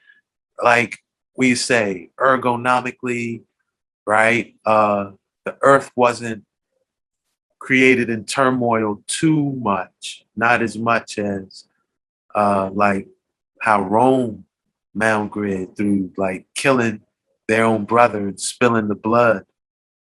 like 0.62 1.00
we 1.36 1.56
say 1.56 2.10
ergonomically, 2.20 3.44
right? 4.06 4.56
Uh, 4.66 5.12
the 5.46 5.58
earth 5.62 5.92
wasn't 5.96 6.46
created 7.60 8.10
in 8.10 8.26
turmoil 8.26 9.04
too 9.08 9.52
much, 9.54 10.26
not 10.36 10.62
as 10.62 10.78
much 10.78 11.18
as 11.18 11.66
uh, 12.36 12.70
like 12.74 13.08
how 13.62 13.82
Rome 13.82 14.46
mound 14.94 15.32
grid 15.32 15.76
through 15.78 16.12
like 16.18 16.46
killing 16.56 17.02
their 17.48 17.64
own 17.64 17.86
brother 17.86 18.28
and 18.28 18.40
spilling 18.40 18.88
the 18.88 18.96
blood 18.96 19.46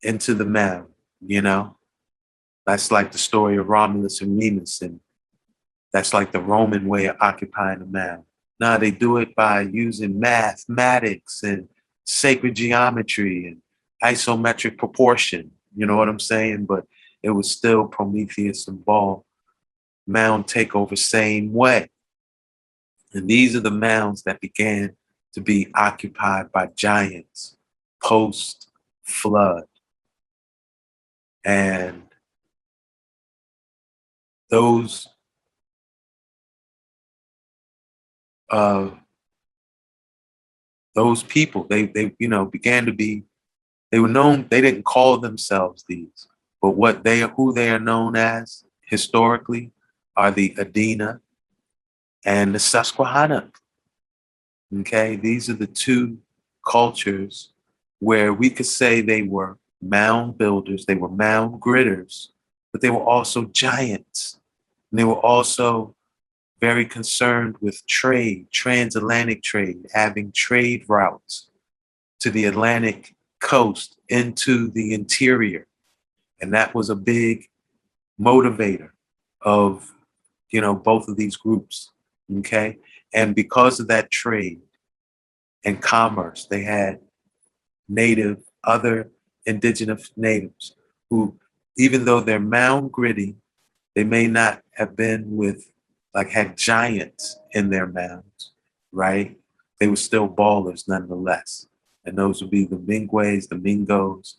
into 0.02 0.34
the 0.34 0.45
mound 0.45 0.88
you 1.21 1.41
know? 1.41 1.77
That's 2.65 2.91
like 2.91 3.11
the 3.11 3.17
story 3.17 3.57
of 3.57 3.67
Romulus 3.67 4.21
and 4.21 4.37
Remus, 4.37 4.81
and 4.81 4.99
that's 5.91 6.13
like 6.13 6.31
the 6.31 6.41
Roman 6.41 6.87
way 6.87 7.05
of 7.05 7.17
occupying 7.19 7.81
a 7.81 7.85
mound. 7.85 8.23
Now 8.59 8.77
they 8.77 8.91
do 8.91 9.17
it 9.17 9.35
by 9.35 9.61
using 9.61 10.19
mathematics 10.19 11.41
and 11.43 11.69
sacred 12.05 12.55
geometry 12.55 13.47
and 13.47 13.61
isometric 14.03 14.77
proportion. 14.77 15.51
You 15.75 15.85
know 15.85 15.95
what 15.95 16.09
I'm 16.09 16.19
saying? 16.19 16.65
But 16.65 16.85
it 17.23 17.31
was 17.31 17.51
still 17.51 17.87
Prometheus 17.87 18.67
and 18.67 18.83
Baal 18.83 19.25
mound 20.05 20.47
takeover 20.47 20.97
same 20.97 21.53
way. 21.53 21.89
And 23.13 23.27
these 23.27 23.55
are 23.55 23.61
the 23.61 23.71
mounds 23.71 24.23
that 24.23 24.41
began 24.41 24.95
to 25.33 25.41
be 25.41 25.67
occupied 25.75 26.51
by 26.51 26.67
giants 26.75 27.57
post 28.01 28.69
flood. 29.03 29.63
And 31.45 32.03
those 34.49 35.07
uh, 38.49 38.89
those 40.95 41.23
people, 41.23 41.65
they 41.69 41.85
they 41.85 42.15
you 42.19 42.27
know 42.27 42.45
began 42.45 42.85
to 42.85 42.91
be, 42.91 43.23
they 43.91 43.99
were 43.99 44.07
known. 44.07 44.47
They 44.49 44.61
didn't 44.61 44.83
call 44.83 45.17
themselves 45.17 45.85
these, 45.87 46.27
but 46.61 46.71
what 46.71 47.03
they 47.03 47.21
who 47.21 47.53
they 47.53 47.69
are 47.69 47.79
known 47.79 48.15
as 48.15 48.65
historically 48.81 49.71
are 50.15 50.31
the 50.31 50.55
Adena 50.55 51.21
and 52.25 52.53
the 52.53 52.59
Susquehanna. 52.59 53.51
Okay, 54.79 55.15
these 55.15 55.49
are 55.49 55.55
the 55.55 55.67
two 55.67 56.19
cultures 56.67 57.53
where 57.99 58.33
we 58.33 58.49
could 58.49 58.65
say 58.65 59.01
they 59.01 59.23
were 59.23 59.57
mound 59.81 60.38
builders, 60.38 60.85
they 60.85 60.95
were 60.95 61.10
mound 61.10 61.61
gritters, 61.61 62.30
but 62.72 62.81
they 62.81 62.89
were 62.89 63.03
also 63.03 63.45
giants. 63.45 64.39
And 64.91 64.99
they 64.99 65.03
were 65.03 65.19
also 65.19 65.95
very 66.60 66.85
concerned 66.85 67.56
with 67.61 67.85
trade, 67.88 68.47
transatlantic 68.51 69.41
trade, 69.43 69.88
having 69.93 70.31
trade 70.31 70.84
routes 70.88 71.47
to 72.19 72.30
the 72.30 72.45
Atlantic 72.45 73.15
coast 73.39 73.97
into 74.10 74.69
the 74.69 74.93
interior. 74.93 75.68
And 76.41 76.53
that 76.53 76.73
was 76.76 76.89
a 76.89 76.95
big 76.95 77.47
motivator 78.19 78.89
of, 79.41 79.93
you 80.49 80.60
know, 80.60 80.76
both 80.76 81.07
of 81.07 81.15
these 81.15 81.38
groups. 81.38 81.91
Okay. 82.39 82.77
And 83.14 83.34
because 83.34 83.80
of 83.80 83.88
that 83.88 84.11
trade 84.11 84.61
and 85.64 85.81
commerce, 85.81 86.45
they 86.49 86.64
had 86.64 86.99
native, 87.88 88.39
other 88.64 89.10
indigenous 89.49 90.11
natives 90.15 90.76
who, 91.09 91.38
even 91.77 92.05
though 92.05 92.21
they're 92.21 92.39
mound 92.39 92.91
gritty, 92.91 93.35
they 93.95 94.03
may 94.03 94.27
not 94.27 94.61
have 94.71 94.95
been 94.95 95.35
with, 95.35 95.69
like, 96.13 96.30
had 96.30 96.57
giants 96.57 97.39
in 97.51 97.69
their 97.69 97.88
mounds, 97.88 98.51
right? 98.91 99.38
They 99.80 99.88
were 99.88 99.95
still 99.95 100.30
ballers 100.30 100.88
nonetheless. 100.88 101.67
And 102.05 102.17
those 102.17 102.41
would 102.41 102.51
be 102.51 102.65
the 102.65 102.77
Mingways, 102.77 103.49
the 103.49 103.55
Mingos, 103.55 104.35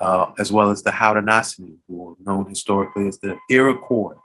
uh, 0.00 0.32
as 0.38 0.50
well 0.52 0.70
as 0.70 0.82
the 0.82 0.90
Haudenosaunee, 0.90 1.78
who 1.86 2.10
are 2.10 2.14
known 2.24 2.48
historically 2.48 3.08
as 3.08 3.18
the 3.18 3.36
Iroquois. 3.50 4.16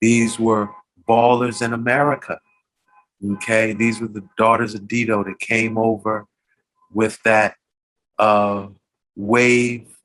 These 0.00 0.38
were 0.38 0.70
ballers 1.08 1.62
in 1.62 1.72
America. 1.72 2.40
Okay, 3.24 3.72
these 3.72 4.00
were 4.00 4.08
the 4.08 4.28
daughters 4.36 4.74
of 4.74 4.86
Dido 4.86 5.24
that 5.24 5.40
came 5.40 5.76
over 5.76 6.26
with 6.92 7.20
that 7.24 7.54
uh, 8.18 8.68
wave 9.18 9.98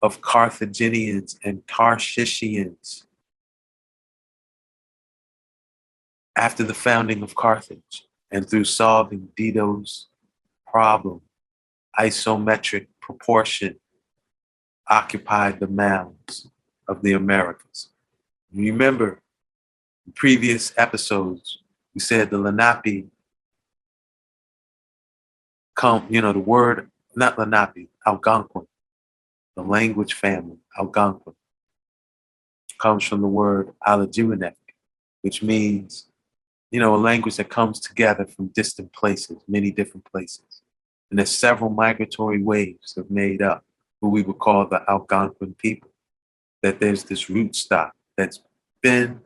of 0.00 0.22
Carthaginians 0.22 1.38
and 1.44 1.64
Tarshishians 1.66 3.04
after 6.34 6.64
the 6.64 6.72
founding 6.72 7.22
of 7.22 7.34
Carthage 7.34 8.06
and 8.30 8.48
through 8.48 8.64
solving 8.64 9.28
Dido's 9.36 10.06
problem, 10.66 11.20
isometric 11.98 12.86
proportion 13.02 13.78
occupied 14.88 15.60
the 15.60 15.66
mounds 15.66 16.48
of 16.88 17.02
the 17.02 17.12
Americas. 17.12 17.90
Remember, 18.54 19.20
in 20.06 20.12
previous 20.12 20.72
episodes, 20.78 21.58
we 21.94 22.00
said 22.00 22.30
the 22.30 22.38
Lenape 22.38 23.08
come, 25.74 26.06
you 26.08 26.22
know, 26.22 26.32
the 26.32 26.38
word, 26.38 26.90
not 27.18 27.38
Lenape, 27.38 27.90
Algonquin, 28.06 28.66
the 29.56 29.62
language 29.62 30.14
family, 30.14 30.58
Algonquin, 30.78 31.34
comes 32.78 33.02
from 33.04 33.20
the 33.20 33.28
word 33.28 33.72
Alajuanek, 33.86 34.54
which 35.22 35.42
means, 35.42 36.06
you 36.70 36.78
know, 36.78 36.94
a 36.94 36.96
language 36.96 37.36
that 37.36 37.48
comes 37.48 37.80
together 37.80 38.24
from 38.24 38.48
distant 38.48 38.92
places, 38.92 39.42
many 39.48 39.72
different 39.72 40.04
places. 40.04 40.62
And 41.10 41.18
there's 41.18 41.30
several 41.30 41.70
migratory 41.70 42.40
waves 42.40 42.94
that 42.94 43.10
made 43.10 43.42
up 43.42 43.64
who 44.00 44.10
we 44.10 44.22
would 44.22 44.38
call 44.38 44.66
the 44.66 44.88
Algonquin 44.88 45.54
people. 45.54 45.90
That 46.62 46.78
there's 46.78 47.04
this 47.04 47.28
root 47.28 47.56
stock 47.56 47.94
that's 48.16 48.40
been 48.80 49.22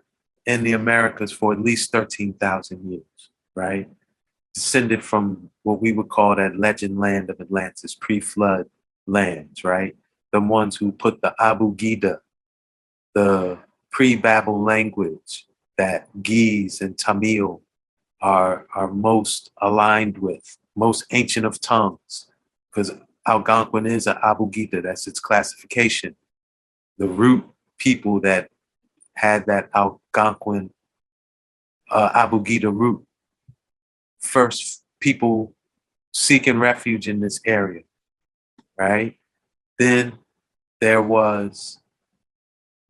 in 0.46 0.64
the 0.64 0.72
Americas 0.72 1.32
for 1.32 1.52
at 1.52 1.60
least 1.60 1.92
13,000 1.92 2.90
years, 2.90 3.30
right? 3.54 3.88
Descended 4.54 5.02
from 5.02 5.50
what 5.62 5.80
we 5.80 5.92
would 5.92 6.08
call 6.08 6.36
that 6.36 6.58
legend 6.58 6.98
land 6.98 7.30
of 7.30 7.40
Atlantis, 7.40 7.94
pre 7.94 8.20
flood 8.20 8.68
lands, 9.06 9.64
right? 9.64 9.96
The 10.32 10.40
ones 10.40 10.76
who 10.76 10.92
put 10.92 11.22
the 11.22 11.34
Abu 11.40 11.74
Abugida, 11.74 12.18
the 13.14 13.58
pre 13.90 14.16
Babel 14.16 14.62
language 14.62 15.46
that 15.78 16.08
Ge'ez 16.22 16.80
and 16.80 16.98
Tamil 16.98 17.62
are, 18.20 18.66
are 18.74 18.88
most 18.88 19.50
aligned 19.60 20.18
with, 20.18 20.58
most 20.76 21.04
ancient 21.10 21.46
of 21.46 21.60
tongues, 21.60 22.26
because 22.70 22.92
Algonquin 23.26 23.86
is 23.86 24.06
an 24.06 24.16
Abu 24.22 24.46
Abugida, 24.46 24.82
that's 24.82 25.06
its 25.06 25.20
classification. 25.20 26.16
The 26.98 27.08
root 27.08 27.44
people 27.78 28.20
that 28.20 28.50
had 29.14 29.46
that 29.46 29.70
Algonquin 29.74 30.70
uh, 31.90 32.26
Abugida 32.26 32.72
root. 32.72 33.04
First 34.22 34.82
people 35.00 35.52
seeking 36.12 36.58
refuge 36.58 37.08
in 37.08 37.20
this 37.20 37.40
area, 37.44 37.82
right? 38.78 39.18
Then 39.78 40.18
there 40.80 41.02
was 41.02 41.80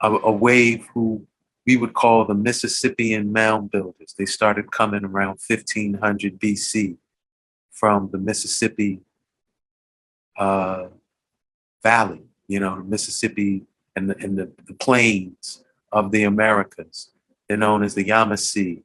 a, 0.00 0.10
a 0.10 0.32
wave 0.32 0.86
who 0.94 1.26
we 1.66 1.76
would 1.76 1.94
call 1.94 2.24
the 2.24 2.34
Mississippian 2.34 3.32
mound 3.32 3.70
builders. 3.70 4.14
They 4.18 4.26
started 4.26 4.72
coming 4.72 5.04
around 5.04 5.38
1500 5.46 6.40
BC 6.40 6.96
from 7.70 8.10
the 8.10 8.18
Mississippi 8.18 9.00
uh, 10.36 10.88
Valley, 11.82 12.22
you 12.48 12.60
know, 12.60 12.76
Mississippi 12.76 13.62
and 13.96 14.10
the, 14.10 14.16
and 14.18 14.38
the, 14.38 14.50
the 14.66 14.74
plains 14.74 15.64
of 15.92 16.10
the 16.10 16.24
Americas. 16.24 17.10
They're 17.48 17.56
known 17.56 17.82
as 17.82 17.94
the 17.94 18.04
Yamasee. 18.04 18.82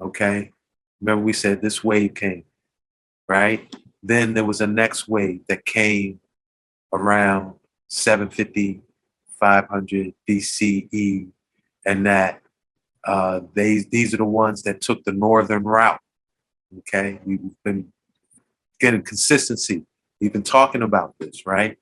Okay. 0.00 0.52
Remember, 1.00 1.24
we 1.24 1.32
said 1.32 1.60
this 1.60 1.84
wave 1.84 2.14
came, 2.14 2.44
right? 3.28 3.74
Then 4.02 4.34
there 4.34 4.44
was 4.44 4.60
a 4.60 4.66
next 4.66 5.08
wave 5.08 5.40
that 5.48 5.64
came 5.64 6.20
around 6.92 7.54
750, 7.88 8.82
500 9.38 10.14
BCE, 10.28 11.28
and 11.84 12.06
that 12.06 12.40
uh, 13.04 13.40
they, 13.54 13.84
these 13.90 14.12
are 14.14 14.18
the 14.18 14.24
ones 14.24 14.62
that 14.62 14.80
took 14.80 15.04
the 15.04 15.12
northern 15.12 15.62
route. 15.62 16.00
Okay. 16.78 17.20
We've 17.24 17.40
been 17.64 17.92
getting 18.80 19.02
consistency. 19.02 19.86
We've 20.20 20.32
been 20.32 20.42
talking 20.42 20.82
about 20.82 21.14
this, 21.20 21.46
right? 21.46 21.76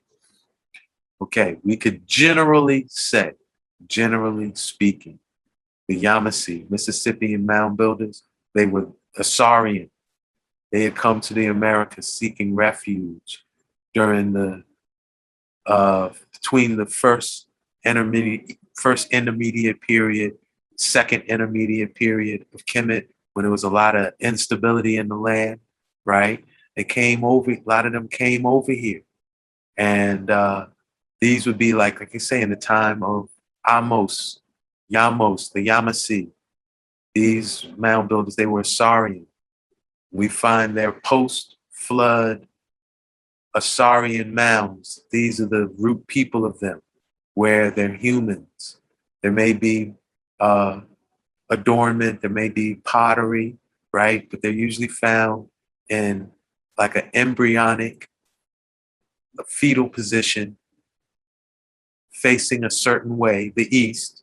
Okay. 1.22 1.58
We 1.62 1.76
could 1.76 2.06
generally 2.06 2.86
say 2.88 3.32
generally 3.86 4.52
speaking. 4.54 5.18
The 5.88 6.00
Yamasee, 6.00 6.70
Mississippian 6.70 7.44
mound 7.44 7.76
builders, 7.76 8.22
they 8.54 8.64
were 8.64 8.88
Asarian. 9.18 9.90
They 10.72 10.84
had 10.84 10.96
come 10.96 11.20
to 11.22 11.34
the 11.34 11.46
Americas 11.46 12.12
seeking 12.12 12.54
refuge 12.54 13.44
during 13.92 14.32
the 14.32 14.64
uh, 15.66 16.10
between 16.32 16.76
the 16.76 16.86
first 16.86 17.46
intermediate 17.84 18.58
first 18.74 19.10
intermediate 19.12 19.80
period, 19.80 20.34
second 20.76 21.22
intermediate 21.22 21.94
period 21.94 22.44
of 22.52 22.66
Kemet, 22.66 23.06
when 23.34 23.44
there 23.44 23.52
was 23.52 23.64
a 23.64 23.70
lot 23.70 23.94
of 23.96 24.14
instability 24.20 24.96
in 24.96 25.08
the 25.08 25.16
land, 25.16 25.60
right? 26.04 26.44
They 26.76 26.84
came 26.84 27.24
over, 27.24 27.52
a 27.52 27.62
lot 27.66 27.86
of 27.86 27.92
them 27.92 28.08
came 28.08 28.46
over 28.46 28.72
here. 28.72 29.02
And 29.76 30.30
uh, 30.30 30.66
these 31.20 31.46
would 31.46 31.58
be 31.58 31.72
like, 31.72 32.00
like 32.00 32.14
you 32.14 32.20
say, 32.20 32.42
in 32.42 32.50
the 32.50 32.56
time 32.56 33.02
of 33.02 33.28
Amos, 33.68 34.40
Yamos, 34.92 35.52
the 35.52 35.66
Yamasee. 35.66 36.30
These 37.14 37.66
mound 37.76 38.08
builders, 38.08 38.36
they 38.36 38.46
were 38.46 38.62
Asarian. 38.62 39.26
We 40.10 40.28
find 40.28 40.76
their 40.76 40.92
post-flood 40.92 42.46
Asarian 43.56 44.32
mounds. 44.32 45.04
These 45.10 45.40
are 45.40 45.46
the 45.46 45.72
root 45.78 46.06
people 46.08 46.44
of 46.44 46.58
them, 46.60 46.82
where 47.34 47.70
they're 47.70 47.94
humans. 47.94 48.78
There 49.22 49.32
may 49.32 49.52
be 49.52 49.94
uh, 50.40 50.80
adornment, 51.50 52.20
there 52.20 52.30
may 52.30 52.48
be 52.48 52.76
pottery, 52.76 53.58
right? 53.92 54.28
But 54.28 54.42
they're 54.42 54.50
usually 54.50 54.88
found 54.88 55.48
in 55.88 56.30
like 56.76 56.96
an 56.96 57.10
embryonic, 57.14 58.08
a 59.38 59.44
fetal 59.44 59.88
position 59.88 60.56
facing 62.10 62.64
a 62.64 62.70
certain 62.70 63.18
way, 63.18 63.52
the 63.54 63.68
east, 63.76 64.22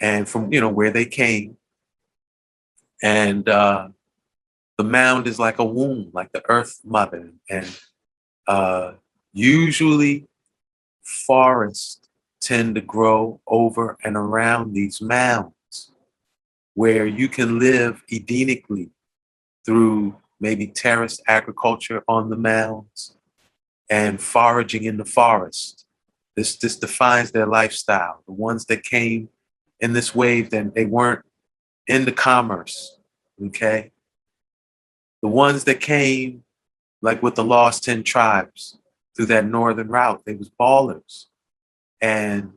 and 0.00 0.28
from 0.28 0.52
you 0.52 0.60
know 0.60 0.68
where 0.68 0.90
they 0.90 1.04
came. 1.04 1.56
And 3.02 3.48
uh, 3.48 3.88
the 4.78 4.84
mound 4.84 5.26
is 5.26 5.38
like 5.38 5.58
a 5.58 5.64
womb, 5.64 6.10
like 6.12 6.32
the 6.32 6.42
earth 6.48 6.80
mother, 6.84 7.32
and 7.48 7.80
uh, 8.46 8.92
usually 9.32 10.26
forests 11.02 12.00
tend 12.40 12.74
to 12.74 12.80
grow 12.80 13.40
over 13.46 13.96
and 14.04 14.16
around 14.16 14.74
these 14.74 15.00
mounds, 15.00 15.92
where 16.74 17.06
you 17.06 17.28
can 17.28 17.58
live 17.58 18.02
Edenically 18.12 18.90
through 19.64 20.16
maybe 20.40 20.66
terraced 20.66 21.22
agriculture 21.26 22.02
on 22.08 22.30
the 22.30 22.36
mounds 22.36 23.16
and 23.90 24.20
foraging 24.20 24.84
in 24.84 24.96
the 24.96 25.04
forest 25.04 25.84
this 26.36 26.56
this 26.56 26.76
defines 26.76 27.32
their 27.32 27.46
lifestyle. 27.46 28.22
The 28.26 28.32
ones 28.32 28.64
that 28.66 28.82
came 28.82 29.28
in 29.80 29.92
this 29.92 30.14
wave, 30.14 30.50
then 30.50 30.72
they 30.74 30.86
weren't 30.86 31.24
into 31.90 32.12
commerce. 32.12 32.96
Okay. 33.46 33.90
The 35.22 35.28
ones 35.28 35.64
that 35.64 35.80
came, 35.80 36.44
like 37.02 37.22
with 37.22 37.34
the 37.34 37.44
lost 37.44 37.84
10 37.84 38.04
tribes 38.04 38.78
through 39.16 39.26
that 39.26 39.44
northern 39.44 39.88
route, 39.88 40.22
they 40.24 40.34
was 40.34 40.50
ballers. 40.50 41.26
And 42.00 42.52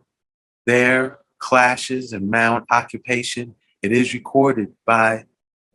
their 0.66 1.20
clashes 1.40 2.14
and 2.14 2.30
mound 2.30 2.66
occupation, 2.72 3.56
it 3.82 3.92
is 3.92 4.14
recorded 4.14 4.74
by 4.86 5.26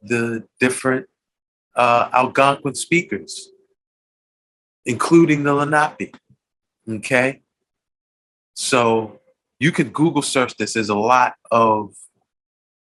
the 0.02 0.44
different 0.60 1.06
uh, 1.74 2.08
Algonquin 2.12 2.74
speakers, 2.74 3.50
including 4.86 5.42
the 5.42 5.52
Lenape. 5.52 6.16
Okay. 6.88 7.42
So 8.54 9.20
you 9.58 9.72
could 9.72 9.92
Google 9.92 10.22
search 10.22 10.56
this. 10.56 10.74
There's 10.74 10.88
a 10.88 10.94
lot 10.94 11.34
of, 11.50 11.94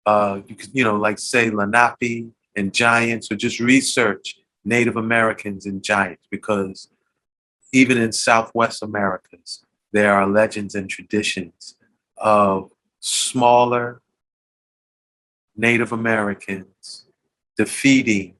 uh, 0.07 0.41
you 0.47 0.55
could, 0.55 0.71
you 0.73 0.85
know, 0.85 0.97
like 0.97 1.19
say 1.19 1.51
Lenape 1.51 2.33
and 2.55 2.73
giants, 2.73 3.31
or 3.31 3.37
just 3.37 3.61
research 3.61 4.39
Native 4.65 4.97
Americans 4.97 5.67
and 5.67 5.83
giants 5.83 6.27
because 6.31 6.89
even 7.73 7.99
in 7.99 8.13
Southwest 8.13 8.83
Americas, 8.83 9.65
there 9.93 10.15
are 10.15 10.27
legends 10.27 10.75
and 10.75 10.89
traditions 10.89 11.77
of 12.17 12.71
smaller 13.01 14.01
Native 15.57 15.93
Americans 15.93 17.07
defeating 17.57 18.35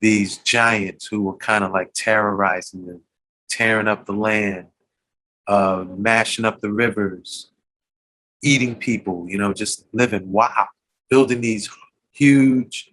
these 0.00 0.38
giants 0.38 1.06
who 1.06 1.22
were 1.22 1.36
kind 1.36 1.64
of 1.64 1.70
like 1.72 1.92
terrorizing 1.94 2.86
them, 2.86 3.02
tearing 3.48 3.88
up 3.88 4.06
the 4.06 4.12
land, 4.12 4.66
uh, 5.46 5.84
mashing 5.96 6.44
up 6.44 6.60
the 6.60 6.72
rivers, 6.72 7.50
eating 8.42 8.74
people, 8.74 9.26
you 9.28 9.38
know, 9.38 9.52
just 9.52 9.86
living 9.92 10.30
wow, 10.30 10.66
building 11.14 11.40
these 11.40 11.70
huge 12.10 12.90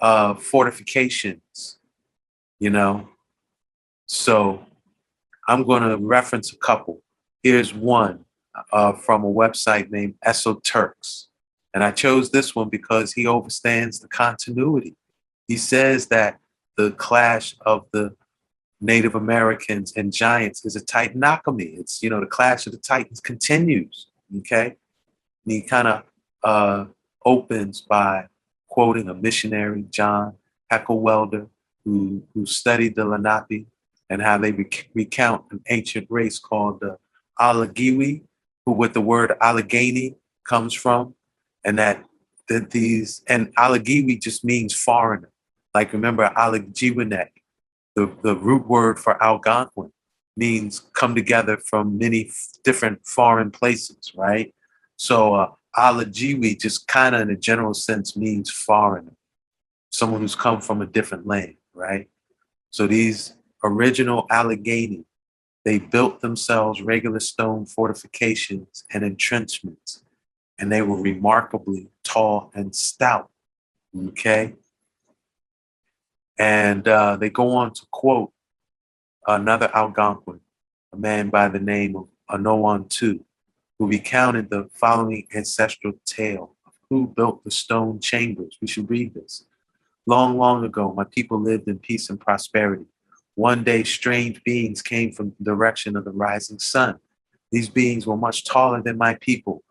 uh, 0.00 0.34
fortifications, 0.34 1.78
you 2.58 2.70
know. 2.70 3.08
So 4.06 4.66
I'm 5.46 5.62
going 5.62 5.84
to 5.88 5.96
reference 5.96 6.52
a 6.52 6.56
couple. 6.56 7.02
Here's 7.44 7.72
one 7.72 8.24
uh, 8.72 8.94
from 8.94 9.22
a 9.22 9.32
website 9.32 9.92
named 9.92 10.14
EsoterX. 10.26 11.28
And 11.72 11.84
I 11.84 11.92
chose 11.92 12.32
this 12.32 12.52
one 12.52 12.68
because 12.68 13.12
he 13.12 13.26
overstands 13.26 14.00
the 14.00 14.08
continuity. 14.08 14.96
He 15.46 15.56
says 15.56 16.08
that 16.08 16.40
the 16.76 16.90
clash 16.90 17.54
of 17.64 17.86
the 17.92 18.16
Native 18.80 19.14
Americans 19.14 19.92
and 19.96 20.12
giants 20.12 20.64
is 20.64 20.74
a 20.74 20.84
Titanomachy. 20.84 21.78
It's, 21.78 22.02
you 22.02 22.10
know, 22.10 22.18
the 22.18 22.26
clash 22.26 22.66
of 22.66 22.72
the 22.72 22.78
titans 22.78 23.20
continues. 23.20 24.08
Okay. 24.38 24.66
And 25.44 25.52
he 25.54 25.62
kind 25.62 25.86
of 25.86 26.02
uh, 26.42 26.86
opens 27.24 27.80
by 27.80 28.26
quoting 28.68 29.08
a 29.08 29.14
missionary, 29.14 29.84
John 29.90 30.34
Heckewelder, 30.70 31.46
who, 31.84 32.22
who 32.34 32.46
studied 32.46 32.96
the 32.96 33.04
Lenape 33.04 33.66
and 34.08 34.22
how 34.22 34.38
they 34.38 34.52
rec- 34.52 34.88
recount 34.94 35.44
an 35.50 35.60
ancient 35.68 36.06
race 36.10 36.38
called 36.38 36.80
the 36.80 36.96
Allegheny, 37.38 38.22
who 38.64 38.72
with 38.72 38.94
the 38.94 39.00
word 39.00 39.34
Allegheny 39.40 40.16
comes 40.44 40.74
from, 40.74 41.14
and 41.64 41.78
that 41.78 42.04
that 42.48 42.70
these 42.70 43.22
and 43.28 43.52
Allegheny 43.56 44.16
just 44.16 44.44
means 44.44 44.74
foreigner. 44.74 45.30
Like 45.74 45.92
remember 45.92 46.24
Allegheny, 46.36 47.06
the, 47.94 48.10
the 48.22 48.36
root 48.36 48.66
word 48.66 48.98
for 48.98 49.22
Algonquin 49.22 49.92
means 50.36 50.80
come 50.92 51.14
together 51.14 51.58
from 51.58 51.98
many 51.98 52.26
f- 52.26 52.48
different 52.64 53.06
foreign 53.06 53.50
places, 53.50 54.12
right? 54.14 54.54
So 54.96 55.34
uh, 55.34 55.50
Allegheny 55.76 56.54
just 56.54 56.86
kind 56.86 57.14
of 57.14 57.22
in 57.22 57.30
a 57.30 57.36
general 57.36 57.74
sense 57.74 58.16
means 58.16 58.50
foreigner, 58.50 59.16
someone 59.90 60.20
who's 60.20 60.34
come 60.34 60.60
from 60.60 60.82
a 60.82 60.86
different 60.86 61.26
land, 61.26 61.56
right? 61.74 62.08
So 62.70 62.86
these 62.86 63.34
original 63.64 64.26
Allegheny, 64.30 65.04
they 65.64 65.78
built 65.78 66.20
themselves 66.20 66.82
regular 66.82 67.20
stone 67.20 67.66
fortifications 67.66 68.84
and 68.92 69.04
entrenchments, 69.04 70.04
and 70.58 70.70
they 70.70 70.82
were 70.82 71.00
remarkably 71.00 71.88
tall 72.02 72.50
and 72.54 72.74
stout. 72.74 73.30
Okay. 74.08 74.54
And 76.38 76.88
uh, 76.88 77.16
they 77.16 77.30
go 77.30 77.50
on 77.50 77.72
to 77.74 77.86
quote 77.90 78.32
another 79.26 79.70
Algonquin, 79.74 80.40
a 80.92 80.96
man 80.96 81.30
by 81.30 81.48
the 81.48 81.60
name 81.60 81.96
of 81.96 82.08
Anoan 82.30 82.88
Tu, 82.88 83.24
who 83.82 83.88
recounted 83.88 84.48
the 84.48 84.70
following 84.72 85.26
ancestral 85.34 85.92
tale 86.06 86.54
of 86.64 86.72
who 86.88 87.08
built 87.08 87.42
the 87.42 87.50
stone 87.50 87.98
chambers. 87.98 88.56
We 88.60 88.68
should 88.68 88.88
read 88.88 89.12
this. 89.12 89.44
Long, 90.06 90.38
long 90.38 90.64
ago, 90.64 90.94
my 90.96 91.02
people 91.02 91.40
lived 91.40 91.66
in 91.66 91.80
peace 91.80 92.08
and 92.08 92.20
prosperity. 92.20 92.84
One 93.34 93.64
day, 93.64 93.82
strange 93.82 94.40
beings 94.44 94.82
came 94.82 95.10
from 95.10 95.34
the 95.36 95.44
direction 95.44 95.96
of 95.96 96.04
the 96.04 96.12
rising 96.12 96.60
sun. 96.60 97.00
These 97.50 97.68
beings 97.70 98.06
were 98.06 98.16
much 98.16 98.44
taller 98.44 98.80
than 98.80 98.98
my 98.98 99.16
people. 99.16 99.64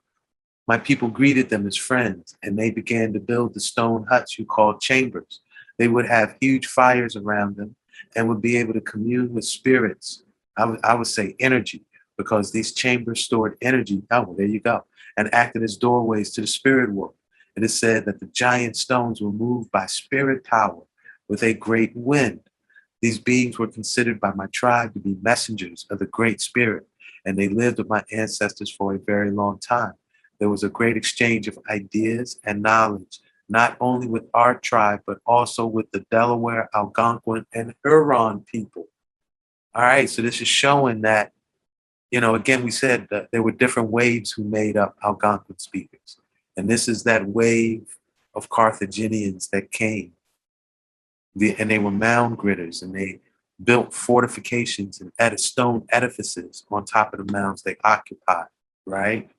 My 0.67 0.77
people 0.77 1.07
greeted 1.07 1.47
them 1.47 1.65
as 1.65 1.77
friends, 1.77 2.35
and 2.43 2.59
they 2.59 2.69
began 2.69 3.13
to 3.13 3.19
build 3.21 3.53
the 3.53 3.61
stone 3.61 4.05
huts 4.09 4.37
you 4.37 4.43
called 4.43 4.81
chambers. 4.81 5.39
They 5.77 5.87
would 5.87 6.05
have 6.05 6.35
huge 6.41 6.67
fires 6.67 7.15
around 7.15 7.55
them 7.55 7.77
and 8.17 8.27
would 8.27 8.41
be 8.41 8.57
able 8.57 8.73
to 8.73 8.81
commune 8.81 9.33
with 9.33 9.45
spirits. 9.45 10.23
Would, 10.59 10.81
I 10.83 10.95
would 10.95 11.07
say 11.07 11.33
energy, 11.39 11.85
because 12.21 12.51
these 12.51 12.71
chambers 12.73 13.25
stored 13.25 13.57
energy. 13.61 14.03
Oh, 14.11 14.35
there 14.37 14.45
you 14.45 14.59
go. 14.59 14.85
And 15.17 15.33
acted 15.33 15.63
as 15.63 15.75
doorways 15.75 16.31
to 16.33 16.41
the 16.41 16.47
spirit 16.47 16.91
world. 16.91 17.15
It 17.57 17.63
is 17.63 17.77
said 17.77 18.05
that 18.05 18.19
the 18.19 18.27
giant 18.27 18.75
stones 18.77 19.21
were 19.21 19.31
moved 19.31 19.71
by 19.71 19.87
spirit 19.87 20.43
power 20.43 20.83
with 21.27 21.41
a 21.43 21.53
great 21.53 21.93
wind. 21.95 22.41
These 23.01 23.17
beings 23.17 23.57
were 23.57 23.67
considered 23.67 24.19
by 24.19 24.33
my 24.33 24.45
tribe 24.53 24.93
to 24.93 24.99
be 24.99 25.17
messengers 25.21 25.87
of 25.89 25.97
the 25.97 26.05
Great 26.05 26.39
Spirit, 26.39 26.85
and 27.25 27.37
they 27.37 27.47
lived 27.47 27.79
with 27.79 27.89
my 27.89 28.03
ancestors 28.11 28.71
for 28.71 28.93
a 28.93 28.99
very 28.99 29.31
long 29.31 29.57
time. 29.59 29.93
There 30.39 30.49
was 30.49 30.63
a 30.63 30.69
great 30.69 30.97
exchange 30.97 31.47
of 31.47 31.57
ideas 31.69 32.39
and 32.43 32.61
knowledge, 32.61 33.19
not 33.49 33.75
only 33.79 34.07
with 34.07 34.25
our 34.33 34.55
tribe, 34.59 35.01
but 35.07 35.17
also 35.25 35.65
with 35.65 35.89
the 35.91 36.05
Delaware, 36.11 36.69
Algonquin, 36.75 37.45
and 37.53 37.73
Huron 37.83 38.45
people. 38.51 38.87
All 39.73 39.83
right, 39.83 40.09
so 40.09 40.21
this 40.21 40.41
is 40.41 40.47
showing 40.47 41.01
that, 41.01 41.31
you 42.11 42.19
know, 42.19 42.35
again, 42.35 42.63
we 42.63 42.71
said 42.71 43.07
that 43.09 43.29
there 43.31 43.41
were 43.41 43.51
different 43.51 43.89
waves 43.89 44.31
who 44.31 44.43
made 44.43 44.77
up 44.77 44.97
Algonquin 45.03 45.57
speakers. 45.57 46.17
And 46.57 46.69
this 46.69 46.87
is 46.87 47.03
that 47.03 47.27
wave 47.27 47.97
of 48.35 48.49
Carthaginians 48.49 49.47
that 49.49 49.71
came 49.71 50.13
the, 51.35 51.55
and 51.57 51.71
they 51.71 51.79
were 51.79 51.91
mound 51.91 52.37
gritters 52.37 52.81
and 52.81 52.93
they 52.93 53.19
built 53.63 53.93
fortifications 53.93 55.01
and 55.01 55.39
stone 55.39 55.85
edifices 55.89 56.65
on 56.69 56.83
top 56.83 57.13
of 57.13 57.25
the 57.25 57.31
mounds 57.31 57.61
they 57.61 57.77
occupied, 57.83 58.47
right? 58.85 59.29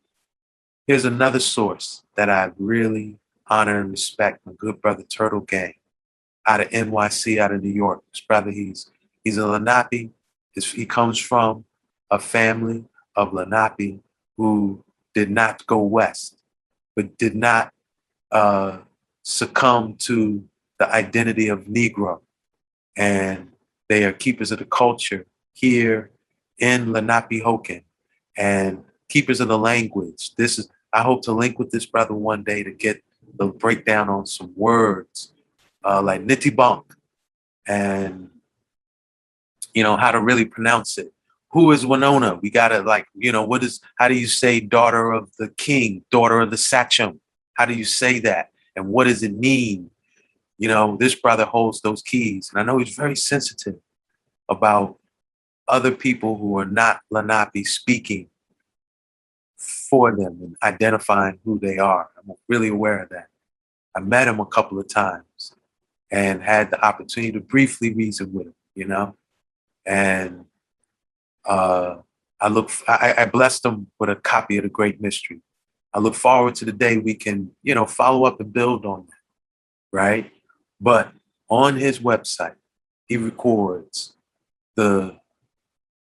Here's 0.87 1.05
another 1.05 1.41
source 1.41 2.03
that 2.17 2.31
I 2.31 2.53
really 2.59 3.19
honor 3.49 3.81
and 3.81 3.91
respect, 3.91 4.47
my 4.47 4.53
good 4.57 4.81
brother 4.81 5.03
Turtle 5.03 5.41
Gang 5.41 5.75
out 6.47 6.61
of 6.61 6.71
NYC, 6.71 7.39
out 7.39 7.53
of 7.53 7.63
New 7.63 7.73
York. 7.73 8.03
His 8.13 8.23
brother, 8.23 8.51
he's 8.51 8.91
he's 9.23 9.37
a 9.37 9.47
Lenape. 9.47 10.13
His, 10.53 10.71
he 10.71 10.87
comes 10.87 11.19
from 11.19 11.65
a 12.13 12.19
family 12.19 12.85
of 13.17 13.33
Lenape 13.33 14.01
who 14.37 14.85
did 15.15 15.31
not 15.31 15.67
go 15.67 15.79
west, 15.83 16.37
but 16.95 17.17
did 17.17 17.35
not 17.35 17.73
uh, 18.31 18.79
succumb 19.23 19.95
to 19.97 20.45
the 20.79 20.95
identity 20.95 21.49
of 21.49 21.65
Negro. 21.65 22.21
And 22.97 23.51
they 23.89 24.05
are 24.05 24.13
keepers 24.13 24.53
of 24.53 24.59
the 24.59 24.67
culture 24.67 25.27
here 25.55 26.11
in 26.59 26.87
Lenapehoking 26.87 27.85
and 28.37 28.85
keepers 29.09 29.41
of 29.41 29.49
the 29.49 29.59
language. 29.59 30.35
This 30.37 30.59
is 30.59 30.69
I 30.93 31.03
hope 31.03 31.23
to 31.23 31.33
link 31.33 31.59
with 31.59 31.71
this 31.71 31.87
brother 31.87 32.13
one 32.13 32.45
day 32.45 32.63
to 32.63 32.71
get 32.71 33.03
the 33.39 33.47
breakdown 33.47 34.11
on 34.11 34.27
some 34.27 34.53
words 34.55 35.33
uh, 35.85 36.03
like 36.03 36.23
Nitibunk 36.23 36.85
and 37.67 38.29
you 39.73 39.83
know 39.83 39.97
how 39.97 40.11
to 40.11 40.21
really 40.21 40.45
pronounce 40.45 40.99
it. 40.99 41.11
Who 41.53 41.71
is 41.73 41.85
Winona? 41.85 42.37
We 42.37 42.51
gotta 42.51 42.81
like, 42.81 43.07
you 43.15 43.31
know, 43.31 43.45
what 43.45 43.63
is 43.63 43.81
how 43.99 44.09
do 44.09 44.15
you 44.15 44.27
say 44.27 44.61
daughter 44.61 45.13
of 45.13 45.31
the 45.39 45.49
king, 45.49 46.05
daughter 46.11 46.41
of 46.41 46.51
the 46.51 46.57
sachem? 46.57 47.21
How 47.55 47.67
do 47.67 47.75
you 47.75 47.85
say 47.85 48.19
that? 48.21 48.51
And 48.75 48.89
what 48.89 49.05
does 49.05 49.23
it 49.23 49.37
mean? 49.37 49.91
You 50.59 50.69
know, 50.69 50.97
this 50.99 51.15
brother 51.15 51.45
holds 51.45 51.81
those 51.81 52.03
keys. 52.03 52.51
And 52.51 52.61
I 52.61 52.65
know 52.65 52.79
he's 52.79 52.95
very 52.95 53.17
sensitive 53.17 53.77
about 54.49 54.99
other 55.69 55.91
people 55.91 56.39
who 56.39 56.59
are 56.59 56.65
not 56.65 57.01
Lenape 57.11 57.67
speaking 57.67 58.29
for 59.57 60.15
them 60.17 60.39
and 60.41 60.57
identifying 60.63 61.39
who 61.45 61.59
they 61.59 61.79
are. 61.79 62.11
I'm 62.17 62.35
really 62.49 62.69
aware 62.69 63.03
of 63.03 63.11
that. 63.11 63.29
I 63.95 64.01
met 64.01 64.29
him 64.29 64.41
a 64.41 64.47
couple 64.47 64.79
of 64.79 64.89
times 64.89 65.55
and 66.11 66.43
had 66.43 66.71
the 66.71 66.85
opportunity 66.85 67.33
to 67.33 67.41
briefly 67.41 67.93
reason 67.93 68.33
with 68.33 68.47
him, 68.49 68.55
you 68.75 68.87
know? 68.87 69.17
And 69.85 70.47
uh, 71.45 71.97
I 72.41 72.49
look, 72.49 72.71
I, 72.89 73.15
I 73.19 73.27
blessed 73.27 73.65
him 73.65 73.89
with 73.99 74.11
a 74.11 74.17
copy 74.17 74.57
of 74.57 74.65
The 74.65 74.69
Great 74.69 75.01
Mystery. 75.01 75.41
I 75.95 75.99
look 75.99 76.15
forward 76.15 76.55
to 76.57 76.65
the 76.65 76.73
day 76.73 76.97
we 76.97 77.15
can, 77.15 77.53
you 77.63 77.75
know, 77.75 77.87
follow 77.87 78.25
up 78.25 78.41
and 78.41 78.53
build 78.53 78.85
on 78.87 79.07
that, 79.07 79.97
right? 79.97 80.33
But 80.81 81.13
on 81.49 81.77
his 81.77 82.01
website, 82.01 82.55
he 83.07 83.17
records 83.17 84.15
the 84.75 85.19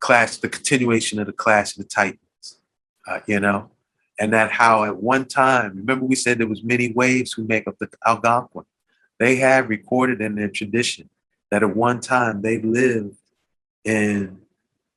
class, 0.00 0.36
the 0.36 0.48
continuation 0.48 1.18
of 1.18 1.26
the 1.26 1.32
Clash 1.32 1.76
of 1.76 1.84
the 1.84 1.88
Titans, 1.88 2.58
uh, 3.06 3.20
you 3.26 3.40
know, 3.40 3.70
and 4.18 4.32
that 4.32 4.50
how 4.50 4.84
at 4.84 4.96
one 4.96 5.24
time, 5.24 5.76
remember 5.76 6.04
we 6.04 6.16
said 6.16 6.38
there 6.38 6.48
was 6.48 6.64
many 6.64 6.92
waves 6.92 7.32
who 7.32 7.44
make 7.44 7.66
up 7.66 7.78
the 7.78 7.88
Algonquin. 8.06 8.64
They 9.18 9.36
have 9.36 9.68
recorded 9.68 10.20
in 10.20 10.34
their 10.34 10.48
tradition 10.48 11.08
that 11.50 11.62
at 11.62 11.76
one 11.76 12.00
time 12.00 12.42
they 12.42 12.58
lived 12.60 13.16
in 13.84 14.40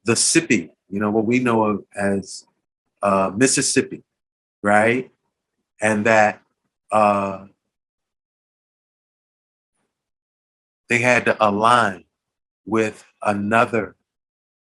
the 0.05 0.13
Sippy, 0.13 0.69
you 0.89 0.99
know, 0.99 1.11
what 1.11 1.25
we 1.25 1.39
know 1.39 1.63
of 1.63 1.83
as 1.95 2.45
uh, 3.01 3.31
Mississippi, 3.35 4.03
right? 4.61 5.11
And 5.81 6.05
that 6.05 6.41
uh, 6.91 7.45
they 10.87 10.99
had 10.99 11.25
to 11.25 11.37
align 11.39 12.05
with 12.65 13.05
another 13.23 13.95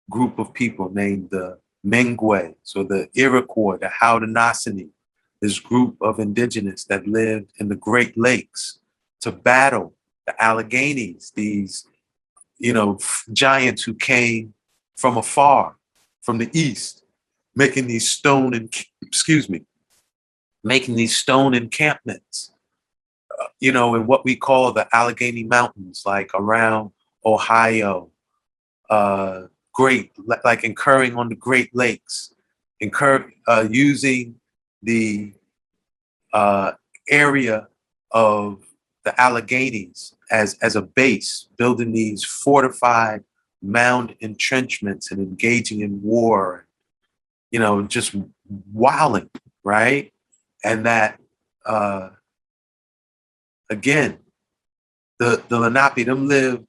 group 0.09 0.39
of 0.39 0.53
people 0.53 0.89
named 0.89 1.29
the 1.31 1.59
Mengwe, 1.85 2.55
so 2.63 2.83
the 2.83 3.07
Iroquois, 3.13 3.77
the 3.77 3.87
Haudenosaunee, 3.87 4.89
this 5.41 5.59
group 5.59 5.95
of 6.01 6.19
indigenous 6.19 6.83
that 6.85 7.07
lived 7.07 7.51
in 7.59 7.69
the 7.69 7.75
Great 7.75 8.17
Lakes 8.17 8.79
to 9.21 9.31
battle 9.31 9.93
the 10.25 10.33
Alleghenies, 10.41 11.31
these, 11.33 11.85
you 12.57 12.73
know, 12.73 12.99
giants 13.31 13.83
who 13.83 13.93
came 13.93 14.53
from 14.97 15.17
afar, 15.17 15.75
from 16.21 16.39
the 16.39 16.49
east, 16.59 17.03
making 17.55 17.87
these 17.87 18.09
stone 18.09 18.53
and 18.53 18.73
excuse 19.01 19.49
me, 19.49 19.61
making 20.63 20.95
these 20.95 21.15
stone 21.15 21.53
encampments, 21.53 22.51
uh, 23.39 23.45
you 23.59 23.71
know, 23.71 23.95
in 23.95 24.07
what 24.07 24.25
we 24.25 24.35
call 24.35 24.73
the 24.73 24.87
Allegheny 24.93 25.43
Mountains, 25.43 26.03
like 26.05 26.31
around 26.33 26.91
Ohio, 27.25 28.09
uh, 28.89 29.43
great, 29.73 30.11
like 30.43 30.63
incurring 30.63 31.15
on 31.15 31.29
the 31.29 31.35
Great 31.35 31.73
Lakes, 31.75 32.33
incur 32.79 33.31
uh, 33.47 33.67
using 33.69 34.35
the 34.81 35.33
uh, 36.33 36.71
area 37.09 37.67
of 38.11 38.63
the 39.05 39.11
Alleghenies 39.21 40.13
as, 40.31 40.57
as 40.61 40.75
a 40.75 40.81
base, 40.81 41.47
building 41.57 41.91
these 41.93 42.23
fortified 42.23 43.23
mound 43.61 44.15
entrenchments 44.21 45.11
and 45.11 45.19
engaging 45.19 45.81
in 45.81 46.01
war, 46.01 46.67
you 47.51 47.59
know, 47.59 47.81
just 47.83 48.15
wilding, 48.71 49.29
right? 49.63 50.13
And 50.63 50.85
that, 50.85 51.19
uh, 51.65 52.09
again, 53.69 54.19
the, 55.19 55.41
the 55.49 55.59
Lenape, 55.59 56.05
them 56.05 56.27
live 56.27 56.63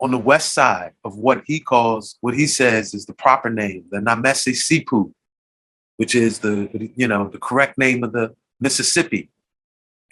on 0.00 0.10
the 0.10 0.18
west 0.18 0.52
side 0.52 0.92
of 1.04 1.16
what 1.16 1.42
he 1.46 1.60
calls, 1.60 2.16
what 2.20 2.34
he 2.34 2.46
says 2.46 2.94
is 2.94 3.06
the 3.06 3.14
proper 3.14 3.50
name, 3.50 3.84
the 3.90 3.98
Namese 3.98 4.52
Sipu, 4.52 5.12
which 5.96 6.14
is 6.14 6.40
the, 6.40 6.90
you 6.96 7.06
know, 7.06 7.28
the 7.28 7.38
correct 7.38 7.78
name 7.78 8.02
of 8.02 8.12
the 8.12 8.34
Mississippi. 8.60 9.30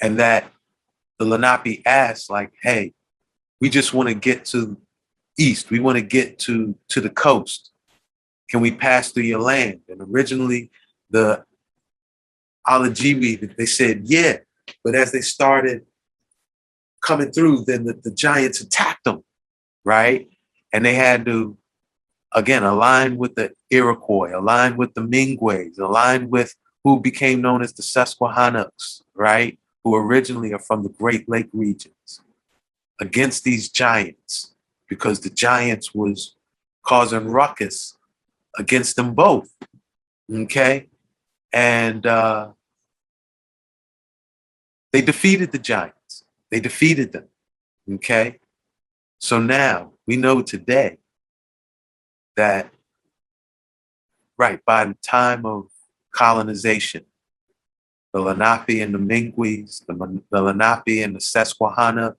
And 0.01 0.19
that 0.19 0.51
the 1.19 1.25
Lenape 1.25 1.83
asked, 1.87 2.31
like, 2.31 2.53
hey, 2.63 2.95
we 3.63 3.71
just 3.71 3.95
want 3.95 4.09
to 4.09 4.15
get 4.15 4.45
to 4.47 4.77
east. 5.39 5.71
We 5.71 5.79
want 5.79 5.97
to 5.97 6.03
get 6.03 6.41
to, 6.41 6.77
to 6.89 7.01
the 7.01 7.09
coast. 7.09 7.71
Can 8.51 8.61
we 8.61 8.73
pass 8.73 9.13
through 9.13 9.23
your 9.23 9.41
land? 9.41 9.83
And 9.89 10.03
originally 10.03 10.73
the 11.11 11.45
Alajiwi, 12.67 13.57
they 13.57 13.67
said, 13.67 14.03
yeah. 14.07 14.39
But 14.83 14.97
as 14.97 15.13
they 15.13 15.21
started 15.21 15.87
coming 17.03 17.31
through, 17.31 17.65
then 17.65 17.85
the, 17.85 17.93
the 17.95 18.11
giants 18.11 18.61
attacked 18.61 19.05
them, 19.05 19.23
right? 19.85 20.29
And 20.73 20.85
they 20.85 20.95
had 20.95 21.25
to 21.27 21.57
again, 22.35 22.65
align 22.65 23.17
with 23.17 23.37
the 23.37 23.53
Iroquois, 23.71 24.37
align 24.37 24.77
with 24.77 24.95
the 24.95 25.03
Mingways, 25.03 25.79
align 25.79 26.31
with 26.31 26.53
who 26.83 26.99
became 26.99 27.41
known 27.41 27.63
as 27.63 27.75
the 27.75 27.83
Susquehannocks, 27.85 29.03
right? 29.15 29.57
Who 29.85 29.95
originally 29.95 30.53
are 30.53 30.59
from 30.59 30.83
the 30.83 30.89
Great 30.89 31.29
Lake 31.29 31.51
regions, 31.53 32.23
against 33.03 33.43
these 33.43 33.69
giants, 33.69 34.55
because 34.89 35.19
the 35.21 35.31
giants 35.47 35.93
was 35.93 36.37
causing 36.91 37.27
ruckus 37.27 37.97
against 38.57 38.95
them 38.97 39.13
both. 39.15 39.51
Okay? 40.45 40.89
And 41.53 42.07
uh, 42.07 42.53
they 44.93 45.03
defeated 45.03 45.51
the 45.51 45.59
giants. 45.59 46.25
They 46.51 46.61
defeated 46.61 47.13
them. 47.13 47.27
Okay? 47.95 48.39
So 49.19 49.41
now 49.41 49.93
we 50.07 50.17
know 50.17 50.43
today 50.43 50.99
that, 52.37 52.71
right, 54.39 54.61
by 54.65 54.85
the 54.85 54.97
time 55.03 55.45
of 55.45 55.67
colonization, 56.13 57.05
the 58.13 58.21
Lenape 58.21 58.83
and 58.85 58.95
the 58.95 58.99
Mingwes, 58.99 59.85
the, 59.87 60.23
the 60.31 60.43
Lenape 60.43 61.05
and 61.05 61.17
the 61.17 61.21
Susquehannock, 61.21 62.17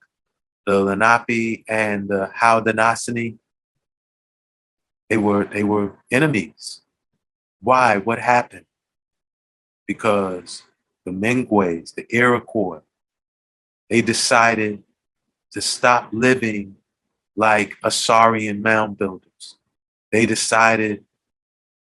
the 0.66 0.80
Lenape 0.80 1.64
and 1.68 2.08
the 2.08 2.30
Haudenosaunee, 2.40 3.36
they 5.08 5.16
were 5.16 5.44
they 5.44 5.64
were 5.64 5.92
enemies. 6.10 6.82
Why? 7.60 7.98
What 7.98 8.18
happened? 8.18 8.66
Because 9.86 10.62
the 11.04 11.12
Mingwes, 11.12 11.94
the 11.94 12.06
Iroquois, 12.14 12.80
they 13.90 14.00
decided 14.00 14.82
to 15.52 15.60
stop 15.60 16.08
living 16.12 16.76
like 17.36 17.76
Asarian 17.82 18.62
mound 18.62 18.96
builders 18.96 19.56
they 20.14 20.26
decided 20.26 21.04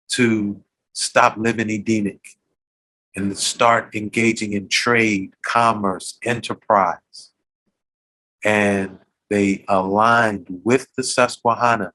to 0.07 0.63
stop 0.93 1.35
living 1.35 1.71
Edenic 1.71 2.37
and 3.15 3.35
start 3.35 3.95
engaging 3.95 4.53
in 4.53 4.67
trade, 4.69 5.33
commerce, 5.43 6.19
enterprise. 6.23 7.28
And 8.43 8.99
they 9.29 9.65
aligned 9.67 10.47
with 10.63 10.87
the 10.95 11.03
Susquehanna 11.03 11.93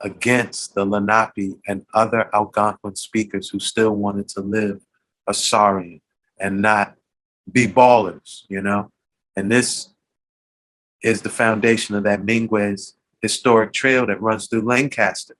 against 0.00 0.74
the 0.74 0.84
Lenape 0.84 1.58
and 1.66 1.86
other 1.94 2.28
Algonquin 2.34 2.96
speakers 2.96 3.48
who 3.48 3.58
still 3.60 3.92
wanted 3.92 4.28
to 4.28 4.40
live 4.40 4.80
Asarian 5.28 6.00
and 6.38 6.60
not 6.60 6.96
be 7.50 7.66
ballers, 7.66 8.42
you 8.48 8.60
know? 8.60 8.90
And 9.36 9.50
this 9.50 9.94
is 11.02 11.22
the 11.22 11.30
foundation 11.30 11.94
of 11.94 12.04
that 12.04 12.22
Mingwes 12.22 12.92
historic 13.22 13.72
trail 13.72 14.06
that 14.06 14.20
runs 14.20 14.48
through 14.48 14.62
Lancaster. 14.62 15.36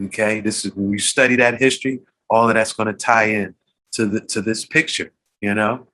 Okay, 0.00 0.40
this 0.40 0.64
is 0.64 0.74
when 0.74 0.92
you 0.92 0.98
study 0.98 1.36
that 1.36 1.60
history, 1.60 2.00
all 2.28 2.48
of 2.48 2.54
that's 2.54 2.72
going 2.72 2.88
to 2.88 2.92
tie 2.92 3.24
in 3.24 3.54
to 3.92 4.06
the 4.06 4.20
to 4.20 4.42
this 4.42 4.66
picture, 4.66 5.12
you 5.40 5.54
know. 5.54 5.86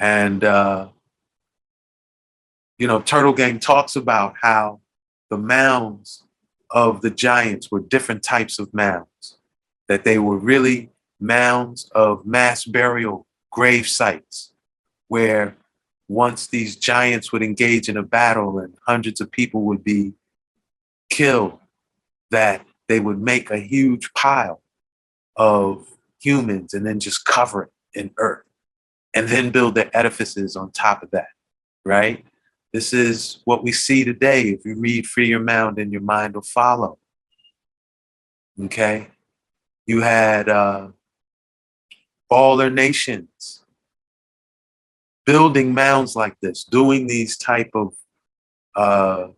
And 0.00 0.42
uh, 0.42 0.88
you 2.78 2.86
know, 2.86 3.00
Turtle 3.00 3.32
Gang 3.32 3.58
talks 3.58 3.96
about 3.96 4.34
how 4.42 4.80
the 5.30 5.38
mounds 5.38 6.24
of 6.70 7.00
the 7.00 7.10
giants 7.10 7.70
were 7.70 7.80
different 7.80 8.22
types 8.22 8.58
of 8.58 8.72
mounds, 8.74 9.38
that 9.88 10.04
they 10.04 10.18
were 10.18 10.38
really 10.38 10.90
mounds 11.20 11.90
of 11.94 12.26
mass 12.26 12.64
burial 12.64 13.26
grave 13.50 13.88
sites, 13.88 14.52
where 15.08 15.56
once 16.08 16.46
these 16.46 16.76
giants 16.76 17.32
would 17.32 17.42
engage 17.42 17.88
in 17.88 17.96
a 17.96 18.02
battle 18.02 18.58
and 18.58 18.74
hundreds 18.86 19.20
of 19.20 19.30
people 19.30 19.62
would 19.62 19.82
be 19.82 20.12
killed 21.10 21.58
that 22.30 22.64
they 22.88 23.00
would 23.00 23.20
make 23.20 23.50
a 23.50 23.58
huge 23.58 24.12
pile 24.12 24.60
of 25.36 25.86
humans 26.20 26.74
and 26.74 26.86
then 26.86 27.00
just 27.00 27.24
cover 27.24 27.64
it 27.64 27.70
in 27.94 28.10
earth 28.18 28.44
and 29.14 29.28
then 29.28 29.50
build 29.50 29.74
their 29.74 29.90
edifices 29.96 30.56
on 30.56 30.70
top 30.70 31.02
of 31.02 31.10
that, 31.10 31.28
right? 31.84 32.24
This 32.72 32.92
is 32.92 33.40
what 33.44 33.62
we 33.62 33.72
see 33.72 34.04
today. 34.04 34.42
If 34.42 34.64
you 34.64 34.74
read 34.74 35.06
Free 35.06 35.28
Your 35.28 35.40
Mound 35.40 35.78
and 35.78 35.92
your 35.92 36.02
mind 36.02 36.34
will 36.34 36.42
follow. 36.42 36.98
Okay? 38.60 39.08
You 39.86 40.02
had 40.02 40.48
uh, 40.48 40.88
all 42.28 42.56
their 42.56 42.70
nations 42.70 43.62
building 45.24 45.74
mounds 45.74 46.14
like 46.14 46.38
this, 46.40 46.64
doing 46.64 47.06
these 47.06 47.36
type 47.36 47.70
of 47.74 47.94
uh, 48.76 49.28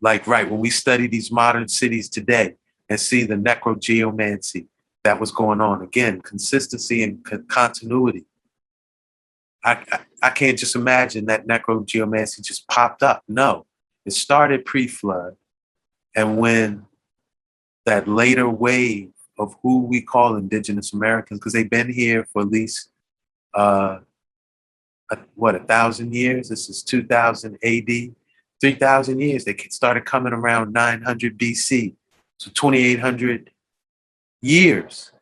like, 0.00 0.26
right, 0.26 0.48
when 0.48 0.60
we 0.60 0.70
study 0.70 1.06
these 1.06 1.30
modern 1.30 1.68
cities 1.68 2.08
today 2.08 2.54
and 2.88 3.00
see 3.00 3.24
the 3.24 3.34
necrogeomancy 3.34 4.66
that 5.04 5.20
was 5.20 5.30
going 5.30 5.60
on, 5.60 5.82
again, 5.82 6.20
consistency 6.20 7.02
and 7.02 7.24
co- 7.24 7.42
continuity. 7.48 8.24
I, 9.64 10.00
I, 10.22 10.30
can't 10.30 10.58
just 10.58 10.76
imagine 10.76 11.26
that 11.26 11.46
necrogeomancy 11.46 12.42
just 12.42 12.68
popped 12.68 13.02
up. 13.02 13.24
No, 13.28 13.66
it 14.06 14.12
started 14.12 14.64
pre 14.64 14.86
flood. 14.86 15.36
And 16.14 16.38
when 16.38 16.86
that 17.86 18.08
later 18.08 18.48
wave 18.48 19.10
of 19.38 19.56
who 19.62 19.84
we 19.84 20.00
call 20.00 20.36
indigenous 20.36 20.92
Americans, 20.92 21.40
because 21.40 21.52
they've 21.52 21.68
been 21.68 21.92
here 21.92 22.24
for 22.32 22.42
at 22.42 22.48
least, 22.48 22.90
uh, 23.54 23.98
a, 25.10 25.18
what, 25.34 25.54
a 25.54 25.60
thousand 25.60 26.14
years? 26.14 26.48
This 26.48 26.68
is 26.68 26.82
2000 26.82 27.58
AD 27.64 28.14
3,000 28.60 29.20
years. 29.20 29.44
They 29.44 29.56
started 29.70 30.04
coming 30.04 30.32
around 30.32 30.72
900 30.72 31.38
BC. 31.38 31.94
So 32.38 32.50
2,800 32.52 33.50
years 34.40 35.12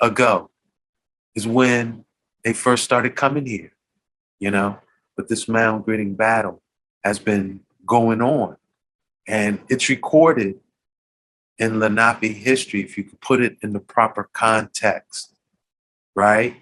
ago 0.00 0.50
is 1.34 1.46
when 1.46 2.04
they 2.48 2.54
first 2.54 2.82
started 2.82 3.14
coming 3.14 3.44
here, 3.44 3.72
you 4.40 4.50
know. 4.50 4.78
But 5.18 5.28
this 5.28 5.48
mound 5.48 5.84
gritting 5.84 6.14
battle 6.14 6.62
has 7.04 7.18
been 7.18 7.60
going 7.84 8.22
on. 8.22 8.56
And 9.26 9.60
it's 9.68 9.90
recorded 9.90 10.58
in 11.58 11.78
Lenape 11.78 12.34
history 12.34 12.80
if 12.80 12.96
you 12.96 13.04
could 13.04 13.20
put 13.20 13.42
it 13.42 13.58
in 13.60 13.74
the 13.74 13.80
proper 13.80 14.30
context, 14.32 15.34
right? 16.14 16.56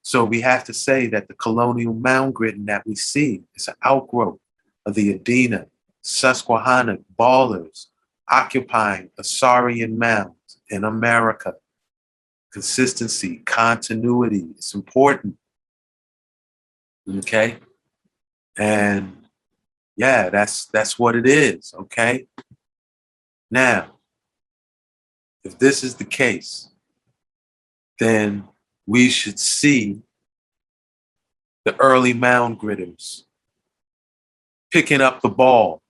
So 0.00 0.24
we 0.24 0.40
have 0.40 0.64
to 0.64 0.72
say 0.72 1.06
that 1.08 1.28
the 1.28 1.34
colonial 1.34 1.92
mound 1.92 2.34
gritting 2.34 2.64
that 2.66 2.86
we 2.86 2.94
see 2.94 3.42
is 3.54 3.68
an 3.68 3.74
outgrowth 3.84 4.40
of 4.86 4.94
the 4.94 5.18
Adena, 5.18 5.66
Susquehannock 6.02 7.00
ballers 7.18 7.88
occupying 8.30 9.10
Asarian 9.20 9.98
mounds 9.98 10.62
in 10.70 10.82
America. 10.82 11.56
Consistency, 12.56 13.42
continuity, 13.44 14.46
it's 14.56 14.72
important. 14.72 15.36
Okay. 17.06 17.58
And 18.56 19.26
yeah, 19.94 20.30
that's 20.30 20.64
that's 20.64 20.98
what 20.98 21.16
it 21.16 21.26
is. 21.26 21.74
Okay. 21.78 22.26
Now, 23.50 23.98
if 25.44 25.58
this 25.58 25.84
is 25.84 25.96
the 25.96 26.06
case, 26.06 26.70
then 27.98 28.48
we 28.86 29.10
should 29.10 29.38
see 29.38 30.00
the 31.66 31.78
early 31.78 32.14
mound 32.14 32.58
gritters 32.58 33.24
picking 34.70 35.02
up 35.02 35.20
the 35.20 35.28
ball, 35.28 35.82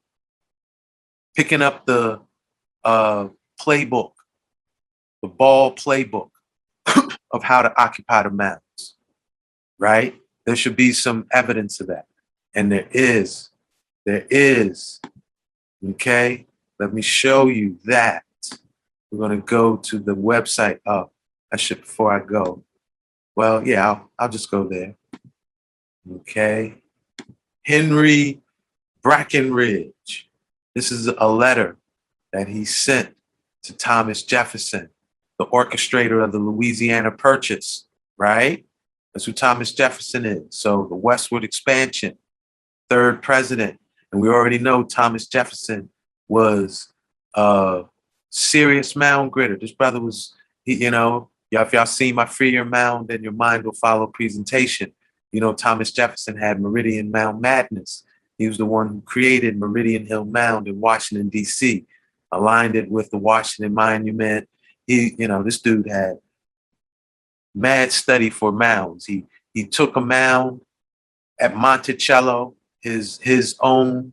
picking 1.36 1.62
up 1.62 1.86
the 1.86 2.22
uh, 2.82 3.28
playbook, 3.60 4.14
the 5.22 5.28
ball 5.28 5.72
playbook 5.72 6.30
of 7.36 7.44
how 7.44 7.62
to 7.62 7.80
occupy 7.80 8.22
the 8.22 8.30
mounds, 8.30 8.96
right? 9.78 10.14
There 10.44 10.56
should 10.56 10.76
be 10.76 10.92
some 10.92 11.26
evidence 11.32 11.80
of 11.80 11.86
that. 11.88 12.06
And 12.54 12.72
there 12.72 12.88
is. 12.90 13.50
There 14.04 14.26
is. 14.30 15.00
Okay? 15.84 16.46
Let 16.78 16.92
me 16.92 17.02
show 17.02 17.46
you 17.48 17.78
that. 17.84 18.22
We're 19.10 19.18
going 19.18 19.40
to 19.40 19.46
go 19.46 19.76
to 19.76 19.98
the 19.98 20.16
website. 20.16 20.80
Oh, 20.86 21.10
I 21.52 21.56
should, 21.56 21.82
before 21.82 22.12
I 22.12 22.24
go. 22.24 22.64
Well, 23.36 23.66
yeah, 23.66 23.86
I'll, 23.86 24.10
I'll 24.18 24.28
just 24.28 24.50
go 24.50 24.66
there. 24.66 24.96
Okay. 26.20 26.82
Henry 27.64 28.40
Brackenridge. 29.04 30.24
This 30.74 30.90
is 30.92 31.06
a 31.06 31.28
letter 31.28 31.76
that 32.32 32.48
he 32.48 32.64
sent 32.64 33.16
to 33.64 33.76
Thomas 33.76 34.22
Jefferson, 34.22 34.90
the 35.38 35.46
orchestrator 35.46 36.24
of 36.24 36.32
the 36.32 36.38
Louisiana 36.38 37.10
Purchase, 37.10 37.86
right? 38.16 38.64
That's 39.12 39.24
who 39.24 39.32
Thomas 39.32 39.72
Jefferson 39.72 40.24
is. 40.24 40.44
So 40.50 40.86
the 40.88 40.96
westward 40.96 41.44
expansion, 41.44 42.18
third 42.90 43.22
president. 43.22 43.80
And 44.12 44.20
we 44.20 44.28
already 44.28 44.58
know 44.58 44.84
Thomas 44.84 45.26
Jefferson 45.26 45.90
was 46.28 46.92
a 47.34 47.84
serious 48.30 48.94
mound 48.96 49.32
gritter. 49.32 49.60
This 49.60 49.72
brother 49.72 50.00
was, 50.00 50.34
you 50.64 50.90
know, 50.90 51.30
if 51.50 51.72
y'all 51.72 51.86
see 51.86 52.12
my 52.12 52.26
Free 52.26 52.50
Your 52.50 52.64
Mound, 52.64 53.08
then 53.08 53.22
your 53.22 53.32
mind 53.32 53.64
will 53.64 53.72
follow 53.72 54.06
presentation. 54.06 54.92
You 55.32 55.40
know, 55.40 55.54
Thomas 55.54 55.92
Jefferson 55.92 56.36
had 56.36 56.60
Meridian 56.60 57.10
Mound 57.10 57.40
Madness. 57.40 58.04
He 58.36 58.48
was 58.48 58.58
the 58.58 58.66
one 58.66 58.88
who 58.88 59.00
created 59.02 59.58
Meridian 59.58 60.06
Hill 60.06 60.24
Mound 60.24 60.68
in 60.68 60.80
Washington, 60.80 61.28
D.C., 61.28 61.86
aligned 62.32 62.76
it 62.76 62.90
with 62.90 63.10
the 63.10 63.18
Washington 63.18 63.72
Monument. 63.72 64.48
He, 64.86 65.14
you 65.18 65.28
know, 65.28 65.42
this 65.42 65.60
dude 65.60 65.88
had 65.88 66.18
mad 67.54 67.92
study 67.92 68.30
for 68.30 68.52
mounds. 68.52 69.06
He 69.06 69.24
he 69.52 69.66
took 69.66 69.96
a 69.96 70.00
mound 70.00 70.60
at 71.40 71.56
Monticello, 71.56 72.54
his 72.80 73.18
his 73.22 73.56
own 73.60 74.12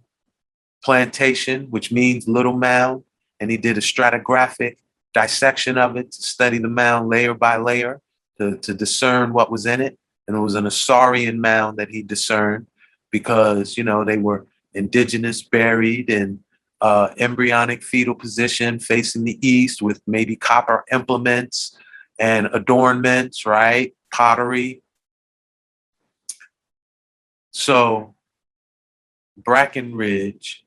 plantation, 0.84 1.68
which 1.70 1.92
means 1.92 2.28
little 2.28 2.58
mound, 2.58 3.04
and 3.40 3.50
he 3.52 3.58
did 3.58 3.78
a 3.78 3.82
stratigraphic 3.82 4.78
dissection 5.14 5.78
of 5.78 5.96
it 5.96 6.12
to 6.12 6.24
study 6.24 6.58
the 6.58 6.68
mound 6.68 7.10
layer 7.10 7.34
by 7.34 7.58
layer 7.58 8.02
to, 8.38 8.58
to 8.58 8.74
discern 8.74 9.32
what 9.32 9.52
was 9.52 9.66
in 9.66 9.80
it. 9.80 9.98
And 10.28 10.36
it 10.36 10.40
was 10.40 10.56
an 10.56 10.66
Asarian 10.66 11.38
mound 11.38 11.78
that 11.78 11.90
he 11.90 12.02
discerned 12.02 12.68
because, 13.12 13.78
you 13.78 13.84
know, 13.84 14.04
they 14.04 14.18
were 14.18 14.48
indigenous, 14.74 15.42
buried 15.42 16.10
in 16.10 16.43
uh, 16.84 17.14
embryonic 17.18 17.82
fetal 17.82 18.14
position 18.14 18.78
facing 18.78 19.24
the 19.24 19.40
east 19.42 19.82
with 19.82 20.02
maybe 20.06 20.36
copper 20.36 20.84
implements 20.92 21.78
and 22.20 22.50
adornments, 22.52 23.46
right? 23.46 23.96
Pottery. 24.14 24.84
So 27.52 28.16
Brackenridge 29.42 30.58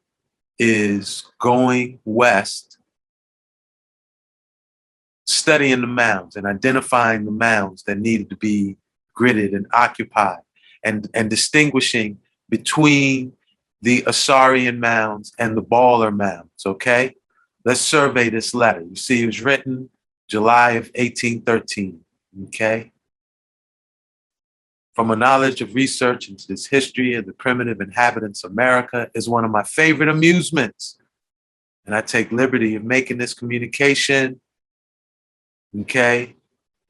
is 0.58 1.26
going 1.38 2.00
west, 2.06 2.78
studying 5.26 5.82
the 5.82 5.86
mounds 5.86 6.34
and 6.34 6.46
identifying 6.46 7.26
the 7.26 7.30
mounds 7.30 7.82
that 7.82 7.98
needed 7.98 8.30
to 8.30 8.36
be 8.36 8.78
gridded 9.14 9.54
and 9.54 9.66
occupied, 9.74 10.40
and, 10.82 11.10
and 11.12 11.28
distinguishing 11.28 12.20
between 12.48 13.34
the 13.86 14.02
Asarian 14.02 14.78
mounds 14.78 15.32
and 15.38 15.56
the 15.56 15.62
Baller 15.62 16.12
mounds, 16.12 16.66
okay? 16.66 17.14
Let's 17.64 17.80
survey 17.80 18.28
this 18.28 18.52
letter. 18.52 18.80
You 18.80 18.96
see, 18.96 19.22
it 19.22 19.26
was 19.26 19.40
written 19.40 19.90
July 20.28 20.70
of 20.72 20.86
1813, 20.96 22.00
okay? 22.46 22.90
From 24.92 25.12
a 25.12 25.14
knowledge 25.14 25.60
of 25.60 25.76
research 25.76 26.28
into 26.28 26.48
this 26.48 26.66
history 26.66 27.14
of 27.14 27.26
the 27.26 27.32
primitive 27.32 27.80
inhabitants 27.80 28.42
of 28.42 28.50
America 28.50 29.08
is 29.14 29.28
one 29.28 29.44
of 29.44 29.52
my 29.52 29.62
favorite 29.62 30.08
amusements. 30.08 30.98
And 31.84 31.94
I 31.94 32.00
take 32.00 32.32
liberty 32.32 32.74
of 32.74 32.82
making 32.82 33.18
this 33.18 33.34
communication, 33.34 34.40
okay? 35.82 36.34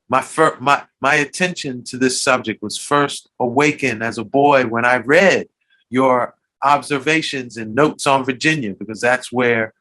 My, 0.09 0.23
fir- 0.23 0.57
my, 0.61 0.85
my 1.03 1.17
attention 1.17 1.85
to 1.85 1.99
this 1.99 2.23
subject 2.23 2.63
was 2.63 2.79
first 2.79 3.29
awakened 3.39 4.03
as 4.03 4.17
a 4.17 4.25
boy 4.25 4.65
when 4.65 4.87
I 4.87 4.97
read 4.97 5.49
your 5.91 6.37
observations 6.63 7.57
and 7.57 7.75
notes 7.75 8.07
on 8.07 8.25
Virginia, 8.25 8.75
because 8.75 9.01
that's 9.01 9.31
where 9.33 9.75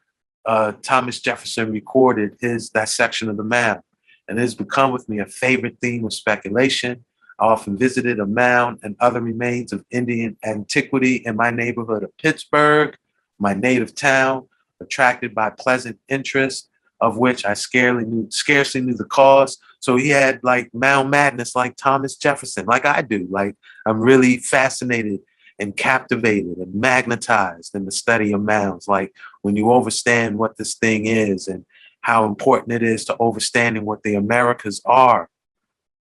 uh, 0.46 0.72
Thomas 0.82 1.20
Jefferson 1.20 1.72
recorded 1.72 2.36
his 2.40 2.70
dissection 2.70 3.28
of 3.28 3.36
the 3.36 3.44
mound. 3.44 3.80
And 4.28 4.38
it 4.38 4.42
has 4.42 4.54
become 4.54 4.92
with 4.92 5.08
me 5.08 5.18
a 5.18 5.26
favorite 5.26 5.78
theme 5.80 6.04
of 6.04 6.12
speculation. 6.12 7.04
I 7.38 7.46
often 7.46 7.76
visited 7.76 8.18
a 8.18 8.26
mound 8.26 8.78
and 8.82 8.96
other 9.00 9.20
remains 9.20 9.72
of 9.72 9.84
Indian 9.90 10.36
antiquity 10.44 11.16
in 11.16 11.36
my 11.36 11.50
neighborhood 11.50 12.02
of 12.02 12.16
Pittsburgh, 12.16 12.96
my 13.38 13.54
native 13.54 13.94
town, 13.94 14.48
attracted 14.80 15.34
by 15.34 15.50
pleasant 15.50 15.98
interest, 16.08 16.68
of 17.00 17.18
which 17.18 17.44
I 17.44 17.54
scarcely 17.54 18.04
knew, 18.04 18.26
scarcely 18.30 18.80
knew 18.80 18.94
the 18.94 19.04
cause. 19.04 19.58
So 19.80 19.96
he 19.96 20.08
had 20.08 20.40
like 20.42 20.72
mound 20.72 21.10
madness, 21.10 21.54
like 21.54 21.76
Thomas 21.76 22.16
Jefferson, 22.16 22.66
like 22.66 22.86
I 22.86 23.02
do. 23.02 23.26
Like 23.30 23.54
I'm 23.86 24.00
really 24.00 24.38
fascinated 24.38 25.20
and 25.58 25.76
captivated 25.76 26.58
and 26.58 26.74
magnetized 26.74 27.74
in 27.74 27.84
the 27.84 27.92
study 27.92 28.32
of 28.32 28.42
mounds. 28.42 28.88
Like 28.88 29.14
when 29.42 29.56
you 29.56 29.72
understand 29.72 30.38
what 30.38 30.56
this 30.56 30.74
thing 30.74 31.06
is 31.06 31.48
and 31.48 31.64
how 32.02 32.24
important 32.24 32.72
it 32.72 32.82
is 32.82 33.04
to 33.06 33.22
understanding 33.22 33.84
what 33.84 34.02
the 34.02 34.14
Americas 34.14 34.80
are, 34.84 35.28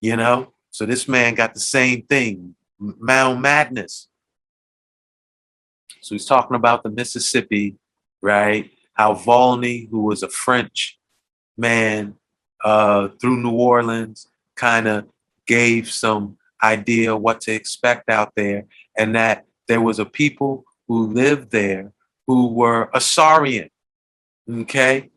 you 0.01 0.17
know? 0.17 0.53
So 0.71 0.87
this 0.87 1.07
man 1.09 1.35
got 1.35 1.55
the 1.55 1.61
same 1.61 2.03
thing, 2.03 2.57
mound 2.79 3.41
madness. 3.41 4.09
So 6.01 6.15
he's 6.15 6.27
talking 6.27 6.57
about 6.57 6.83
the 6.83 6.91
Mississippi, 6.91 7.77
right? 8.21 8.71
How 8.95 9.15
Volney, 9.15 9.89
who 9.91 10.03
was 10.03 10.23
a 10.23 10.29
French 10.29 10.99
man 11.57 12.17
uh, 12.63 13.09
through 13.21 13.43
New 13.43 13.53
Orleans, 13.53 14.29
kind 14.57 14.89
of 14.89 15.07
gave 15.47 15.91
some 15.91 16.39
idea 16.63 17.17
what 17.17 17.41
to 17.43 17.53
expect 17.53 18.11
out 18.11 18.33
there, 18.35 18.65
and 18.97 19.15
that 19.15 19.47
there 19.69 19.81
was 19.81 19.99
a 19.99 20.05
people 20.05 20.65
who 20.89 21.07
lived 21.07 21.51
there 21.51 21.93
who 22.27 22.49
were 22.49 22.91
Asarian, 22.95 23.71
okay? 24.51 25.11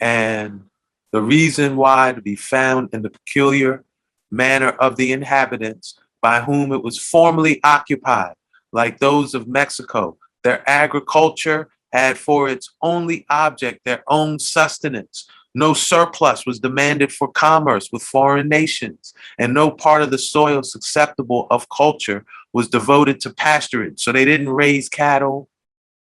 And 0.00 0.64
the 1.12 1.22
reason 1.22 1.76
why 1.76 2.12
to 2.12 2.20
be 2.20 2.36
found 2.36 2.90
in 2.92 3.02
the 3.02 3.10
peculiar 3.10 3.84
manner 4.30 4.70
of 4.70 4.96
the 4.96 5.12
inhabitants 5.12 5.98
by 6.20 6.40
whom 6.40 6.72
it 6.72 6.82
was 6.82 6.98
formerly 6.98 7.60
occupied, 7.62 8.34
like 8.72 8.98
those 8.98 9.34
of 9.34 9.46
Mexico. 9.46 10.16
Their 10.42 10.68
agriculture 10.68 11.68
had 11.92 12.16
for 12.16 12.48
its 12.48 12.72
only 12.80 13.26
object 13.28 13.84
their 13.84 14.02
own 14.08 14.38
sustenance. 14.38 15.28
No 15.54 15.74
surplus 15.74 16.46
was 16.46 16.60
demanded 16.60 17.12
for 17.12 17.28
commerce 17.28 17.90
with 17.92 18.02
foreign 18.02 18.48
nations, 18.48 19.12
and 19.38 19.52
no 19.52 19.70
part 19.70 20.02
of 20.02 20.10
the 20.10 20.18
soil 20.18 20.62
susceptible 20.62 21.46
of 21.50 21.68
culture 21.68 22.24
was 22.52 22.68
devoted 22.68 23.20
to 23.20 23.30
pasturage. 23.30 24.00
So 24.00 24.12
they 24.12 24.24
didn't 24.24 24.48
raise 24.48 24.88
cattle, 24.88 25.48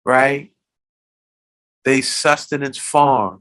right? 0.04 0.52
They 1.84 2.00
sustenance 2.00 2.78
farmed 2.78 3.40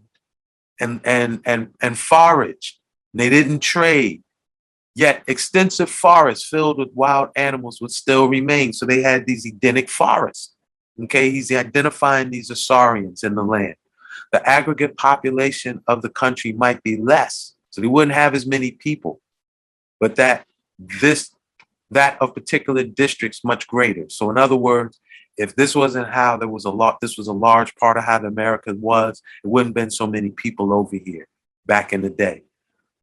and 0.80 1.00
and 1.04 1.42
and 1.46 1.74
and 1.82 1.98
foraged. 1.98 2.80
They 3.14 3.30
didn't 3.30 3.60
trade. 3.60 4.24
Yet 4.96 5.24
extensive 5.28 5.90
forests 5.90 6.48
filled 6.48 6.78
with 6.78 6.90
wild 6.94 7.30
animals 7.36 7.82
would 7.82 7.92
still 7.92 8.28
remain. 8.28 8.74
So 8.74 8.86
they 8.86 9.02
had 9.02 9.26
these 9.26 9.46
Edenic 9.46 9.90
forests. 9.90 10.54
Okay, 11.04 11.32
he's 11.32 11.52
identifying 11.52 12.30
these 12.30 12.52
Asarians 12.52 13.24
in 13.24 13.34
the 13.34 13.44
land. 13.44 13.76
The 14.34 14.48
aggregate 14.50 14.98
population 14.98 15.82
of 15.88 16.02
the 16.02 16.10
country 16.10 16.52
might 16.52 16.84
be 16.84 16.98
less, 16.98 17.54
so 17.70 17.80
they 17.80 17.88
wouldn't 17.88 18.16
have 18.16 18.36
as 18.36 18.46
many 18.46 18.72
people, 18.72 19.22
but 20.00 20.16
that 20.18 20.46
this 20.78 21.32
that 21.92 22.20
of 22.20 22.34
particular 22.34 22.84
districts 22.84 23.44
much 23.44 23.68
greater. 23.68 24.10
So 24.10 24.30
in 24.30 24.38
other 24.38 24.56
words, 24.56 25.00
if 25.38 25.56
this 25.56 25.76
wasn't 25.76 26.10
how 26.10 26.38
there 26.38 26.48
was 26.48 26.66
a 26.66 26.72
lot, 26.72 27.00
this 27.00 27.18
was 27.18 27.28
a 27.28 27.34
large 27.34 27.76
part 27.76 27.98
of 27.98 28.04
how 28.04 28.20
the 28.20 28.28
America 28.28 28.74
was, 28.74 29.22
it 29.44 29.48
wouldn't 29.48 29.70
have 29.70 29.86
been 29.86 29.92
so 29.92 30.08
many 30.08 30.30
people 30.32 30.74
over 30.74 30.96
here 30.96 31.28
back 31.66 31.94
in 31.94 32.02
the 32.02 32.10
day. 32.10 32.44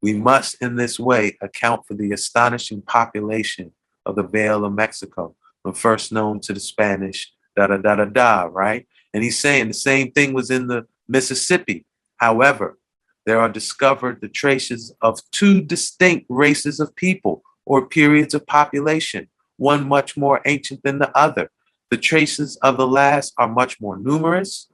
We 0.03 0.15
must, 0.15 0.57
in 0.61 0.77
this 0.77 0.99
way, 0.99 1.37
account 1.41 1.87
for 1.87 1.95
the 1.95 2.13
astonishing 2.13 2.83
population 2.83 3.73
of 4.07 4.17
the 4.17 4.23
Vale 4.23 4.65
of 4.65 4.73
Mexico, 4.73 5.35
when 5.63 5.75
first 5.75 6.11
known 6.13 6.41
to 6.41 6.53
the 6.53 6.61
Spanish, 6.61 7.33
da 7.57 7.67
da 7.67 7.77
da 7.77 7.97
da 7.97 8.05
da, 8.07 8.49
right? 8.51 8.87
And 9.13 9.23
he's 9.23 9.39
saying 9.39 9.69
the 9.69 9.75
same 9.75 10.13
thing 10.13 10.33
was 10.33 10.51
in 10.51 10.69
the 10.69 10.87
Mississippi. 11.11 11.85
However, 12.17 12.79
there 13.27 13.41
are 13.41 13.49
discovered 13.49 14.21
the 14.21 14.29
traces 14.29 14.95
of 15.03 15.21
two 15.31 15.61
distinct 15.61 16.27
races 16.29 16.81
of 16.81 16.97
people 16.97 17.43
or 17.67 17.87
periods 17.87 18.33
of 18.33 18.47
population, 18.47 19.29
one 19.57 19.87
much 19.87 20.17
more 20.17 20.41
ancient 20.47 20.83
than 20.83 20.99
the 20.99 21.15
other. 21.17 21.51
The 21.91 21.99
traces 21.99 22.57
of 22.57 22.77
the 22.77 22.87
last 22.87 23.35
are 23.37 23.49
much 23.49 23.81
more 23.81 23.99
numerous, 23.99 24.69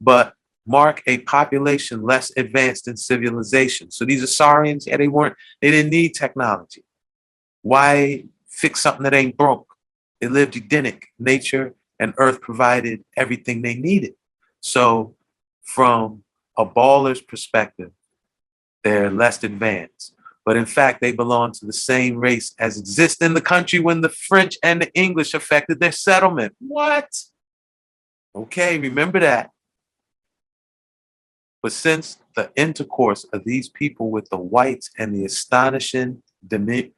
but 0.00 0.34
mark 0.66 1.02
a 1.06 1.18
population 1.18 2.02
less 2.02 2.32
advanced 2.36 2.86
in 2.86 2.96
civilization. 2.96 3.90
So 3.90 4.04
these 4.04 4.22
Asarians, 4.22 4.86
yeah, 4.86 4.96
they 4.96 5.08
weren't, 5.08 5.36
they 5.60 5.70
didn't 5.70 5.90
need 5.90 6.14
technology. 6.14 6.84
Why 7.62 8.24
fix 8.48 8.80
something 8.80 9.02
that 9.02 9.14
ain't 9.14 9.36
broke? 9.36 9.66
They 10.20 10.28
lived 10.28 10.56
Edenic. 10.56 11.08
Nature 11.18 11.74
and 11.98 12.14
earth 12.18 12.40
provided 12.40 13.04
everything 13.16 13.62
they 13.62 13.74
needed. 13.74 14.14
So 14.60 15.16
from 15.74 16.24
a 16.58 16.64
baller's 16.64 17.20
perspective, 17.20 17.92
they're 18.82 19.10
less 19.10 19.42
advanced. 19.44 20.14
But 20.44 20.56
in 20.56 20.66
fact, 20.66 21.00
they 21.00 21.12
belong 21.12 21.52
to 21.52 21.66
the 21.66 21.72
same 21.72 22.16
race 22.16 22.54
as 22.58 22.76
exists 22.78 23.22
in 23.22 23.34
the 23.34 23.40
country 23.40 23.78
when 23.78 24.00
the 24.00 24.08
French 24.08 24.56
and 24.64 24.82
the 24.82 24.92
English 24.94 25.32
affected 25.34 25.78
their 25.78 25.92
settlement. 25.92 26.56
What? 26.58 27.08
Okay, 28.34 28.78
remember 28.78 29.20
that. 29.20 29.50
But 31.62 31.72
since 31.72 32.18
the 32.34 32.50
intercourse 32.56 33.24
of 33.32 33.44
these 33.44 33.68
people 33.68 34.10
with 34.10 34.28
the 34.30 34.38
whites 34.38 34.90
and 34.98 35.14
the 35.14 35.24
astonishing 35.24 36.22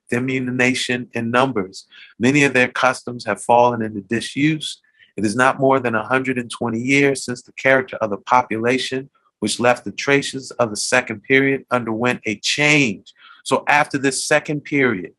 diminution 0.08 1.08
in 1.12 1.30
numbers, 1.30 1.86
many 2.18 2.44
of 2.44 2.54
their 2.54 2.68
customs 2.68 3.26
have 3.26 3.42
fallen 3.42 3.82
into 3.82 4.00
disuse. 4.00 4.80
It 5.16 5.24
is 5.24 5.36
not 5.36 5.60
more 5.60 5.78
than 5.78 5.94
120 5.94 6.78
years 6.78 7.24
since 7.24 7.42
the 7.42 7.52
character 7.52 7.96
of 7.96 8.10
the 8.10 8.16
population, 8.16 9.10
which 9.40 9.60
left 9.60 9.84
the 9.84 9.92
traces 9.92 10.50
of 10.52 10.70
the 10.70 10.76
second 10.76 11.22
period, 11.22 11.64
underwent 11.70 12.20
a 12.24 12.36
change. 12.36 13.12
So 13.44 13.64
after 13.66 13.98
this 13.98 14.24
second 14.24 14.62
period, 14.62 15.14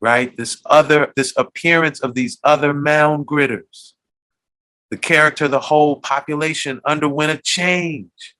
right, 0.00 0.36
this 0.36 0.60
other, 0.66 1.12
this 1.16 1.32
appearance 1.36 2.00
of 2.00 2.14
these 2.14 2.38
other 2.44 2.72
mound 2.72 3.26
gritters, 3.26 3.92
the 4.90 4.98
character 4.98 5.46
of 5.46 5.50
the 5.50 5.60
whole 5.60 5.96
population 6.00 6.80
underwent 6.84 7.32
a 7.32 7.42
change. 7.42 8.36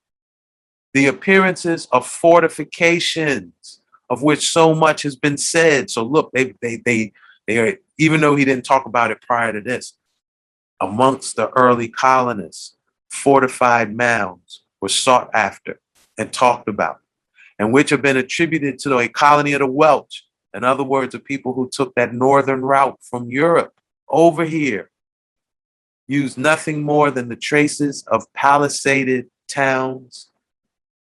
The 0.92 1.06
appearances 1.06 1.88
of 1.90 2.06
fortifications, 2.06 3.80
of 4.10 4.22
which 4.22 4.50
so 4.50 4.74
much 4.74 5.02
has 5.02 5.16
been 5.16 5.38
said. 5.38 5.90
So 5.90 6.04
look, 6.04 6.30
they 6.32 6.52
they 6.60 6.76
they 6.84 7.12
they 7.46 7.58
are, 7.58 7.78
even 7.98 8.20
though 8.20 8.36
he 8.36 8.44
didn't 8.44 8.66
talk 8.66 8.84
about 8.84 9.10
it 9.10 9.22
prior 9.22 9.54
to 9.54 9.62
this, 9.62 9.94
amongst 10.82 11.36
the 11.36 11.48
early 11.50 11.88
colonists, 11.88 12.76
fortified 13.08 13.94
mounds 13.96 14.64
were 14.80 14.88
sought 14.88 15.30
after 15.32 15.80
and 16.18 16.32
talked 16.32 16.68
about, 16.68 16.98
and 17.58 17.72
which 17.72 17.90
have 17.90 18.02
been 18.02 18.16
attributed 18.16 18.80
to 18.80 18.98
a 18.98 19.08
colony 19.08 19.52
of 19.52 19.60
the 19.60 19.66
Welsh. 19.66 20.22
In 20.52 20.64
other 20.64 20.82
words, 20.82 21.12
the 21.12 21.20
people 21.20 21.54
who 21.54 21.70
took 21.72 21.94
that 21.94 22.12
northern 22.12 22.62
route 22.62 22.98
from 23.00 23.30
Europe 23.30 23.72
over 24.08 24.44
here 24.44 24.90
used 26.08 26.36
nothing 26.36 26.82
more 26.82 27.12
than 27.12 27.28
the 27.28 27.36
traces 27.36 28.02
of 28.08 28.30
palisaded 28.34 29.30
towns 29.48 30.30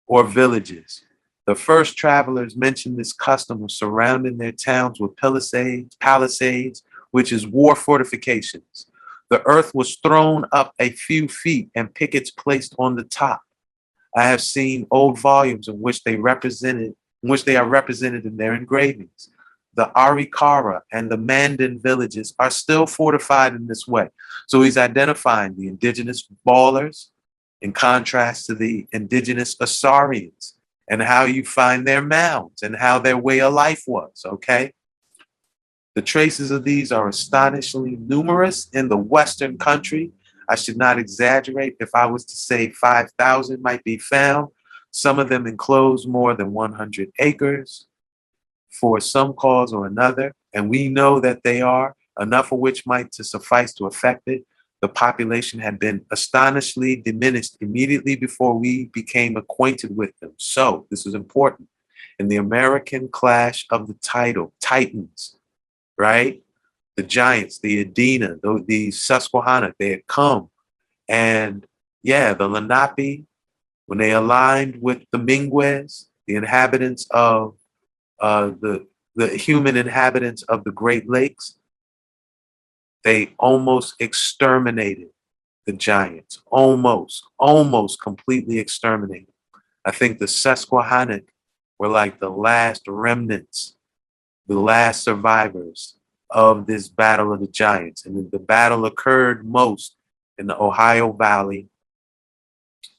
or 0.07 0.24
villages. 0.24 1.03
The 1.47 1.55
first 1.55 1.97
travelers 1.99 2.57
mentioned 2.57 2.99
this 2.99 3.12
custom 3.12 3.62
of 3.62 3.70
surrounding 3.70 4.39
their 4.39 4.53
towns 4.53 4.99
with 4.99 5.16
palisades, 5.16 5.95
palisades, 6.01 6.82
which 7.11 7.32
is 7.32 7.47
war 7.47 7.77
fortifications. 7.77 8.86
The 9.31 9.47
earth 9.47 9.75
was 9.75 9.97
thrown 9.97 10.47
up 10.53 10.73
a 10.79 10.91
few 10.91 11.29
feet 11.29 11.71
and 11.75 11.95
pickets 11.95 12.31
placed 12.31 12.75
on 12.79 12.97
the 12.97 13.05
top. 13.05 13.43
I 14.17 14.25
have 14.25 14.41
seen 14.41 14.87
old 14.91 15.19
volumes 15.19 15.69
in 15.69 15.81
which 15.81 16.03
they 16.03 16.17
represented, 16.17 16.95
in 17.23 17.29
which 17.29 17.45
they 17.45 17.57
are 17.57 17.67
represented 17.67 18.25
in 18.25 18.37
their 18.37 18.55
engravings. 18.55 19.31
The 19.75 19.93
Arikara 19.95 20.81
and 20.93 21.11
the 21.11 21.19
Mandan 21.19 21.79
villages 21.79 22.35
are 22.39 22.51
still 22.51 22.87
fortified 22.87 23.55
in 23.55 23.67
this 23.67 23.87
way. 23.87 24.09
So 24.47 24.63
he's 24.63 24.79
identifying 24.79 25.57
the 25.57 25.69
indigenous 25.69 26.27
ballers 26.47 27.09
in 27.61 27.73
contrast 27.73 28.47
to 28.47 28.55
the 28.55 28.87
indigenous 28.93 29.57
Asarians 29.57 30.55
and 30.89 31.03
how 31.03 31.25
you 31.25 31.45
find 31.45 31.87
their 31.87 32.03
mounds 32.03 32.63
and 32.63 32.77
how 32.77 32.99
their 32.99 33.19
way 33.19 33.41
of 33.41 33.53
life 33.53 33.85
was, 33.87 34.23
okay? 34.25 34.73
The 35.99 36.03
traces 36.03 36.53
of 36.53 36.62
these 36.62 36.93
are 36.93 37.09
astonishingly 37.09 37.97
numerous 37.97 38.69
in 38.73 38.89
the 38.89 38.97
Western 38.97 39.59
country. 39.59 40.12
I 40.49 40.55
should 40.55 40.77
not 40.77 40.97
exaggerate 40.97 41.75
if 41.81 41.93
I 41.93 42.07
was 42.07 42.25
to 42.27 42.37
say 42.37 42.70
5,000 42.70 43.61
might 43.61 43.83
be 43.83 43.99
found. 43.99 44.47
Some 44.93 45.19
of 45.19 45.29
them 45.29 45.49
enclose 45.49 46.07
more 46.07 46.37
than 46.37 46.53
100 46.53 47.11
acres 47.19 47.89
for 48.70 49.01
some 49.01 49.33
cause 49.33 49.73
or 49.73 49.87
another, 49.87 50.37
and 50.55 50.70
we 50.70 50.89
know 50.89 51.19
that 51.19 51.43
they 51.43 51.62
are, 51.62 51.97
enough 52.20 52.53
of 52.53 52.61
which 52.61 52.87
might 52.87 53.11
to 53.11 53.25
suffice 53.25 53.75
to 53.75 53.87
affect 53.87 54.29
it. 54.29 54.47
The 54.81 54.89
population 54.89 55.59
had 55.59 55.81
been 55.81 56.07
astonishingly 56.12 56.95
diminished 56.95 57.57
immediately 57.61 58.15
before 58.15 58.57
we 58.57 58.85
became 58.93 59.37
acquainted 59.37 59.97
with 59.97 60.16
them. 60.20 60.35
So, 60.37 60.87
this 60.93 61.07
is 61.07 61.15
important. 61.15 61.69
In 62.20 62.29
the 62.29 62.37
American 62.37 63.09
clash 63.09 63.66
of 63.70 63.89
the 63.89 63.95
title, 63.95 64.53
Titans, 64.61 65.38
right? 65.99 66.43
The 66.97 67.03
giants, 67.03 67.59
the 67.59 67.85
Adena, 67.85 68.41
the, 68.41 68.65
the 68.66 68.91
Susquehanna, 68.91 69.75
they 69.79 69.91
had 69.91 70.07
come. 70.07 70.51
And 71.09 71.66
yeah, 72.03 72.35
the 72.35 72.49
Lenape, 72.49 73.25
when 73.87 73.99
they 73.99 74.12
aligned 74.12 74.81
with 74.81 75.03
the 75.12 75.19
Minguez, 75.19 76.07
the 76.27 76.37
inhabitants 76.37 77.07
of 77.11 77.57
uh, 78.20 78.49
the, 78.61 78.87
the 79.16 79.29
human 79.29 79.77
inhabitants 79.77 80.43
of 80.43 80.65
the 80.65 80.73
Great 80.73 81.09
Lakes, 81.09 81.59
they 83.05 83.35
almost 83.39 83.95
exterminated 84.01 85.09
the 85.66 85.73
giants, 85.73 86.41
almost, 86.47 87.25
almost 87.39 88.03
completely 88.03 88.59
exterminated. 88.59 89.33
I 89.85 89.91
think 89.93 90.19
the 90.19 90.27
Susquehannock 90.27 91.25
were 91.79 91.89
like 91.89 92.20
the 92.20 92.31
last 92.31 92.83
remnants, 92.89 93.77
the 94.49 94.59
last 94.59 95.03
survivors 95.05 95.99
of 96.31 96.66
this 96.66 96.89
battle 96.89 97.33
of 97.33 97.41
the 97.41 97.47
giants. 97.47 98.05
And 98.05 98.31
the 98.31 98.39
battle 98.39 98.87
occurred 98.87 99.47
most 99.47 99.97
in 100.39 100.47
the 100.47 100.61
Ohio 100.61 101.12
Valley, 101.12 101.69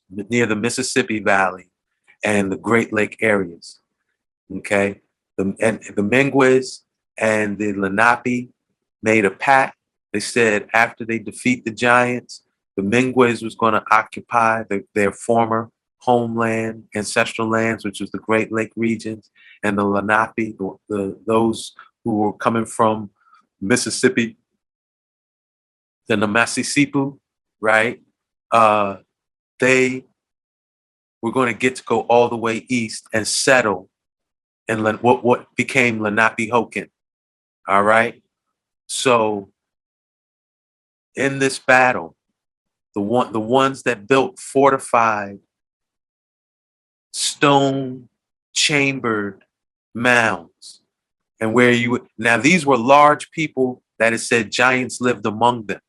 near 0.10 0.46
the 0.46 0.56
Mississippi 0.56 1.20
Valley, 1.20 1.70
and 2.24 2.52
the 2.52 2.58
Great 2.58 2.94
Lake 2.94 3.18
areas. 3.22 3.80
Okay. 4.58 5.02
The, 5.38 5.56
and 5.60 5.80
the 5.96 6.04
Minguez 6.04 6.82
and 7.18 7.58
the 7.58 7.74
Lenape 7.74 8.52
made 9.02 9.26
a 9.26 9.32
pact. 9.32 9.78
They 10.12 10.20
said 10.20 10.68
after 10.74 11.06
they 11.06 11.20
defeat 11.20 11.66
the 11.66 11.72
giants, 11.72 12.44
the 12.76 12.84
Minguez 12.84 13.44
was 13.44 13.56
going 13.56 13.74
to 13.74 13.84
occupy 13.92 14.64
the, 14.64 14.84
their 14.96 15.12
former 15.12 15.70
homeland, 16.00 16.86
ancestral 16.96 17.50
lands, 17.50 17.84
which 17.84 18.00
was 18.00 18.12
the 18.12 18.20
Great 18.20 18.52
Lake 18.52 18.72
regions, 18.76 19.30
and 19.64 19.78
the 19.78 19.84
Lenape, 19.84 20.58
the, 20.58 20.76
the, 20.88 21.20
those 21.26 21.74
who 22.04 22.18
were 22.18 22.34
coming 22.34 22.66
from 22.66 23.10
Mississippi, 23.62 24.38
the 26.08 26.16
Namasisipu, 26.16 27.20
right? 27.60 28.02
Uh, 28.52 28.98
they 29.60 30.06
were 31.22 31.32
going 31.32 31.52
to 31.54 31.58
get 31.58 31.76
to 31.76 31.84
go 31.84 32.02
all 32.02 32.30
the 32.30 32.38
way 32.38 32.66
east 32.70 33.08
and 33.14 33.28
settle 33.28 33.90
in 34.68 34.84
Len- 34.84 34.96
what, 34.98 35.24
what 35.24 35.48
became 35.56 36.00
Lenapehoking. 36.00 36.90
All 37.68 37.84
right. 37.84 38.24
So 38.88 39.52
in 41.16 41.40
this 41.40 41.60
battle, 41.60 42.16
the 42.96 43.02
one 43.02 43.32
the 43.34 43.40
ones 43.40 43.84
that 43.84 44.08
built 44.08 44.40
fortified 44.40 45.40
stone 47.12 48.10
chambered 48.54 49.44
mounds. 49.94 50.82
And 51.40 51.54
where 51.54 51.72
you 51.72 51.92
would, 51.92 52.08
now 52.18 52.38
these 52.38 52.66
were 52.66 52.78
large 52.78 53.32
people 53.32 53.82
that 53.98 54.14
it 54.14 54.20
said 54.20 54.52
giants 54.52 55.00
lived 55.00 55.26
among 55.26 55.68
them. 55.68 55.80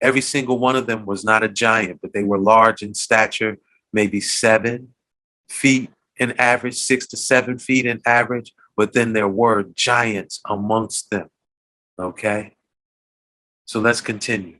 Every 0.00 0.20
single 0.20 0.58
one 0.58 0.76
of 0.76 0.86
them 0.86 1.06
was 1.06 1.24
not 1.24 1.42
a 1.42 1.48
giant, 1.48 2.00
but 2.02 2.12
they 2.12 2.22
were 2.22 2.38
large 2.38 2.82
in 2.82 2.94
stature, 2.94 3.58
maybe 3.92 4.20
seven 4.20 4.94
feet 5.48 5.90
in 6.16 6.32
average, 6.38 6.76
six 6.76 7.06
to 7.08 7.16
seven 7.16 7.58
feet 7.58 7.86
in 7.86 8.00
average. 8.06 8.52
But 8.76 8.92
then 8.92 9.12
there 9.12 9.28
were 9.28 9.64
giants 9.74 10.40
amongst 10.48 11.10
them. 11.10 11.28
Okay? 11.98 12.56
So 13.64 13.80
let's 13.80 14.00
continue. 14.00 14.58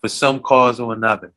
For 0.00 0.08
some 0.08 0.40
cause 0.40 0.80
or 0.80 0.92
another, 0.92 1.32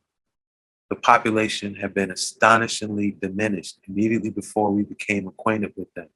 the 0.95 1.01
population 1.01 1.75
had 1.75 1.93
been 1.93 2.09
astonishingly 2.09 3.17
diminished 3.21 3.79
immediately 3.85 4.29
before 4.29 4.71
we 4.71 4.83
became 4.83 5.27
acquainted 5.27 5.73
with 5.75 5.93
them. 5.93 6.07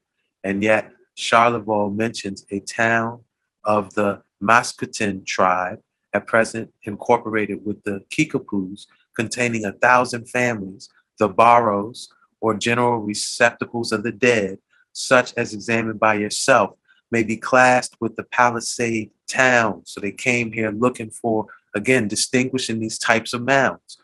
And 0.45 0.63
yet, 0.63 0.93
Charlevoix 1.15 1.89
mentions 1.89 2.45
a 2.49 2.61
town 2.61 3.19
of 3.65 3.93
the 3.93 4.21
Mascouten 4.41 5.25
tribe, 5.25 5.79
at 6.13 6.27
present 6.27 6.71
incorporated 6.83 7.59
with 7.65 7.83
the 7.83 8.05
Kickapoos, 8.09 8.85
containing 9.17 9.65
a 9.65 9.73
thousand 9.73 10.29
families, 10.29 10.87
the 11.19 11.27
barrows, 11.27 12.07
or 12.39 12.53
general 12.53 12.99
receptacles 12.99 13.91
of 13.91 14.03
the 14.03 14.13
dead, 14.13 14.59
such 14.93 15.33
as 15.35 15.53
examined 15.53 15.99
by 15.99 16.13
yourself, 16.13 16.71
may 17.11 17.23
be 17.23 17.35
classed 17.35 17.95
with 17.99 18.15
the 18.15 18.23
Palisade 18.23 19.11
towns. 19.27 19.91
So 19.91 19.99
they 19.99 20.13
came 20.13 20.53
here 20.53 20.71
looking 20.71 21.09
for, 21.09 21.47
again, 21.75 22.07
distinguishing 22.07 22.79
these 22.79 22.97
types 22.97 23.33
of 23.33 23.41
mounds. 23.41 23.97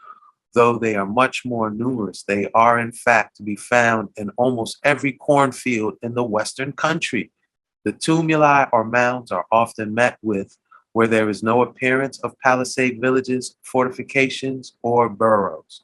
Though 0.55 0.79
they 0.79 0.95
are 0.95 1.05
much 1.05 1.43
more 1.43 1.69
numerous, 1.69 2.23
they 2.23 2.49
are 2.53 2.79
in 2.79 2.93
fact 2.93 3.35
to 3.35 3.43
be 3.43 3.57
found 3.57 4.09
in 4.15 4.29
almost 4.37 4.77
every 4.83 5.11
cornfield 5.11 5.95
in 6.01 6.15
the 6.15 6.23
Western 6.23 6.71
country. 6.71 7.31
The 7.83 7.91
tumuli 7.91 8.69
or 8.71 8.85
mounds 8.85 9.33
are 9.33 9.45
often 9.51 9.93
met 9.93 10.17
with 10.21 10.57
where 10.93 11.07
there 11.07 11.29
is 11.29 11.43
no 11.43 11.61
appearance 11.61 12.23
of 12.23 12.39
palisade 12.39 13.01
villages, 13.01 13.57
fortifications, 13.63 14.77
or 14.81 15.09
burrows. 15.09 15.83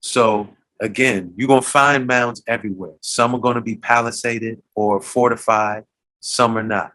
So 0.00 0.48
again, 0.80 1.34
you're 1.36 1.48
going 1.48 1.60
to 1.60 1.68
find 1.68 2.06
mounds 2.06 2.42
everywhere. 2.46 2.94
Some 3.02 3.34
are 3.34 3.40
going 3.40 3.56
to 3.56 3.60
be 3.60 3.76
palisaded 3.76 4.62
or 4.74 5.02
fortified, 5.02 5.84
some 6.20 6.56
are 6.56 6.62
not. 6.62 6.92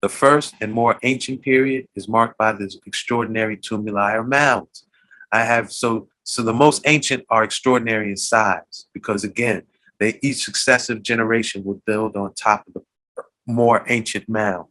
The 0.00 0.08
first 0.08 0.56
and 0.60 0.72
more 0.72 0.98
ancient 1.04 1.42
period 1.42 1.86
is 1.94 2.08
marked 2.08 2.36
by 2.38 2.50
this 2.50 2.76
extraordinary 2.86 3.56
tumuli 3.56 4.14
or 4.14 4.24
mounds. 4.24 4.84
I 5.32 5.44
have 5.44 5.72
so 5.72 6.08
so 6.24 6.42
the 6.42 6.52
most 6.52 6.82
ancient 6.86 7.24
are 7.30 7.42
extraordinary 7.42 8.10
in 8.10 8.16
size 8.16 8.86
because 8.92 9.24
again, 9.24 9.62
they 9.98 10.18
each 10.22 10.44
successive 10.44 11.02
generation 11.02 11.64
will 11.64 11.82
build 11.86 12.16
on 12.16 12.34
top 12.34 12.64
of 12.68 12.74
the 12.74 13.22
more 13.46 13.84
ancient 13.88 14.28
mound. 14.28 14.66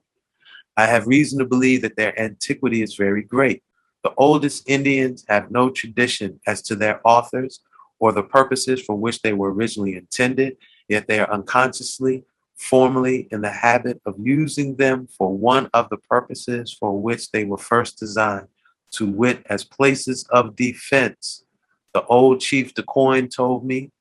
I 0.77 0.85
have 0.85 1.07
reason 1.07 1.39
to 1.39 1.45
believe 1.45 1.81
that 1.81 1.97
their 1.97 2.17
antiquity 2.19 2.81
is 2.81 2.95
very 2.95 3.23
great. 3.23 3.63
The 4.03 4.13
oldest 4.17 4.69
Indians 4.69 5.25
have 5.27 5.51
no 5.51 5.69
tradition 5.69 6.39
as 6.47 6.61
to 6.63 6.75
their 6.75 7.01
authors 7.03 7.59
or 7.99 8.11
the 8.11 8.23
purposes 8.23 8.81
for 8.81 8.95
which 8.95 9.21
they 9.21 9.33
were 9.33 9.53
originally 9.53 9.95
intended, 9.95 10.57
yet 10.88 11.07
they 11.07 11.19
are 11.19 11.31
unconsciously, 11.31 12.23
formally 12.55 13.27
in 13.31 13.41
the 13.41 13.49
habit 13.49 14.01
of 14.05 14.15
using 14.19 14.75
them 14.75 15.07
for 15.17 15.35
one 15.35 15.69
of 15.73 15.89
the 15.89 15.97
purposes 15.97 16.75
for 16.79 16.99
which 16.99 17.31
they 17.31 17.43
were 17.43 17.57
first 17.57 17.99
designed, 17.99 18.47
to 18.91 19.09
wit, 19.09 19.43
as 19.49 19.63
places 19.63 20.26
of 20.30 20.55
defense. 20.55 21.43
The 21.93 22.03
old 22.05 22.39
chief 22.39 22.73
DeCoin 22.73 23.34
told 23.34 23.65
me, 23.65 23.91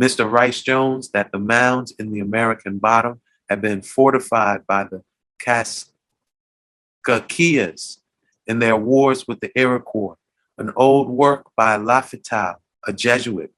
Mr. 0.00 0.30
Rice 0.30 0.62
Jones, 0.62 1.10
that 1.10 1.32
the 1.32 1.38
mounds 1.38 1.92
in 1.98 2.12
the 2.12 2.20
American 2.20 2.78
bottom 2.78 3.20
had 3.48 3.60
been 3.60 3.82
fortified 3.82 4.66
by 4.66 4.84
the 4.84 5.02
Kaskias 7.04 7.98
in 8.46 8.58
their 8.58 8.76
wars 8.76 9.26
with 9.26 9.40
the 9.40 9.50
Iroquois, 9.58 10.14
an 10.56 10.72
old 10.76 11.08
work 11.08 11.46
by 11.56 11.76
Lafitau, 11.76 12.56
a 12.86 12.92
Jesuit, 12.92 13.52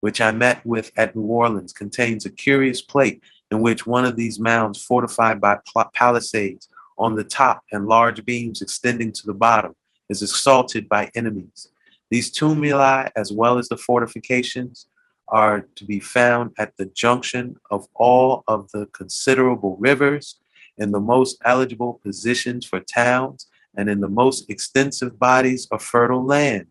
which 0.00 0.20
I 0.20 0.32
met 0.32 0.64
with 0.66 0.90
at 0.96 1.14
New 1.16 1.22
Orleans, 1.22 1.72
contains 1.72 2.26
a 2.26 2.30
curious 2.30 2.82
plate 2.82 3.22
in 3.50 3.60
which 3.60 3.86
one 3.86 4.04
of 4.04 4.16
these 4.16 4.38
mounds, 4.38 4.82
fortified 4.82 5.40
by 5.40 5.58
palisades 5.94 6.68
on 6.98 7.14
the 7.14 7.24
top 7.24 7.62
and 7.72 7.86
large 7.86 8.24
beams 8.24 8.62
extending 8.62 9.12
to 9.12 9.26
the 9.26 9.34
bottom, 9.34 9.74
is 10.08 10.22
assaulted 10.22 10.88
by 10.88 11.10
enemies. 11.14 11.68
These 12.10 12.32
tumuli, 12.32 13.10
as 13.16 13.32
well 13.32 13.58
as 13.58 13.68
the 13.68 13.76
fortifications, 13.76 14.86
are 15.28 15.62
to 15.74 15.84
be 15.84 16.00
found 16.00 16.52
at 16.58 16.76
the 16.76 16.86
junction 16.86 17.56
of 17.70 17.88
all 17.94 18.44
of 18.46 18.70
the 18.72 18.86
considerable 18.86 19.76
rivers 19.78 20.36
in 20.78 20.92
the 20.92 21.00
most 21.00 21.38
eligible 21.44 22.00
positions 22.02 22.66
for 22.66 22.80
towns 22.80 23.46
and 23.76 23.88
in 23.88 24.00
the 24.00 24.08
most 24.08 24.48
extensive 24.50 25.18
bodies 25.18 25.66
of 25.70 25.82
fertile 25.82 26.24
land. 26.24 26.66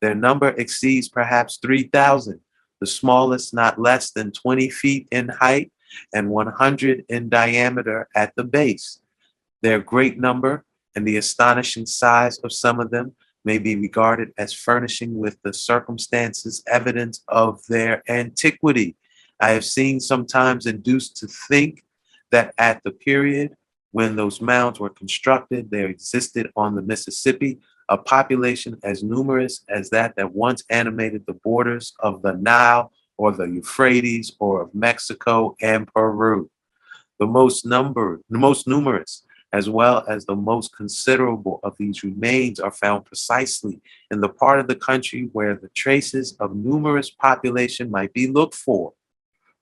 Their 0.00 0.14
number 0.14 0.48
exceeds 0.48 1.08
perhaps 1.08 1.58
3,000, 1.60 2.40
the 2.80 2.86
smallest 2.86 3.52
not 3.52 3.80
less 3.80 4.10
than 4.10 4.32
20 4.32 4.70
feet 4.70 5.08
in 5.10 5.28
height 5.28 5.72
and 6.14 6.30
100 6.30 7.04
in 7.08 7.28
diameter 7.28 8.08
at 8.14 8.34
the 8.36 8.44
base. 8.44 9.00
Their 9.62 9.80
great 9.80 10.18
number 10.18 10.64
and 10.98 11.06
the 11.06 11.16
astonishing 11.16 11.86
size 11.86 12.38
of 12.40 12.52
some 12.52 12.80
of 12.80 12.90
them 12.90 13.14
may 13.44 13.56
be 13.56 13.76
regarded 13.76 14.32
as 14.36 14.52
furnishing 14.52 15.16
with 15.16 15.40
the 15.44 15.52
circumstances 15.52 16.60
evidence 16.66 17.22
of 17.28 17.64
their 17.68 18.02
antiquity. 18.08 18.96
I 19.38 19.50
have 19.50 19.64
seen 19.64 20.00
sometimes 20.00 20.66
induced 20.66 21.16
to 21.18 21.28
think 21.28 21.84
that 22.32 22.52
at 22.58 22.82
the 22.82 22.90
period 22.90 23.54
when 23.92 24.16
those 24.16 24.40
mounds 24.40 24.80
were 24.80 24.90
constructed, 24.90 25.70
there 25.70 25.86
existed 25.86 26.50
on 26.56 26.74
the 26.74 26.82
Mississippi 26.82 27.60
a 27.88 27.96
population 27.96 28.76
as 28.82 29.04
numerous 29.04 29.60
as 29.68 29.90
that 29.90 30.16
that 30.16 30.34
once 30.34 30.64
animated 30.68 31.24
the 31.26 31.38
borders 31.44 31.94
of 32.00 32.22
the 32.22 32.32
Nile 32.32 32.90
or 33.16 33.30
the 33.30 33.44
Euphrates 33.44 34.32
or 34.40 34.62
of 34.62 34.74
Mexico 34.74 35.54
and 35.62 35.86
Peru. 35.86 36.50
The 37.20 37.26
most 37.26 37.64
number, 37.64 38.20
the 38.28 38.38
most 38.38 38.66
numerous, 38.66 39.22
as 39.52 39.68
well 39.70 40.04
as 40.08 40.26
the 40.26 40.34
most 40.34 40.76
considerable 40.76 41.60
of 41.62 41.76
these 41.78 42.02
remains 42.02 42.60
are 42.60 42.70
found 42.70 43.04
precisely 43.06 43.80
in 44.10 44.20
the 44.20 44.28
part 44.28 44.60
of 44.60 44.68
the 44.68 44.76
country 44.76 45.30
where 45.32 45.54
the 45.54 45.70
traces 45.70 46.36
of 46.38 46.54
numerous 46.54 47.10
population 47.10 47.90
might 47.90 48.12
be 48.12 48.26
looked 48.26 48.54
for, 48.54 48.92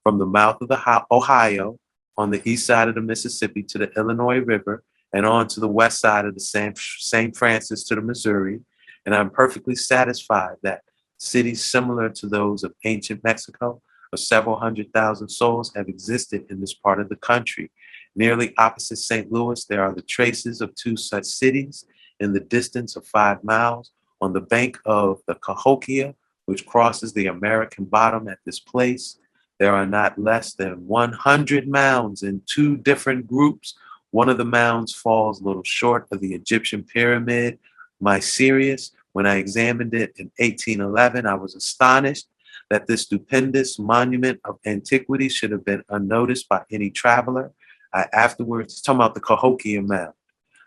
from 0.02 0.18
the 0.18 0.26
mouth 0.26 0.60
of 0.60 0.68
the 0.68 1.04
Ohio 1.10 1.78
on 2.16 2.30
the 2.30 2.42
east 2.48 2.66
side 2.66 2.88
of 2.88 2.94
the 2.94 3.00
Mississippi 3.00 3.62
to 3.62 3.78
the 3.78 3.90
Illinois 3.92 4.38
River 4.38 4.82
and 5.12 5.24
on 5.24 5.46
to 5.48 5.60
the 5.60 5.68
west 5.68 6.00
side 6.00 6.24
of 6.24 6.34
the 6.34 6.40
St. 6.40 7.36
Francis 7.36 7.84
to 7.84 7.94
the 7.94 8.00
Missouri. 8.00 8.60
And 9.04 9.14
I'm 9.14 9.30
perfectly 9.30 9.76
satisfied 9.76 10.56
that 10.62 10.82
cities 11.18 11.64
similar 11.64 12.08
to 12.10 12.26
those 12.26 12.64
of 12.64 12.74
ancient 12.84 13.22
Mexico 13.22 13.80
of 14.12 14.18
several 14.18 14.58
hundred 14.58 14.92
thousand 14.92 15.28
souls 15.28 15.72
have 15.74 15.88
existed 15.88 16.44
in 16.50 16.60
this 16.60 16.74
part 16.74 17.00
of 17.00 17.08
the 17.08 17.16
country. 17.16 17.70
Nearly 18.16 18.54
opposite 18.56 18.96
St. 18.96 19.30
Louis, 19.30 19.64
there 19.66 19.84
are 19.84 19.94
the 19.94 20.02
traces 20.02 20.62
of 20.62 20.74
two 20.74 20.96
such 20.96 21.26
cities 21.26 21.84
in 22.18 22.32
the 22.32 22.40
distance 22.40 22.96
of 22.96 23.06
five 23.06 23.44
miles 23.44 23.92
on 24.22 24.32
the 24.32 24.40
bank 24.40 24.78
of 24.86 25.20
the 25.26 25.34
Cahokia, 25.34 26.14
which 26.46 26.64
crosses 26.64 27.12
the 27.12 27.26
American 27.26 27.84
bottom 27.84 28.26
at 28.26 28.38
this 28.46 28.58
place. 28.58 29.18
There 29.58 29.74
are 29.74 29.86
not 29.86 30.18
less 30.18 30.54
than 30.54 30.86
100 30.86 31.68
mounds 31.68 32.22
in 32.22 32.42
two 32.46 32.78
different 32.78 33.26
groups. 33.26 33.74
One 34.12 34.30
of 34.30 34.38
the 34.38 34.44
mounds 34.44 34.94
falls 34.94 35.40
a 35.40 35.44
little 35.44 35.64
short 35.64 36.06
of 36.10 36.20
the 36.20 36.32
Egyptian 36.34 36.84
pyramid, 36.84 37.58
Mycerius. 38.02 38.92
When 39.12 39.26
I 39.26 39.36
examined 39.36 39.94
it 39.94 40.14
in 40.16 40.30
1811, 40.38 41.26
I 41.26 41.34
was 41.34 41.54
astonished 41.54 42.28
that 42.70 42.86
this 42.86 43.02
stupendous 43.02 43.78
monument 43.78 44.40
of 44.44 44.58
antiquity 44.64 45.28
should 45.28 45.50
have 45.50 45.64
been 45.64 45.84
unnoticed 45.88 46.48
by 46.48 46.62
any 46.70 46.90
traveler. 46.90 47.52
I 47.96 48.06
afterwards, 48.12 48.82
talking 48.82 49.00
about 49.00 49.14
the 49.14 49.20
Cahokia 49.20 49.80
Mound, 49.80 50.12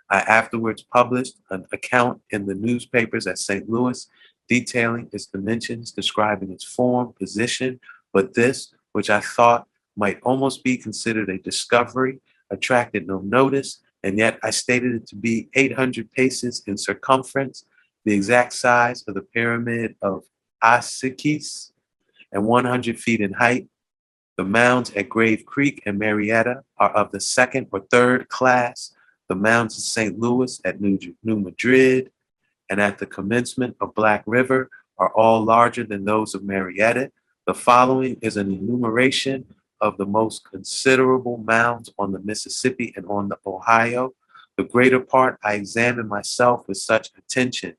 I 0.09 0.21
afterwards 0.21 0.81
published 0.81 1.35
an 1.51 1.65
account 1.71 2.21
in 2.31 2.47
the 2.47 2.55
newspapers 2.55 3.27
at 3.27 3.37
St. 3.37 3.69
Louis 3.69 4.07
detailing 4.47 5.07
its 5.13 5.27
dimensions, 5.27 5.91
describing 5.91 6.51
its 6.51 6.63
form, 6.63 7.13
position, 7.13 7.79
but 8.11 8.33
this 8.33 8.73
which 8.93 9.11
I 9.11 9.19
thought 9.19 9.67
might 9.95 10.19
almost 10.23 10.63
be 10.63 10.75
considered 10.75 11.29
a 11.29 11.37
discovery, 11.37 12.19
attracted 12.49 13.05
no 13.05 13.19
notice, 13.19 13.79
and 14.03 14.17
yet 14.17 14.39
I 14.41 14.49
stated 14.49 14.95
it 14.95 15.05
to 15.09 15.15
be 15.15 15.49
800 15.53 16.11
paces 16.11 16.63
in 16.65 16.77
circumference, 16.77 17.65
the 18.05 18.13
exact 18.13 18.53
size 18.53 19.03
of 19.07 19.13
the 19.13 19.21
pyramid 19.21 19.95
of 20.01 20.23
Asychis, 20.63 21.73
and 22.31 22.45
100 22.45 22.99
feet 22.99 23.21
in 23.21 23.33
height. 23.33 23.67
The 24.39 24.45
mounds 24.45 24.91
at 24.91 25.09
Grave 25.09 25.45
Creek 25.45 25.83
and 25.85 25.99
Marietta 25.99 26.63
are 26.77 26.91
of 26.91 27.11
the 27.11 27.19
second 27.19 27.67
or 27.73 27.81
third 27.81 28.29
class. 28.29 28.93
The 29.27 29.35
mounds 29.35 29.75
in 29.75 29.81
St. 29.81 30.17
Louis 30.17 30.61
at 30.63 30.79
New, 30.79 30.97
New 31.25 31.41
Madrid 31.41 32.09
and 32.69 32.79
at 32.79 32.99
the 32.99 33.05
commencement 33.05 33.75
of 33.81 33.93
Black 33.93 34.23
River 34.25 34.69
are 34.97 35.11
all 35.13 35.43
larger 35.43 35.83
than 35.83 36.05
those 36.05 36.33
of 36.33 36.45
Marietta 36.45 37.11
the 37.47 37.53
following 37.53 38.15
is 38.21 38.37
an 38.37 38.49
enumeration 38.49 39.43
of 39.81 39.97
the 39.97 40.05
most 40.05 40.49
considerable 40.49 41.35
mounds 41.35 41.91
on 41.99 42.13
the 42.13 42.19
Mississippi 42.19 42.93
and 42.95 43.05
on 43.07 43.27
the 43.27 43.39
Ohio. 43.45 44.13
The 44.55 44.63
greater 44.63 45.01
part 45.01 45.37
I 45.43 45.55
examined 45.55 46.07
myself 46.07 46.65
with 46.65 46.77
such 46.77 47.09
attention 47.17 47.75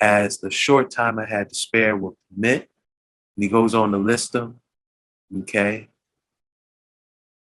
as 0.00 0.38
the 0.38 0.50
short 0.50 0.90
time 0.90 1.20
I 1.20 1.26
had 1.26 1.50
to 1.50 1.54
spare 1.54 1.96
would 1.96 2.14
permit. 2.34 2.70
And 3.36 3.44
he 3.44 3.48
goes 3.48 3.72
on 3.72 3.92
to 3.92 3.98
list 3.98 4.32
them. 4.32 4.58
Okay. 5.42 5.90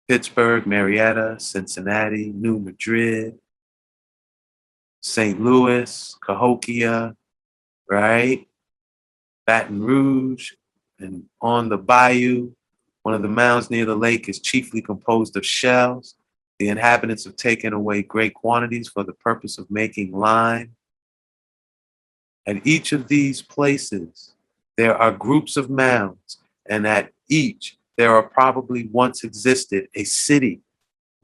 Pittsburgh, 0.08 0.66
Marietta, 0.66 1.36
Cincinnati, 1.40 2.32
New 2.32 2.58
Madrid, 2.60 3.38
St. 5.00 5.40
Louis, 5.40 6.16
Cahokia, 6.24 7.16
right? 7.88 8.46
Baton 9.46 9.82
Rouge, 9.82 10.52
and 10.98 11.24
on 11.40 11.68
the 11.68 11.78
bayou, 11.78 12.52
one 13.02 13.14
of 13.14 13.22
the 13.22 13.28
mounds 13.28 13.70
near 13.70 13.84
the 13.84 13.96
lake 13.96 14.28
is 14.28 14.40
chiefly 14.40 14.82
composed 14.82 15.36
of 15.36 15.46
shells. 15.46 16.16
The 16.58 16.68
inhabitants 16.68 17.24
have 17.24 17.36
taken 17.36 17.72
away 17.72 18.02
great 18.02 18.34
quantities 18.34 18.88
for 18.88 19.04
the 19.04 19.12
purpose 19.12 19.58
of 19.58 19.70
making 19.70 20.12
lime. 20.12 20.74
At 22.46 22.66
each 22.66 22.92
of 22.92 23.08
these 23.08 23.42
places, 23.42 24.34
there 24.76 24.96
are 24.96 25.12
groups 25.12 25.56
of 25.56 25.70
mounds, 25.70 26.38
and 26.68 26.86
at 26.86 27.12
each, 27.28 27.76
there 27.96 28.14
are 28.14 28.22
probably 28.22 28.88
once 28.92 29.24
existed 29.24 29.88
a 29.94 30.04
city. 30.04 30.62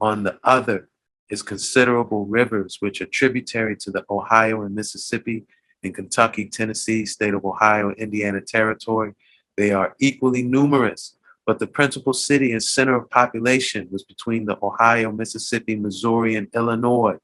On 0.01 0.23
the 0.23 0.37
other 0.43 0.89
is 1.29 1.41
considerable 1.41 2.25
rivers 2.25 2.77
which 2.79 3.01
are 3.01 3.05
tributary 3.05 3.75
to 3.77 3.91
the 3.91 4.03
Ohio 4.09 4.63
and 4.63 4.75
Mississippi 4.75 5.45
in 5.81 5.93
Kentucky, 5.93 6.45
Tennessee, 6.49 7.05
state 7.05 7.33
of 7.33 7.45
Ohio, 7.45 7.91
Indiana 7.91 8.41
territory. 8.41 9.13
They 9.55 9.71
are 9.71 9.95
equally 9.99 10.43
numerous, 10.43 11.15
but 11.45 11.59
the 11.59 11.67
principal 11.67 12.13
city 12.13 12.51
and 12.51 12.61
center 12.61 12.95
of 12.95 13.09
population 13.09 13.87
was 13.91 14.03
between 14.03 14.45
the 14.45 14.57
Ohio, 14.61 15.11
Mississippi, 15.11 15.75
Missouri, 15.75 16.35
and 16.35 16.47
Illinois. 16.53 17.17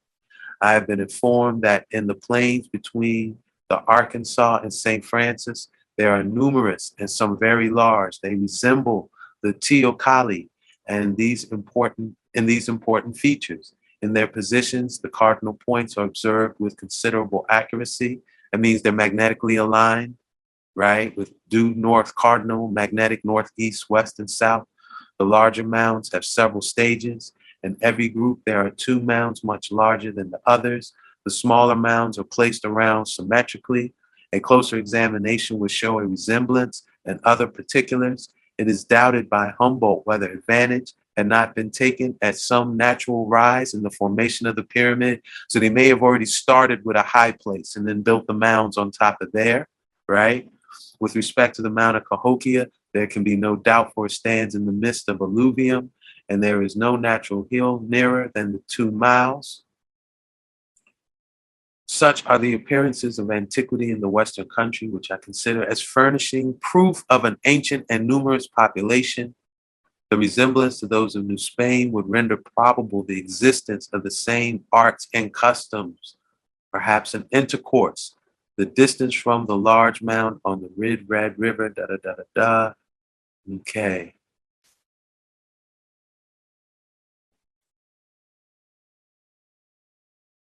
I 0.62 0.74
have 0.74 0.88
been 0.88 1.00
informed 1.00 1.64
that 1.64 1.86
in 1.92 2.08
the 2.08 2.16
plains 2.16 2.68
between 2.68 3.40
the 3.70 3.80
Arkansas 3.82 4.60
and 4.62 4.74
St. 4.74 5.04
Francis, 5.04 5.70
there 5.98 6.12
are 6.12 6.24
numerous 6.24 6.94
and 7.00 7.10
some 7.10 7.38
very 7.38 7.70
large. 7.70 8.20
They 8.20 8.36
resemble 8.36 9.10
the 9.44 9.54
Teocalli 9.54 10.50
and 10.88 11.16
these 11.18 11.46
important 11.46 12.16
in 12.34 12.46
these 12.46 12.70
important 12.70 13.18
features. 13.18 13.74
In 14.02 14.14
their 14.14 14.28
positions, 14.28 15.00
the 15.00 15.10
cardinal 15.10 15.54
points 15.54 15.98
are 15.98 16.06
observed 16.06 16.56
with 16.60 16.78
considerable 16.78 17.46
accuracy. 17.50 18.22
That 18.52 18.60
means 18.60 18.82
they're 18.82 18.92
magnetically 18.92 19.58
aligned, 19.58 20.16
right? 20.76 21.16
With 21.18 21.34
due 21.50 21.74
north 21.74 22.16
cardinal, 22.16 22.70
magnetic 22.70 23.26
northeast, 23.26 23.90
west, 23.90 24.20
and 24.20 24.30
south. 24.30 24.68
The 25.18 25.26
larger 25.26 25.64
mounds 25.64 26.12
have 26.14 26.24
several 26.24 26.62
stages. 26.62 27.34
In 27.62 27.76
every 27.82 28.08
group, 28.08 28.40
there 28.46 28.66
are 28.66 28.70
two 28.70 29.02
mounds 29.02 29.44
much 29.44 29.72
larger 29.72 30.12
than 30.14 30.32
the 30.32 30.40
others. 30.46 30.94
The 31.26 31.32
smaller 31.32 31.76
mounds 31.76 32.18
are 32.18 32.24
placed 32.24 32.64
around 32.64 33.08
symmetrically. 33.08 33.94
A 34.32 34.40
closer 34.40 34.78
examination 34.78 35.60
would 35.60 35.72
show 35.72 36.00
a 36.00 36.06
resemblance 36.06 36.84
and 37.04 37.20
other 37.24 37.48
particulars. 37.48 38.30
It 38.60 38.68
is 38.68 38.84
doubted 38.84 39.30
by 39.30 39.54
Humboldt 39.58 40.06
whether 40.06 40.30
advantage 40.30 40.92
had 41.16 41.28
not 41.28 41.56
been 41.56 41.72
taken 41.72 42.18
at 42.22 42.38
some 42.38 42.76
natural 42.76 43.26
rise 43.26 43.74
in 43.74 43.84
the 43.84 43.90
formation 43.90 44.48
of 44.48 44.58
the 44.58 44.64
pyramid. 44.64 45.22
So 45.48 45.60
they 45.60 45.70
may 45.70 45.88
have 45.88 46.02
already 46.02 46.26
started 46.26 46.84
with 46.84 46.98
a 46.98 47.02
high 47.02 47.32
place 47.32 47.78
and 47.78 47.88
then 47.88 48.02
built 48.02 48.28
the 48.28 48.34
mounds 48.34 48.78
on 48.78 48.92
top 48.92 49.22
of 49.22 49.32
there, 49.32 49.70
right? 50.10 50.50
With 51.00 51.16
respect 51.16 51.56
to 51.56 51.62
the 51.62 51.70
Mount 51.70 51.96
of 51.96 52.04
Cahokia, 52.04 52.68
there 52.94 53.08
can 53.08 53.24
be 53.24 53.38
no 53.38 53.56
doubt 53.56 53.94
for 53.94 54.08
it 54.08 54.12
stands 54.12 54.56
in 54.56 54.66
the 54.66 54.74
midst 54.74 55.08
of 55.08 55.22
alluvium, 55.22 55.92
and 56.28 56.44
there 56.44 56.62
is 56.62 56.76
no 56.76 56.98
natural 56.98 57.48
hill 57.50 57.82
nearer 57.88 58.30
than 58.36 58.52
the 58.52 58.62
two 58.68 58.92
miles. 58.92 59.64
Such 62.00 62.26
are 62.28 62.38
the 62.40 62.54
appearances 62.54 63.20
of 63.20 63.30
antiquity 63.30 63.92
in 63.92 64.00
the 64.00 64.08
Western 64.08 64.48
country, 64.48 64.88
which 64.88 65.12
I 65.12 65.18
consider 65.18 65.66
as 65.70 65.82
furnishing 65.82 66.58
proof 66.62 67.04
of 67.10 67.26
an 67.26 67.36
ancient 67.44 67.88
and 67.90 68.08
numerous 68.08 68.48
population. 68.48 69.36
The 70.10 70.16
resemblance 70.16 70.80
to 70.80 70.88
those 70.88 71.18
of 71.18 71.26
New 71.26 71.38
Spain 71.38 71.92
would 71.92 72.10
render 72.10 72.38
probable 72.38 73.04
the 73.04 73.20
existence 73.20 73.90
of 73.92 74.04
the 74.04 74.12
same 74.12 74.64
arts 74.72 75.10
and 75.14 75.34
customs, 75.34 76.16
perhaps 76.72 77.14
an 77.16 77.26
intercourse. 77.32 78.16
The 78.56 78.66
distance 78.66 79.14
from 79.14 79.46
the 79.46 79.58
large 79.58 80.02
mound 80.02 80.40
on 80.46 80.62
the 80.62 80.72
Red 80.78 81.04
Red 81.10 81.38
River, 81.38 81.68
da 81.68 81.86
da 81.86 81.98
da 82.02 82.14
da 82.14 82.24
da. 82.34 82.74
Okay. 83.58 84.14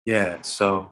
Yeah, 0.05 0.41
so 0.41 0.91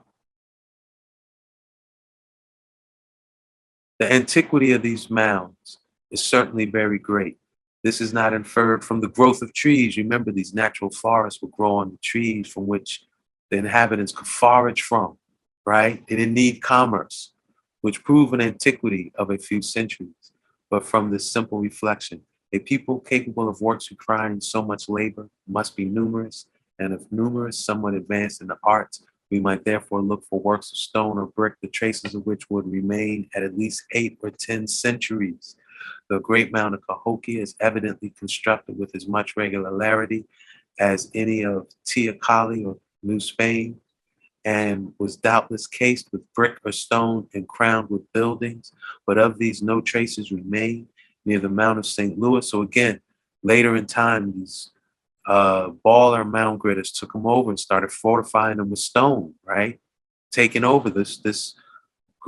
The 4.00 4.12
antiquity 4.14 4.74
of 4.74 4.84
these 4.84 5.10
mounds 5.10 5.80
is 6.12 6.24
certainly 6.24 6.66
very 6.66 7.00
great. 7.00 7.38
This 7.84 8.00
is 8.00 8.14
not 8.14 8.34
inferred 8.34 8.84
from 8.84 9.02
the 9.02 9.08
growth 9.08 9.42
of 9.42 9.54
trees. 9.54 9.98
Remember, 9.98 10.32
these 10.32 10.54
natural 10.54 10.92
forests 10.92 11.42
will 11.42 11.50
grow 11.50 11.78
on 11.78 11.92
the 11.92 11.98
trees 11.98 12.48
from 12.48 12.68
which 12.68 13.06
the 13.50 13.58
inhabitants 13.58 14.12
could 14.12 14.28
forage 14.28 14.84
from, 14.84 15.18
right? 15.66 16.06
They 16.08 16.16
didn't 16.16 16.36
need 16.36 16.62
commerce, 16.62 17.34
which 17.82 18.04
prove 18.04 18.34
an 18.34 18.42
antiquity 18.42 19.12
of 19.16 19.32
a 19.32 19.38
few 19.38 19.64
centuries. 19.64 20.32
But 20.70 20.86
from 20.86 21.10
this 21.10 21.32
simple 21.32 21.60
reflection, 21.60 22.22
a 22.54 22.60
people 22.60 23.00
capable 23.00 23.50
of 23.50 23.62
works 23.62 23.90
requiring 23.90 24.42
so 24.42 24.62
much 24.62 24.90
labor 24.90 25.30
must 25.48 25.76
be 25.76 25.86
numerous, 25.86 26.46
and 26.78 26.94
if 26.94 27.02
numerous, 27.12 27.58
somewhat 27.58 27.96
advanced 27.96 28.42
in 28.42 28.48
the 28.48 28.58
arts, 28.64 29.04
we 29.30 29.40
might 29.40 29.66
therefore 29.66 30.02
look 30.02 30.24
for 30.26 30.40
works 30.40 30.72
of 30.72 30.78
stone 30.78 31.18
or 31.18 31.28
brick, 31.28 31.56
the 31.62 31.68
traces 31.68 32.16
of 32.16 32.26
which 32.26 32.50
would 32.50 32.70
remain 32.72 33.30
at 33.36 33.44
at 33.44 33.58
least 33.58 33.84
eight 33.92 34.18
or 34.22 34.32
ten 34.32 34.68
centuries. 34.68 35.56
The 36.10 36.20
great 36.20 36.54
mound 36.54 36.74
of 36.74 36.86
Cahokia 36.88 37.42
is 37.42 37.56
evidently 37.60 38.12
constructed 38.18 38.78
with 38.78 38.96
as 38.96 39.08
much 39.08 39.36
regularity 39.36 40.26
as 40.80 41.12
any 41.14 41.44
of 41.44 41.68
Teocalli 41.86 42.66
or 42.66 42.78
New 43.04 43.20
Spain, 43.20 43.80
and 44.46 44.94
was 44.98 45.18
doubtless 45.18 45.68
cased 45.68 46.10
with 46.12 46.22
brick 46.34 46.58
or 46.64 46.72
stone 46.72 47.28
and 47.34 47.48
crowned 47.48 47.90
with 47.90 48.12
buildings. 48.14 48.72
But 49.06 49.18
of 49.18 49.38
these, 49.38 49.62
no 49.62 49.82
traces 49.82 50.32
remain 50.32 50.88
near 51.26 51.40
the 51.40 51.50
Mount 51.50 51.80
of 51.80 51.86
St. 51.86 52.18
Louis. 52.18 52.50
So 52.50 52.62
again, 52.62 53.02
later 53.44 53.76
in 53.76 53.86
time, 53.86 54.32
these 54.32 54.72
uh, 55.28 55.70
baller 55.86 56.30
mound 56.30 56.62
gritters 56.62 56.98
took 56.98 57.12
them 57.12 57.28
over 57.28 57.50
and 57.50 57.60
started 57.60 57.92
fortifying 57.92 58.58
them 58.58 58.70
with 58.70 58.80
stone, 58.80 59.34
right? 59.46 59.80
Taking 60.32 60.64
over 60.64 60.90
this 60.90 61.18
this 61.18 61.54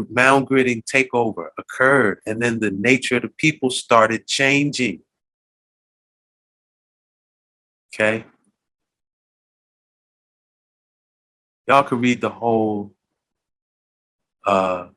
mound 0.10 0.48
gritting 0.48 0.84
takeover 0.84 1.48
occurred, 1.58 2.20
and 2.26 2.42
then 2.42 2.60
the 2.60 2.72
nature 2.72 3.16
of 3.16 3.24
the 3.24 3.30
people 3.30 3.70
started 3.70 4.28
changing. 4.28 5.02
Okay. 7.94 8.26
Y'all 11.68 11.84
can 11.84 12.02
read 12.02 12.22
the 12.22 12.30
whole 12.30 12.94
uh 14.46 14.88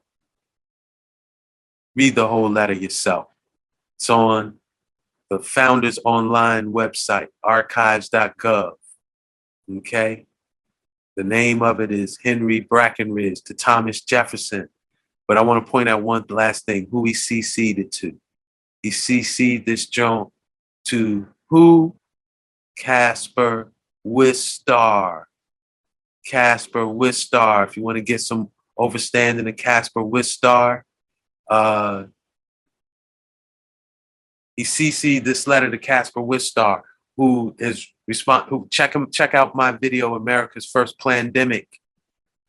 read 1.95 2.15
the 2.15 2.27
whole 2.27 2.51
letter 2.51 2.73
yourself. 2.73 3.29
It's 3.97 4.11
on 4.11 4.59
the 5.33 5.39
Founders 5.39 5.99
Online 6.05 6.75
website, 6.75 7.29
archives.gov. 7.43 8.73
Okay. 9.79 10.27
The 11.17 11.25
name 11.25 11.63
of 11.63 11.81
it 11.81 11.91
is 11.91 12.19
Henry 12.23 12.61
Brackenridge 12.61 13.43
to 13.45 13.55
Thomas 13.55 14.03
Jefferson. 14.03 14.69
But 15.27 15.39
I 15.39 15.41
want 15.41 15.65
to 15.65 15.71
point 15.71 15.89
out 15.89 16.03
one 16.03 16.27
last 16.29 16.67
thing 16.67 16.87
who 16.91 17.05
he 17.05 17.15
CC'd 17.15 17.79
it 17.79 17.93
to. 17.93 18.15
He 18.83 18.91
CC'd 18.91 19.65
this 19.65 19.87
joint 19.87 20.29
to 20.89 21.27
who? 21.49 21.97
Caspar 22.79 23.73
Wistar. 24.07 25.25
Caspar 26.27 26.81
Wistar. 26.81 27.67
If 27.67 27.79
you 27.79 27.83
want 27.85 27.97
to 27.97 28.03
get 28.03 28.21
some 28.21 28.51
overstanding 28.79 29.49
of 29.49 29.57
Caspar 29.57 30.03
Wistar, 30.03 30.83
uh, 31.49 32.05
he 34.57 34.65
CC'd 34.65 35.25
this 35.25 35.47
letter 35.47 35.71
to 35.71 35.79
Caspar 35.79 36.21
Wistar, 36.21 36.83
who 37.17 37.55
is 37.59 37.89
respond 38.07 38.49
who 38.49 38.69
check 38.71 38.95
him 38.95 39.11
check 39.11 39.35
out 39.35 39.55
my 39.55 39.73
video, 39.73 40.15
America's 40.15 40.67
First 40.67 40.99
Pandemic. 40.99 41.69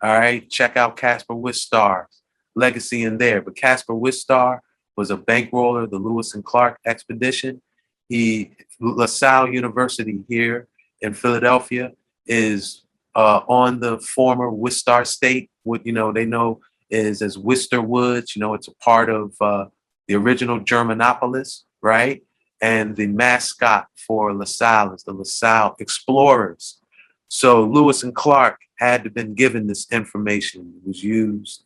All 0.01 0.17
right, 0.17 0.49
check 0.49 0.75
out 0.75 0.97
Caspar 0.97 1.35
Wistar's 1.35 2.21
legacy 2.55 3.03
in 3.03 3.17
there. 3.17 3.41
But 3.41 3.55
Caspar 3.55 3.93
Wistar 3.93 4.59
was 4.97 5.11
a 5.11 5.17
bankroller, 5.17 5.89
the 5.89 5.97
Lewis 5.97 6.35
and 6.35 6.43
Clark 6.43 6.79
expedition. 6.85 7.61
He 8.09 8.51
LaSalle 8.79 9.53
University 9.53 10.19
here 10.27 10.67
in 11.01 11.13
Philadelphia 11.13 11.93
is 12.25 12.83
uh, 13.15 13.41
on 13.47 13.79
the 13.79 13.99
former 13.99 14.49
Wistar 14.51 15.07
State. 15.07 15.49
What 15.63 15.85
you 15.85 15.93
know 15.93 16.11
they 16.11 16.25
know 16.25 16.59
is 16.89 17.21
as 17.21 17.37
Wister 17.37 17.81
Woods. 17.81 18.35
You 18.35 18.41
know 18.41 18.53
it's 18.53 18.67
a 18.67 18.75
part 18.75 19.09
of 19.09 19.33
uh, 19.39 19.65
the 20.07 20.15
original 20.15 20.59
Germanopolis 20.59 21.61
right? 21.83 22.23
And 22.61 22.95
the 22.95 23.07
mascot 23.07 23.87
for 24.07 24.33
LaSalle 24.33 24.93
is 24.95 25.03
the 25.03 25.13
LaSalle 25.13 25.75
Explorers. 25.79 26.79
So 27.27 27.63
Lewis 27.63 28.01
and 28.03 28.15
Clark 28.15 28.61
had 28.79 29.13
been 29.13 29.35
given 29.35 29.67
this 29.67 29.91
information. 29.91 30.73
It 30.77 30.87
was 30.87 31.03
used, 31.03 31.65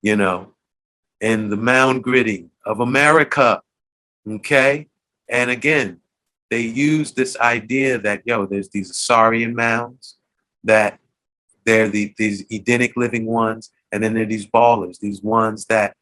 you 0.00 0.16
know, 0.16 0.54
in 1.20 1.50
the 1.50 1.56
mound 1.56 2.04
gritting 2.04 2.50
of 2.64 2.80
America. 2.80 3.60
Okay. 4.26 4.88
And 5.28 5.50
again, 5.50 6.00
they 6.50 6.60
used 6.60 7.16
this 7.16 7.36
idea 7.38 7.98
that, 7.98 8.22
yo, 8.24 8.46
there's 8.46 8.70
these 8.70 8.92
Asarian 8.92 9.54
mounds 9.54 10.16
that 10.64 11.00
They're 11.64 11.90
the, 11.90 12.14
these 12.16 12.44
Edenic 12.50 12.96
living 12.96 13.26
ones, 13.26 13.70
and 13.92 14.02
then 14.02 14.14
there 14.14 14.22
are 14.22 14.34
these 14.34 14.46
ballers, 14.46 14.98
these 15.00 15.22
ones 15.22 15.66
that 15.66 15.92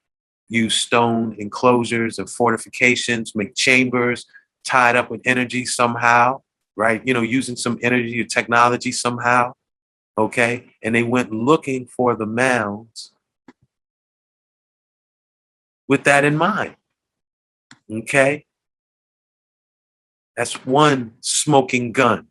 use 0.49 0.75
stone 0.75 1.37
enclosures 1.39 2.19
and 2.19 2.31
fortifications, 2.31 3.35
make 3.35 3.55
chambers 3.55 4.27
tied 4.65 4.97
up 4.97 5.11
with 5.11 5.21
energy 5.25 5.65
somehow, 5.65 6.41
right? 6.77 7.07
You 7.07 7.15
know, 7.15 7.23
using 7.23 7.57
some 7.57 7.79
energy 7.83 8.21
or 8.21 8.25
technology 8.25 8.93
somehow, 8.93 9.55
okay? 10.17 10.71
And 10.83 10.95
they 10.95 11.03
went 11.03 11.33
looking 11.33 11.87
for 11.87 12.15
the 12.15 12.27
mounds 12.27 13.13
with 15.89 16.05
that 16.05 16.25
in 16.25 16.37
mind, 16.37 16.77
okay? 17.91 18.45
That's 20.37 20.67
one 20.67 21.15
smoking 21.21 21.93
gun. 21.93 22.27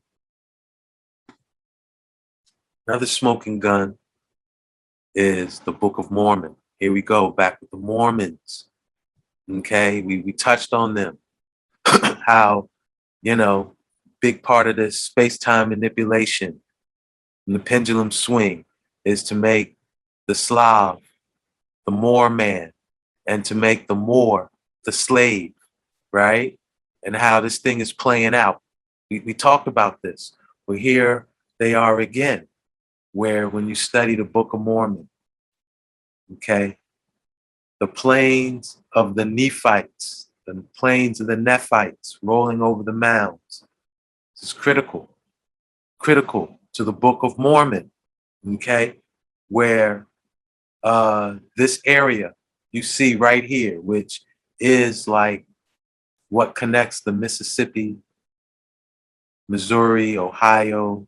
Another 2.88 3.08
smoking 3.08 3.60
gun 3.60 3.98
is 5.16 5.60
the 5.62 5.72
Book 5.72 5.98
of 5.98 6.12
Mormon. 6.12 6.56
Here 6.86 6.94
we 6.94 7.02
go, 7.02 7.32
back 7.32 7.60
with 7.62 7.72
the 7.72 7.78
Mormons. 7.78 8.68
Okay, 9.52 10.04
we, 10.04 10.20
we 10.20 10.32
touched 10.32 10.72
on 10.72 10.94
them. 10.94 11.18
How, 11.84 12.70
you 13.24 13.36
know, 13.36 13.76
big 14.22 14.44
part 14.44 14.68
of 14.68 14.76
this 14.76 15.02
space 15.02 15.40
time 15.40 15.70
manipulation 15.70 16.62
and 17.48 17.56
the 17.56 17.60
pendulum 17.60 18.12
swing 18.12 18.66
is 19.04 19.24
to 19.24 19.34
make 19.34 19.78
the 20.28 20.36
Slav 20.36 21.02
the 21.88 21.92
more 21.92 22.30
man 22.30 22.72
and 23.26 23.44
to 23.46 23.56
make 23.56 23.88
the 23.88 23.96
more 23.96 24.52
the 24.84 24.92
slave, 24.92 25.54
right? 26.14 26.60
And 27.04 27.16
how 27.16 27.42
this 27.42 27.58
thing 27.58 27.80
is 27.80 27.94
playing 27.94 28.36
out. 28.36 28.62
We, 29.10 29.22
we 29.22 29.34
talked 29.34 29.68
about 29.68 30.04
this. 30.04 30.36
Well, 30.68 30.78
here 30.78 31.26
they 31.58 31.74
are 31.74 32.00
again 32.00 32.48
where 33.12 33.50
when 33.50 33.68
you 33.68 33.74
study 33.74 34.14
the 34.14 34.24
Book 34.24 34.54
of 34.54 34.60
Mormon, 34.62 35.10
okay, 36.34 36.78
the 37.80 37.88
plains 37.88 38.82
of 38.94 39.16
the 39.16 39.26
Nephites, 39.26 40.30
the 40.48 40.64
plains 40.76 41.20
of 41.22 41.28
the 41.28 41.38
Nephites 41.38 42.18
rolling 42.22 42.62
over 42.62 42.84
the 42.84 42.94
mounds. 42.94 43.64
This 44.36 44.50
is 44.50 44.54
critical, 44.54 45.10
critical 45.98 46.60
to 46.74 46.84
the 46.84 46.94
Book 46.94 47.20
of 47.24 47.38
Mormon, 47.38 47.92
okay, 48.56 49.00
where 49.50 50.08
uh, 50.84 51.36
this 51.58 51.82
area 51.86 52.34
you 52.72 52.82
see 52.82 53.16
right 53.16 53.44
here, 53.44 53.80
which 53.82 54.22
is 54.60 55.08
like 55.08 55.46
what 56.30 56.56
connects 56.56 57.02
the 57.02 57.12
Mississippi, 57.12 57.98
Missouri, 59.48 60.18
Ohio 60.18 61.08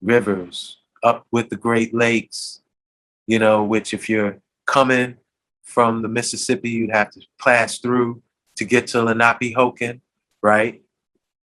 rivers 0.00 0.78
up 1.02 1.26
with 1.30 1.48
the 1.48 1.56
Great 1.56 1.94
Lakes, 1.94 2.62
you 3.26 3.38
know, 3.38 3.64
which 3.64 3.94
if 3.94 4.08
you're 4.08 4.41
coming 4.66 5.16
from 5.62 6.02
the 6.02 6.08
Mississippi, 6.08 6.70
you'd 6.70 6.94
have 6.94 7.10
to 7.12 7.20
pass 7.38 7.78
through 7.78 8.22
to 8.56 8.64
get 8.64 8.86
to 8.88 9.02
Lenape 9.02 9.54
Lenapehoking, 9.54 10.00
right? 10.42 10.74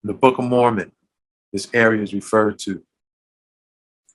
In 0.03 0.07
the 0.07 0.14
Book 0.14 0.38
of 0.38 0.45
Mormon, 0.45 0.91
this 1.52 1.68
area 1.73 2.02
is 2.02 2.14
referred 2.14 2.60
to 2.60 2.84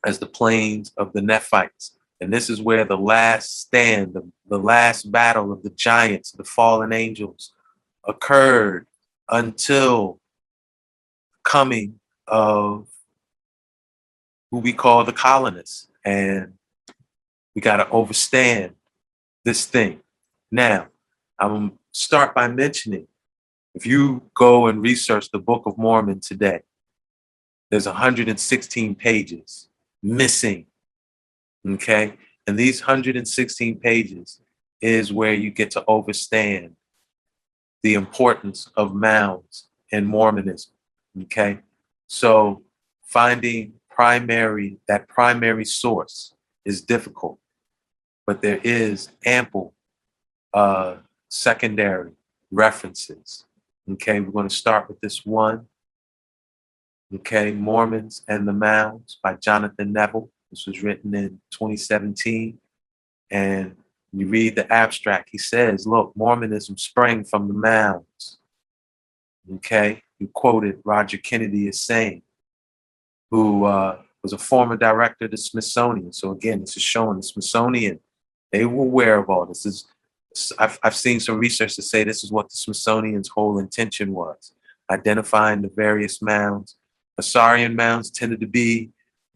as 0.04 0.18
the 0.18 0.26
plains 0.26 0.92
of 0.96 1.12
the 1.12 1.22
Nephites. 1.22 1.96
And 2.20 2.32
this 2.32 2.50
is 2.50 2.60
where 2.60 2.84
the 2.84 2.96
last 2.96 3.60
stand, 3.60 4.14
the, 4.14 4.30
the 4.48 4.58
last 4.58 5.10
battle 5.10 5.52
of 5.52 5.62
the 5.62 5.70
giants, 5.70 6.32
the 6.32 6.44
fallen 6.44 6.92
angels, 6.92 7.52
occurred 8.06 8.86
until 9.28 10.20
coming 11.44 12.00
of 12.26 12.88
who 14.50 14.58
we 14.58 14.72
call 14.72 15.04
the 15.04 15.12
colonists. 15.12 15.88
And 16.04 16.54
we 17.54 17.60
got 17.60 17.76
to 17.76 17.88
overstand 17.88 18.74
this 19.44 19.64
thing. 19.64 20.00
Now, 20.50 20.88
I'm 21.38 21.78
start 21.92 22.34
by 22.34 22.48
mentioning 22.48 23.06
if 23.74 23.86
you 23.86 24.22
go 24.34 24.66
and 24.66 24.82
research 24.82 25.30
the 25.30 25.38
Book 25.38 25.62
of 25.66 25.78
Mormon 25.78 26.20
today, 26.20 26.62
there's 27.70 27.86
116 27.86 28.94
pages 28.96 29.68
missing. 30.02 30.66
Okay. 31.66 32.14
And 32.46 32.58
these 32.58 32.80
116 32.80 33.76
pages 33.78 34.40
is 34.80 35.12
where 35.12 35.34
you 35.34 35.50
get 35.50 35.70
to 35.72 35.84
understand 35.88 36.74
the 37.82 37.94
importance 37.94 38.70
of 38.76 38.94
mounds 38.94 39.68
in 39.90 40.04
Mormonism. 40.04 40.72
Okay. 41.22 41.60
So 42.08 42.62
finding 43.04 43.74
primary, 43.88 44.78
that 44.88 45.06
primary 45.08 45.64
source 45.64 46.34
is 46.64 46.82
difficult, 46.82 47.38
but 48.30 48.42
there 48.42 48.60
is 48.62 49.10
ample 49.26 49.74
uh, 50.54 50.98
secondary 51.28 52.12
references. 52.52 53.44
Okay, 53.90 54.20
we're 54.20 54.30
going 54.30 54.48
to 54.48 54.54
start 54.54 54.88
with 54.88 55.00
this 55.00 55.26
one. 55.26 55.66
Okay, 57.12 57.50
Mormons 57.50 58.22
and 58.28 58.46
the 58.46 58.52
Mounds 58.52 59.18
by 59.20 59.34
Jonathan 59.34 59.92
Neville. 59.92 60.30
This 60.48 60.64
was 60.64 60.80
written 60.80 61.12
in 61.12 61.40
2017. 61.50 62.56
And 63.32 63.74
you 64.12 64.28
read 64.28 64.54
the 64.54 64.72
abstract, 64.72 65.30
he 65.32 65.38
says, 65.38 65.84
look, 65.84 66.12
Mormonism 66.14 66.78
sprang 66.78 67.24
from 67.24 67.48
the 67.48 67.54
mounds. 67.54 68.38
Okay, 69.56 70.04
you 70.20 70.28
quoted 70.32 70.80
Roger 70.84 71.18
Kennedy 71.18 71.66
as 71.66 71.80
saying, 71.80 72.22
who 73.32 73.64
uh, 73.64 74.00
was 74.22 74.32
a 74.32 74.38
former 74.38 74.76
director 74.76 75.24
of 75.24 75.32
the 75.32 75.36
Smithsonian. 75.36 76.12
So 76.12 76.30
again, 76.30 76.60
this 76.60 76.76
is 76.76 76.82
showing 76.84 77.16
the 77.16 77.24
Smithsonian, 77.24 77.98
they 78.52 78.64
were 78.64 78.84
aware 78.84 79.18
of 79.18 79.30
all 79.30 79.46
this. 79.46 79.66
Is 79.66 79.86
I've, 80.58 80.78
I've 80.82 80.96
seen 80.96 81.20
some 81.20 81.38
research 81.38 81.76
to 81.76 81.82
say 81.82 82.04
this 82.04 82.24
is 82.24 82.32
what 82.32 82.50
the 82.50 82.56
Smithsonian's 82.56 83.28
whole 83.28 83.58
intention 83.58 84.12
was, 84.12 84.52
identifying 84.90 85.62
the 85.62 85.70
various 85.74 86.22
mounds. 86.22 86.76
Asarian 87.20 87.74
mounds 87.74 88.10
tended 88.10 88.40
to 88.40 88.46
be 88.46 88.90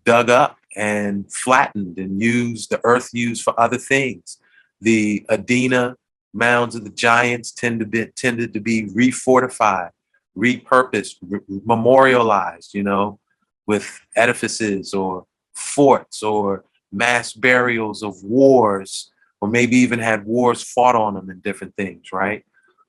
dug 0.04 0.30
up 0.30 0.58
and 0.76 1.30
flattened 1.32 1.98
and 1.98 2.20
used, 2.20 2.70
the 2.70 2.80
earth 2.84 3.10
used 3.12 3.42
for 3.42 3.58
other 3.58 3.78
things. 3.78 4.38
The 4.80 5.24
Adena 5.30 5.96
mounds 6.32 6.74
of 6.74 6.84
the 6.84 6.90
giants 6.90 7.52
tend 7.52 7.80
to 7.80 7.86
be, 7.86 8.06
tended 8.16 8.52
to 8.54 8.60
be 8.60 8.86
refortified, 8.86 9.90
repurposed, 10.36 11.16
re- 11.22 11.40
memorialized, 11.48 12.74
you 12.74 12.82
know, 12.82 13.18
with 13.66 14.00
edifices 14.16 14.92
or 14.92 15.26
forts 15.54 16.22
or 16.22 16.64
mass 16.94 17.32
burials 17.32 18.02
of 18.02 18.22
wars, 18.22 19.10
or 19.40 19.48
maybe 19.48 19.76
even 19.76 19.98
had 19.98 20.24
wars 20.24 20.62
fought 20.62 20.94
on 20.94 21.14
them 21.14 21.28
and 21.28 21.42
different 21.42 21.74
things, 21.76 22.12
right? 22.12 22.44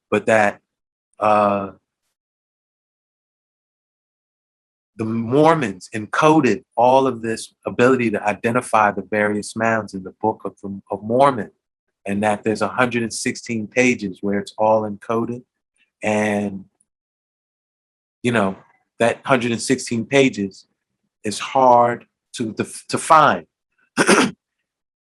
But 0.10 0.27
that 0.27 0.61
uh, 1.19 1.72
the 4.95 5.06
Mormons 5.06 5.90
encoded 5.94 6.64
all 6.76 7.07
of 7.07 7.22
this 7.22 7.53
ability 7.65 8.11
to 8.11 8.23
identify 8.23 8.91
the 8.91 9.02
various 9.02 9.56
mounds 9.56 9.94
in 9.94 10.03
the 10.03 10.15
Book 10.22 10.41
of, 10.45 10.56
of 10.90 11.03
Mormon, 11.03 11.52
and 12.06 12.23
that 12.23 12.44
there's 12.44 12.61
116 12.61 13.68
pages 13.68 14.19
where 14.22 14.40
it's 14.40 14.53
all 14.57 14.84
encoded, 14.84 15.44
and 16.03 16.65
you 18.23 18.32
know 18.32 18.56
that 18.99 19.18
116 19.18 20.06
pages 20.06 20.68
is 21.23 21.40
hard 21.40 22.06
to 22.34 22.53
to 22.53 22.98
find. 22.98 23.48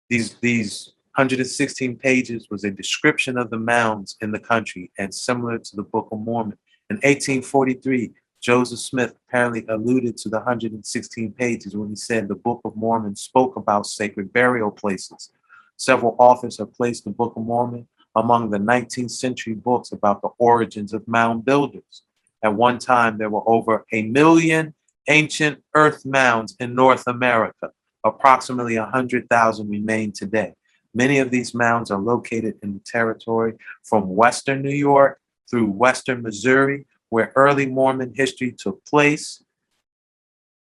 these 0.09 0.35
these 0.41 0.93
116 1.17 1.97
pages 1.97 2.49
was 2.51 2.65
a 2.65 2.71
description 2.71 3.37
of 3.37 3.51
the 3.51 3.59
mounds 3.59 4.17
in 4.21 4.31
the 4.31 4.39
country 4.39 4.91
and 4.99 5.15
similar 5.15 5.59
to 5.59 5.77
the 5.77 5.83
Book 5.83 6.09
of 6.13 6.21
Mormon. 6.21 6.57
In 6.89 6.97
1843, 6.97 8.13
Joseph 8.41 8.79
Smith 8.79 9.15
apparently 9.29 9.67
alluded 9.69 10.17
to 10.19 10.29
the 10.29 10.39
116 10.39 11.33
pages 11.33 11.77
when 11.77 11.91
he 11.91 11.97
said 11.97 12.27
the 12.27 12.35
Book 12.35 12.61
of 12.65 12.75
Mormon 12.75 13.15
spoke 13.17 13.57
about 13.57 13.87
sacred 13.87 14.33
burial 14.33 14.71
places. 14.71 15.31
Several 15.77 16.17
authors 16.19 16.59
have 16.59 16.73
placed 16.73 17.05
the 17.05 17.11
Book 17.11 17.35
of 17.37 17.45
Mormon 17.45 17.87
among 18.17 18.51
the 18.51 18.59
19th 18.59 19.11
century 19.11 19.55
books 19.55 19.93
about 19.93 20.23
the 20.23 20.31
origins 20.39 20.93
of 20.93 21.07
mound 21.07 21.45
builders. 21.45 22.03
At 22.43 22.55
one 22.55 22.79
time, 22.79 23.19
there 23.19 23.31
were 23.31 23.49
over 23.49 23.85
a 23.93 24.03
million 24.03 24.75
ancient 25.09 25.63
earth 25.75 26.07
mounds 26.07 26.57
in 26.61 26.75
North 26.75 27.07
America. 27.07 27.71
Approximately 28.05 28.79
100,000 28.79 29.69
remain 29.69 30.13
today. 30.13 30.55
Many 30.95 31.19
of 31.19 31.31
these 31.31 31.55
mounds 31.55 31.91
are 31.91 32.01
located 32.01 32.59
in 32.63 32.75
the 32.75 32.81
territory 32.81 33.55
from 33.85 34.15
western 34.17 34.63
New 34.63 34.75
York 34.75 35.21
through 35.49 35.67
western 35.67 36.23
Missouri, 36.23 36.87
where 37.11 37.33
early 37.37 37.67
Mormon 37.67 38.13
history 38.15 38.53
took 38.53 38.85
place. 38.85 39.43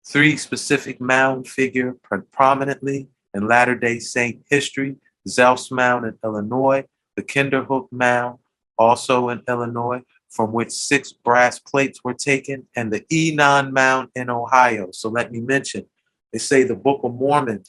Three 0.07 0.37
specific 0.37 1.01
mound 1.01 1.49
figure 1.49 1.97
prominently 2.33 3.09
in 3.35 3.47
Latter 3.47 3.75
day 3.75 3.99
Saint 3.99 4.43
history 4.49 4.97
Zelphs 5.29 5.71
Mound 5.71 6.07
in 6.07 6.19
Illinois, 6.25 6.85
the 7.17 7.23
Kinderhook 7.23 7.89
Mound, 7.93 8.39
also 8.79 9.29
in 9.29 9.43
Illinois, 9.49 10.03
from 10.29 10.53
which 10.53 10.71
six 10.71 11.13
brass 11.13 11.59
plates 11.59 12.03
were 12.05 12.15
taken, 12.15 12.67
and 12.77 12.93
the 12.93 13.05
Enon 13.11 13.73
Mound 13.73 14.09
in 14.15 14.31
Ohio. 14.31 14.89
So 14.93 15.09
let 15.09 15.33
me 15.33 15.41
mention 15.41 15.87
They 16.33 16.39
say 16.39 16.63
the 16.63 16.75
Book 16.75 17.01
of 17.05 17.15
Mormon 17.15 17.65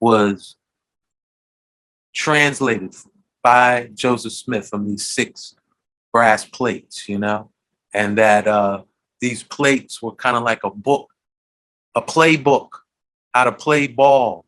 was 0.00 0.56
translated 2.14 2.94
by 3.42 3.90
Joseph 3.94 4.32
Smith 4.32 4.68
from 4.68 4.88
these 4.88 5.06
six 5.06 5.54
brass 6.12 6.44
plates, 6.44 7.08
you 7.08 7.18
know, 7.18 7.50
and 7.94 8.18
that 8.18 8.46
uh, 8.46 8.82
these 9.20 9.42
plates 9.42 10.02
were 10.02 10.14
kind 10.14 10.36
of 10.36 10.42
like 10.42 10.64
a 10.64 10.70
book, 10.70 11.10
a 11.94 12.02
playbook, 12.02 12.68
how 13.34 13.44
to 13.44 13.52
play 13.52 13.86
ball 13.86 14.44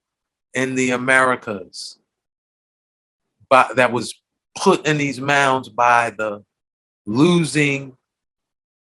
in 0.54 0.74
the 0.74 0.90
Americas, 0.90 1.98
but 3.48 3.76
that 3.76 3.92
was 3.92 4.14
put 4.58 4.86
in 4.86 4.98
these 4.98 5.20
mounds 5.20 5.68
by 5.68 6.10
the 6.10 6.44
losing 7.06 7.96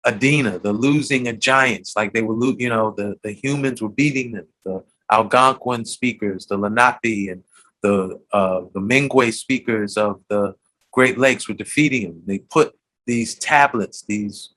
Adena, 0.05 0.61
the 0.61 0.73
losing 0.73 1.27
of 1.27 1.39
giants, 1.39 1.95
like 1.95 2.13
they 2.13 2.21
were, 2.21 2.35
lo- 2.35 2.55
you 2.57 2.69
know, 2.69 2.93
the, 2.95 3.15
the 3.23 3.31
humans 3.31 3.81
were 3.81 3.89
beating 3.89 4.33
them, 4.33 4.47
the 4.65 4.83
Algonquin 5.11 5.85
speakers, 5.85 6.45
the 6.45 6.57
Lenape 6.57 7.29
and 7.31 7.43
the 7.81 8.19
uh, 8.31 8.61
the 8.73 8.79
Mingwe 8.79 9.33
speakers 9.33 9.97
of 9.97 10.21
the 10.29 10.55
Great 10.91 11.17
Lakes 11.17 11.47
were 11.47 11.53
defeating 11.53 12.03
them. 12.03 12.21
They 12.25 12.39
put 12.39 12.73
these 13.05 13.35
tablets, 13.35 14.03
these 14.07 14.49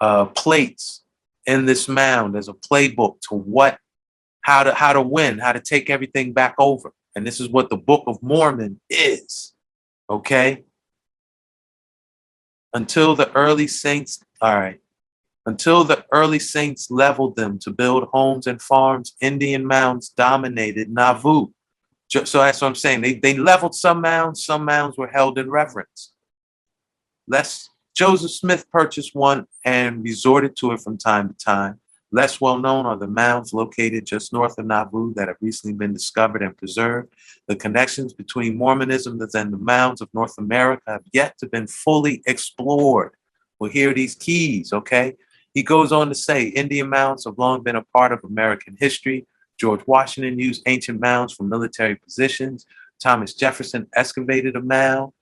uh, 0.00 0.26
plates 0.26 1.02
in 1.46 1.66
this 1.66 1.88
mound 1.88 2.36
as 2.36 2.48
a 2.48 2.54
playbook 2.54 3.20
to 3.28 3.34
what, 3.34 3.78
how 4.42 4.62
to 4.64 4.74
how 4.74 4.92
to 4.92 5.02
win, 5.02 5.38
how 5.38 5.52
to 5.52 5.60
take 5.60 5.90
everything 5.90 6.32
back 6.32 6.54
over. 6.58 6.92
And 7.14 7.26
this 7.26 7.40
is 7.40 7.48
what 7.48 7.68
the 7.68 7.76
Book 7.76 8.04
of 8.06 8.22
Mormon 8.22 8.80
is. 8.88 9.54
Okay. 10.08 10.64
Until 12.74 13.14
the 13.14 13.32
early 13.34 13.66
saints, 13.66 14.20
all 14.40 14.56
right. 14.56 14.80
Until 15.46 15.82
the 15.84 16.04
early 16.12 16.38
saints 16.38 16.90
leveled 16.90 17.36
them 17.36 17.58
to 17.60 17.70
build 17.70 18.08
homes 18.12 18.46
and 18.46 18.60
farms, 18.60 19.16
Indian 19.20 19.66
mounds 19.66 20.10
dominated 20.10 20.90
Nauvoo. 20.90 21.48
So 22.08 22.38
that's 22.38 22.60
what 22.60 22.68
I'm 22.68 22.74
saying. 22.74 23.00
They, 23.00 23.14
they 23.14 23.36
leveled 23.36 23.74
some 23.74 24.00
mounds, 24.00 24.44
some 24.44 24.64
mounds 24.64 24.96
were 24.96 25.08
held 25.08 25.38
in 25.38 25.50
reverence. 25.50 26.12
Less 27.26 27.68
Joseph 27.94 28.30
Smith 28.30 28.70
purchased 28.70 29.14
one 29.14 29.46
and 29.64 30.04
resorted 30.04 30.56
to 30.56 30.72
it 30.72 30.80
from 30.80 30.96
time 30.96 31.28
to 31.28 31.34
time. 31.34 31.80
Less 32.10 32.40
well 32.40 32.58
known 32.58 32.86
are 32.86 32.96
the 32.96 33.06
mounds 33.06 33.52
located 33.52 34.06
just 34.06 34.32
north 34.32 34.58
of 34.58 34.64
Nauvoo 34.64 35.12
that 35.14 35.28
have 35.28 35.36
recently 35.42 35.74
been 35.74 35.92
discovered 35.92 36.42
and 36.42 36.56
preserved. 36.56 37.12
The 37.48 37.56
connections 37.56 38.14
between 38.14 38.56
Mormonism 38.56 39.20
and 39.20 39.52
the 39.52 39.58
mounds 39.58 40.00
of 40.00 40.08
North 40.14 40.38
America 40.38 40.92
have 40.92 41.04
yet 41.12 41.36
to 41.38 41.46
been 41.46 41.66
fully 41.66 42.22
explored. 42.26 43.12
Well, 43.58 43.70
here 43.70 43.90
are 43.90 43.94
these 43.94 44.14
keys, 44.14 44.72
okay? 44.72 45.16
He 45.52 45.62
goes 45.62 45.92
on 45.92 46.08
to 46.08 46.14
say 46.14 46.44
Indian 46.44 46.88
mounds 46.88 47.24
have 47.24 47.38
long 47.38 47.62
been 47.62 47.76
a 47.76 47.84
part 47.84 48.12
of 48.12 48.24
American 48.24 48.76
history. 48.78 49.26
George 49.58 49.82
Washington 49.86 50.38
used 50.38 50.62
ancient 50.66 51.00
mounds 51.00 51.34
for 51.34 51.42
military 51.42 51.96
positions. 51.96 52.64
Thomas 53.00 53.34
Jefferson 53.34 53.86
excavated 53.94 54.56
a 54.56 54.60
mound, 54.60 55.12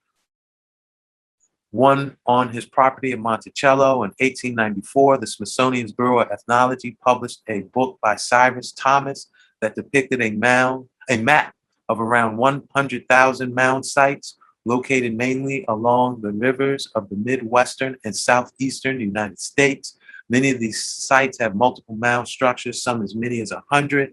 one 1.76 2.16
on 2.26 2.48
his 2.48 2.64
property 2.64 3.12
in 3.12 3.20
Monticello 3.20 4.02
in 4.02 4.10
1894. 4.18 5.18
The 5.18 5.26
Smithsonian's 5.26 5.92
Bureau 5.92 6.20
of 6.20 6.30
Ethnology 6.30 6.96
published 7.04 7.42
a 7.48 7.60
book 7.60 7.98
by 8.02 8.16
Cyrus 8.16 8.72
Thomas 8.72 9.28
that 9.60 9.74
depicted 9.74 10.22
a 10.22 10.30
mound, 10.30 10.88
a 11.10 11.18
map 11.18 11.54
of 11.88 12.00
around 12.00 12.38
100,000 12.38 13.54
mound 13.54 13.84
sites 13.84 14.38
located 14.64 15.14
mainly 15.14 15.64
along 15.68 16.22
the 16.22 16.32
rivers 16.32 16.88
of 16.94 17.08
the 17.08 17.16
Midwestern 17.16 17.96
and 18.04 18.16
Southeastern 18.16 18.98
United 18.98 19.38
States. 19.38 19.96
Many 20.28 20.50
of 20.50 20.58
these 20.58 20.82
sites 20.82 21.38
have 21.38 21.54
multiple 21.54 21.94
mound 21.94 22.26
structures, 22.26 22.82
some 22.82 23.02
as 23.02 23.14
many 23.14 23.40
as 23.40 23.52
100. 23.52 24.12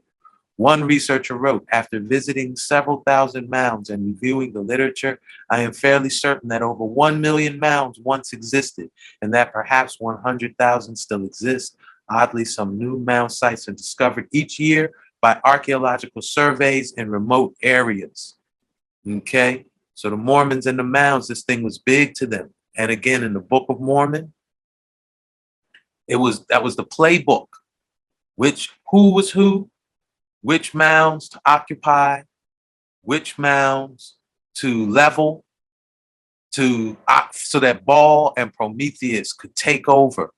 One 0.58 0.84
researcher 0.84 1.36
wrote, 1.36 1.66
after 1.72 2.00
visiting 2.00 2.56
several 2.56 3.02
thousand 3.08 3.50
mounds 3.50 3.90
and 3.90 4.06
reviewing 4.06 4.54
the 4.54 4.62
literature, 4.62 5.20
I 5.50 5.62
am 5.62 5.74
fairly 5.74 6.10
certain 6.10 6.50
that 6.50 6.62
over 6.62 6.84
1 6.84 7.20
million 7.20 7.60
mounds 7.60 8.00
once 8.00 8.34
existed 8.34 8.92
and 9.22 9.34
that 9.34 9.52
perhaps 9.52 10.00
100,000 10.00 10.96
still 10.96 11.26
exist. 11.26 11.76
Oddly, 12.10 12.46
some 12.46 12.78
new 12.78 13.00
mound 13.00 13.32
sites 13.32 13.68
are 13.68 13.74
discovered 13.74 14.28
each 14.32 14.60
year 14.60 14.92
by 15.22 15.40
archaeological 15.44 16.22
surveys 16.22 16.92
in 16.94 17.10
remote 17.10 17.56
areas. 17.64 18.36
Okay, 19.10 19.66
so 19.96 20.10
the 20.10 20.18
Mormons 20.18 20.68
and 20.68 20.78
the 20.78 20.84
mounds, 20.84 21.28
this 21.28 21.44
thing 21.44 21.64
was 21.64 21.80
big 21.80 22.14
to 22.16 22.28
them. 22.28 22.54
And 22.78 22.92
again, 22.92 23.24
in 23.24 23.34
the 23.34 23.40
Book 23.40 23.66
of 23.70 23.80
Mormon, 23.80 24.34
it 26.08 26.18
was 26.18 26.46
that 26.48 26.64
was 26.64 26.76
the 26.76 26.86
playbook. 26.86 27.48
Which 28.36 28.70
who 28.92 29.14
was 29.14 29.32
who, 29.32 29.70
which 30.44 30.76
mounds 30.76 31.30
to 31.30 31.42
occupy, 31.46 32.22
which 33.02 33.40
mounds 33.40 34.18
to 34.56 34.86
level, 34.88 35.44
to 36.52 36.96
uh, 37.08 37.24
so 37.32 37.60
that 37.60 37.84
Baal 37.84 38.34
and 38.38 38.54
Prometheus 38.54 39.34
could 39.34 39.56
take 39.56 39.90
over 39.90 40.32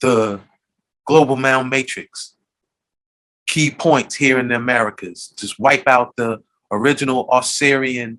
the 0.00 0.40
global 1.06 1.36
mound 1.36 1.70
matrix. 1.70 2.34
Key 3.46 3.70
points 3.70 4.16
here 4.16 4.40
in 4.40 4.48
the 4.48 4.56
Americas, 4.56 5.32
just 5.36 5.60
wipe 5.60 5.86
out 5.86 6.16
the 6.16 6.42
original 6.72 7.28
Osirian 7.30 8.18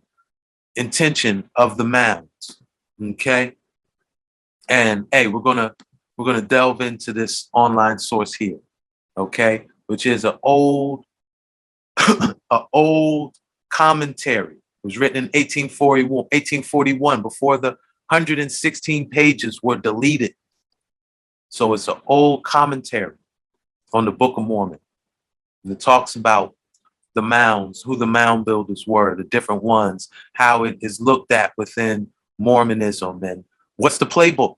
intention 0.77 1.50
of 1.56 1.77
the 1.77 1.84
mounds. 1.84 2.61
Okay. 3.03 3.53
And 4.69 5.08
hey, 5.11 5.27
we're 5.27 5.42
gonna 5.42 5.74
we're 6.16 6.26
gonna 6.26 6.42
delve 6.42 6.82
into 6.82 7.14
this 7.14 7.50
online 7.51 8.00
source 8.00 8.34
here, 8.34 8.59
okay, 9.17 9.66
which 9.88 10.06
is 10.06 10.24
an 10.24 10.38
old 10.43 11.06
a 12.51 12.61
old 12.72 13.35
commentary. 13.69 14.53
It 14.56 14.83
was 14.83 14.98
written 14.98 15.17
in 15.17 15.24
1841, 15.25 16.09
1841 16.09 17.22
before 17.22 17.57
the 17.57 17.69
116 18.09 19.09
pages 19.09 19.61
were 19.61 19.75
deleted. 19.75 20.33
So 21.49 21.74
it's 21.74 21.88
an 21.88 21.98
old 22.06 22.43
commentary 22.43 23.16
on 23.93 24.06
the 24.06 24.11
Book 24.11 24.38
of 24.38 24.45
Mormon. 24.45 24.80
And 25.64 25.74
it 25.74 25.80
talks 25.80 26.16
about 26.16 26.56
the 27.16 27.22
mounds, 27.22 27.82
who 27.82 27.95
the 27.95 28.06
mound 28.06 28.45
builders 28.45 28.85
were, 28.85 29.16
the 29.16 29.24
different 29.24 29.64
ones, 29.64 30.07
how 30.33 30.64
it 30.64 30.77
is 30.82 31.01
looked 31.01 31.32
at 31.32 31.51
within 31.57 32.07
Mormonism, 32.38 33.24
and 33.24 33.43
what's 33.77 33.98
the 33.98 34.06
playbook. 34.06 34.56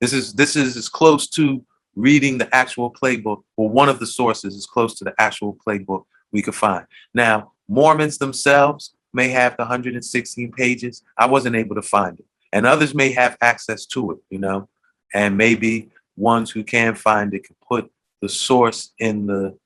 This 0.00 0.12
is 0.12 0.34
this 0.34 0.56
is 0.56 0.76
as 0.76 0.88
close 0.88 1.28
to 1.30 1.64
reading 1.98 2.38
the 2.38 2.54
actual 2.54 2.92
playbook, 2.92 3.42
or 3.56 3.68
one 3.68 3.88
of 3.88 3.98
the 3.98 4.06
sources 4.06 4.54
is 4.54 4.66
close 4.66 4.94
to 4.94 5.04
the 5.04 5.14
actual 5.18 5.58
playbook 5.66 6.04
we 6.30 6.40
could 6.42 6.54
find. 6.54 6.86
Now, 7.12 7.52
Mormons 7.66 8.18
themselves 8.18 8.94
may 9.12 9.28
have 9.30 9.56
the 9.56 9.64
116 9.64 10.52
pages. 10.52 11.02
I 11.18 11.26
wasn't 11.26 11.56
able 11.56 11.74
to 11.74 11.82
find 11.82 12.18
it, 12.18 12.24
and 12.52 12.66
others 12.66 12.94
may 12.94 13.10
have 13.12 13.36
access 13.40 13.84
to 13.86 14.12
it, 14.12 14.18
you 14.30 14.38
know, 14.38 14.68
and 15.12 15.36
maybe 15.36 15.90
ones 16.16 16.50
who 16.50 16.62
can 16.62 16.94
find 16.94 17.34
it 17.34 17.44
can 17.44 17.56
put 17.66 17.90
the 18.22 18.28
source 18.28 18.92
in 18.98 19.26
the 19.26 19.58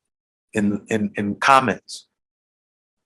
in 0.55 0.85
in, 0.89 1.13
in 1.17 1.35
comments. 1.35 2.07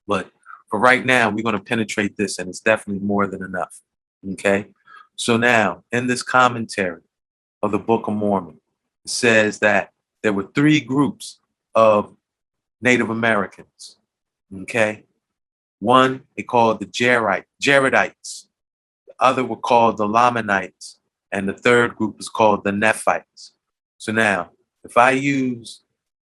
But 0.06 0.30
for 0.70 0.78
right 0.78 1.04
now, 1.04 1.30
we're 1.30 1.42
going 1.42 1.58
to 1.58 1.62
penetrate 1.62 2.16
this, 2.16 2.38
and 2.38 2.48
it's 2.48 2.60
definitely 2.60 3.04
more 3.04 3.26
than 3.26 3.42
enough. 3.42 3.80
Okay. 4.32 4.66
So 5.16 5.36
now, 5.36 5.82
in 5.90 6.06
this 6.06 6.22
commentary 6.22 7.02
of 7.62 7.72
the 7.72 7.78
Book 7.78 8.06
of 8.06 8.14
Mormon, 8.14 8.60
says 9.08 9.58
that 9.60 9.90
there 10.22 10.32
were 10.32 10.48
three 10.54 10.80
groups 10.80 11.40
of 11.74 12.14
Native 12.80 13.10
Americans. 13.10 13.96
Okay. 14.62 15.04
One 15.78 16.22
they 16.36 16.42
called 16.42 16.80
the 16.80 16.86
Jarite, 16.86 17.44
Jaredites. 17.62 18.46
The 19.06 19.14
other 19.20 19.44
were 19.44 19.56
called 19.56 19.98
the 19.98 20.08
Lamanites, 20.08 20.98
and 21.32 21.48
the 21.48 21.52
third 21.52 21.96
group 21.96 22.16
is 22.18 22.28
called 22.28 22.64
the 22.64 22.72
Nephites. 22.72 23.52
So 23.98 24.12
now, 24.12 24.50
if 24.84 24.96
I 24.96 25.10
use 25.10 25.82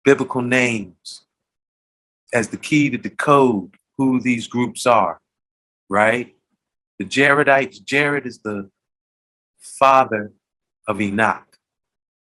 biblical 0.04 0.42
names 0.42 1.24
as 2.32 2.48
the 2.48 2.56
key 2.56 2.90
to 2.90 2.98
decode 2.98 3.74
who 3.98 4.20
these 4.20 4.46
groups 4.46 4.86
are, 4.86 5.20
right? 5.88 6.34
The 6.98 7.04
Jaredites, 7.04 7.82
Jared 7.84 8.26
is 8.26 8.38
the 8.38 8.70
father 9.58 10.32
of 10.88 11.00
Enoch. 11.00 11.55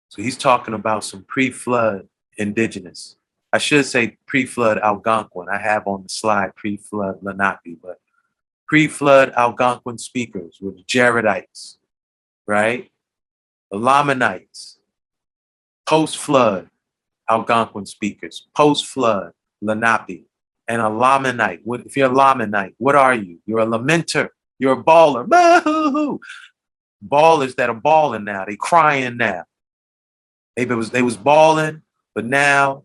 So 0.10 0.24
he's 0.24 0.38
talking 0.38 0.74
about 0.74 1.04
some 1.04 1.24
pre 1.24 1.52
flood 1.52 2.08
indigenous. 2.38 3.16
I 3.54 3.60
should 3.60 3.86
say 3.86 4.18
pre 4.26 4.46
flood 4.46 4.80
Algonquin. 4.80 5.48
I 5.50 5.58
have 5.60 5.88
on 5.88 6.04
the 6.04 6.10
slide 6.10 6.56
pre 6.56 6.78
flood 6.78 7.20
Lenape, 7.22 7.80
but 7.82 8.00
pre 8.68 8.88
flood 8.88 9.32
Algonquin 9.38 10.00
speakers 10.00 10.58
were 10.60 10.72
the 10.72 10.84
Jaredites, 10.84 11.78
right? 12.48 12.92
The 13.72 13.78
Lamanites, 13.78 14.80
post 15.86 16.18
flood 16.18 16.70
Algonquin 17.30 17.86
speakers, 17.86 18.48
post 18.56 18.88
flood 18.88 19.34
Lenape, 19.62 20.26
and 20.68 20.82
a 20.82 20.86
Lamanite. 20.86 21.62
What, 21.64 21.82
if 21.86 21.96
you're 21.96 22.12
a 22.12 22.16
Lamanite, 22.16 22.74
what 22.80 22.96
are 22.96 23.14
you? 23.14 23.40
You're 23.46 23.60
a 23.60 23.66
lamenter. 23.66 24.30
You're 24.58 24.80
a 24.80 24.84
baller. 24.84 25.28
Ballers 27.08 27.56
that 27.56 27.70
are 27.70 27.76
balling 27.76 28.26
now. 28.26 28.44
They 28.46 28.58
crying 28.58 29.18
now. 29.18 29.46
They 30.66 30.76
was 30.76 30.92
they 30.92 31.02
was 31.02 31.18
balling, 31.18 31.84
but 32.14 32.26
now 32.26 32.84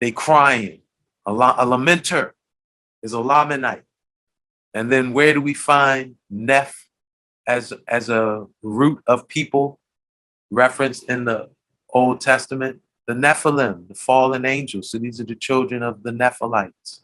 they 0.00 0.10
crying. 0.10 0.80
A, 1.26 1.32
la, 1.32 1.54
a 1.58 1.64
lamenter 1.64 2.32
is 3.02 3.14
a 3.14 3.18
Lamanite. 3.18 3.84
And 4.74 4.92
then 4.92 5.12
where 5.12 5.32
do 5.32 5.40
we 5.40 5.54
find 5.54 6.16
Neph 6.32 6.74
as 7.46 7.72
as 7.88 8.08
a 8.08 8.46
root 8.62 9.02
of 9.06 9.28
people 9.28 9.78
referenced 10.50 11.08
in 11.08 11.24
the 11.24 11.50
Old 11.90 12.20
Testament? 12.20 12.80
The 13.06 13.14
Nephilim, 13.14 13.88
the 13.88 13.94
fallen 13.94 14.44
angels. 14.46 14.90
So 14.90 14.98
these 14.98 15.20
are 15.20 15.24
the 15.24 15.34
children 15.34 15.82
of 15.82 16.02
the 16.02 16.10
Nephilites, 16.10 17.00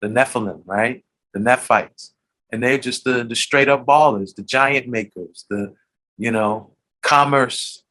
the 0.00 0.08
Nephilim, 0.08 0.62
right? 0.64 1.04
The 1.34 1.40
Nephites. 1.40 2.14
And 2.50 2.62
they're 2.62 2.78
just 2.78 3.04
the, 3.04 3.24
the 3.24 3.34
straight 3.34 3.68
up 3.68 3.84
ballers, 3.84 4.34
the 4.34 4.42
giant 4.42 4.88
makers, 4.88 5.44
the, 5.50 5.74
you 6.16 6.30
know, 6.30 6.70
commerce, 7.02 7.83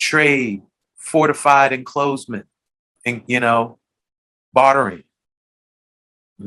trade, 0.00 0.62
fortified 0.96 1.72
enclosement, 1.72 2.46
and, 3.06 3.22
you 3.26 3.40
know, 3.40 3.78
bartering. 4.52 5.04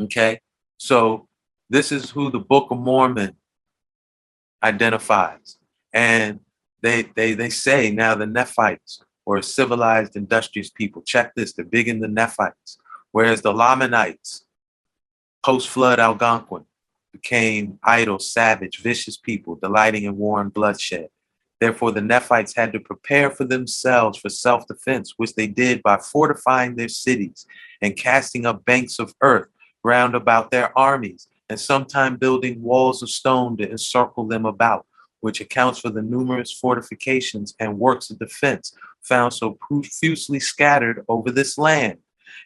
Okay. 0.01 0.40
So 0.77 1.27
this 1.69 1.91
is 1.91 2.09
who 2.09 2.30
the 2.30 2.40
Book 2.40 2.72
of 2.72 2.80
Mormon 2.80 3.35
identifies. 4.61 5.57
And 5.93 6.40
they 6.82 7.03
they 7.15 7.33
they 7.33 7.49
say 7.49 7.91
now 7.91 8.15
the 8.15 8.25
Nephites 8.25 9.01
or 9.25 9.41
civilized, 9.41 10.15
industrious 10.15 10.69
people. 10.69 11.01
Check 11.01 11.33
this, 11.35 11.53
they're 11.53 11.64
big 11.64 11.88
in 11.88 11.99
the 11.99 12.07
Nephites. 12.07 12.77
Whereas 13.11 13.41
the 13.41 13.53
Lamanites, 13.53 14.45
post-flood 15.45 15.99
Algonquin, 15.99 16.65
became 17.11 17.80
idle, 17.83 18.19
savage, 18.19 18.82
vicious 18.82 19.15
people, 19.15 19.56
delighting 19.56 20.03
in 20.03 20.17
war 20.17 20.41
and 20.41 20.53
bloodshed. 20.53 21.09
Therefore, 21.64 21.93
the 21.93 22.01
Nephites 22.01 22.53
had 22.53 22.74
to 22.74 22.80
prepare 22.82 23.32
for 23.32 23.45
themselves 23.45 24.17
for 24.17 24.27
self 24.27 24.67
defense, 24.67 25.14
which 25.16 25.33
they 25.35 25.48
did 25.48 25.82
by 25.82 25.95
fortifying 25.95 26.75
their 26.75 26.90
cities 26.90 27.45
and 27.82 27.95
casting 27.95 28.45
up 28.45 28.66
banks 28.66 29.00
of 29.00 29.16
earth 29.22 29.48
round 29.82 30.14
about 30.14 30.51
their 30.51 30.77
armies, 30.77 31.30
and 31.50 31.58
sometime 31.58 32.17
building 32.17 32.61
walls 32.61 33.01
of 33.01 33.09
stone 33.09 33.56
to 33.56 33.72
encircle 33.72 34.27
them 34.27 34.45
about, 34.45 34.85
which 35.22 35.40
accounts 35.40 35.80
for 35.80 35.90
the 35.90 36.01
numerous 36.01 36.51
fortifications 36.51 37.56
and 37.61 37.80
works 37.80 38.09
of 38.09 38.19
defense 38.19 38.75
found 39.01 39.32
so 39.32 39.51
profusely 39.51 40.42
scattered 40.42 41.06
over 41.08 41.32
this 41.32 41.58
land. 41.58 41.98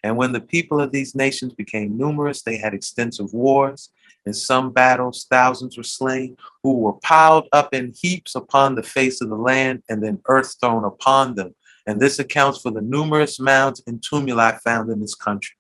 And 0.04 0.16
when 0.16 0.32
the 0.32 0.42
people 0.42 0.80
of 0.80 0.92
these 0.92 1.16
nations 1.16 1.54
became 1.56 1.98
numerous, 1.98 2.44
they 2.44 2.58
had 2.58 2.76
extensive 2.76 3.34
wars. 3.34 3.90
In 4.28 4.34
some 4.34 4.74
battles, 4.74 5.26
thousands 5.30 5.78
were 5.78 5.84
slain, 5.84 6.36
who 6.62 6.74
were 6.80 7.00
piled 7.00 7.48
up 7.54 7.74
in 7.74 7.94
heaps 7.98 8.36
upon 8.36 8.76
the 8.76 8.84
face 8.84 9.22
of 9.22 9.30
the 9.30 9.38
land, 9.38 9.84
and 9.88 10.04
then 10.04 10.20
earth 10.28 10.58
thrown 10.60 10.84
upon 10.84 11.36
them. 11.36 11.56
And 11.86 12.02
this 12.02 12.20
accounts 12.20 12.62
for 12.62 12.70
the 12.70 12.82
numerous 12.82 13.40
mounds 13.40 13.82
and 13.88 14.02
tumuli 14.02 14.60
found 14.60 14.92
in 14.92 15.00
this 15.00 15.16
country. 15.16 15.56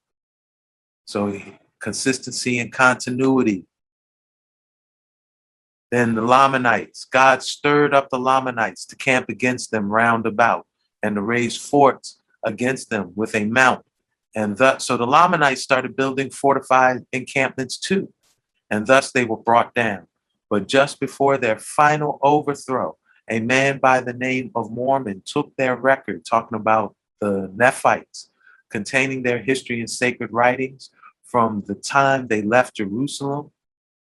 So, 1.05 1.39
consistency 1.79 2.59
and 2.59 2.69
continuity. 2.69 3.63
Then 5.89 6.15
the 6.15 6.21
Lamanites, 6.23 7.05
God 7.05 7.43
stirred 7.43 7.93
up 7.93 8.09
the 8.09 8.19
Lamanites 8.19 8.85
to 8.87 8.97
camp 8.97 9.29
against 9.29 9.71
them 9.71 9.87
round 9.87 10.25
about 10.25 10.67
and 11.01 11.15
to 11.15 11.21
raise 11.21 11.55
forts 11.55 12.19
against 12.43 12.89
them 12.89 13.13
with 13.15 13.33
a 13.33 13.45
mount. 13.45 13.85
And 14.35 14.57
thus, 14.57 14.83
so 14.83 14.97
the 14.97 15.07
Lamanites 15.07 15.61
started 15.61 15.95
building 15.95 16.31
fortified 16.31 17.05
encampments 17.13 17.77
too. 17.77 18.11
And 18.69 18.85
thus 18.85 19.11
they 19.11 19.25
were 19.25 19.37
brought 19.37 19.73
down. 19.73 20.07
But 20.49 20.67
just 20.67 20.99
before 20.99 21.37
their 21.37 21.57
final 21.59 22.19
overthrow, 22.21 22.97
a 23.29 23.39
man 23.39 23.79
by 23.79 23.99
the 23.99 24.13
name 24.13 24.51
of 24.55 24.71
Mormon 24.71 25.21
took 25.25 25.55
their 25.55 25.75
record, 25.75 26.25
talking 26.25 26.57
about 26.57 26.95
the 27.19 27.51
Nephites, 27.53 28.29
containing 28.69 29.23
their 29.23 29.39
history 29.39 29.79
and 29.79 29.89
sacred 29.89 30.31
writings 30.31 30.89
from 31.23 31.63
the 31.67 31.75
time 31.75 32.27
they 32.27 32.41
left 32.41 32.77
Jerusalem. 32.77 33.51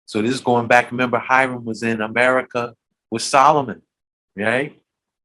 So 0.06 0.22
this 0.22 0.34
is 0.34 0.42
going 0.42 0.68
back. 0.68 0.92
Remember, 0.92 1.18
Hiram 1.18 1.66
was 1.66 1.82
in 1.82 2.02
America 2.02 2.76
with 3.10 3.24
Solomon, 3.24 3.82
right? 4.36 4.80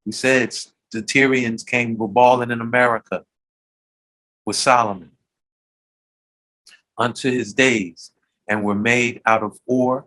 We 0.07 0.13
said 0.13 0.55
the 0.93 1.03
Tyrians 1.03 1.63
came 1.63 1.95
balling 1.95 2.51
in 2.51 2.61
America 2.63 3.25
with 4.47 4.57
Solomon 4.57 5.11
unto 6.97 7.31
his 7.31 7.53
days 7.53 8.13
and 8.49 8.65
were 8.65 8.75
made 8.75 9.21
out 9.27 9.43
of 9.43 9.59
ore. 9.67 10.07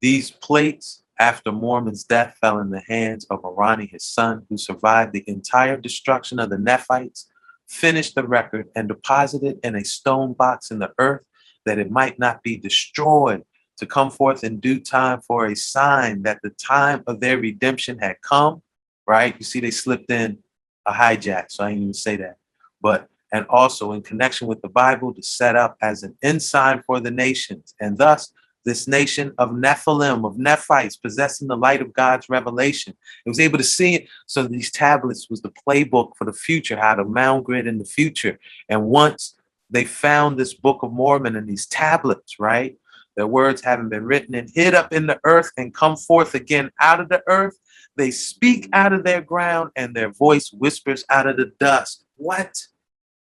These 0.00 0.30
plates, 0.30 1.02
after 1.18 1.52
Mormon's 1.52 2.04
death, 2.04 2.36
fell 2.40 2.58
in 2.58 2.70
the 2.70 2.82
hands 2.88 3.26
of 3.30 3.42
Arani, 3.42 3.90
his 3.90 4.04
son, 4.04 4.44
who 4.48 4.58
survived 4.58 5.12
the 5.12 5.24
entire 5.26 5.76
destruction 5.76 6.38
of 6.38 6.50
the 6.50 6.58
Nephites, 6.58 7.28
finished 7.68 8.14
the 8.14 8.26
record, 8.26 8.68
and 8.74 8.88
deposited 8.88 9.58
in 9.62 9.76
a 9.76 9.84
stone 9.84 10.32
box 10.32 10.70
in 10.70 10.78
the 10.78 10.92
earth 10.98 11.22
that 11.64 11.78
it 11.78 11.90
might 11.90 12.18
not 12.18 12.42
be 12.42 12.56
destroyed, 12.56 13.42
to 13.76 13.86
come 13.86 14.10
forth 14.10 14.44
in 14.44 14.60
due 14.60 14.78
time 14.78 15.20
for 15.20 15.46
a 15.46 15.56
sign 15.56 16.22
that 16.22 16.38
the 16.42 16.50
time 16.50 17.02
of 17.06 17.20
their 17.20 17.38
redemption 17.38 17.98
had 17.98 18.20
come. 18.22 18.62
Right? 19.06 19.34
You 19.38 19.44
see, 19.44 19.60
they 19.60 19.70
slipped 19.70 20.10
in 20.10 20.38
a 20.86 20.92
hijack, 20.92 21.50
so 21.50 21.64
I 21.64 21.70
didn't 21.70 21.82
even 21.82 21.94
say 21.94 22.16
that. 22.16 22.36
But 22.80 23.08
and 23.34 23.44
also 23.50 23.92
in 23.92 24.00
connection 24.00 24.46
with 24.46 24.62
the 24.62 24.68
Bible 24.68 25.12
to 25.12 25.22
set 25.22 25.56
up 25.56 25.76
as 25.82 26.04
an 26.04 26.16
ensign 26.22 26.80
for 26.86 27.00
the 27.00 27.10
nations. 27.10 27.74
And 27.80 27.98
thus, 27.98 28.32
this 28.64 28.86
nation 28.86 29.32
of 29.38 29.50
Nephilim, 29.50 30.24
of 30.24 30.38
Nephites, 30.38 30.96
possessing 30.96 31.48
the 31.48 31.56
light 31.56 31.82
of 31.82 31.92
God's 31.92 32.28
revelation. 32.28 32.94
It 33.26 33.28
was 33.28 33.40
able 33.40 33.58
to 33.58 33.64
see 33.64 33.96
it. 33.96 34.08
So 34.26 34.44
these 34.44 34.70
tablets 34.70 35.28
was 35.28 35.42
the 35.42 35.52
playbook 35.66 36.12
for 36.16 36.24
the 36.24 36.32
future, 36.32 36.76
how 36.76 36.94
to 36.94 37.04
mound 37.04 37.44
grid 37.44 37.66
in 37.66 37.78
the 37.78 37.84
future. 37.84 38.38
And 38.68 38.84
once 38.84 39.34
they 39.68 39.84
found 39.84 40.38
this 40.38 40.54
Book 40.54 40.84
of 40.84 40.92
Mormon 40.92 41.34
and 41.34 41.48
these 41.48 41.66
tablets, 41.66 42.38
right? 42.38 42.76
Their 43.16 43.26
words 43.26 43.62
having 43.62 43.88
been 43.88 44.04
written 44.04 44.36
and 44.36 44.48
hid 44.54 44.74
up 44.74 44.92
in 44.92 45.08
the 45.08 45.18
earth 45.24 45.50
and 45.56 45.74
come 45.74 45.96
forth 45.96 46.36
again 46.36 46.70
out 46.80 47.00
of 47.00 47.08
the 47.08 47.24
earth. 47.26 47.58
They 47.96 48.12
speak 48.12 48.68
out 48.72 48.92
of 48.92 49.02
their 49.02 49.20
ground 49.20 49.70
and 49.74 49.92
their 49.92 50.12
voice 50.12 50.52
whispers 50.52 51.04
out 51.10 51.26
of 51.26 51.36
the 51.36 51.52
dust. 51.58 52.04
What? 52.14 52.56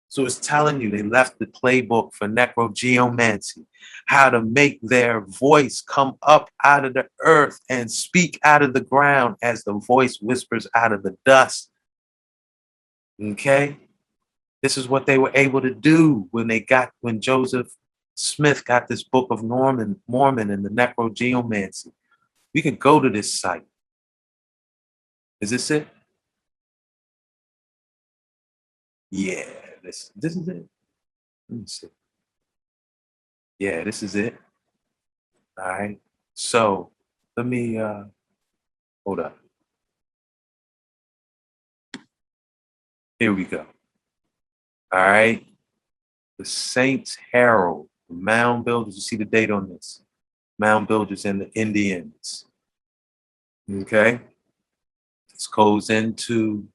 So 0.10 0.26
it's 0.26 0.40
telling 0.40 0.80
you 0.80 0.90
they 0.90 1.04
left 1.04 1.38
the 1.38 1.48
playbook 1.48 2.14
for 2.14 2.28
necrogeomancy, 2.28 3.66
how 4.06 4.30
to 4.30 4.42
make 4.42 4.80
their 4.82 5.22
voice 5.22 5.82
come 5.82 6.18
up 6.22 6.50
out 6.64 6.86
of 6.86 6.94
the 6.94 7.08
earth 7.22 7.60
and 7.70 7.92
speak 7.92 8.40
out 8.44 8.62
of 8.62 8.74
the 8.74 8.82
ground 8.82 9.36
as 9.42 9.64
the 9.64 9.74
voice 9.74 10.20
whispers 10.22 10.68
out 10.74 10.94
of 10.94 11.04
the 11.04 11.18
dust. 11.26 11.70
Okay? 13.22 13.78
This 14.64 14.78
is 14.78 14.88
what 14.88 15.06
they 15.06 15.18
were 15.18 15.32
able 15.34 15.62
to 15.62 15.74
do 15.74 16.28
when 16.32 16.48
they 16.48 16.62
got 16.62 16.92
when 17.02 17.22
Joseph 17.22 17.68
Smith 18.16 18.66
got 18.66 18.88
this 18.88 19.04
book 19.04 19.28
of 19.30 19.44
Norman 19.44 20.02
Mormon 20.08 20.50
and 20.50 20.66
the 20.66 20.70
necrogeomancy. 20.70 21.92
We 22.54 22.62
can 22.62 22.76
go 22.76 23.00
to 23.00 23.10
this 23.10 23.40
site. 23.40 23.66
Is 25.40 25.52
this 25.52 25.70
it? 25.70 25.88
Yeah. 29.12 29.57
This 29.88 30.12
this 30.18 30.36
is 30.36 30.50
it. 30.50 30.66
Let 31.48 31.60
me 31.62 31.66
see. 31.66 31.88
Yeah, 33.58 33.86
this 33.86 34.04
is 34.04 34.16
it. 34.16 34.36
All 35.58 35.70
right. 35.70 35.98
So 36.34 36.92
let 37.38 37.46
me 37.46 37.78
uh 37.78 38.04
hold 39.06 39.22
up. 39.22 39.38
Here 43.18 43.34
we 43.34 43.46
go. 43.46 43.66
All 44.92 45.00
right. 45.00 45.48
The 46.38 46.44
Saints 46.44 47.18
Herald, 47.32 47.88
the 48.10 48.16
mound 48.16 48.66
builders. 48.66 48.96
You 48.96 49.02
see 49.02 49.16
the 49.16 49.24
date 49.24 49.52
on 49.52 49.70
this. 49.70 50.02
Mound 50.60 50.90
builders 50.90 51.24
and 51.24 51.40
the 51.40 51.50
Indians. 51.54 52.44
Okay. 53.72 54.20
This 55.32 55.48
goes 55.48 55.90
into 55.90 56.68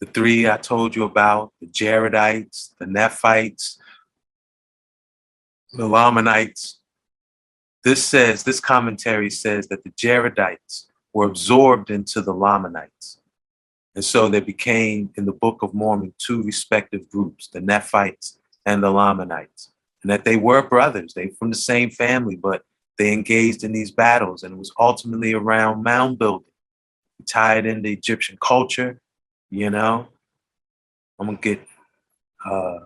the 0.00 0.06
three 0.06 0.48
I 0.48 0.56
told 0.56 0.96
you 0.96 1.04
about, 1.04 1.52
the 1.60 1.66
Jaredites, 1.66 2.70
the 2.78 2.86
Nephites, 2.86 3.78
the 5.72 5.86
Lamanites. 5.86 6.78
This 7.84 8.04
says, 8.04 8.42
this 8.42 8.60
commentary 8.60 9.30
says 9.30 9.68
that 9.68 9.84
the 9.84 9.90
Jaredites 9.90 10.86
were 11.12 11.26
absorbed 11.26 11.90
into 11.90 12.22
the 12.22 12.32
Lamanites. 12.32 13.18
And 13.94 14.04
so 14.04 14.28
they 14.28 14.40
became, 14.40 15.10
in 15.16 15.26
the 15.26 15.32
Book 15.32 15.62
of 15.62 15.74
Mormon, 15.74 16.14
two 16.18 16.42
respective 16.42 17.08
groups, 17.10 17.48
the 17.48 17.60
Nephites 17.60 18.38
and 18.64 18.82
the 18.82 18.90
Lamanites. 18.90 19.70
And 20.02 20.10
that 20.10 20.24
they 20.24 20.36
were 20.36 20.62
brothers, 20.62 21.12
they 21.12 21.28
from 21.28 21.50
the 21.50 21.56
same 21.56 21.90
family, 21.90 22.36
but 22.36 22.62
they 22.96 23.12
engaged 23.12 23.64
in 23.64 23.72
these 23.72 23.90
battles. 23.90 24.42
And 24.42 24.54
it 24.54 24.58
was 24.58 24.72
ultimately 24.78 25.34
around 25.34 25.82
mound 25.82 26.18
building, 26.18 26.46
tied 27.28 27.66
into 27.66 27.90
Egyptian 27.90 28.38
culture 28.40 29.00
you 29.50 29.70
know, 29.70 30.08
I'm 31.18 31.26
gonna 31.26 31.38
get 31.38 31.60
uh, 32.44 32.80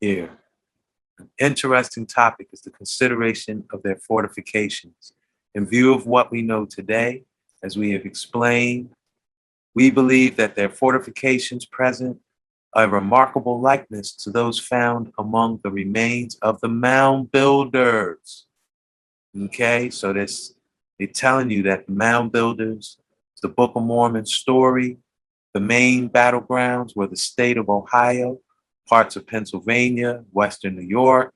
here. 0.00 0.30
An 1.18 1.30
interesting 1.38 2.06
topic 2.06 2.48
is 2.52 2.60
the 2.60 2.70
consideration 2.70 3.64
of 3.72 3.82
their 3.82 3.96
fortifications. 3.96 5.12
In 5.54 5.66
view 5.66 5.94
of 5.94 6.06
what 6.06 6.30
we 6.32 6.42
know 6.42 6.66
today 6.66 7.24
As 7.62 7.78
we 7.78 7.92
have 7.92 8.04
explained, 8.04 8.90
we 9.74 9.90
believe 9.90 10.36
that 10.36 10.54
their 10.54 10.68
fortifications 10.68 11.64
present 11.64 12.18
a 12.74 12.86
remarkable 12.86 13.58
likeness 13.60 14.12
to 14.16 14.30
those 14.30 14.58
found 14.58 15.12
among 15.18 15.60
the 15.62 15.70
remains 15.70 16.36
of 16.42 16.60
the 16.60 16.68
mound 16.68 17.30
builders. 17.30 18.46
Okay, 19.34 19.88
so 19.90 20.12
this 20.12 20.54
they're 20.98 21.08
telling 21.08 21.50
you 21.50 21.62
that 21.62 21.86
the 21.86 21.92
mound 21.92 22.32
builders, 22.32 22.98
the 23.44 23.48
Book 23.50 23.72
of 23.74 23.82
Mormon 23.82 24.24
story, 24.24 24.96
the 25.52 25.60
main 25.60 26.08
battlegrounds 26.08 26.96
were 26.96 27.06
the 27.06 27.14
state 27.14 27.58
of 27.58 27.68
Ohio, 27.68 28.38
parts 28.88 29.16
of 29.16 29.26
Pennsylvania, 29.26 30.24
Western 30.32 30.76
New 30.76 30.88
York. 30.88 31.30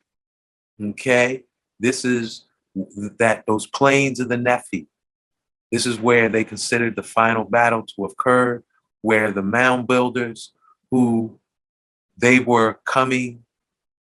Okay, 0.83 1.45
this 1.79 2.07
is 2.07 2.47
that 3.19 3.45
those 3.47 3.67
plains 3.67 4.21
of 4.21 4.31
the 4.31 4.39
Nephi. 4.39 4.87
This 5.71 5.85
is 5.85 6.01
where 6.01 6.31
they 6.31 6.45
considered 6.45 6.97
the 6.97 7.03
final 7.03 7.45
battle 7.45 7.83
to 7.83 8.07
occur, 8.07 8.63
where 9.03 9.31
the 9.31 9.43
mound 9.43 9.87
builders 9.87 10.55
who 10.91 11.39
they 12.17 12.41
were 12.41 12.81
coming 12.87 13.45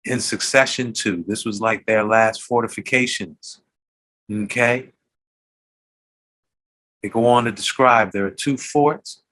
in 0.05 0.21
succession 0.21 0.93
to. 0.93 1.25
This 1.27 1.47
was 1.47 1.63
like 1.63 1.87
their 1.87 2.05
last 2.05 2.43
fortifications. 2.43 3.63
Okay. 4.31 4.94
They 7.05 7.11
go 7.11 7.27
on 7.27 7.45
to 7.45 7.53
describe 7.53 8.13
there 8.13 8.25
are 8.25 8.31
two 8.31 8.57
forts, 8.57 9.23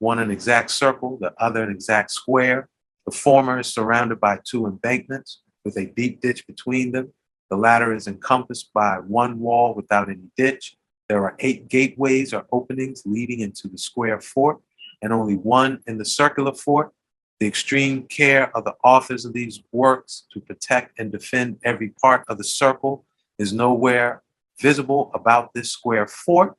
one 0.00 0.18
an 0.18 0.32
exact 0.32 0.68
circle, 0.72 1.16
the 1.20 1.32
other 1.38 1.62
an 1.62 1.70
exact 1.70 2.10
square. 2.10 2.68
The 3.06 3.12
former 3.12 3.60
is 3.60 3.68
surrounded 3.68 4.18
by 4.18 4.40
two 4.44 4.66
embankments 4.66 5.40
with 5.64 5.76
a 5.76 5.86
deep 5.86 6.20
ditch 6.20 6.44
between 6.48 6.90
them. 6.90 7.12
The 7.48 7.56
latter 7.56 7.94
is 7.94 8.08
encompassed 8.08 8.72
by 8.74 8.96
one 8.96 9.38
wall 9.38 9.74
without 9.76 10.08
any 10.08 10.28
ditch. 10.36 10.76
There 11.08 11.22
are 11.22 11.36
eight 11.38 11.68
gateways 11.68 12.34
or 12.34 12.46
openings 12.50 13.04
leading 13.06 13.38
into 13.38 13.68
the 13.68 13.78
square 13.78 14.20
fort, 14.20 14.58
and 15.00 15.12
only 15.12 15.36
one 15.36 15.82
in 15.86 15.98
the 15.98 16.04
circular 16.04 16.52
fort. 16.52 16.90
The 17.38 17.46
extreme 17.46 18.08
care 18.08 18.50
of 18.56 18.64
the 18.64 18.74
authors 18.82 19.24
of 19.24 19.34
these 19.34 19.62
works 19.70 20.24
to 20.32 20.40
protect 20.40 20.98
and 20.98 21.12
defend 21.12 21.60
every 21.62 21.90
part 21.90 22.24
of 22.26 22.38
the 22.38 22.44
circle 22.44 23.04
is 23.38 23.52
nowhere 23.52 24.24
visible 24.58 25.12
about 25.14 25.54
this 25.54 25.70
square 25.70 26.08
fort. 26.08 26.56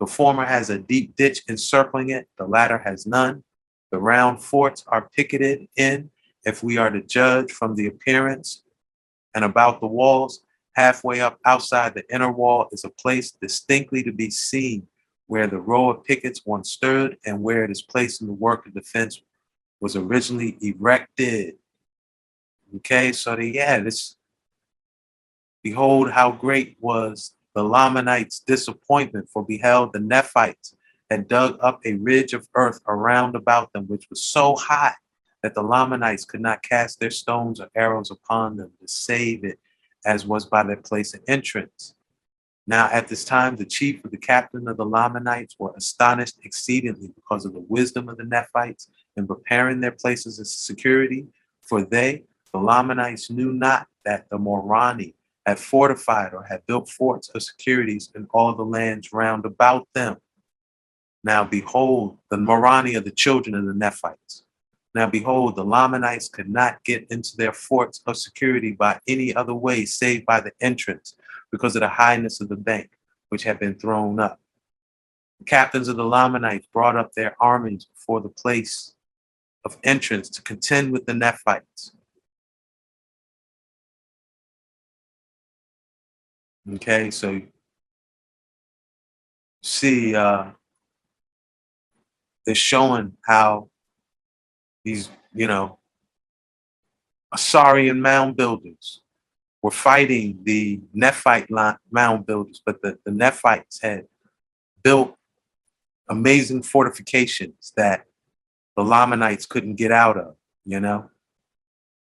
The 0.00 0.06
former 0.06 0.44
has 0.44 0.70
a 0.70 0.78
deep 0.78 1.16
ditch 1.16 1.42
encircling 1.48 2.10
it, 2.10 2.28
the 2.38 2.46
latter 2.46 2.78
has 2.78 3.06
none. 3.06 3.44
The 3.90 3.98
round 3.98 4.42
forts 4.42 4.84
are 4.88 5.10
picketed 5.14 5.68
in, 5.76 6.10
if 6.44 6.62
we 6.62 6.78
are 6.78 6.90
to 6.90 7.02
judge 7.02 7.52
from 7.52 7.76
the 7.76 7.86
appearance 7.86 8.62
and 9.34 9.44
about 9.44 9.80
the 9.80 9.86
walls. 9.86 10.40
Halfway 10.74 11.20
up 11.20 11.38
outside 11.44 11.94
the 11.94 12.04
inner 12.12 12.32
wall 12.32 12.68
is 12.72 12.84
a 12.84 12.88
place 12.88 13.32
distinctly 13.32 14.02
to 14.02 14.12
be 14.12 14.30
seen 14.30 14.86
where 15.26 15.46
the 15.46 15.60
row 15.60 15.90
of 15.90 16.04
pickets 16.04 16.46
once 16.46 16.70
stood 16.70 17.16
and 17.24 17.42
where 17.42 17.64
it 17.64 17.70
is 17.70 17.82
placed 17.82 18.22
in 18.22 18.26
the 18.26 18.32
work 18.32 18.66
of 18.66 18.74
defense 18.74 19.20
was 19.80 19.96
originally 19.96 20.56
erected. 20.62 21.56
Okay, 22.76 23.12
so 23.12 23.36
the, 23.36 23.46
yeah, 23.46 23.80
this 23.80 24.16
behold 25.62 26.10
how 26.10 26.32
great 26.32 26.76
was 26.80 27.34
the 27.54 27.62
Lamanites' 27.62 28.40
disappointment, 28.40 29.28
for 29.28 29.44
beheld 29.44 29.92
the 29.92 30.00
Nephites 30.00 30.74
had 31.10 31.28
dug 31.28 31.58
up 31.60 31.80
a 31.84 31.94
ridge 31.94 32.32
of 32.32 32.48
earth 32.54 32.80
around 32.88 33.36
about 33.36 33.72
them, 33.72 33.84
which 33.86 34.08
was 34.08 34.24
so 34.24 34.56
high 34.56 34.94
that 35.42 35.54
the 35.54 35.62
Lamanites 35.62 36.24
could 36.24 36.40
not 36.40 36.62
cast 36.62 37.00
their 37.00 37.10
stones 37.10 37.60
or 37.60 37.68
arrows 37.74 38.10
upon 38.10 38.56
them 38.56 38.70
to 38.80 38.88
save 38.88 39.44
it, 39.44 39.58
as 40.06 40.26
was 40.26 40.46
by 40.46 40.62
their 40.62 40.76
place 40.76 41.14
of 41.14 41.20
entrance. 41.28 41.94
Now, 42.66 42.88
at 42.92 43.08
this 43.08 43.24
time, 43.24 43.56
the 43.56 43.64
chief 43.64 44.04
of 44.04 44.12
the 44.12 44.16
captain 44.16 44.68
of 44.68 44.76
the 44.76 44.86
Lamanites 44.86 45.56
were 45.58 45.72
astonished 45.76 46.36
exceedingly 46.44 47.10
because 47.14 47.44
of 47.44 47.54
the 47.54 47.64
wisdom 47.68 48.08
of 48.08 48.18
the 48.18 48.24
Nephites 48.24 48.88
in 49.16 49.26
preparing 49.26 49.80
their 49.80 49.92
places 49.92 50.38
of 50.38 50.46
security. 50.46 51.26
For 51.62 51.84
they, 51.84 52.24
the 52.52 52.60
Lamanites, 52.60 53.30
knew 53.30 53.52
not 53.52 53.88
that 54.04 54.30
the 54.30 54.38
Moroni 54.38 55.14
had 55.46 55.58
fortified 55.58 56.32
or 56.32 56.44
had 56.44 56.64
built 56.66 56.88
forts 56.88 57.28
of 57.30 57.42
securities 57.42 58.10
in 58.14 58.26
all 58.30 58.54
the 58.54 58.64
lands 58.64 59.12
round 59.12 59.44
about 59.44 59.88
them. 59.94 60.16
Now, 61.24 61.44
behold, 61.44 62.18
the 62.30 62.36
Moroni 62.36 62.96
are 62.96 63.00
the 63.00 63.10
children 63.10 63.54
of 63.54 63.66
the 63.66 63.74
Nephites. 63.74 64.44
Now, 64.94 65.06
behold, 65.08 65.56
the 65.56 65.64
Lamanites 65.64 66.28
could 66.28 66.50
not 66.50 66.84
get 66.84 67.06
into 67.10 67.36
their 67.36 67.52
forts 67.52 68.00
of 68.06 68.16
security 68.16 68.72
by 68.72 69.00
any 69.08 69.34
other 69.34 69.54
way 69.54 69.84
save 69.84 70.26
by 70.26 70.40
the 70.40 70.52
entrance 70.60 71.14
because 71.50 71.76
of 71.76 71.80
the 71.80 71.88
highness 71.88 72.40
of 72.40 72.48
the 72.48 72.56
bank, 72.56 72.90
which 73.30 73.44
had 73.44 73.58
been 73.58 73.74
thrown 73.74 74.20
up. 74.20 74.38
The 75.38 75.44
captains 75.46 75.88
of 75.88 75.96
the 75.96 76.04
Lamanites 76.04 76.66
brought 76.72 76.96
up 76.96 77.12
their 77.12 77.36
armies 77.40 77.86
before 77.86 78.20
the 78.20 78.28
place 78.28 78.94
of 79.64 79.78
entrance 79.82 80.28
to 80.30 80.42
contend 80.42 80.92
with 80.92 81.06
the 81.06 81.14
Nephites. 81.14 81.92
Okay, 86.70 87.10
so 87.10 87.40
see, 89.62 90.14
uh, 90.14 90.50
they're 92.46 92.54
showing 92.54 93.14
how 93.26 93.68
these, 94.84 95.10
you 95.32 95.46
know, 95.48 95.78
Asarian 97.34 97.98
mound 97.98 98.36
builders 98.36 99.00
were 99.62 99.70
fighting 99.70 100.38
the 100.42 100.80
Nephite 100.92 101.48
mound 101.90 102.26
builders, 102.26 102.60
but 102.64 102.82
the, 102.82 102.98
the 103.04 103.12
Nephites 103.12 103.80
had 103.80 104.06
built 104.82 105.16
amazing 106.08 106.62
fortifications 106.62 107.72
that 107.76 108.04
the 108.76 108.82
Lamanites 108.82 109.46
couldn't 109.46 109.76
get 109.76 109.92
out 109.92 110.16
of, 110.16 110.36
you 110.64 110.80
know? 110.80 111.10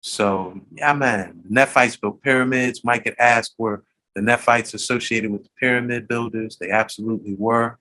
So, 0.01 0.59
yeah, 0.73 0.93
man, 0.93 1.41
the 1.43 1.53
Nephites 1.53 1.95
built 1.95 2.21
pyramids. 2.21 2.83
Mike 2.83 3.05
could 3.05 3.15
asked, 3.17 3.55
were 3.57 3.83
the 4.15 4.21
Nephites 4.21 4.73
associated 4.73 5.31
with 5.31 5.43
the 5.43 5.49
pyramid 5.59 6.07
builders? 6.07 6.57
They 6.57 6.69
absolutely 6.69 7.35
were. 7.35 7.79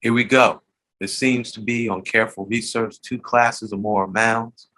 Here 0.00 0.12
we 0.12 0.24
go. 0.24 0.62
There 0.98 1.08
seems 1.08 1.52
to 1.52 1.60
be, 1.60 1.88
on 1.88 2.02
careful 2.02 2.46
research, 2.46 3.00
two 3.00 3.18
classes 3.18 3.72
or 3.72 3.78
more 3.78 4.06
mounds. 4.06 4.68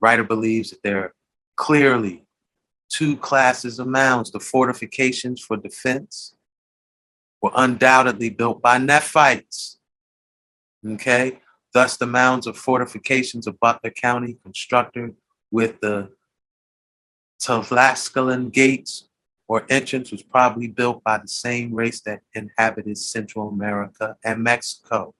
Writer 0.00 0.24
believes 0.24 0.70
that 0.70 0.82
there 0.82 0.98
are 1.00 1.14
clearly 1.56 2.24
two 2.88 3.16
classes 3.16 3.78
of 3.78 3.86
mounds. 3.86 4.30
The 4.30 4.40
fortifications 4.40 5.40
for 5.40 5.56
defense 5.56 6.34
were 7.42 7.50
undoubtedly 7.56 8.30
built 8.30 8.62
by 8.62 8.78
Nephites. 8.78 9.78
Okay, 10.86 11.40
thus 11.72 11.96
the 11.96 12.06
mounds 12.06 12.46
of 12.46 12.56
fortifications 12.56 13.46
of 13.46 13.58
Butler 13.58 13.90
County 13.90 14.36
constructed 14.42 15.16
with 15.50 15.80
the 15.80 16.10
Tlaxcalan 17.40 18.52
gates 18.52 19.08
or 19.46 19.66
entrance 19.68 20.10
was 20.10 20.22
probably 20.22 20.68
built 20.68 21.02
by 21.04 21.18
the 21.18 21.28
same 21.28 21.74
race 21.74 22.00
that 22.02 22.20
inhabited 22.34 22.96
Central 22.96 23.48
America 23.48 24.16
and 24.24 24.42
Mexico. 24.42 25.14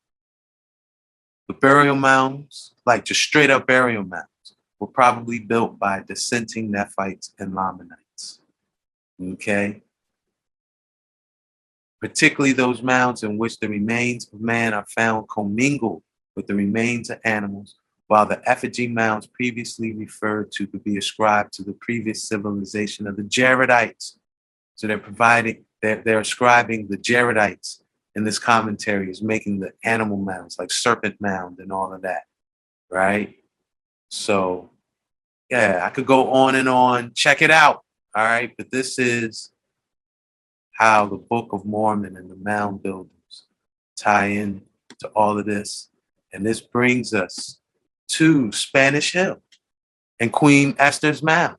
The 1.49 1.55
burial 1.55 1.97
mounds, 1.97 2.73
like 2.87 3.05
just 3.05 3.21
straight 3.21 3.51
up 3.51 3.67
burial 3.67 4.05
mounds, 4.05 4.29
were 4.81 4.87
probably 4.87 5.39
built 5.39 5.79
by 5.79 6.03
dissenting 6.07 6.71
Nephites 6.71 7.35
and 7.39 7.55
Lamanites. 7.55 8.41
Okay? 9.23 9.83
Particularly 12.01 12.53
those 12.53 12.83
mounds 12.83 13.23
in 13.23 13.39
which 13.39 13.59
the 13.59 13.69
remains 13.69 14.29
of 14.33 14.41
man 14.41 14.75
are 14.75 14.87
found 14.89 15.29
commingled 15.29 16.03
with 16.35 16.47
the 16.47 16.55
remains 16.55 17.11
of 17.11 17.21
animals, 17.25 17.77
while 18.15 18.27
the 18.27 18.49
effigy 18.49 18.87
mounds 18.87 19.27
previously 19.27 19.93
referred 19.93 20.53
to 20.53 20.69
could 20.69 20.85
be 20.85 20.99
ascribed 20.99 21.53
to 21.53 21.65
the 21.65 21.73
previous 21.73 22.23
civilization 22.23 23.09
of 23.09 23.17
the 23.17 23.25
Jaredites. 23.25 24.19
So 24.77 24.87
they're 24.87 24.99
providing, 24.99 25.65
they're, 25.83 26.01
they're 26.01 26.21
ascribing 26.21 26.87
the 26.87 26.97
Jaredites 26.97 27.83
in 28.15 28.23
this 28.23 28.39
commentary 28.39 29.11
is 29.11 29.21
making 29.21 29.59
the 29.59 29.73
animal 29.83 30.17
mounds 30.17 30.61
like 30.61 30.71
serpent 30.71 31.17
mound 31.21 31.59
and 31.59 31.73
all 31.73 31.93
of 31.93 32.03
that, 32.03 32.23
right? 32.89 33.35
So, 34.11 34.71
yeah, 35.51 35.81
I 35.83 35.91
could 35.91 36.07
go 36.07 36.31
on 36.31 36.55
and 36.55 36.69
on. 36.69 37.15
Check 37.15 37.43
it 37.43 37.51
out, 37.51 37.83
all 38.15 38.25
right? 38.25 38.55
But 38.57 38.71
this 38.71 38.97
is 38.97 39.51
how 40.75 41.07
the 41.07 41.17
Book 41.17 41.49
of 41.53 41.65
Mormon 41.65 42.17
and 42.17 42.31
the 42.31 42.37
mound 42.37 42.81
builders 42.81 43.11
tie 43.99 44.27
in 44.27 44.63
to 45.01 45.09
all 45.17 45.37
of 45.37 45.47
this. 45.47 45.89
And 46.33 46.47
this 46.47 46.61
brings 46.61 47.13
us 47.13 47.59
to 48.09 48.53
Spanish 48.53 49.13
Hill 49.13 49.43
and 50.21 50.33
Queen 50.33 50.75
Esther's 50.79 51.23
Mound, 51.23 51.57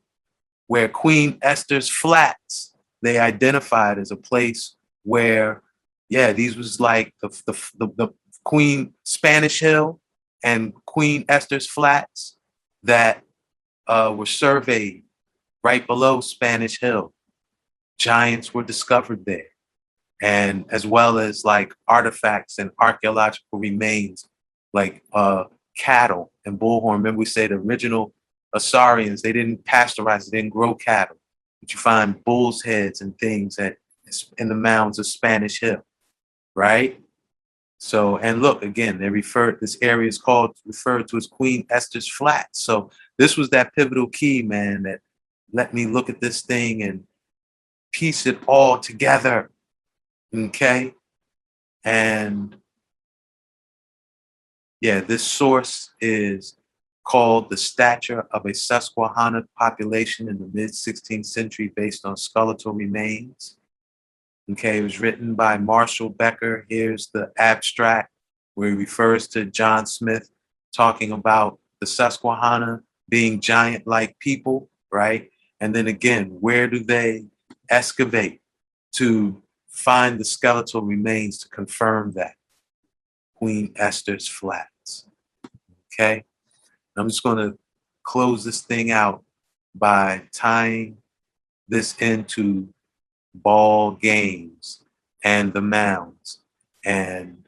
where 0.68 0.88
Queen 0.88 1.38
Esther's 1.42 1.90
Flats, 1.90 2.74
they 3.02 3.20
identified 3.20 4.00
as 4.00 4.12
a 4.12 4.18
place 4.18 4.76
where 5.04 5.62
yeah, 6.10 6.34
these 6.34 6.56
was 6.56 6.80
like 6.80 7.14
the, 7.22 7.30
the, 7.48 7.54
the, 7.78 7.88
the 7.98 8.08
Queen 8.44 8.94
Spanish 9.04 9.60
Hill 9.60 10.00
and 10.44 10.74
Queen 10.86 11.26
Esther's 11.28 11.68
Flats 11.68 12.38
that 12.84 13.24
uh, 13.88 14.14
were 14.16 14.28
surveyed 14.28 15.04
right 15.64 15.86
below 15.88 16.22
Spanish 16.22 16.80
Hill. 16.80 17.14
Giants 17.98 18.54
were 18.54 18.64
discovered 18.64 19.26
there. 19.26 19.48
and 20.22 20.66
as 20.70 20.86
well 20.86 21.20
as 21.20 21.44
like 21.44 21.74
artifacts 21.88 22.58
and 22.60 22.72
archaeological 22.80 23.60
remains 23.60 24.28
like 24.74 25.04
uh, 25.14 25.46
cattle 25.78 26.32
and 26.46 26.60
bullhorn. 26.60 26.94
Remember, 26.94 27.20
we 27.20 27.26
said 27.26 27.52
the 27.52 27.56
original 27.56 28.14
Asarians, 28.56 29.22
they 29.22 29.34
didn't 29.34 29.66
pasteurize, 29.66 30.30
they 30.30 30.38
didn't 30.38 30.54
grow 30.54 30.74
cattle. 30.74 31.18
But 31.62 31.74
you 31.74 31.80
find 31.80 32.24
bull's 32.24 32.62
heads 32.62 33.02
and 33.02 33.18
things 33.18 33.58
at 33.60 33.78
in 34.38 34.50
the 34.50 34.56
mounds 34.56 35.00
of 35.00 35.08
Spanish 35.08 35.60
Hill, 35.60 35.84
right? 36.56 37.00
So, 37.80 38.18
and 38.18 38.42
look 38.42 38.64
again, 38.64 39.00
they 39.00 39.10
refer 39.10 39.58
this 39.60 39.78
area 39.82 40.08
is 40.08 40.18
called 40.18 40.58
referred 40.66 41.08
to 41.10 41.18
as 41.18 41.28
Queen 41.28 41.66
Esther's 41.70 42.10
Flat. 42.10 42.48
So 42.54 42.90
this 43.18 43.36
was 43.36 43.50
that 43.50 43.76
pivotal 43.76 44.08
key, 44.08 44.42
man, 44.42 44.84
that 44.84 45.02
let 45.52 45.74
me 45.74 45.86
look 45.86 46.10
at 46.10 46.22
this 46.22 46.42
thing 46.42 46.84
and 46.84 47.04
piece 47.92 48.26
it 48.26 48.40
all 48.48 48.80
together. 48.80 49.50
Okay. 50.34 50.94
And 51.84 52.56
yeah, 54.82 55.02
this 55.02 55.24
source 55.24 55.92
is 56.00 56.56
called 57.06 57.50
The 57.50 57.58
Stature 57.58 58.28
of 58.32 58.46
a 58.46 58.54
Susquehanna 58.54 59.44
Population 59.58 60.28
in 60.28 60.40
the 60.40 60.50
Mid 60.54 60.72
16th 60.72 61.26
Century 61.26 61.72
based 61.76 62.06
on 62.06 62.18
skeletal 62.18 62.74
remains. 62.74 63.58
Okay, 64.52 64.80
it 64.80 64.84
was 64.84 65.00
written 65.00 65.34
by 65.36 65.58
Marshall 65.58 66.10
Becker. 66.10 66.66
Here's 66.70 67.08
the 67.08 67.32
abstract 67.38 68.12
where 68.56 68.70
he 68.70 68.76
refers 68.76 69.28
to 69.30 69.46
John 69.46 69.86
Smith 69.86 70.30
talking 70.76 71.12
about 71.12 71.60
the 71.80 71.88
Susquehanna 71.88 72.82
being 73.10 73.40
giant 73.40 73.88
like 73.88 74.18
people, 74.20 74.70
right? 74.92 75.30
And 75.60 75.74
then 75.74 75.88
again, 75.88 76.38
where 76.40 76.68
do 76.68 76.80
they 76.80 77.26
excavate 77.70 78.42
to 78.94 79.42
find 79.70 80.20
the 80.20 80.26
skeletal 80.26 80.82
remains 80.82 81.40
to 81.40 81.50
confirm 81.50 82.14
that? 82.14 82.34
Queen 83.46 83.72
Esther's 83.76 84.28
Flats. 84.28 85.06
Okay, 85.94 86.24
I'm 86.98 87.08
just 87.08 87.22
going 87.22 87.38
to 87.38 87.56
close 88.02 88.44
this 88.44 88.62
thing 88.62 88.90
out 88.90 89.24
by 89.76 90.24
tying 90.34 90.98
this 91.68 91.96
into 91.98 92.68
ball 93.36 93.92
games 93.92 94.84
and 95.24 95.54
the 95.54 95.62
mounds. 95.62 96.40
And 96.84 97.46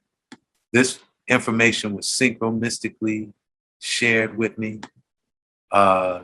this 0.71 0.99
information 1.27 1.95
was 1.95 2.05
synchronistically 2.05 3.33
shared 3.79 4.37
with 4.37 4.55
me, 4.59 4.81
uh, 5.71 6.19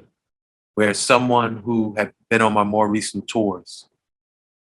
where 0.75 0.93
someone 0.93 1.57
who 1.57 1.95
had 1.97 2.13
been 2.29 2.43
on 2.43 2.53
my 2.53 2.63
more 2.63 2.87
recent 2.87 3.27
tours 3.27 3.89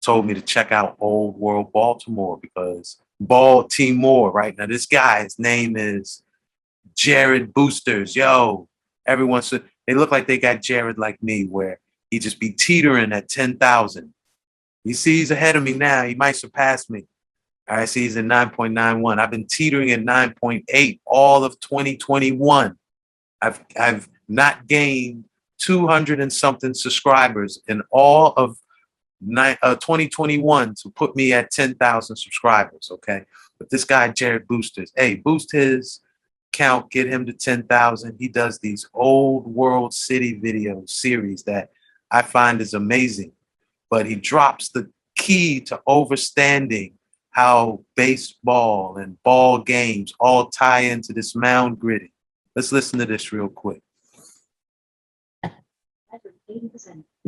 told 0.02 0.26
me 0.26 0.34
to 0.34 0.40
check 0.40 0.72
out 0.72 0.96
Old 0.98 1.38
World 1.38 1.70
Baltimore 1.72 2.36
because 2.42 3.00
Baltimore, 3.20 4.30
right 4.30 4.56
now, 4.56 4.66
this 4.66 4.86
guy's 4.86 5.38
name 5.38 5.76
is 5.76 6.22
Jared 6.94 7.52
Boosters. 7.52 8.14
Yo, 8.14 8.68
everyone 9.06 9.42
said 9.42 9.64
they 9.86 9.94
look 9.94 10.10
like 10.10 10.26
they 10.26 10.38
got 10.38 10.62
Jared 10.62 10.98
like 10.98 11.22
me, 11.22 11.44
where 11.46 11.80
he 12.10 12.18
just 12.18 12.40
be 12.40 12.50
teetering 12.50 13.12
at 13.12 13.28
10,000 13.28 14.14
he 14.88 14.94
sees 14.94 15.30
ahead 15.30 15.54
of 15.54 15.62
me 15.62 15.74
now. 15.74 16.04
He 16.04 16.14
might 16.14 16.36
surpass 16.36 16.88
me. 16.88 17.04
All 17.68 17.76
right, 17.76 17.88
see, 17.88 18.04
he's 18.04 18.16
at 18.16 18.24
9.91. 18.24 19.18
I've 19.18 19.30
been 19.30 19.46
teetering 19.46 19.90
at 19.90 20.00
9.8 20.00 21.00
all 21.04 21.44
of 21.44 21.60
2021. 21.60 22.74
I've 23.42 23.64
I've 23.78 24.08
not 24.26 24.66
gained 24.66 25.24
200 25.58 26.20
and 26.20 26.32
something 26.32 26.72
subscribers 26.72 27.60
in 27.68 27.82
all 27.90 28.32
of 28.38 28.56
uh, 29.62 29.74
2021 29.76 30.74
to 30.82 30.90
put 30.90 31.16
me 31.16 31.32
at 31.32 31.50
10,000 31.50 32.16
subscribers. 32.16 32.88
Okay, 32.92 33.22
but 33.58 33.70
this 33.70 33.84
guy 33.84 34.08
Jared 34.08 34.46
Boosters, 34.46 34.92
hey, 34.96 35.16
boost 35.16 35.52
his 35.52 36.00
count, 36.52 36.90
get 36.90 37.08
him 37.08 37.26
to 37.26 37.32
10,000. 37.32 38.16
He 38.18 38.28
does 38.28 38.58
these 38.58 38.88
old 38.94 39.46
world 39.46 39.92
city 39.92 40.34
video 40.34 40.82
series 40.86 41.42
that 41.44 41.70
I 42.10 42.22
find 42.22 42.60
is 42.60 42.74
amazing 42.74 43.32
but 43.90 44.06
he 44.06 44.14
drops 44.14 44.70
the 44.70 44.90
key 45.16 45.60
to 45.60 45.80
overstanding 45.88 46.92
how 47.30 47.84
baseball 47.96 48.96
and 48.96 49.22
ball 49.22 49.58
games 49.58 50.12
all 50.18 50.48
tie 50.48 50.80
into 50.80 51.12
this 51.12 51.34
mound 51.34 51.78
gritty. 51.78 52.12
Let's 52.56 52.72
listen 52.72 52.98
to 52.98 53.06
this 53.06 53.32
real 53.32 53.48
quick. 53.48 53.82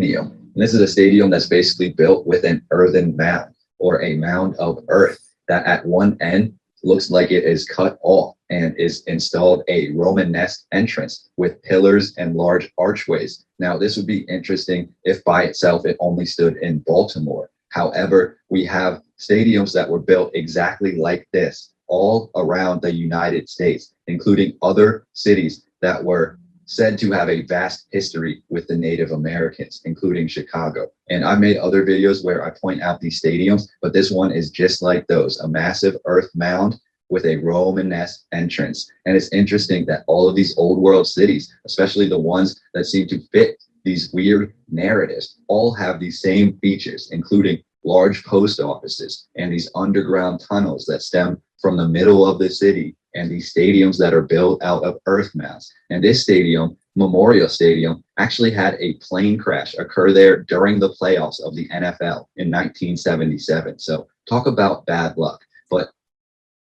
Stadium. 0.01 0.51
This 0.55 0.73
is 0.73 0.81
a 0.81 0.89
stadium 0.89 1.29
that's 1.29 1.47
basically 1.47 1.93
built 1.93 2.27
with 2.27 2.45
an 2.45 2.65
earthen 2.71 3.15
mound 3.19 3.55
or 3.79 4.01
a 4.01 4.17
mound 4.17 4.57
of 4.57 4.83
earth 4.89 5.21
that 5.47 5.67
at 5.67 5.85
one 5.85 6.17
end 6.23 6.55
looks 6.83 7.11
like 7.11 7.31
it 7.31 7.45
is 7.45 7.69
cut 7.69 7.99
off 8.03 8.35
and 8.49 8.75
is 8.79 9.03
installed 9.09 9.63
a 9.69 9.91
Romanesque 9.91 10.65
entrance 10.73 11.29
with 11.37 11.63
pillars 11.65 12.15
and 12.17 12.35
large 12.35 12.73
archways. 12.79 13.45
Now, 13.59 13.77
this 13.77 13.99
would 13.99 14.07
be 14.07 14.21
interesting 14.21 14.89
if 15.05 15.23
by 15.25 15.43
itself 15.43 15.85
it 15.85 15.99
only 16.01 16.25
stood 16.25 16.57
in 16.63 16.79
Baltimore. 16.87 17.51
However, 17.69 18.39
we 18.49 18.65
have 18.65 19.03
stadiums 19.19 19.75
that 19.75 19.91
were 19.91 20.01
built 20.01 20.31
exactly 20.35 20.97
like 20.97 21.29
this 21.35 21.75
all 21.89 22.31
around 22.37 22.81
the 22.81 22.95
United 22.95 23.51
States, 23.51 23.93
including 24.07 24.57
other 24.63 25.05
cities 25.13 25.67
that 25.83 26.03
were 26.03 26.39
said 26.71 26.97
to 26.97 27.11
have 27.11 27.29
a 27.29 27.43
vast 27.47 27.89
history 27.91 28.45
with 28.49 28.69
the 28.69 28.77
Native 28.77 29.11
Americans, 29.11 29.81
including 29.85 30.29
Chicago. 30.29 30.87
And 31.09 31.25
I've 31.25 31.41
made 31.41 31.57
other 31.57 31.85
videos 31.85 32.23
where 32.23 32.45
I 32.45 32.51
point 32.51 32.81
out 32.81 33.01
these 33.01 33.21
stadiums, 33.21 33.67
but 33.83 33.93
this 33.93 34.13
one 34.13 34.31
is 34.31 34.51
just 34.51 34.81
like 34.81 35.05
those 35.09 35.41
a 35.41 35.49
massive 35.49 35.97
earth 36.05 36.31
mound 36.33 36.77
with 37.09 37.27
a 37.27 37.39
Romanesque 37.39 38.21
entrance. 38.31 38.89
And 39.05 39.17
it's 39.17 39.33
interesting 39.33 39.85
that 39.87 40.05
all 40.07 40.29
of 40.29 40.37
these 40.37 40.57
old 40.57 40.79
world 40.79 41.09
cities, 41.09 41.53
especially 41.67 42.09
the 42.09 42.21
ones 42.21 42.61
that 42.75 42.85
seem 42.85 43.09
to 43.09 43.21
fit 43.33 43.61
these 43.85 44.13
weird 44.13 44.55
narratives, 44.71 45.41
all 45.49 45.75
have 45.75 45.99
these 45.99 46.21
same 46.21 46.57
features, 46.59 47.11
including 47.11 47.65
large 47.83 48.23
post 48.23 48.61
offices 48.61 49.27
and 49.37 49.53
these 49.53 49.69
underground 49.75 50.41
tunnels 50.49 50.85
that 50.85 51.03
stem 51.03 51.43
from 51.61 51.77
the 51.77 51.89
middle 51.89 52.27
of 52.27 52.39
the 52.39 52.49
city 52.49 52.97
and 53.15 53.31
these 53.31 53.53
stadiums 53.53 53.99
that 53.99 54.15
are 54.15 54.23
built 54.23 54.63
out 54.63 54.85
of 54.85 54.99
earth 55.07 55.35
mass. 55.35 55.71
And 55.91 56.03
this 56.03 56.23
stadium, 56.23 56.77
Memorial 56.95 57.49
Stadium, 57.49 58.05
actually 58.19 58.53
had 58.53 58.77
a 58.79 58.95
plane 58.95 59.39
crash 59.39 59.75
occur 59.75 60.13
there 60.13 60.43
during 60.45 60.79
the 60.79 60.95
playoffs 61.01 61.43
of 61.43 61.55
the 61.57 61.69
NFL 61.69 62.27
in 62.37 62.51
1977. 62.51 63.79
So 63.79 64.07
talk 64.29 64.47
about 64.47 64.87
bad 64.87 65.17
luck. 65.17 65.41
But 65.71 65.89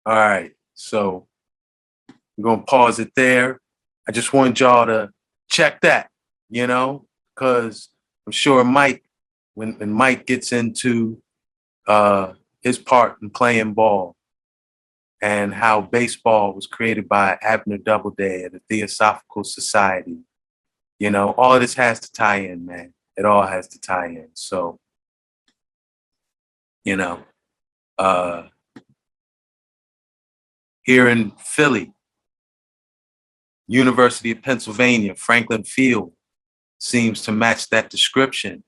all 0.06 0.16
right, 0.16 0.52
so 0.74 1.28
we're 2.38 2.44
gonna 2.44 2.64
pause 2.64 3.00
it 3.00 3.12
there. 3.16 3.60
I 4.08 4.12
just 4.12 4.34
want 4.34 4.60
y'all 4.60 4.88
to 4.88 5.12
check 5.50 5.82
that, 5.82 6.10
you 6.50 6.66
know, 6.66 7.06
because 7.36 7.90
I'm 8.26 8.32
sure 8.32 8.64
Mike, 8.64 9.04
when, 9.54 9.74
when 9.74 9.92
Mike 9.92 10.26
gets 10.26 10.52
into 10.52 11.22
uh, 11.88 12.34
his 12.62 12.78
part 12.78 13.18
in 13.22 13.30
playing 13.30 13.74
ball, 13.74 14.16
and 15.22 15.54
how 15.54 15.82
baseball 15.82 16.54
was 16.54 16.68
created 16.68 17.08
by 17.10 17.38
Abner 17.42 17.78
Doubleday 17.78 18.44
at 18.44 18.54
the 18.54 18.62
Theosophical 18.70 19.44
Society. 19.44 20.20
You 21.00 21.12
know, 21.12 21.32
all 21.32 21.54
of 21.56 21.62
this 21.62 21.76
has 21.76 22.00
to 22.02 22.12
tie 22.12 22.38
in, 22.38 22.66
man. 22.66 22.94
It 23.18 23.26
all 23.26 23.46
has 23.46 23.68
to 23.70 23.82
tie 23.82 24.08
in. 24.08 24.30
So, 24.34 24.80
you 26.84 26.96
know, 26.96 27.20
uh, 27.98 28.44
here 30.84 31.08
in 31.08 31.32
Philly, 31.32 31.94
University 33.68 34.32
of 34.32 34.42
Pennsylvania, 34.42 35.16
Franklin 35.16 35.64
Field 35.64 36.14
seems 36.80 37.22
to 37.24 37.32
match 37.32 37.70
that 37.70 37.90
description 37.90 38.64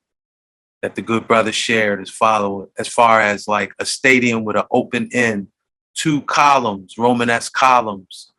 that 0.82 0.96
the 0.96 1.02
good 1.02 1.28
brother 1.28 1.52
shared 1.52 2.02
as 2.02 2.10
follow 2.10 2.70
as 2.78 2.88
far 2.88 3.22
as 3.22 3.48
like 3.48 3.74
a 3.80 3.86
stadium 3.86 4.44
with 4.44 4.58
an 4.58 4.66
open 4.72 5.10
end 5.14 5.48
two 5.96 6.22
columns, 6.22 6.98
Romanesque 6.98 7.54
columns, 7.54 8.32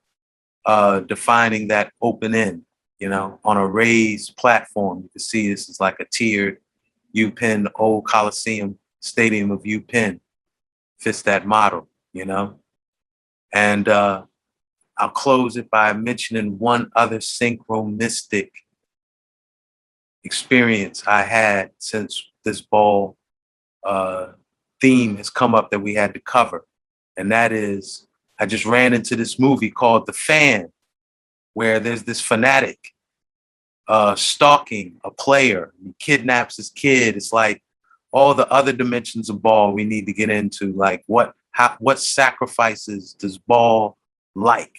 uh, 0.64 1.00
defining 1.00 1.68
that 1.68 1.92
open 2.00 2.34
end, 2.34 2.62
you 2.98 3.08
know, 3.08 3.39
on 3.44 3.56
a 3.56 3.66
raised 3.66 4.36
platform. 4.36 5.02
You 5.02 5.08
can 5.10 5.20
see 5.20 5.48
this 5.48 5.68
is 5.68 5.81
like 5.81 5.97
a 6.00 6.05
tiered 6.05 6.58
UPenn, 7.14 7.70
old 7.76 8.06
Coliseum 8.06 8.78
Stadium 9.00 9.50
of 9.50 9.62
UPenn 9.62 10.20
fits 10.98 11.22
that 11.22 11.47
model, 11.47 11.89
you 12.12 12.24
know. 12.24 12.60
And 13.52 13.89
uh, 13.89 14.22
I'll 14.97 15.10
close 15.10 15.56
it 15.56 15.68
by 15.68 15.92
mentioning 15.92 16.58
one 16.58 16.90
other 16.94 17.18
synchronistic 17.18 18.50
experience 20.24 21.02
I 21.06 21.22
had 21.22 21.70
since 21.78 22.31
this 22.44 22.60
ball 22.60 23.16
uh, 23.84 24.28
theme 24.81 25.16
has 25.16 25.28
come 25.28 25.55
up 25.55 25.70
that 25.70 25.81
we 25.81 25.94
had 25.94 26.14
to 26.14 26.20
cover 26.20 26.64
and 27.16 27.31
that 27.32 27.52
is 27.52 28.07
I 28.39 28.47
just 28.47 28.66
ran 28.66 28.92
into 28.92 29.15
this 29.15 29.39
movie 29.39 29.70
called 29.70 30.07
The 30.07 30.12
Fan, 30.12 30.73
where 31.55 31.78
there's 31.78 32.02
this 32.02 32.20
fanatic 32.20 32.78
uh, 33.89 34.15
stalking 34.16 35.00
a 35.05 35.10
player. 35.10 35.73
He 35.82 35.94
kidnaps 35.99 36.57
his 36.57 36.70
kid. 36.70 37.16
It's 37.16 37.32
like 37.32 37.62
all 38.10 38.34
the 38.34 38.50
other 38.50 38.73
dimensions 38.73 39.31
of 39.31 39.42
ball 39.42 39.73
we 39.73 39.84
need 39.84 40.07
to 40.07 40.12
get 40.12 40.31
into, 40.31 40.73
like 40.73 41.02
what 41.07 41.34
how 41.52 41.76
what 41.78 42.00
sacrifices 42.00 43.15
does 43.15 43.39
Baal 43.39 43.97
like, 44.34 44.78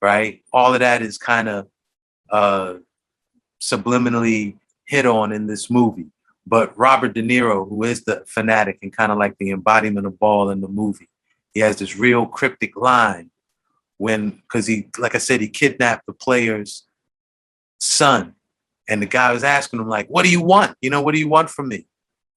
right? 0.00 0.42
All 0.52 0.74
of 0.74 0.80
that 0.80 1.02
is 1.02 1.18
kind 1.18 1.48
of 1.48 1.68
uh 2.30 2.74
subliminally 3.60 4.56
hit 4.84 5.06
on 5.06 5.32
in 5.32 5.46
this 5.46 5.70
movie. 5.70 6.10
But 6.46 6.76
Robert 6.76 7.14
De 7.14 7.22
Niro, 7.22 7.68
who 7.68 7.84
is 7.84 8.04
the 8.04 8.24
fanatic 8.26 8.78
and 8.82 8.92
kind 8.92 9.12
of 9.12 9.18
like 9.18 9.38
the 9.38 9.50
embodiment 9.50 10.06
of 10.06 10.18
Baal 10.18 10.50
in 10.50 10.60
the 10.60 10.68
movie, 10.68 11.08
he 11.52 11.60
has 11.60 11.76
this 11.76 11.96
real 11.96 12.26
cryptic 12.26 12.76
line 12.76 13.30
when 13.98 14.30
because 14.30 14.66
he 14.66 14.88
like 14.98 15.14
I 15.14 15.18
said, 15.18 15.40
he 15.40 15.48
kidnapped 15.48 16.06
the 16.06 16.12
player's 16.12 16.86
son. 17.80 18.34
And 18.88 19.00
the 19.00 19.06
guy 19.06 19.32
was 19.32 19.44
asking 19.44 19.80
him, 19.80 19.88
like, 19.88 20.08
what 20.08 20.24
do 20.24 20.30
you 20.30 20.42
want? 20.42 20.76
You 20.80 20.90
know, 20.90 21.00
what 21.02 21.14
do 21.14 21.20
you 21.20 21.28
want 21.28 21.50
from 21.50 21.68
me? 21.68 21.86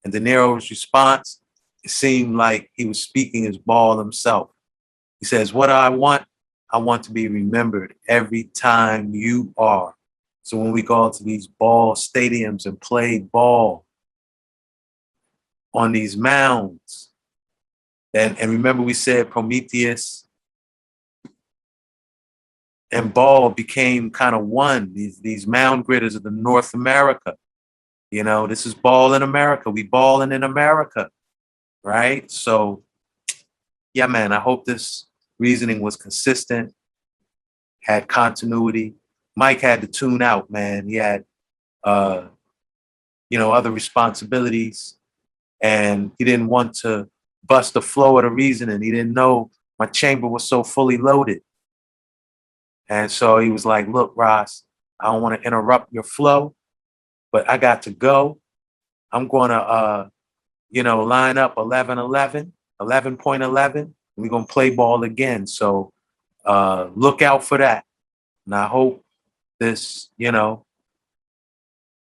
And 0.04 0.14
De 0.14 0.20
Niro's 0.20 0.70
response, 0.70 1.42
it 1.84 1.90
seemed 1.90 2.36
like 2.36 2.70
he 2.74 2.86
was 2.86 3.02
speaking 3.02 3.46
his 3.46 3.58
Baal 3.58 3.98
himself. 3.98 4.52
He 5.20 5.26
says, 5.26 5.54
What 5.54 5.70
I 5.70 5.90
want? 5.90 6.24
I 6.72 6.78
want 6.78 7.04
to 7.04 7.12
be 7.12 7.28
remembered 7.28 7.96
every 8.08 8.46
time 8.46 9.14
you 9.14 9.54
are. 9.58 9.96
So 10.44 10.58
when 10.58 10.72
we 10.72 10.82
go 10.82 11.10
to 11.10 11.24
these 11.24 11.48
ball 11.48 11.96
stadiums 11.96 12.66
and 12.66 12.80
play 12.80 13.20
ball 13.20 13.86
on 15.74 15.92
these 15.92 16.16
mounds, 16.16 17.05
and, 18.16 18.40
and 18.40 18.50
remember 18.50 18.82
we 18.82 18.94
said 18.94 19.30
Prometheus 19.30 20.26
and 22.90 23.14
Baal 23.14 23.50
became 23.50 24.10
kind 24.10 24.34
of 24.34 24.46
one, 24.46 24.94
these, 24.94 25.20
these 25.20 25.46
mound 25.46 25.86
gritters 25.86 26.16
of 26.16 26.24
the 26.24 26.32
North 26.32 26.74
America. 26.74 27.36
You 28.12 28.24
know, 28.24 28.48
this 28.48 28.66
is 28.66 28.74
Baal 28.74 29.14
in 29.16 29.22
America. 29.22 29.70
We 29.70 29.84
balling 29.84 30.32
in 30.32 30.44
America, 30.44 31.10
right? 31.84 32.32
So, 32.32 32.84
yeah, 33.94 34.08
man, 34.08 34.32
I 34.32 34.40
hope 34.40 34.64
this 34.64 35.08
reasoning 35.38 35.82
was 35.82 35.98
consistent, 35.98 36.74
had 37.82 38.08
continuity. 38.08 38.94
Mike 39.36 39.60
had 39.60 39.82
to 39.82 39.88
tune 39.88 40.22
out, 40.22 40.50
man. 40.50 40.88
He 40.88 40.96
had, 40.96 41.26
uh, 41.84 42.28
you 43.30 43.38
know, 43.38 43.52
other 43.52 43.72
responsibilities, 43.72 44.96
and 45.62 46.12
he 46.18 46.24
didn't 46.24 46.48
want 46.48 46.76
to 46.76 47.10
bust 47.48 47.74
the 47.74 47.82
flow 47.82 48.18
of 48.18 48.24
the 48.24 48.30
reasoning. 48.30 48.82
He 48.82 48.92
didn't 48.92 49.14
know 49.14 49.52
my 49.80 49.86
chamber 49.86 50.28
was 50.28 50.48
so 50.48 50.64
fully 50.64 50.98
loaded. 50.98 51.42
And 52.88 53.12
so 53.12 53.40
he 53.40 53.50
was 53.50 53.66
like, 53.66 53.88
Look, 53.88 54.14
Ross, 54.16 54.64
I 55.00 55.06
don't 55.06 55.22
want 55.22 55.42
to 55.42 55.48
interrupt 55.48 55.92
your 55.92 56.04
flow, 56.04 56.56
but 57.32 57.50
I 57.50 57.58
got 57.58 57.82
to 57.84 57.92
go. 57.92 58.40
I'm 59.12 59.28
going 59.28 59.50
to, 59.50 59.58
uh, 59.58 60.10
you 60.70 60.84
know, 60.84 61.04
line 61.04 61.38
up 61.38 61.56
11 61.58 61.98
11, 61.98 62.54
11.11. 62.82 63.94
We're 64.18 64.30
going 64.30 64.46
to 64.46 64.54
play 64.54 64.70
ball 64.70 65.04
again. 65.04 65.48
So 65.48 65.92
uh, 66.46 66.90
look 66.96 67.22
out 67.22 67.44
for 67.44 67.58
that. 67.58 67.86
And 68.46 68.56
I 68.56 68.68
hope 68.68 69.04
this, 69.60 70.10
you 70.18 70.32
know, 70.32 70.66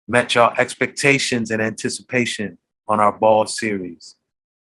met 0.08 0.36
your 0.36 0.58
expectations 0.60 1.52
and 1.52 1.62
anticipation 1.62 2.58
on 2.88 3.00
our 3.00 3.12
ball 3.12 3.46
series. 3.48 4.17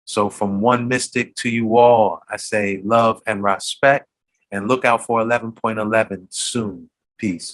So 0.05 0.28
from 0.28 0.60
one 0.60 0.89
mystic 0.89 1.34
to 1.36 1.49
you 1.49 1.76
all, 1.76 2.20
I 2.28 2.36
say 2.36 2.81
love 2.84 3.23
and 3.26 3.42
respect 3.42 4.07
and 4.50 4.68
look 4.68 4.84
out 4.84 5.05
for 5.05 5.20
11.11 5.23 6.26
soon. 6.31 6.91
Peace. 7.18 7.52